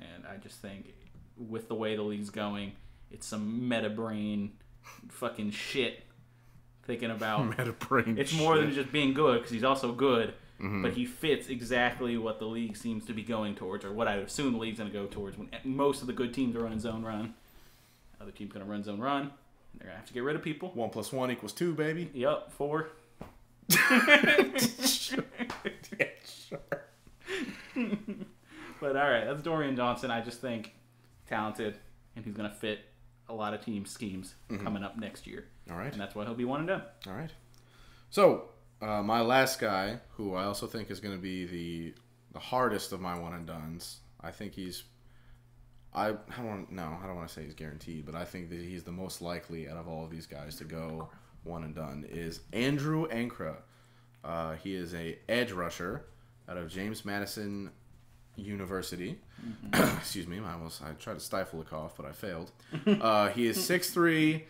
and 0.01 0.25
I 0.27 0.37
just 0.37 0.57
think 0.61 0.93
with 1.37 1.67
the 1.67 1.75
way 1.75 1.95
the 1.95 2.01
league's 2.03 2.29
going, 2.29 2.73
it's 3.11 3.25
some 3.27 3.67
meta 3.69 3.89
brain 3.89 4.53
fucking 5.09 5.51
shit 5.51 6.03
thinking 6.83 7.11
about 7.11 7.47
Meta 7.57 7.71
brain 7.73 8.17
it's 8.17 8.33
more 8.33 8.57
than 8.57 8.73
just 8.73 8.91
being 8.91 9.13
good 9.13 9.37
because 9.37 9.51
he's 9.51 9.63
also 9.63 9.91
good, 9.91 10.33
Mm-hmm. 10.59 10.83
but 10.83 10.93
he 10.93 11.05
fits 11.05 11.47
exactly 11.47 12.17
what 12.19 12.37
the 12.37 12.45
league 12.45 12.77
seems 12.77 13.03
to 13.05 13.13
be 13.13 13.23
going 13.23 13.55
towards, 13.55 13.83
or 13.83 13.91
what 13.91 14.07
I 14.07 14.17
assume 14.17 14.53
the 14.53 14.59
league's 14.59 14.77
going 14.77 14.91
to 14.91 14.95
go 14.95 15.07
towards. 15.07 15.35
When 15.35 15.49
most 15.63 16.01
of 16.01 16.07
the 16.07 16.13
good 16.13 16.35
teams 16.35 16.55
are 16.55 16.59
running 16.59 16.79
zone 16.79 17.01
run, 17.03 17.33
other 18.21 18.29
teams 18.29 18.51
going 18.51 18.63
to 18.63 18.71
run 18.71 18.83
zone 18.83 18.99
run. 18.99 19.31
They're 19.73 19.85
going 19.87 19.93
to 19.93 19.97
have 19.97 20.05
to 20.05 20.13
get 20.13 20.21
rid 20.21 20.35
of 20.35 20.43
people. 20.43 20.69
One 20.75 20.91
plus 20.91 21.11
one 21.11 21.31
equals 21.31 21.53
two, 21.53 21.73
baby. 21.73 22.11
Yep, 22.13 22.51
four. 22.51 22.89
yeah, 23.69 24.57
sure. 26.29 26.59
But 28.81 28.97
all 28.97 29.09
right, 29.09 29.23
that's 29.25 29.41
Dorian 29.43 29.77
Johnson. 29.77 30.11
I 30.11 30.19
just 30.21 30.41
think 30.41 30.73
talented, 31.27 31.77
and 32.17 32.25
he's 32.25 32.33
going 32.33 32.49
to 32.49 32.55
fit 32.55 32.79
a 33.29 33.33
lot 33.33 33.53
of 33.53 33.63
team 33.63 33.85
schemes 33.85 34.35
coming 34.61 34.83
up 34.83 34.97
next 34.97 35.25
year, 35.25 35.45
All 35.69 35.77
right. 35.77 35.91
and 35.93 36.01
that's 36.01 36.13
why 36.15 36.25
he'll 36.25 36.33
be 36.33 36.43
one 36.43 36.59
and 36.59 36.67
done. 36.67 36.81
All 37.07 37.13
right. 37.13 37.29
So, 38.09 38.49
uh, 38.81 39.01
my 39.01 39.21
last 39.21 39.59
guy, 39.59 39.99
who 40.17 40.33
I 40.35 40.43
also 40.43 40.67
think 40.67 40.91
is 40.91 40.99
going 40.99 41.15
to 41.15 41.21
be 41.21 41.45
the 41.45 41.93
the 42.33 42.39
hardest 42.39 42.91
of 42.91 42.99
my 42.99 43.17
one 43.17 43.33
and 43.33 43.45
duns. 43.47 43.99
I 44.19 44.31
think 44.31 44.53
he's. 44.53 44.83
I, 45.93 46.09
I 46.09 46.41
don't 46.41 46.71
no, 46.71 46.97
I 47.01 47.05
don't 47.05 47.15
want 47.17 47.27
to 47.27 47.33
say 47.33 47.43
he's 47.43 47.53
guaranteed, 47.53 48.05
but 48.05 48.15
I 48.15 48.25
think 48.25 48.49
that 48.49 48.59
he's 48.59 48.83
the 48.83 48.91
most 48.91 49.21
likely 49.21 49.69
out 49.69 49.77
of 49.77 49.87
all 49.87 50.03
of 50.03 50.09
these 50.09 50.25
guys 50.25 50.55
to 50.57 50.63
go 50.63 51.09
one 51.43 51.63
and 51.63 51.75
done. 51.75 52.05
Is 52.09 52.39
Andrew 52.51 53.07
Ankrah. 53.09 53.57
Uh, 54.23 54.53
he 54.55 54.75
is 54.75 54.93
a 54.93 55.17
edge 55.29 55.51
rusher 55.51 56.05
out 56.49 56.57
of 56.57 56.69
James 56.69 57.03
Madison 57.05 57.71
University. 58.35 59.19
Excuse 59.73 60.27
me, 60.27 60.39
I 60.39 60.53
almost 60.53 60.81
I 60.81 60.91
tried 60.91 61.15
to 61.15 61.19
stifle 61.19 61.61
a 61.61 61.63
cough, 61.63 61.93
but 61.97 62.05
I 62.05 62.11
failed. 62.11 62.51
uh, 62.87 63.29
he 63.29 63.47
is 63.47 63.57
6'3", 63.57 64.43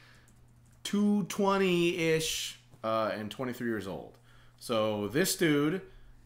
220 0.83 1.97
ish, 1.97 2.59
uh, 2.83 3.11
and 3.13 3.31
23 3.31 3.67
years 3.67 3.87
old. 3.87 4.17
So 4.59 5.07
this 5.07 5.35
dude 5.35 5.81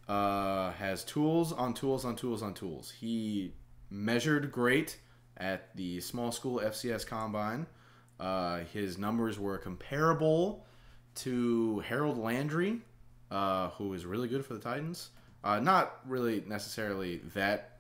uh, 0.08 0.72
has 0.74 1.04
tools 1.04 1.54
on 1.54 1.74
tools 1.74 2.06
on 2.06 2.16
tools 2.16 2.42
on 2.42 2.54
tools. 2.54 2.92
He 3.00 3.54
measured 3.90 4.52
great 4.52 4.98
at 5.38 5.76
the 5.76 6.02
small 6.02 6.32
school 6.32 6.60
FCS 6.60 7.06
combine. 7.06 7.66
Uh, 8.20 8.60
his 8.74 8.98
numbers 8.98 9.40
were 9.40 9.58
comparable 9.58 10.66
to 11.16 11.80
Harold 11.80 12.18
Landry, 12.18 12.82
uh, 13.32 13.70
who 13.70 13.94
is 13.94 14.06
really 14.06 14.28
good 14.28 14.46
for 14.46 14.54
the 14.54 14.60
Titans. 14.60 15.10
Uh, 15.46 15.60
not 15.60 16.00
really 16.08 16.44
necessarily 16.48 17.22
that 17.36 17.78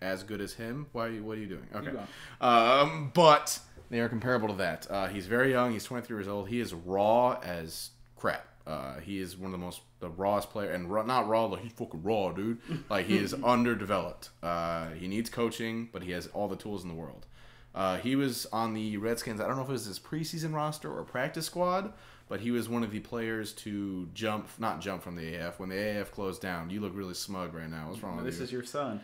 as 0.00 0.22
good 0.22 0.40
as 0.40 0.54
him. 0.54 0.86
Why? 0.92 1.06
Are 1.06 1.10
you, 1.10 1.22
what 1.22 1.38
are 1.38 1.40
you 1.40 1.46
doing? 1.46 1.68
Okay. 1.74 1.92
Um, 2.40 3.12
but 3.14 3.58
they 3.90 4.00
are 4.00 4.08
comparable 4.08 4.48
to 4.48 4.54
that. 4.54 4.86
Uh, 4.90 5.08
he's 5.08 5.26
very 5.26 5.52
young. 5.52 5.72
He's 5.72 5.84
23 5.84 6.16
years 6.16 6.26
old. 6.26 6.48
He 6.48 6.58
is 6.58 6.72
raw 6.72 7.38
as 7.42 7.90
crap. 8.16 8.46
Uh, 8.66 8.98
he 9.00 9.18
is 9.18 9.36
one 9.36 9.46
of 9.46 9.52
the 9.52 9.58
most 9.58 9.82
the 10.00 10.08
rawest 10.08 10.50
player, 10.50 10.70
and 10.70 10.90
raw, 10.90 11.02
not 11.02 11.28
raw 11.28 11.44
like 11.44 11.62
he's 11.62 11.72
fucking 11.72 12.02
raw, 12.02 12.32
dude. 12.32 12.58
Like 12.90 13.06
he 13.06 13.18
is 13.18 13.34
underdeveloped. 13.34 14.30
Uh, 14.42 14.88
he 14.90 15.06
needs 15.06 15.30
coaching, 15.30 15.88
but 15.92 16.02
he 16.02 16.12
has 16.12 16.26
all 16.28 16.48
the 16.48 16.56
tools 16.56 16.82
in 16.82 16.88
the 16.88 16.94
world. 16.94 17.26
Uh, 17.74 17.96
he 17.98 18.16
was 18.16 18.46
on 18.52 18.74
the 18.74 18.96
Redskins. 18.96 19.40
I 19.40 19.46
don't 19.46 19.56
know 19.56 19.62
if 19.62 19.68
it 19.68 19.72
was 19.72 19.86
his 19.86 19.98
preseason 19.98 20.54
roster 20.54 20.92
or 20.92 21.04
practice 21.04 21.46
squad, 21.46 21.92
but 22.32 22.40
he 22.40 22.50
was 22.50 22.66
one 22.66 22.82
of 22.82 22.90
the 22.90 22.98
players 23.00 23.52
to 23.52 24.08
jump, 24.14 24.48
not 24.58 24.80
jump 24.80 25.02
from 25.02 25.16
the 25.16 25.34
AF 25.34 25.60
when 25.60 25.68
the 25.68 26.00
AF 26.00 26.10
closed 26.12 26.40
down. 26.40 26.70
You 26.70 26.80
look 26.80 26.92
really 26.96 27.12
smug 27.12 27.52
right 27.52 27.68
now. 27.68 27.88
What's 27.90 28.02
wrong 28.02 28.16
with 28.16 28.24
This 28.24 28.36
you? 28.36 28.40
This 28.40 28.48
is 28.48 28.52
your 28.54 28.64
son. 28.64 29.02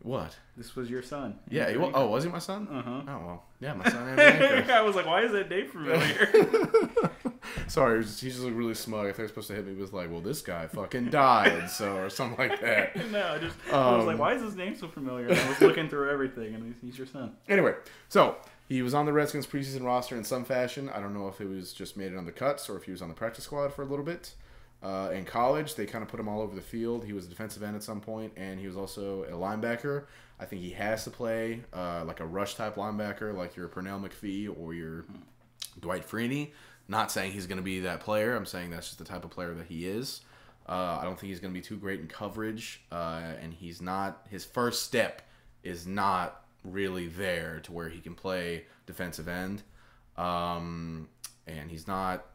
what? 0.00 0.36
This 0.56 0.76
was 0.76 0.88
your 0.88 1.02
son. 1.02 1.40
Yeah. 1.50 1.68
He, 1.70 1.76
oh, 1.76 2.06
was 2.06 2.22
he 2.22 2.30
my 2.30 2.38
son? 2.38 2.68
Uh-huh. 2.70 3.02
Oh 3.08 3.26
well. 3.26 3.42
Yeah, 3.58 3.74
my 3.74 3.88
son. 3.90 4.20
I 4.70 4.80
was 4.82 4.94
like, 4.94 5.06
why 5.06 5.22
is 5.22 5.32
that 5.32 5.50
name 5.50 5.66
familiar? 5.72 6.30
Sorry, 7.68 7.94
he 7.94 7.98
was- 7.98 8.20
he 8.20 8.28
just 8.28 8.40
looked 8.42 8.54
really 8.56 8.74
smug. 8.74 9.06
I 9.06 9.10
thought 9.10 9.16
he 9.16 9.22
was 9.22 9.30
supposed 9.32 9.48
to 9.48 9.54
hit 9.54 9.66
me 9.66 9.74
with 9.74 9.92
like, 9.92 10.08
"Well, 10.10 10.20
this 10.20 10.40
guy 10.42 10.66
fucking 10.68 11.10
died," 11.10 11.68
so 11.70 11.96
or 11.96 12.10
something 12.10 12.38
like 12.48 12.60
that. 12.60 13.10
no, 13.10 13.26
I 13.26 13.38
just 13.38 13.56
I 13.72 13.96
was 13.96 14.04
like, 14.06 14.14
Um, 14.14 14.18
why 14.20 14.34
is 14.34 14.42
his 14.42 14.54
name 14.54 14.76
so 14.76 14.86
familiar? 14.88 15.26
And 15.28 15.38
I 15.38 15.48
was 15.48 15.60
looking 15.60 15.88
through 15.88 16.10
everything, 16.10 16.54
and 16.54 16.64
he's, 16.64 16.74
he's 16.82 16.98
your 16.98 17.06
son. 17.08 17.32
Anyway, 17.48 17.74
so 18.08 18.36
he 18.68 18.82
was 18.82 18.94
on 18.94 19.06
the 19.06 19.12
Redskins 19.12 19.46
preseason 19.46 19.84
roster 19.84 20.16
in 20.16 20.24
some 20.24 20.44
fashion. 20.44 20.88
I 20.88 21.00
don't 21.00 21.14
know 21.14 21.28
if 21.28 21.40
it 21.40 21.48
was 21.48 21.72
just 21.72 21.96
made 21.96 22.12
it 22.12 22.18
on 22.18 22.26
the 22.26 22.32
cuts 22.32 22.68
or 22.68 22.76
if 22.76 22.84
he 22.84 22.90
was 22.90 23.02
on 23.02 23.08
the 23.08 23.14
practice 23.14 23.44
squad 23.44 23.72
for 23.72 23.82
a 23.82 23.86
little 23.86 24.04
bit. 24.04 24.34
Uh, 24.82 25.10
in 25.12 25.24
college, 25.24 25.74
they 25.74 25.86
kind 25.86 26.02
of 26.02 26.08
put 26.08 26.20
him 26.20 26.28
all 26.28 26.40
over 26.40 26.54
the 26.54 26.60
field. 26.60 27.04
He 27.04 27.12
was 27.12 27.26
a 27.26 27.28
defensive 27.28 27.62
end 27.62 27.76
at 27.76 27.82
some 27.82 28.00
point, 28.00 28.32
and 28.36 28.60
he 28.60 28.66
was 28.66 28.76
also 28.76 29.24
a 29.24 29.32
linebacker. 29.32 30.04
I 30.38 30.44
think 30.44 30.62
he 30.62 30.70
has 30.70 31.04
to 31.04 31.10
play 31.10 31.62
uh, 31.72 32.04
like 32.04 32.20
a 32.20 32.26
rush 32.26 32.56
type 32.56 32.76
linebacker, 32.76 33.34
like 33.34 33.56
your 33.56 33.68
Pernell 33.68 34.06
McPhee 34.06 34.54
or 34.60 34.74
your 34.74 35.04
Dwight 35.80 36.06
Freeney. 36.06 36.50
Not 36.88 37.10
saying 37.10 37.32
he's 37.32 37.46
going 37.46 37.58
to 37.58 37.64
be 37.64 37.80
that 37.80 38.00
player. 38.00 38.36
I'm 38.36 38.46
saying 38.46 38.70
that's 38.70 38.86
just 38.86 38.98
the 38.98 39.04
type 39.04 39.24
of 39.24 39.30
player 39.30 39.54
that 39.54 39.66
he 39.66 39.86
is. 39.86 40.20
Uh, 40.68 40.98
I 41.00 41.04
don't 41.04 41.18
think 41.18 41.30
he's 41.30 41.40
going 41.40 41.54
to 41.54 41.58
be 41.58 41.64
too 41.64 41.76
great 41.76 42.00
in 42.00 42.08
coverage, 42.08 42.82
uh, 42.92 43.22
and 43.40 43.54
he's 43.54 43.80
not. 43.80 44.26
His 44.28 44.44
first 44.44 44.82
step 44.82 45.22
is 45.62 45.86
not 45.86 46.44
really 46.72 47.06
there 47.06 47.60
to 47.64 47.72
where 47.72 47.88
he 47.88 48.00
can 48.00 48.14
play 48.14 48.64
defensive 48.86 49.28
end, 49.28 49.62
um, 50.16 51.08
and 51.46 51.70
he's 51.70 51.86
not 51.86 52.26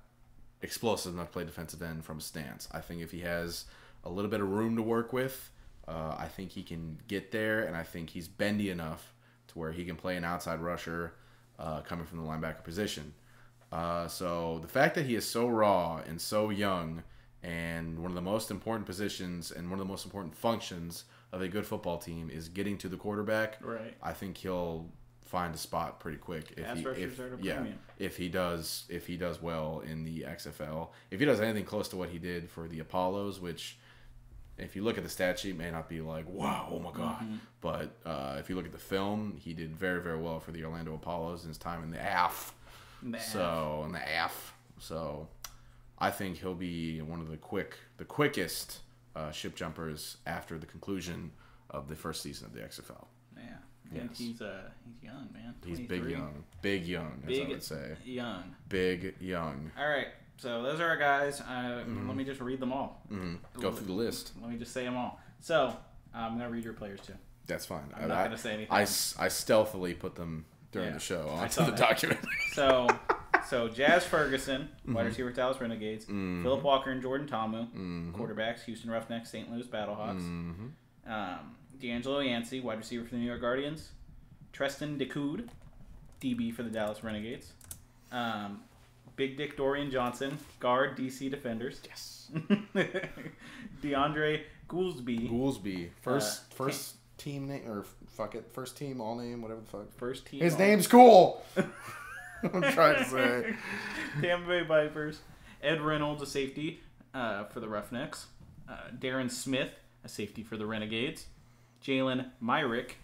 explosive 0.61 1.13
enough 1.13 1.27
to 1.27 1.34
play 1.34 1.43
defensive 1.43 1.82
end 1.82 2.05
from 2.05 2.19
a 2.19 2.21
stance. 2.21 2.67
I 2.71 2.79
think 2.79 3.01
if 3.01 3.11
he 3.11 3.21
has 3.21 3.65
a 4.03 4.09
little 4.09 4.32
bit 4.32 4.41
of 4.41 4.49
room 4.49 4.75
to 4.75 4.82
work 4.82 5.13
with. 5.13 5.49
Uh, 5.88 6.15
I 6.17 6.27
think 6.27 6.51
he 6.51 6.63
can 6.63 6.99
get 7.07 7.32
there, 7.32 7.63
and 7.63 7.75
I 7.75 7.84
think 7.84 8.09
he's 8.09 8.27
bendy 8.27 8.69
enough 8.69 9.13
to 9.47 9.59
where 9.59 9.71
he 9.71 9.84
can 9.84 9.95
play 9.95 10.15
an 10.15 10.23
outside 10.23 10.59
rusher 10.59 11.15
uh, 11.59 11.82
coming 11.82 12.05
from 12.05 12.19
the 12.19 12.23
linebacker 12.23 12.63
position. 12.63 13.13
Uh, 13.71 14.07
so 14.07 14.59
the 14.61 14.67
fact 14.67 14.95
that 14.95 15.05
he 15.05 15.15
is 15.15 15.27
so 15.27 15.47
raw 15.47 16.01
and 16.07 16.19
so 16.19 16.49
young, 16.49 17.03
and 17.43 17.99
one 17.99 18.11
of 18.11 18.15
the 18.15 18.21
most 18.21 18.51
important 18.51 18.86
positions 18.86 19.51
and 19.51 19.69
one 19.69 19.79
of 19.79 19.86
the 19.86 19.91
most 19.91 20.05
important 20.05 20.36
functions 20.36 21.05
of 21.32 21.41
a 21.41 21.47
good 21.47 21.65
football 21.65 21.97
team 21.97 22.29
is 22.29 22.49
getting 22.49 22.77
to 22.79 22.89
the 22.89 22.97
quarterback. 22.97 23.57
Right. 23.61 23.95
I 24.03 24.13
think 24.13 24.38
he'll 24.38 24.88
find 25.25 25.55
a 25.55 25.57
spot 25.57 25.99
pretty 26.01 26.17
quick 26.17 26.53
if 26.57 26.65
Pass 26.65 26.77
he 26.79 26.84
if, 26.84 27.17
yeah 27.41 27.55
premium. 27.55 27.79
if 27.97 28.17
he 28.17 28.27
does 28.27 28.84
if 28.89 29.07
he 29.07 29.15
does 29.15 29.41
well 29.41 29.82
in 29.89 30.03
the 30.03 30.23
XFL 30.27 30.89
if 31.09 31.21
he 31.21 31.25
does 31.25 31.39
anything 31.39 31.63
close 31.63 31.88
to 31.88 31.95
what 31.95 32.09
he 32.09 32.17
did 32.19 32.49
for 32.49 32.67
the 32.67 32.79
Apollos 32.82 33.39
which 33.39 33.77
if 34.57 34.75
you 34.75 34.84
look 34.84 34.97
at 34.97 35.05
the 35.05 35.09
stat 35.09 35.39
sheet 35.39 35.57
may 35.57 35.71
not 35.71 35.88
be 35.88 36.01
like 36.01 36.25
wow 36.27 36.67
oh 36.69 36.79
my 36.79 36.91
god 36.91 37.21
Mm-hmm. 37.21 37.36
but 37.61 37.95
uh, 38.05 38.36
if 38.39 38.49
you 38.49 38.57
look 38.57 38.65
at 38.65 38.73
the 38.73 38.77
film 38.77 39.38
he 39.39 39.53
did 39.53 39.73
very 39.73 40.01
very 40.01 40.19
well 40.19 40.41
for 40.41 40.51
the 40.51 40.65
Orlando 40.65 40.95
Apollos 40.95 41.43
in 41.43 41.47
his 41.47 41.57
time 41.57 41.82
in 41.82 41.91
the 41.91 41.99
AF 41.99 42.53
Nah. 43.01 43.17
so 43.19 43.84
in 43.86 43.93
the 43.93 44.01
AF 44.25 44.53
so 44.79 45.29
I 45.97 46.11
think 46.11 46.39
he'll 46.39 46.55
be 46.55 47.01
one 47.01 47.21
of 47.21 47.29
the 47.29 47.38
quick 47.38 47.77
the 47.95 48.05
quickest 48.05 48.79
uh, 49.16 49.32
ship 49.32 49.55
jumpers 49.55 50.18
after 50.26 50.57
the 50.57 50.66
conclusion 50.66 51.32
of 51.70 51.88
the 51.88 51.95
first 51.95 52.22
season 52.22 52.47
of 52.47 52.53
the 52.53 52.59
XFL 52.62 53.05
Yeah. 53.38 53.43
Yes. 53.93 54.18
he's 54.18 54.41
uh 54.41 54.62
he's 54.86 55.03
young, 55.03 55.30
man. 55.34 55.53
he's 55.66 55.80
big 55.80 56.05
young 56.05 56.43
big 56.62 56.86
young 56.86 57.22
as 57.24 57.28
Big 57.28 57.45
I 57.45 57.49
would 57.49 57.64
say 57.64 57.95
young. 58.05 58.55
big 58.70 59.16
young 59.20 59.72
All 59.78 59.88
right. 59.89 60.07
So 60.38 60.64
those 60.64 60.80
are 60.80 60.88
our 60.88 60.97
guys. 60.97 61.39
Uh, 61.41 61.43
Mm-hmm. 61.86 62.07
Let 62.07 62.18
me 62.18 62.24
just 62.24 62.41
read 62.41 62.59
them 62.59 62.74
all. 62.74 63.03
Mhm. 63.12 63.38
Go 63.59 63.72
through 63.72 63.88
the 63.88 63.93
list. 63.93 64.32
Let 64.41 64.49
me 64.49 64.57
just 64.57 64.72
say 64.74 64.84
them 64.86 64.95
all. 64.97 65.20
So 65.41 65.76
I'm 66.14 66.38
gonna 66.38 66.49
read 66.49 66.64
your 66.64 66.74
players 66.74 66.99
too. 67.01 67.14
That's 67.47 67.66
fine. 67.66 67.84
I'm 67.95 68.07
not 68.07 68.24
gonna 68.24 68.38
say 68.38 68.53
anything. 68.53 68.72
I, 68.74 68.82
I 68.82 69.28
stealthily 69.28 69.93
put 69.93 70.16
them 70.16 70.45
during 70.72 70.88
Yeah, 70.89 70.93
the 70.93 70.99
show 70.99 71.28
I 71.30 71.43
onto 71.43 71.66
the 71.66 71.72
that. 71.72 71.78
document. 71.78 72.20
So, 72.53 72.88
so 73.51 73.67
Jazz 73.67 74.03
Ferguson, 74.05 74.61
Mm-hmm. 74.81 74.93
wide 74.95 75.05
receiver 75.05 75.29
Dallas 75.31 75.61
Renegades, 75.61 76.05
Phillip 76.05 76.63
Walker 76.63 76.89
and 76.91 77.01
Jordan 77.01 77.27
Ta'amu, 77.27 77.67
quarterbacks 78.13 78.63
Houston 78.63 78.89
Roughnecks, 78.89 79.29
St. 79.29 79.51
Louis 79.51 79.67
Battlehawks, 79.67 80.21
Mm-hmm. 80.23 81.11
um, 81.11 81.55
DeAngelo 81.79 82.25
Yancey, 82.25 82.59
wide 82.61 82.77
receiver 82.79 83.03
for 83.05 83.11
the 83.11 83.17
New 83.17 83.25
York 83.27 83.41
Guardians, 83.41 83.89
Treston 84.53 84.97
DeCoud, 84.99 85.47
DB 86.21 86.53
for 86.53 86.63
the 86.63 86.69
Dallas 86.69 87.03
Renegades, 87.03 87.53
um, 88.11 88.61
Big 89.15 89.37
Dick 89.37 89.57
Dorian 89.57 89.91
Johnson, 89.91 90.37
guard 90.59 90.97
DC 90.97 91.29
Defenders, 91.29 91.79
yes. 91.85 92.29
DeAndre 93.81 94.41
Goolsby, 94.69 95.29
Goolsby. 95.29 95.89
First 96.01 96.43
Uh, 96.51 96.55
first 96.55 96.95
team 97.17 97.47
name 97.47 97.67
or 97.67 97.85
fuck 98.07 98.35
it. 98.35 98.45
First 98.51 98.77
team, 98.77 99.01
all 99.01 99.15
name, 99.15 99.41
whatever 99.41 99.61
the 99.61 99.67
fuck. 99.67 99.93
first 99.97 100.25
team. 100.27 100.41
His 100.41 100.57
name's 100.57 100.87
cool. 100.87 101.43
I'm 102.53 102.61
trying 102.73 103.03
to 103.03 103.09
say. 103.09 103.53
Tampa 104.21 104.47
Bay 104.47 104.63
Vipers. 104.63 105.19
Ed 105.63 105.81
Reynolds, 105.81 106.21
a 106.21 106.25
safety 106.25 106.79
uh, 107.13 107.43
for 107.45 107.59
the 107.59 107.67
Roughnecks. 107.69 108.27
Uh, 108.69 108.77
Derron 108.99 109.29
Smith, 109.29 109.69
a 110.03 110.09
safety 110.09 110.43
for 110.43 110.57
the 110.57 110.65
Renegades. 110.65 111.27
Jalen 111.85 112.25
Myrick, 112.41 112.97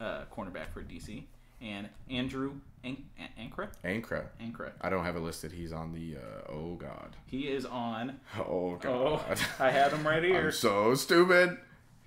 uh, 0.00 0.22
cornerback 0.36 0.70
for 0.72 0.82
DC. 0.82 1.24
And 1.60 1.88
Andrew 2.10 2.54
An- 2.84 3.04
An- 3.18 3.50
Ankrah? 3.50 3.68
Ankrah. 3.84 4.24
Ankrah. 4.42 4.72
I 4.80 4.90
don't 4.90 5.04
have 5.04 5.16
it 5.16 5.20
listed. 5.20 5.52
He's 5.52 5.72
on 5.72 5.92
the. 5.92 6.16
Uh, 6.18 6.52
oh 6.52 6.74
God. 6.74 7.16
He 7.26 7.42
is 7.48 7.64
on. 7.64 8.20
Oh 8.38 8.76
God. 8.80 9.20
Oh. 9.30 9.34
I 9.64 9.70
had 9.70 9.92
him 9.92 10.06
right 10.06 10.22
here. 10.24 10.46
I'm 10.46 10.52
so 10.52 10.94
stupid. 10.94 11.56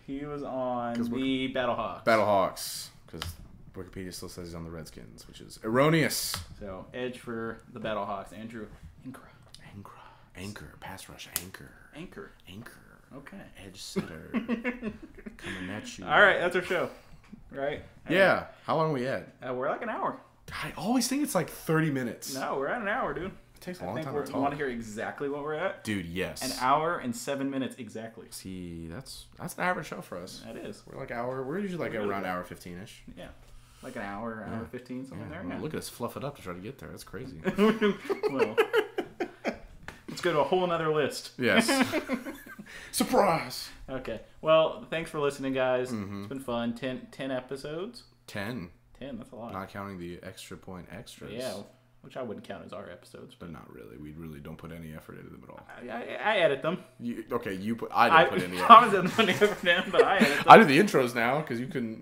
He 0.06 0.26
was 0.26 0.44
on 0.44 0.94
the 1.12 1.54
Battlehawks. 1.54 2.04
Battlehawks, 2.06 2.88
because 3.06 3.22
Wikipedia 3.84 4.14
still 4.14 4.30
says 4.30 4.48
he's 4.48 4.56
on 4.56 4.64
the 4.64 4.70
Redskins, 4.72 5.28
which 5.28 5.42
is 5.42 5.60
erroneous. 5.64 6.36
So, 6.60 6.86
edge 6.94 7.20
for 7.20 7.60
the 7.74 7.80
Battlehawks. 7.80 8.38
Andrew 8.38 8.68
Ankrah. 9.08 9.22
Anchor, 9.76 9.92
anchor, 10.36 10.74
pass 10.80 11.08
rush, 11.10 11.30
anchor, 11.44 11.72
Anchor. 11.96 12.32
anchor, 12.50 12.72
Okay. 13.16 13.38
edge 13.66 13.82
setter, 13.82 14.30
coming 15.38 15.70
at 15.70 15.98
you. 15.98 16.06
All 16.06 16.22
right, 16.22 16.40
that's 16.40 16.56
our 16.56 16.62
show. 16.64 16.90
Right? 17.52 17.84
Yeah. 18.10 18.46
How 18.66 18.76
long 18.76 18.92
are 18.92 18.94
we 18.94 19.08
at? 19.08 19.28
Uh, 19.48 19.54
we're 19.54 19.70
like 19.70 19.82
an 19.82 19.90
hour. 19.90 20.18
I 20.52 20.74
always 20.78 21.08
think 21.08 21.24
it's 21.24 21.36
like 21.36 21.50
30 21.50 21.92
minutes. 21.92 22.34
No, 22.36 22.58
we're 22.58 22.68
at 22.68 22.82
an 22.82 22.88
hour, 22.88 23.14
dude. 23.14 23.26
It 23.56 23.62
takes 23.62 23.80
a 23.80 23.84
I 23.84 23.86
long 23.88 23.96
think 23.96 24.06
time 24.06 24.16
we're, 24.16 24.26
to 24.26 24.32
you 24.34 24.40
want 24.40 24.52
to 24.52 24.58
hear 24.58 24.68
exactly 24.70 25.30
what 25.30 25.44
we're 25.44 25.54
at? 25.56 25.84
Dude, 25.84 26.06
yes. 26.06 26.42
An 26.44 26.52
hour 26.62 26.98
and 26.98 27.16
seven 27.16 27.50
minutes 27.50 27.76
exactly. 27.78 28.28
See, 28.32 28.88
that's 28.88 29.26
that's 29.38 29.56
an 29.58 29.64
average 29.64 29.88
show 29.88 30.02
for 30.02 30.18
us. 30.18 30.42
That 30.46 30.56
is. 30.58 30.82
We're 30.90 31.00
like 31.00 31.12
hour. 31.12 31.44
We're 31.44 31.60
usually 31.60 31.84
like 31.84 31.94
We're 31.94 32.08
around 32.10 32.26
hour 32.26 32.44
15 32.44 32.80
ish. 32.84 33.04
Yeah. 33.18 33.28
Like 33.82 33.96
an 33.96 34.02
hour, 34.02 34.46
hour 34.52 34.66
15, 34.72 35.06
something 35.08 35.28
Yeah. 35.28 35.34
there. 35.34 35.44
well, 35.48 35.56
Yeah. 35.58 35.62
Look 35.64 35.74
at 35.74 35.78
us 35.80 35.88
fluff 35.90 36.18
it 36.18 36.24
up 36.24 36.36
to 36.38 36.42
try 36.42 36.54
to 36.54 36.60
get 36.60 36.78
there. 36.80 36.90
That's 36.90 37.04
crazy. 37.06 37.40
well, 37.58 38.56
let's 40.10 40.22
go 40.22 40.34
to 40.34 40.40
a 40.40 40.44
whole 40.44 40.68
nother 40.68 40.94
list. 40.94 41.32
yes. 41.38 41.68
Surprise. 42.92 43.70
Okay. 43.90 44.22
Well, 44.42 44.86
thanks 44.90 45.10
for 45.10 45.20
listening, 45.20 45.54
guys. 45.54 45.92
Mm-hmm. 45.92 46.20
It's 46.20 46.28
been 46.28 46.40
fun. 46.40 46.74
10, 46.76 47.08
10 47.12 47.32
episodes. 47.32 48.04
10. 48.28 48.70
10, 49.00 49.18
that's 49.18 49.32
a 49.32 49.36
lot. 49.36 49.54
Not 49.54 49.70
counting 49.70 49.98
the 49.98 50.20
extra 50.24 50.58
point 50.58 50.88
extras. 50.92 51.32
yeah, 51.34 51.54
which 52.02 52.18
I 52.18 52.22
wouldn't 52.22 52.46
count 52.46 52.66
as 52.66 52.74
our 52.74 52.90
episodes. 52.90 53.34
But 53.40 53.48
But 53.48 53.54
not 53.54 53.74
really. 53.74 53.98
We 53.98 54.12
really 54.12 54.40
don't 54.40 54.58
put 54.58 54.72
any 54.72 54.94
effort 54.94 55.18
into 55.18 55.32
them 55.32 55.42
at 55.44 55.50
all. 55.50 55.62
I, 55.68 55.90
I, 55.90 56.34
I 56.34 56.38
edit 56.40 56.62
them. 56.62 56.84
You, 57.00 57.24
okay, 57.32 57.54
you 57.54 57.76
put. 57.78 57.90
I 57.94 58.10
I, 58.10 58.24
didn't 58.26 58.34
put 58.34 58.44
any 58.50 58.58
effort. 58.58 58.68
Thomas 58.68 58.92
doesn't 58.94 59.12
put 59.12 59.24
any 59.30 59.34
effort 59.34 59.68
in, 59.86 59.92
but 59.92 60.04
I 60.04 60.18
edit 60.18 60.28
them. 60.38 60.44
I 60.48 60.58
do 60.58 60.64
the 60.66 60.78
intros 60.80 61.16
now 61.16 61.40
because 61.40 61.60
you 61.62 61.68
can. 61.68 62.02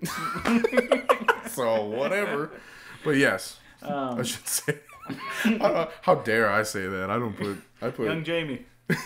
So 1.48 1.84
whatever. 1.86 2.50
But 3.04 3.16
yes, 3.16 3.58
Um, 3.82 4.18
I 4.20 4.22
should 4.22 4.46
say. 4.46 4.78
I 5.44 5.88
how 6.02 6.16
dare 6.16 6.50
I 6.50 6.62
say 6.62 6.86
that? 6.86 7.10
I 7.10 7.18
don't 7.18 7.36
put. 7.36 7.58
I 7.80 7.90
put. 7.90 8.06
Young 8.06 8.24
Jamie. 8.24 8.64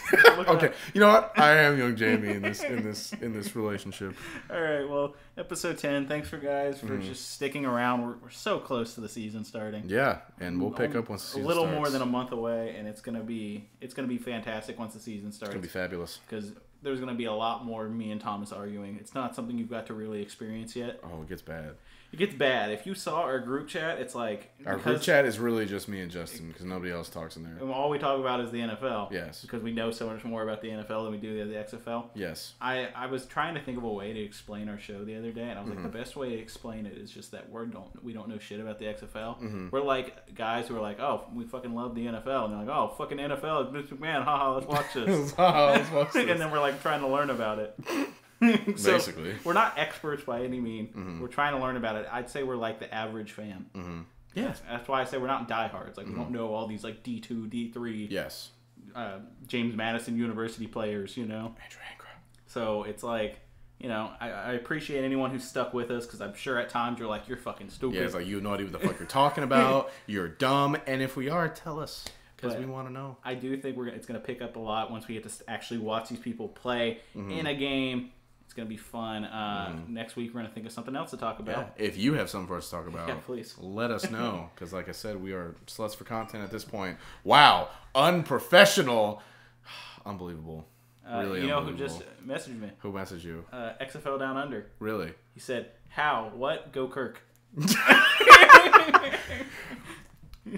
Okay, 0.49 0.73
you 0.95 1.01
know 1.01 1.09
what? 1.09 1.33
I 1.39 1.57
am 1.59 1.77
young 1.79 1.97
Jamie 1.97 2.31
in 2.31 2.43
this 2.43 2.63
in 2.63 2.83
this 2.85 3.13
in 3.15 3.33
this 3.33 3.55
relationship. 3.57 4.15
All 4.51 4.61
right. 4.61 4.89
Well, 4.89 5.15
episode 5.37 5.79
10. 5.79 6.07
Thanks 6.07 6.29
for 6.29 6.37
guys 6.39 6.79
for 6.81 6.87
Mm-hmm. 6.87 7.03
just 7.03 7.31
sticking 7.33 7.65
around. 7.67 8.03
We're, 8.03 8.17
we're 8.23 8.31
so 8.31 8.59
close 8.59 8.95
to 8.95 9.01
the 9.01 9.09
season 9.09 9.45
starting. 9.45 9.85
Yeah, 9.87 10.19
and 10.41 10.61
we'll 10.61 10.71
pick 10.71 10.95
up 10.95 11.09
once 11.09 11.33
the 11.33 11.41
a 11.41 11.43
little 11.43 11.65
starts. 11.65 11.77
more 11.79 11.91
than 11.91 12.03
a 12.03 12.07
month 12.07 12.31
away, 12.33 12.75
and 12.79 12.87
it's 12.89 13.01
gonna 13.01 13.23
be 13.23 13.69
it's 13.81 13.93
gonna 13.95 14.09
be 14.09 14.19
fantastic 14.19 14.79
once 14.79 14.95
the 14.95 15.01
season 15.01 15.33
starts. 15.33 15.55
It's 15.55 15.55
gonna 15.57 15.63
be 15.63 15.69
fabulous. 15.69 16.21
because 16.29 16.53
there's 16.83 17.01
gonna 17.01 17.15
be 17.15 17.25
a 17.27 17.33
lot 17.33 17.65
more 17.65 17.89
me 17.89 18.11
and 18.13 18.21
Thomas 18.21 18.53
arguing. 18.53 18.97
It's 19.01 19.15
not 19.15 19.35
something 19.35 19.59
you've 19.59 19.71
got 19.71 19.87
to 19.87 19.95
really 19.95 20.23
experience 20.23 20.75
yet. 20.77 21.01
Oh, 21.05 21.23
it 21.23 21.29
gets 21.29 21.43
bad. 21.43 21.75
It 22.13 22.19
gets 22.19 22.35
bad. 22.35 22.71
If 22.71 22.87
you 22.87 22.95
saw 22.95 23.23
our 23.23 23.39
group 23.39 23.69
chat, 23.69 23.99
it's 23.99 24.15
like 24.15 24.51
Our 24.67 24.77
group 24.77 25.01
chat 25.01 25.25
is 25.25 25.39
really 25.39 25.65
just 25.65 25.89
me 25.89 26.01
and 26.03 26.11
Justin 26.11 26.49
because 26.49 26.67
nobody 26.67 26.93
else 26.93 27.09
talks 27.09 27.37
in 27.37 27.43
there. 27.43 27.57
and 27.59 27.71
all 27.71 27.89
we 27.89 27.99
talk 27.99 28.21
about 28.21 28.41
is 28.41 28.51
the 28.51 28.59
NFL. 28.59 29.11
Yes. 29.13 29.41
Because 29.41 29.63
we 29.63 29.73
know 29.73 29.91
so 29.91 30.07
much 30.11 30.23
more 30.23 30.43
about 30.43 30.61
the 30.61 30.69
NFL 30.69 31.05
than 31.05 31.13
we 31.13 31.17
do 31.17 31.49
the 31.49 31.55
XFL. 31.55 32.05
Yes. 32.15 32.53
I, 32.61 32.89
I 32.95 33.07
was 33.07 33.25
trying 33.25 33.55
to 33.55 33.63
think 33.63 33.79
of 33.79 33.85
a 33.85 33.89
way 33.93 34.13
to 34.13 34.21
explain 34.21 34.69
our 34.69 34.79
show 34.79 35.05
the 35.05 35.17
other 35.17 35.33
day, 35.33 35.49
and 35.49 35.59
I 35.59 35.63
was 35.63 35.71
Mm-hmm. 35.71 35.85
like, 35.85 35.93
the 35.93 35.99
best 35.99 36.15
way 36.17 36.29
to 36.31 36.37
explain 36.39 36.85
it 36.85 36.99
is 36.99 37.11
just 37.11 37.31
that 37.31 37.51
we 37.51 37.65
don't 37.67 38.05
we 38.05 38.13
don't 38.13 38.29
know 38.29 38.39
shit 38.39 38.61
about 38.61 38.79
the 38.79 38.85
XFL. 38.85 39.41
Mm-hmm. 39.41 39.69
We're 39.73 39.81
like 39.83 40.35
guys 40.35 40.69
who 40.69 40.77
are 40.77 40.81
like, 40.83 41.01
oh, 41.01 41.25
we 41.35 41.45
fucking 41.45 41.75
love 41.75 41.95
the 41.95 42.05
NFL, 42.05 42.45
and 42.45 42.53
they're 42.53 42.67
like, 42.67 42.69
oh, 42.69 42.95
fucking 42.99 43.17
NFL, 43.17 43.73
Vince 43.73 43.89
McMahon, 43.89 44.23
haha, 44.25 44.55
let's 44.57 44.67
watch 44.67 44.93
this. 44.95 45.33
Oh, 45.39 45.73
let's 45.75 45.91
watch 45.91 46.13
this, 46.13 46.29
and 46.31 46.39
then 46.39 46.51
we're 46.51 46.61
like 46.61 46.83
trying 46.83 47.01
to 47.01 47.09
learn 47.09 47.31
about 47.31 47.59
it. 47.59 47.75
So, 48.77 48.93
Basically. 48.93 49.31
Mm-hmm. 49.31 49.45
we're 49.45 49.53
not 49.53 49.79
experts 49.79 50.25
by 50.25 50.43
any 50.43 50.61
mean. 50.61 51.19
We're 51.21 51.29
trying 51.29 51.55
to 51.55 51.61
learn 51.61 51.77
about 51.77 51.97
it. 51.97 52.09
I'd 52.11 52.29
say 52.31 52.43
we're 52.43 52.57
like 52.57 52.79
the 52.81 52.93
average 52.93 53.33
fan. 53.33 54.07
Yeah. 54.35 54.55
That's 54.69 54.89
why 54.89 55.03
I 55.03 55.05
say 55.05 55.19
we're 55.19 55.27
not 55.27 55.47
diehards. 55.49 55.97
Like 55.97 56.07
we 56.07 56.15
don't 56.15 56.31
know 56.31 56.53
all 56.55 56.67
these 56.67 56.83
like 56.85 57.03
D 57.03 57.21
two, 57.21 57.47
D 57.47 57.71
three, 57.71 58.05
Mm-hmm. 58.05 58.13
Yes. 58.15 58.51
uh, 58.95 59.19
James 59.47 59.77
Madison 59.77 60.17
University 60.17 60.67
players. 60.67 61.17
You 61.17 61.27
know. 61.27 61.55
Andrew 61.63 61.81
Ankrah. 61.81 62.19
So 62.47 62.83
it's 62.85 63.03
like, 63.03 63.39
you 63.79 63.89
know, 63.89 64.11
I, 64.21 64.31
I 64.31 64.53
appreciate 64.53 65.05
anyone 65.05 65.31
who 65.31 65.39
stuck 65.39 65.73
with 65.75 65.91
us 65.91 66.07
because 66.07 66.21
I'm 66.21 66.35
sure 66.35 66.59
at 66.59 66.69
times 66.71 66.99
you're 66.99 67.09
like, 67.09 67.29
you're 67.29 67.37
fucking 67.39 67.71
stupid. 67.71 67.97
Yeah, 67.97 68.03
it's 68.05 68.15
like 68.15 68.27
you 68.27 68.37
have 68.37 68.45
no 68.45 68.55
idea 68.55 68.67
what 68.67 68.81
the 68.81 68.87
fuck 68.89 68.99
you're 68.99 69.09
talking 69.09 69.45
about. 69.45 69.91
You're 70.07 70.29
dumb, 70.29 70.77
and 70.87 71.01
if 71.03 71.17
we 71.17 71.29
are, 71.29 71.49
tell 71.49 71.79
us 71.81 72.05
because 72.37 72.57
we 72.57 72.65
want 72.65 72.89
to 72.89 72.93
know. 72.93 73.17
I 73.25 73.35
do 73.35 73.57
think 73.57 73.77
we're 73.77 73.85
gonna- 73.87 73.97
it's 73.97 74.07
going 74.07 74.19
to 74.21 74.27
pick 74.27 74.43
up 74.43 74.57
a 74.57 74.59
lot 74.59 74.91
once 74.91 75.07
we 75.09 75.15
get 75.15 75.29
to 75.29 75.31
actually 75.51 75.79
watch 75.79 76.09
these 76.09 76.19
people 76.19 76.49
play 76.49 76.99
Mm-hmm. 77.17 77.31
in 77.33 77.47
a 77.47 77.55
game. 77.55 78.11
It's 78.53 78.57
going 78.59 78.69
to 78.69 78.71
be 78.71 78.77
fun. 78.77 79.25
Uh, 79.25 79.79
Next 79.89 80.15
week 80.15 80.29
we're 80.35 80.41
going 80.41 80.47
to 80.47 80.53
think 80.53 80.67
of 80.67 80.73
something 80.73 80.95
else 80.95 81.11
to 81.13 81.17
talk 81.17 81.39
Yeah. 81.39 81.53
about. 81.53 81.73
If 81.79 81.97
you 81.97 82.13
have 82.13 82.29
something 82.29 82.47
for 82.49 82.59
us 82.59 82.67
to 82.69 82.77
talk 82.77 82.87
about, 82.93 83.09
Yeah, 83.09 83.15
please. 83.25 83.55
let 83.59 83.91
us 83.91 84.11
know. 84.17 84.51
Because, 84.55 84.75
like 84.75 84.91
I 84.91 84.93
said, 84.93 85.23
we 85.23 85.33
are 85.33 85.55
sluts 85.67 85.97
for 85.97 86.05
content 86.05 86.45
at 86.45 86.51
this 86.51 86.63
point. 86.63 86.99
Wow, 87.25 87.71
unprofessional, 87.95 89.23
unbelievable. 90.05 90.67
Uh, 91.11 91.21
really, 91.23 91.41
you 91.41 91.47
know 91.47 91.63
who 91.63 91.75
just 91.75 92.03
messaged 92.27 92.61
me? 92.61 92.69
who 92.81 92.93
messaged 92.93 93.25
you? 93.25 93.43
Uh, 93.51 93.73
XFL 93.81 94.19
Down 94.19 94.37
Under. 94.37 94.67
Really? 94.81 95.15
He 95.33 95.41
said, 95.41 95.71
"How? 95.89 96.31
What? 96.35 96.73
Go 96.75 96.89
Kirk." 96.89 97.23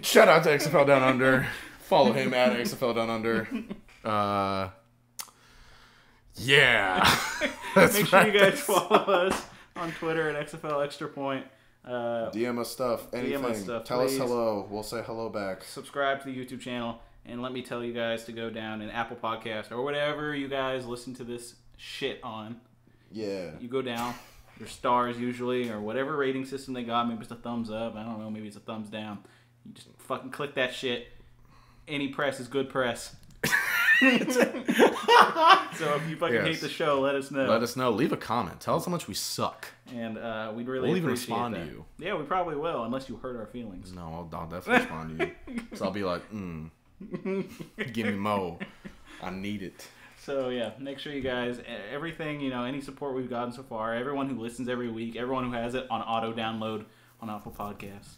Shout 0.03 0.27
out 0.27 0.43
to 0.43 0.49
XFL 0.51 0.85
Down 0.89 1.03
Under. 1.05 1.47
Follow 1.83 2.12
him 2.12 2.35
at 2.35 2.53
XFL 2.59 2.97
Down 2.97 3.09
Under. 3.09 3.49
Uh, 4.05 4.71
Yeah. 6.37 7.09
That's 7.80 7.94
Make 7.94 8.06
sure 8.06 8.20
right. 8.20 8.32
you 8.32 8.38
guys 8.38 8.60
follow 8.60 8.96
us 8.96 9.46
on 9.76 9.90
Twitter 9.92 10.28
at 10.30 10.48
XFL 10.48 10.84
Extra 10.84 11.09
Point. 11.09 11.46
Uh, 11.84 12.30
DM 12.30 12.59
us 12.59 12.70
stuff. 12.70 13.12
Anything. 13.12 13.44
us 13.44 13.62
stuff, 13.62 13.84
Tell 13.84 14.01
us 14.01 14.16
hello. 14.16 14.66
We'll 14.70 14.82
say 14.82 15.02
hello 15.05 15.28
back. 15.28 15.62
subscribe 15.64 16.20
to 16.22 16.26
the 16.26 16.34
YouTube 16.36 16.60
channel, 16.60 17.01
and 17.26 17.42
let 17.42 17.52
me 17.52 17.62
tell 17.62 17.84
you 17.84 17.92
guys 17.92 18.24
to 18.24 18.32
go 18.32 18.48
down 18.48 18.80
in 18.80 18.90
Apple 18.90 19.16
Podcast 19.16 19.70
or 19.70 19.82
whatever 19.82 20.34
you 20.34 20.48
guys 20.48 20.86
listen 20.86 21.14
to 21.14 21.24
this 21.24 21.55
shit 21.76 22.20
on. 22.22 22.60
Yeah. 23.12 23.51
You 23.60 23.68
go 23.68 23.82
down, 23.82 24.14
your 24.59 24.68
stars 24.68 25.18
usually, 25.18 25.68
or 25.70 25.80
whatever 25.80 26.16
rating 26.16 26.44
system 26.46 26.74
they 26.74 26.84
got. 26.84 27.09
Maybe 27.09 27.20
it's 27.22 27.30
a 27.30 27.36
thumbs 27.36 27.70
up. 27.70 27.96
I 27.96 28.02
don't 28.02 28.18
know. 28.18 28.30
Maybe 28.30 28.46
it's 28.46 28.56
a 28.56 28.60
thumbs 28.60 28.88
down. 28.88 29.18
You 29.66 29.72
just 29.72 29.88
fucking 29.98 30.30
click 30.30 30.55
that 30.55 30.74
shit. 30.74 31.09
Any 31.86 32.09
press 32.09 32.40
is 32.40 32.48
good 32.48 32.70
press. 32.70 33.14
so 34.01 35.95
if 35.95 36.09
you 36.09 36.16
fucking 36.16 36.35
Yes. 36.37 36.47
hate 36.47 36.61
the 36.61 36.69
show, 36.69 37.01
let 37.01 37.15
us 37.15 37.31
know. 37.31 37.45
Let 37.47 37.62
us 37.62 37.77
know. 37.77 37.91
Leave 37.91 38.12
a 38.12 38.16
comment. 38.16 38.61
Tell 38.61 38.77
us 38.77 38.85
how 38.87 38.91
much 38.91 39.07
we 39.09 39.15
suck. 39.15 39.69
and 39.93 40.19
uh, 40.19 40.53
we'd 40.55 40.66
really 40.69 40.89
We'll 40.89 40.97
even 40.99 41.11
respond 41.11 41.55
to 41.55 41.65
you. 41.65 41.85
Yeah, 41.99 42.15
we 42.16 42.25
probably 42.25 42.57
will, 42.57 42.85
unless 42.85 43.09
you 43.09 43.16
hurt 43.16 43.37
our 43.37 43.47
feelings. 43.47 43.93
No, 43.93 44.03
I'll, 44.03 44.39
I'll 44.41 44.47
definitely 44.49 44.81
respond 44.83 45.19
to 45.19 45.27
you. 45.27 45.61
So 45.75 45.85
I'll 45.87 45.91
be 45.91 46.05
like, 46.05 46.23
mm, 46.33 46.71
give 47.93 48.07
me 48.07 48.12
mo. 48.12 48.59
I 49.23 49.31
need 49.31 49.62
it. 49.62 49.87
So 50.25 50.49
yeah, 50.49 50.71
make 50.79 50.99
sure 50.99 51.12
you 51.12 51.21
guys, 51.21 51.61
everything 51.93 52.41
you 52.41 52.51
know, 52.51 52.65
any 52.65 52.81
support 52.81 53.15
we've 53.15 53.29
gotten 53.29 53.53
so 53.53 53.62
far, 53.62 53.95
everyone 53.95 54.29
who 54.29 54.41
listens 54.41 54.69
every 54.69 54.89
week, 54.89 55.16
everyone 55.16 55.45
who 55.45 55.53
has 55.53 55.75
it 55.75 55.87
on 55.91 56.01
auto 56.03 56.33
download 56.33 56.85
on 57.21 57.29
Apple 57.31 57.53
Podcasts. 57.53 58.15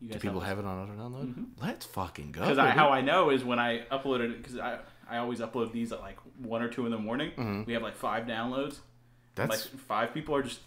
You 0.00 0.08
guys 0.08 0.20
Do 0.20 0.28
people 0.28 0.40
have 0.40 0.58
it 0.58 0.64
on 0.64 0.78
auto 0.78 0.92
download? 0.92 1.46
Let's 1.60 1.86
fucking 1.86 2.32
go. 2.32 2.42
because 2.42 2.58
how 2.58 2.90
I 2.90 3.00
know 3.00 3.30
is 3.30 3.42
when 3.44 3.58
I 3.58 3.80
uploaded 3.90 4.32
it 4.32 4.42
because 4.42 4.58
I 4.58 4.78
I 5.08 5.18
always 5.18 5.38
upload 5.40 5.72
these 5.72 5.92
at 5.92 6.00
like 6.00 6.18
one 6.38 6.62
or 6.62 6.68
two 6.68 6.84
in 6.84 6.90
the 6.92 6.98
morning. 6.98 7.30
Mm-hmm. 7.30 7.64
We 7.64 7.72
have 7.72 7.82
like 7.82 7.96
five 7.96 8.24
downloads. 8.26 8.78
That's 9.36 9.50
like 9.50 9.80
five 9.82 10.12
people 10.14 10.34
are 10.34 10.42
just 10.42 10.60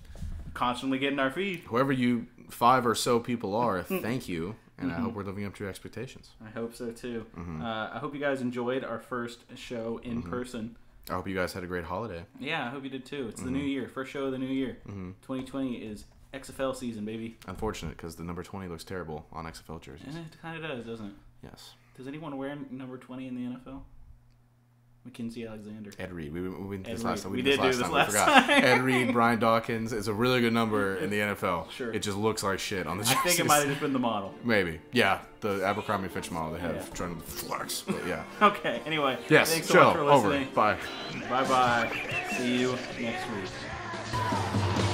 constantly 0.53 0.97
getting 0.99 1.19
our 1.19 1.29
feed. 1.31 1.59
whoever 1.67 1.91
you 1.91 2.27
five 2.49 2.85
or 2.87 2.95
so 2.95 3.19
people 3.19 3.55
are. 3.55 3.83
Thank 3.83 4.27
you, 4.27 4.55
and 4.77 4.91
I 4.91 4.95
hope 4.95 5.13
we're 5.13 5.23
living 5.23 5.45
up 5.45 5.53
to 5.55 5.63
your 5.63 5.69
expectations. 5.69 6.31
I 6.45 6.49
hope 6.49 6.73
so 6.75 6.91
too. 6.91 7.25
Mm-hmm. 7.37 7.61
Uh, 7.61 7.89
I 7.93 7.99
hope 7.99 8.13
you 8.15 8.19
guys 8.19 8.41
enjoyed 8.41 8.83
our 8.83 8.99
first 8.99 9.39
show 9.55 9.99
in 10.03 10.23
person. 10.23 10.75
I 11.09 11.13
hope 11.13 11.27
you 11.27 11.35
guys 11.35 11.53
had 11.53 11.63
a 11.63 11.67
great 11.67 11.85
holiday. 11.85 12.23
Yeah, 12.39 12.65
I 12.65 12.69
hope 12.69 12.83
you 12.83 12.89
did 12.89 13.05
too. 13.05 13.27
It's 13.29 13.41
Mm-hmm. 13.41 13.45
the 13.53 13.59
new 13.59 13.65
year, 13.65 13.87
first 13.89 14.11
show 14.11 14.25
of 14.25 14.31
the 14.31 14.37
new 14.37 14.45
year. 14.47 14.77
2020 14.85 15.75
is 15.77 16.05
XFL 16.33 16.75
season, 16.75 17.05
baby. 17.05 17.37
Unfortunate 17.47 17.97
because 17.97 18.15
the 18.15 18.23
number 18.23 18.43
twenty 18.43 18.67
looks 18.67 18.83
terrible 18.83 19.25
on 19.33 19.45
XFL 19.45 19.81
jerseys. 19.81 20.15
And 20.15 20.25
it 20.25 20.41
kind 20.41 20.63
of 20.63 20.69
does, 20.69 20.85
doesn't 20.85 21.07
it? 21.07 21.13
Yes, 21.43 21.71
Does 21.97 22.07
anyone 22.07 22.37
wear 22.37 22.55
number 22.69 22.97
20 22.97 23.27
in 23.27 23.35
the 23.35 23.55
NFL? 23.57 23.81
Mackenzie 25.05 25.47
Alexander. 25.47 25.89
Ed 25.97 26.11
Reed. 26.11 26.33
We, 26.33 26.41
we, 26.41 26.49
we 26.49 26.77
did 26.77 26.85
this 26.97 26.99
Ed 26.99 27.07
last 27.07 27.23
time. 27.23 27.31
We 27.31 27.37
We, 27.37 27.41
did 27.43 27.61
did 27.61 27.69
this 27.73 27.77
do 27.77 27.87
last 27.93 28.11
this 28.11 28.21
time. 28.21 28.27
last 28.33 28.47
we 28.49 28.53
forgot. 28.55 28.61
time. 28.63 28.79
Ed 28.79 28.81
Reed, 28.83 29.13
Brian 29.13 29.39
Dawkins. 29.39 29.93
It's 29.93 30.07
a 30.07 30.13
really 30.13 30.41
good 30.41 30.51
number 30.51 30.97
in 31.03 31.09
the 31.09 31.19
NFL. 31.19 31.71
Sure. 31.71 31.93
It 31.93 31.99
just 31.99 32.17
looks 32.17 32.43
like 32.43 32.59
shit 32.59 32.85
on 32.85 32.97
the 32.97 33.05
I 33.05 33.13
think 33.23 33.39
it 33.39 33.45
might 33.45 33.59
have 33.59 33.69
just 33.69 33.79
been 33.79 33.93
the 33.93 33.99
model. 33.99 34.33
Maybe. 34.43 34.81
Yeah, 34.91 35.21
the 35.39 35.63
Abercrombie 35.65 36.09
Fitch 36.09 36.29
model 36.29 36.51
they 36.51 36.59
have 36.59 36.75
Yeah. 36.75 36.83
trying 36.93 37.15
to 37.15 37.21
flex. 37.23 37.81
But 37.81 38.05
yeah. 38.05 38.23
Okay, 38.41 38.81
anyway. 38.85 39.17
Yes, 39.29 39.53
Thanks 39.53 39.67
so 39.69 39.73
show 39.73 39.83
much 39.85 39.95
for 39.95 40.01
over. 40.01 40.45
Bye. 40.53 40.77
Bye 41.29 41.47
bye. 41.47 42.27
See 42.37 42.59
you 42.59 42.77
next 42.99 43.25
week. 43.31 44.85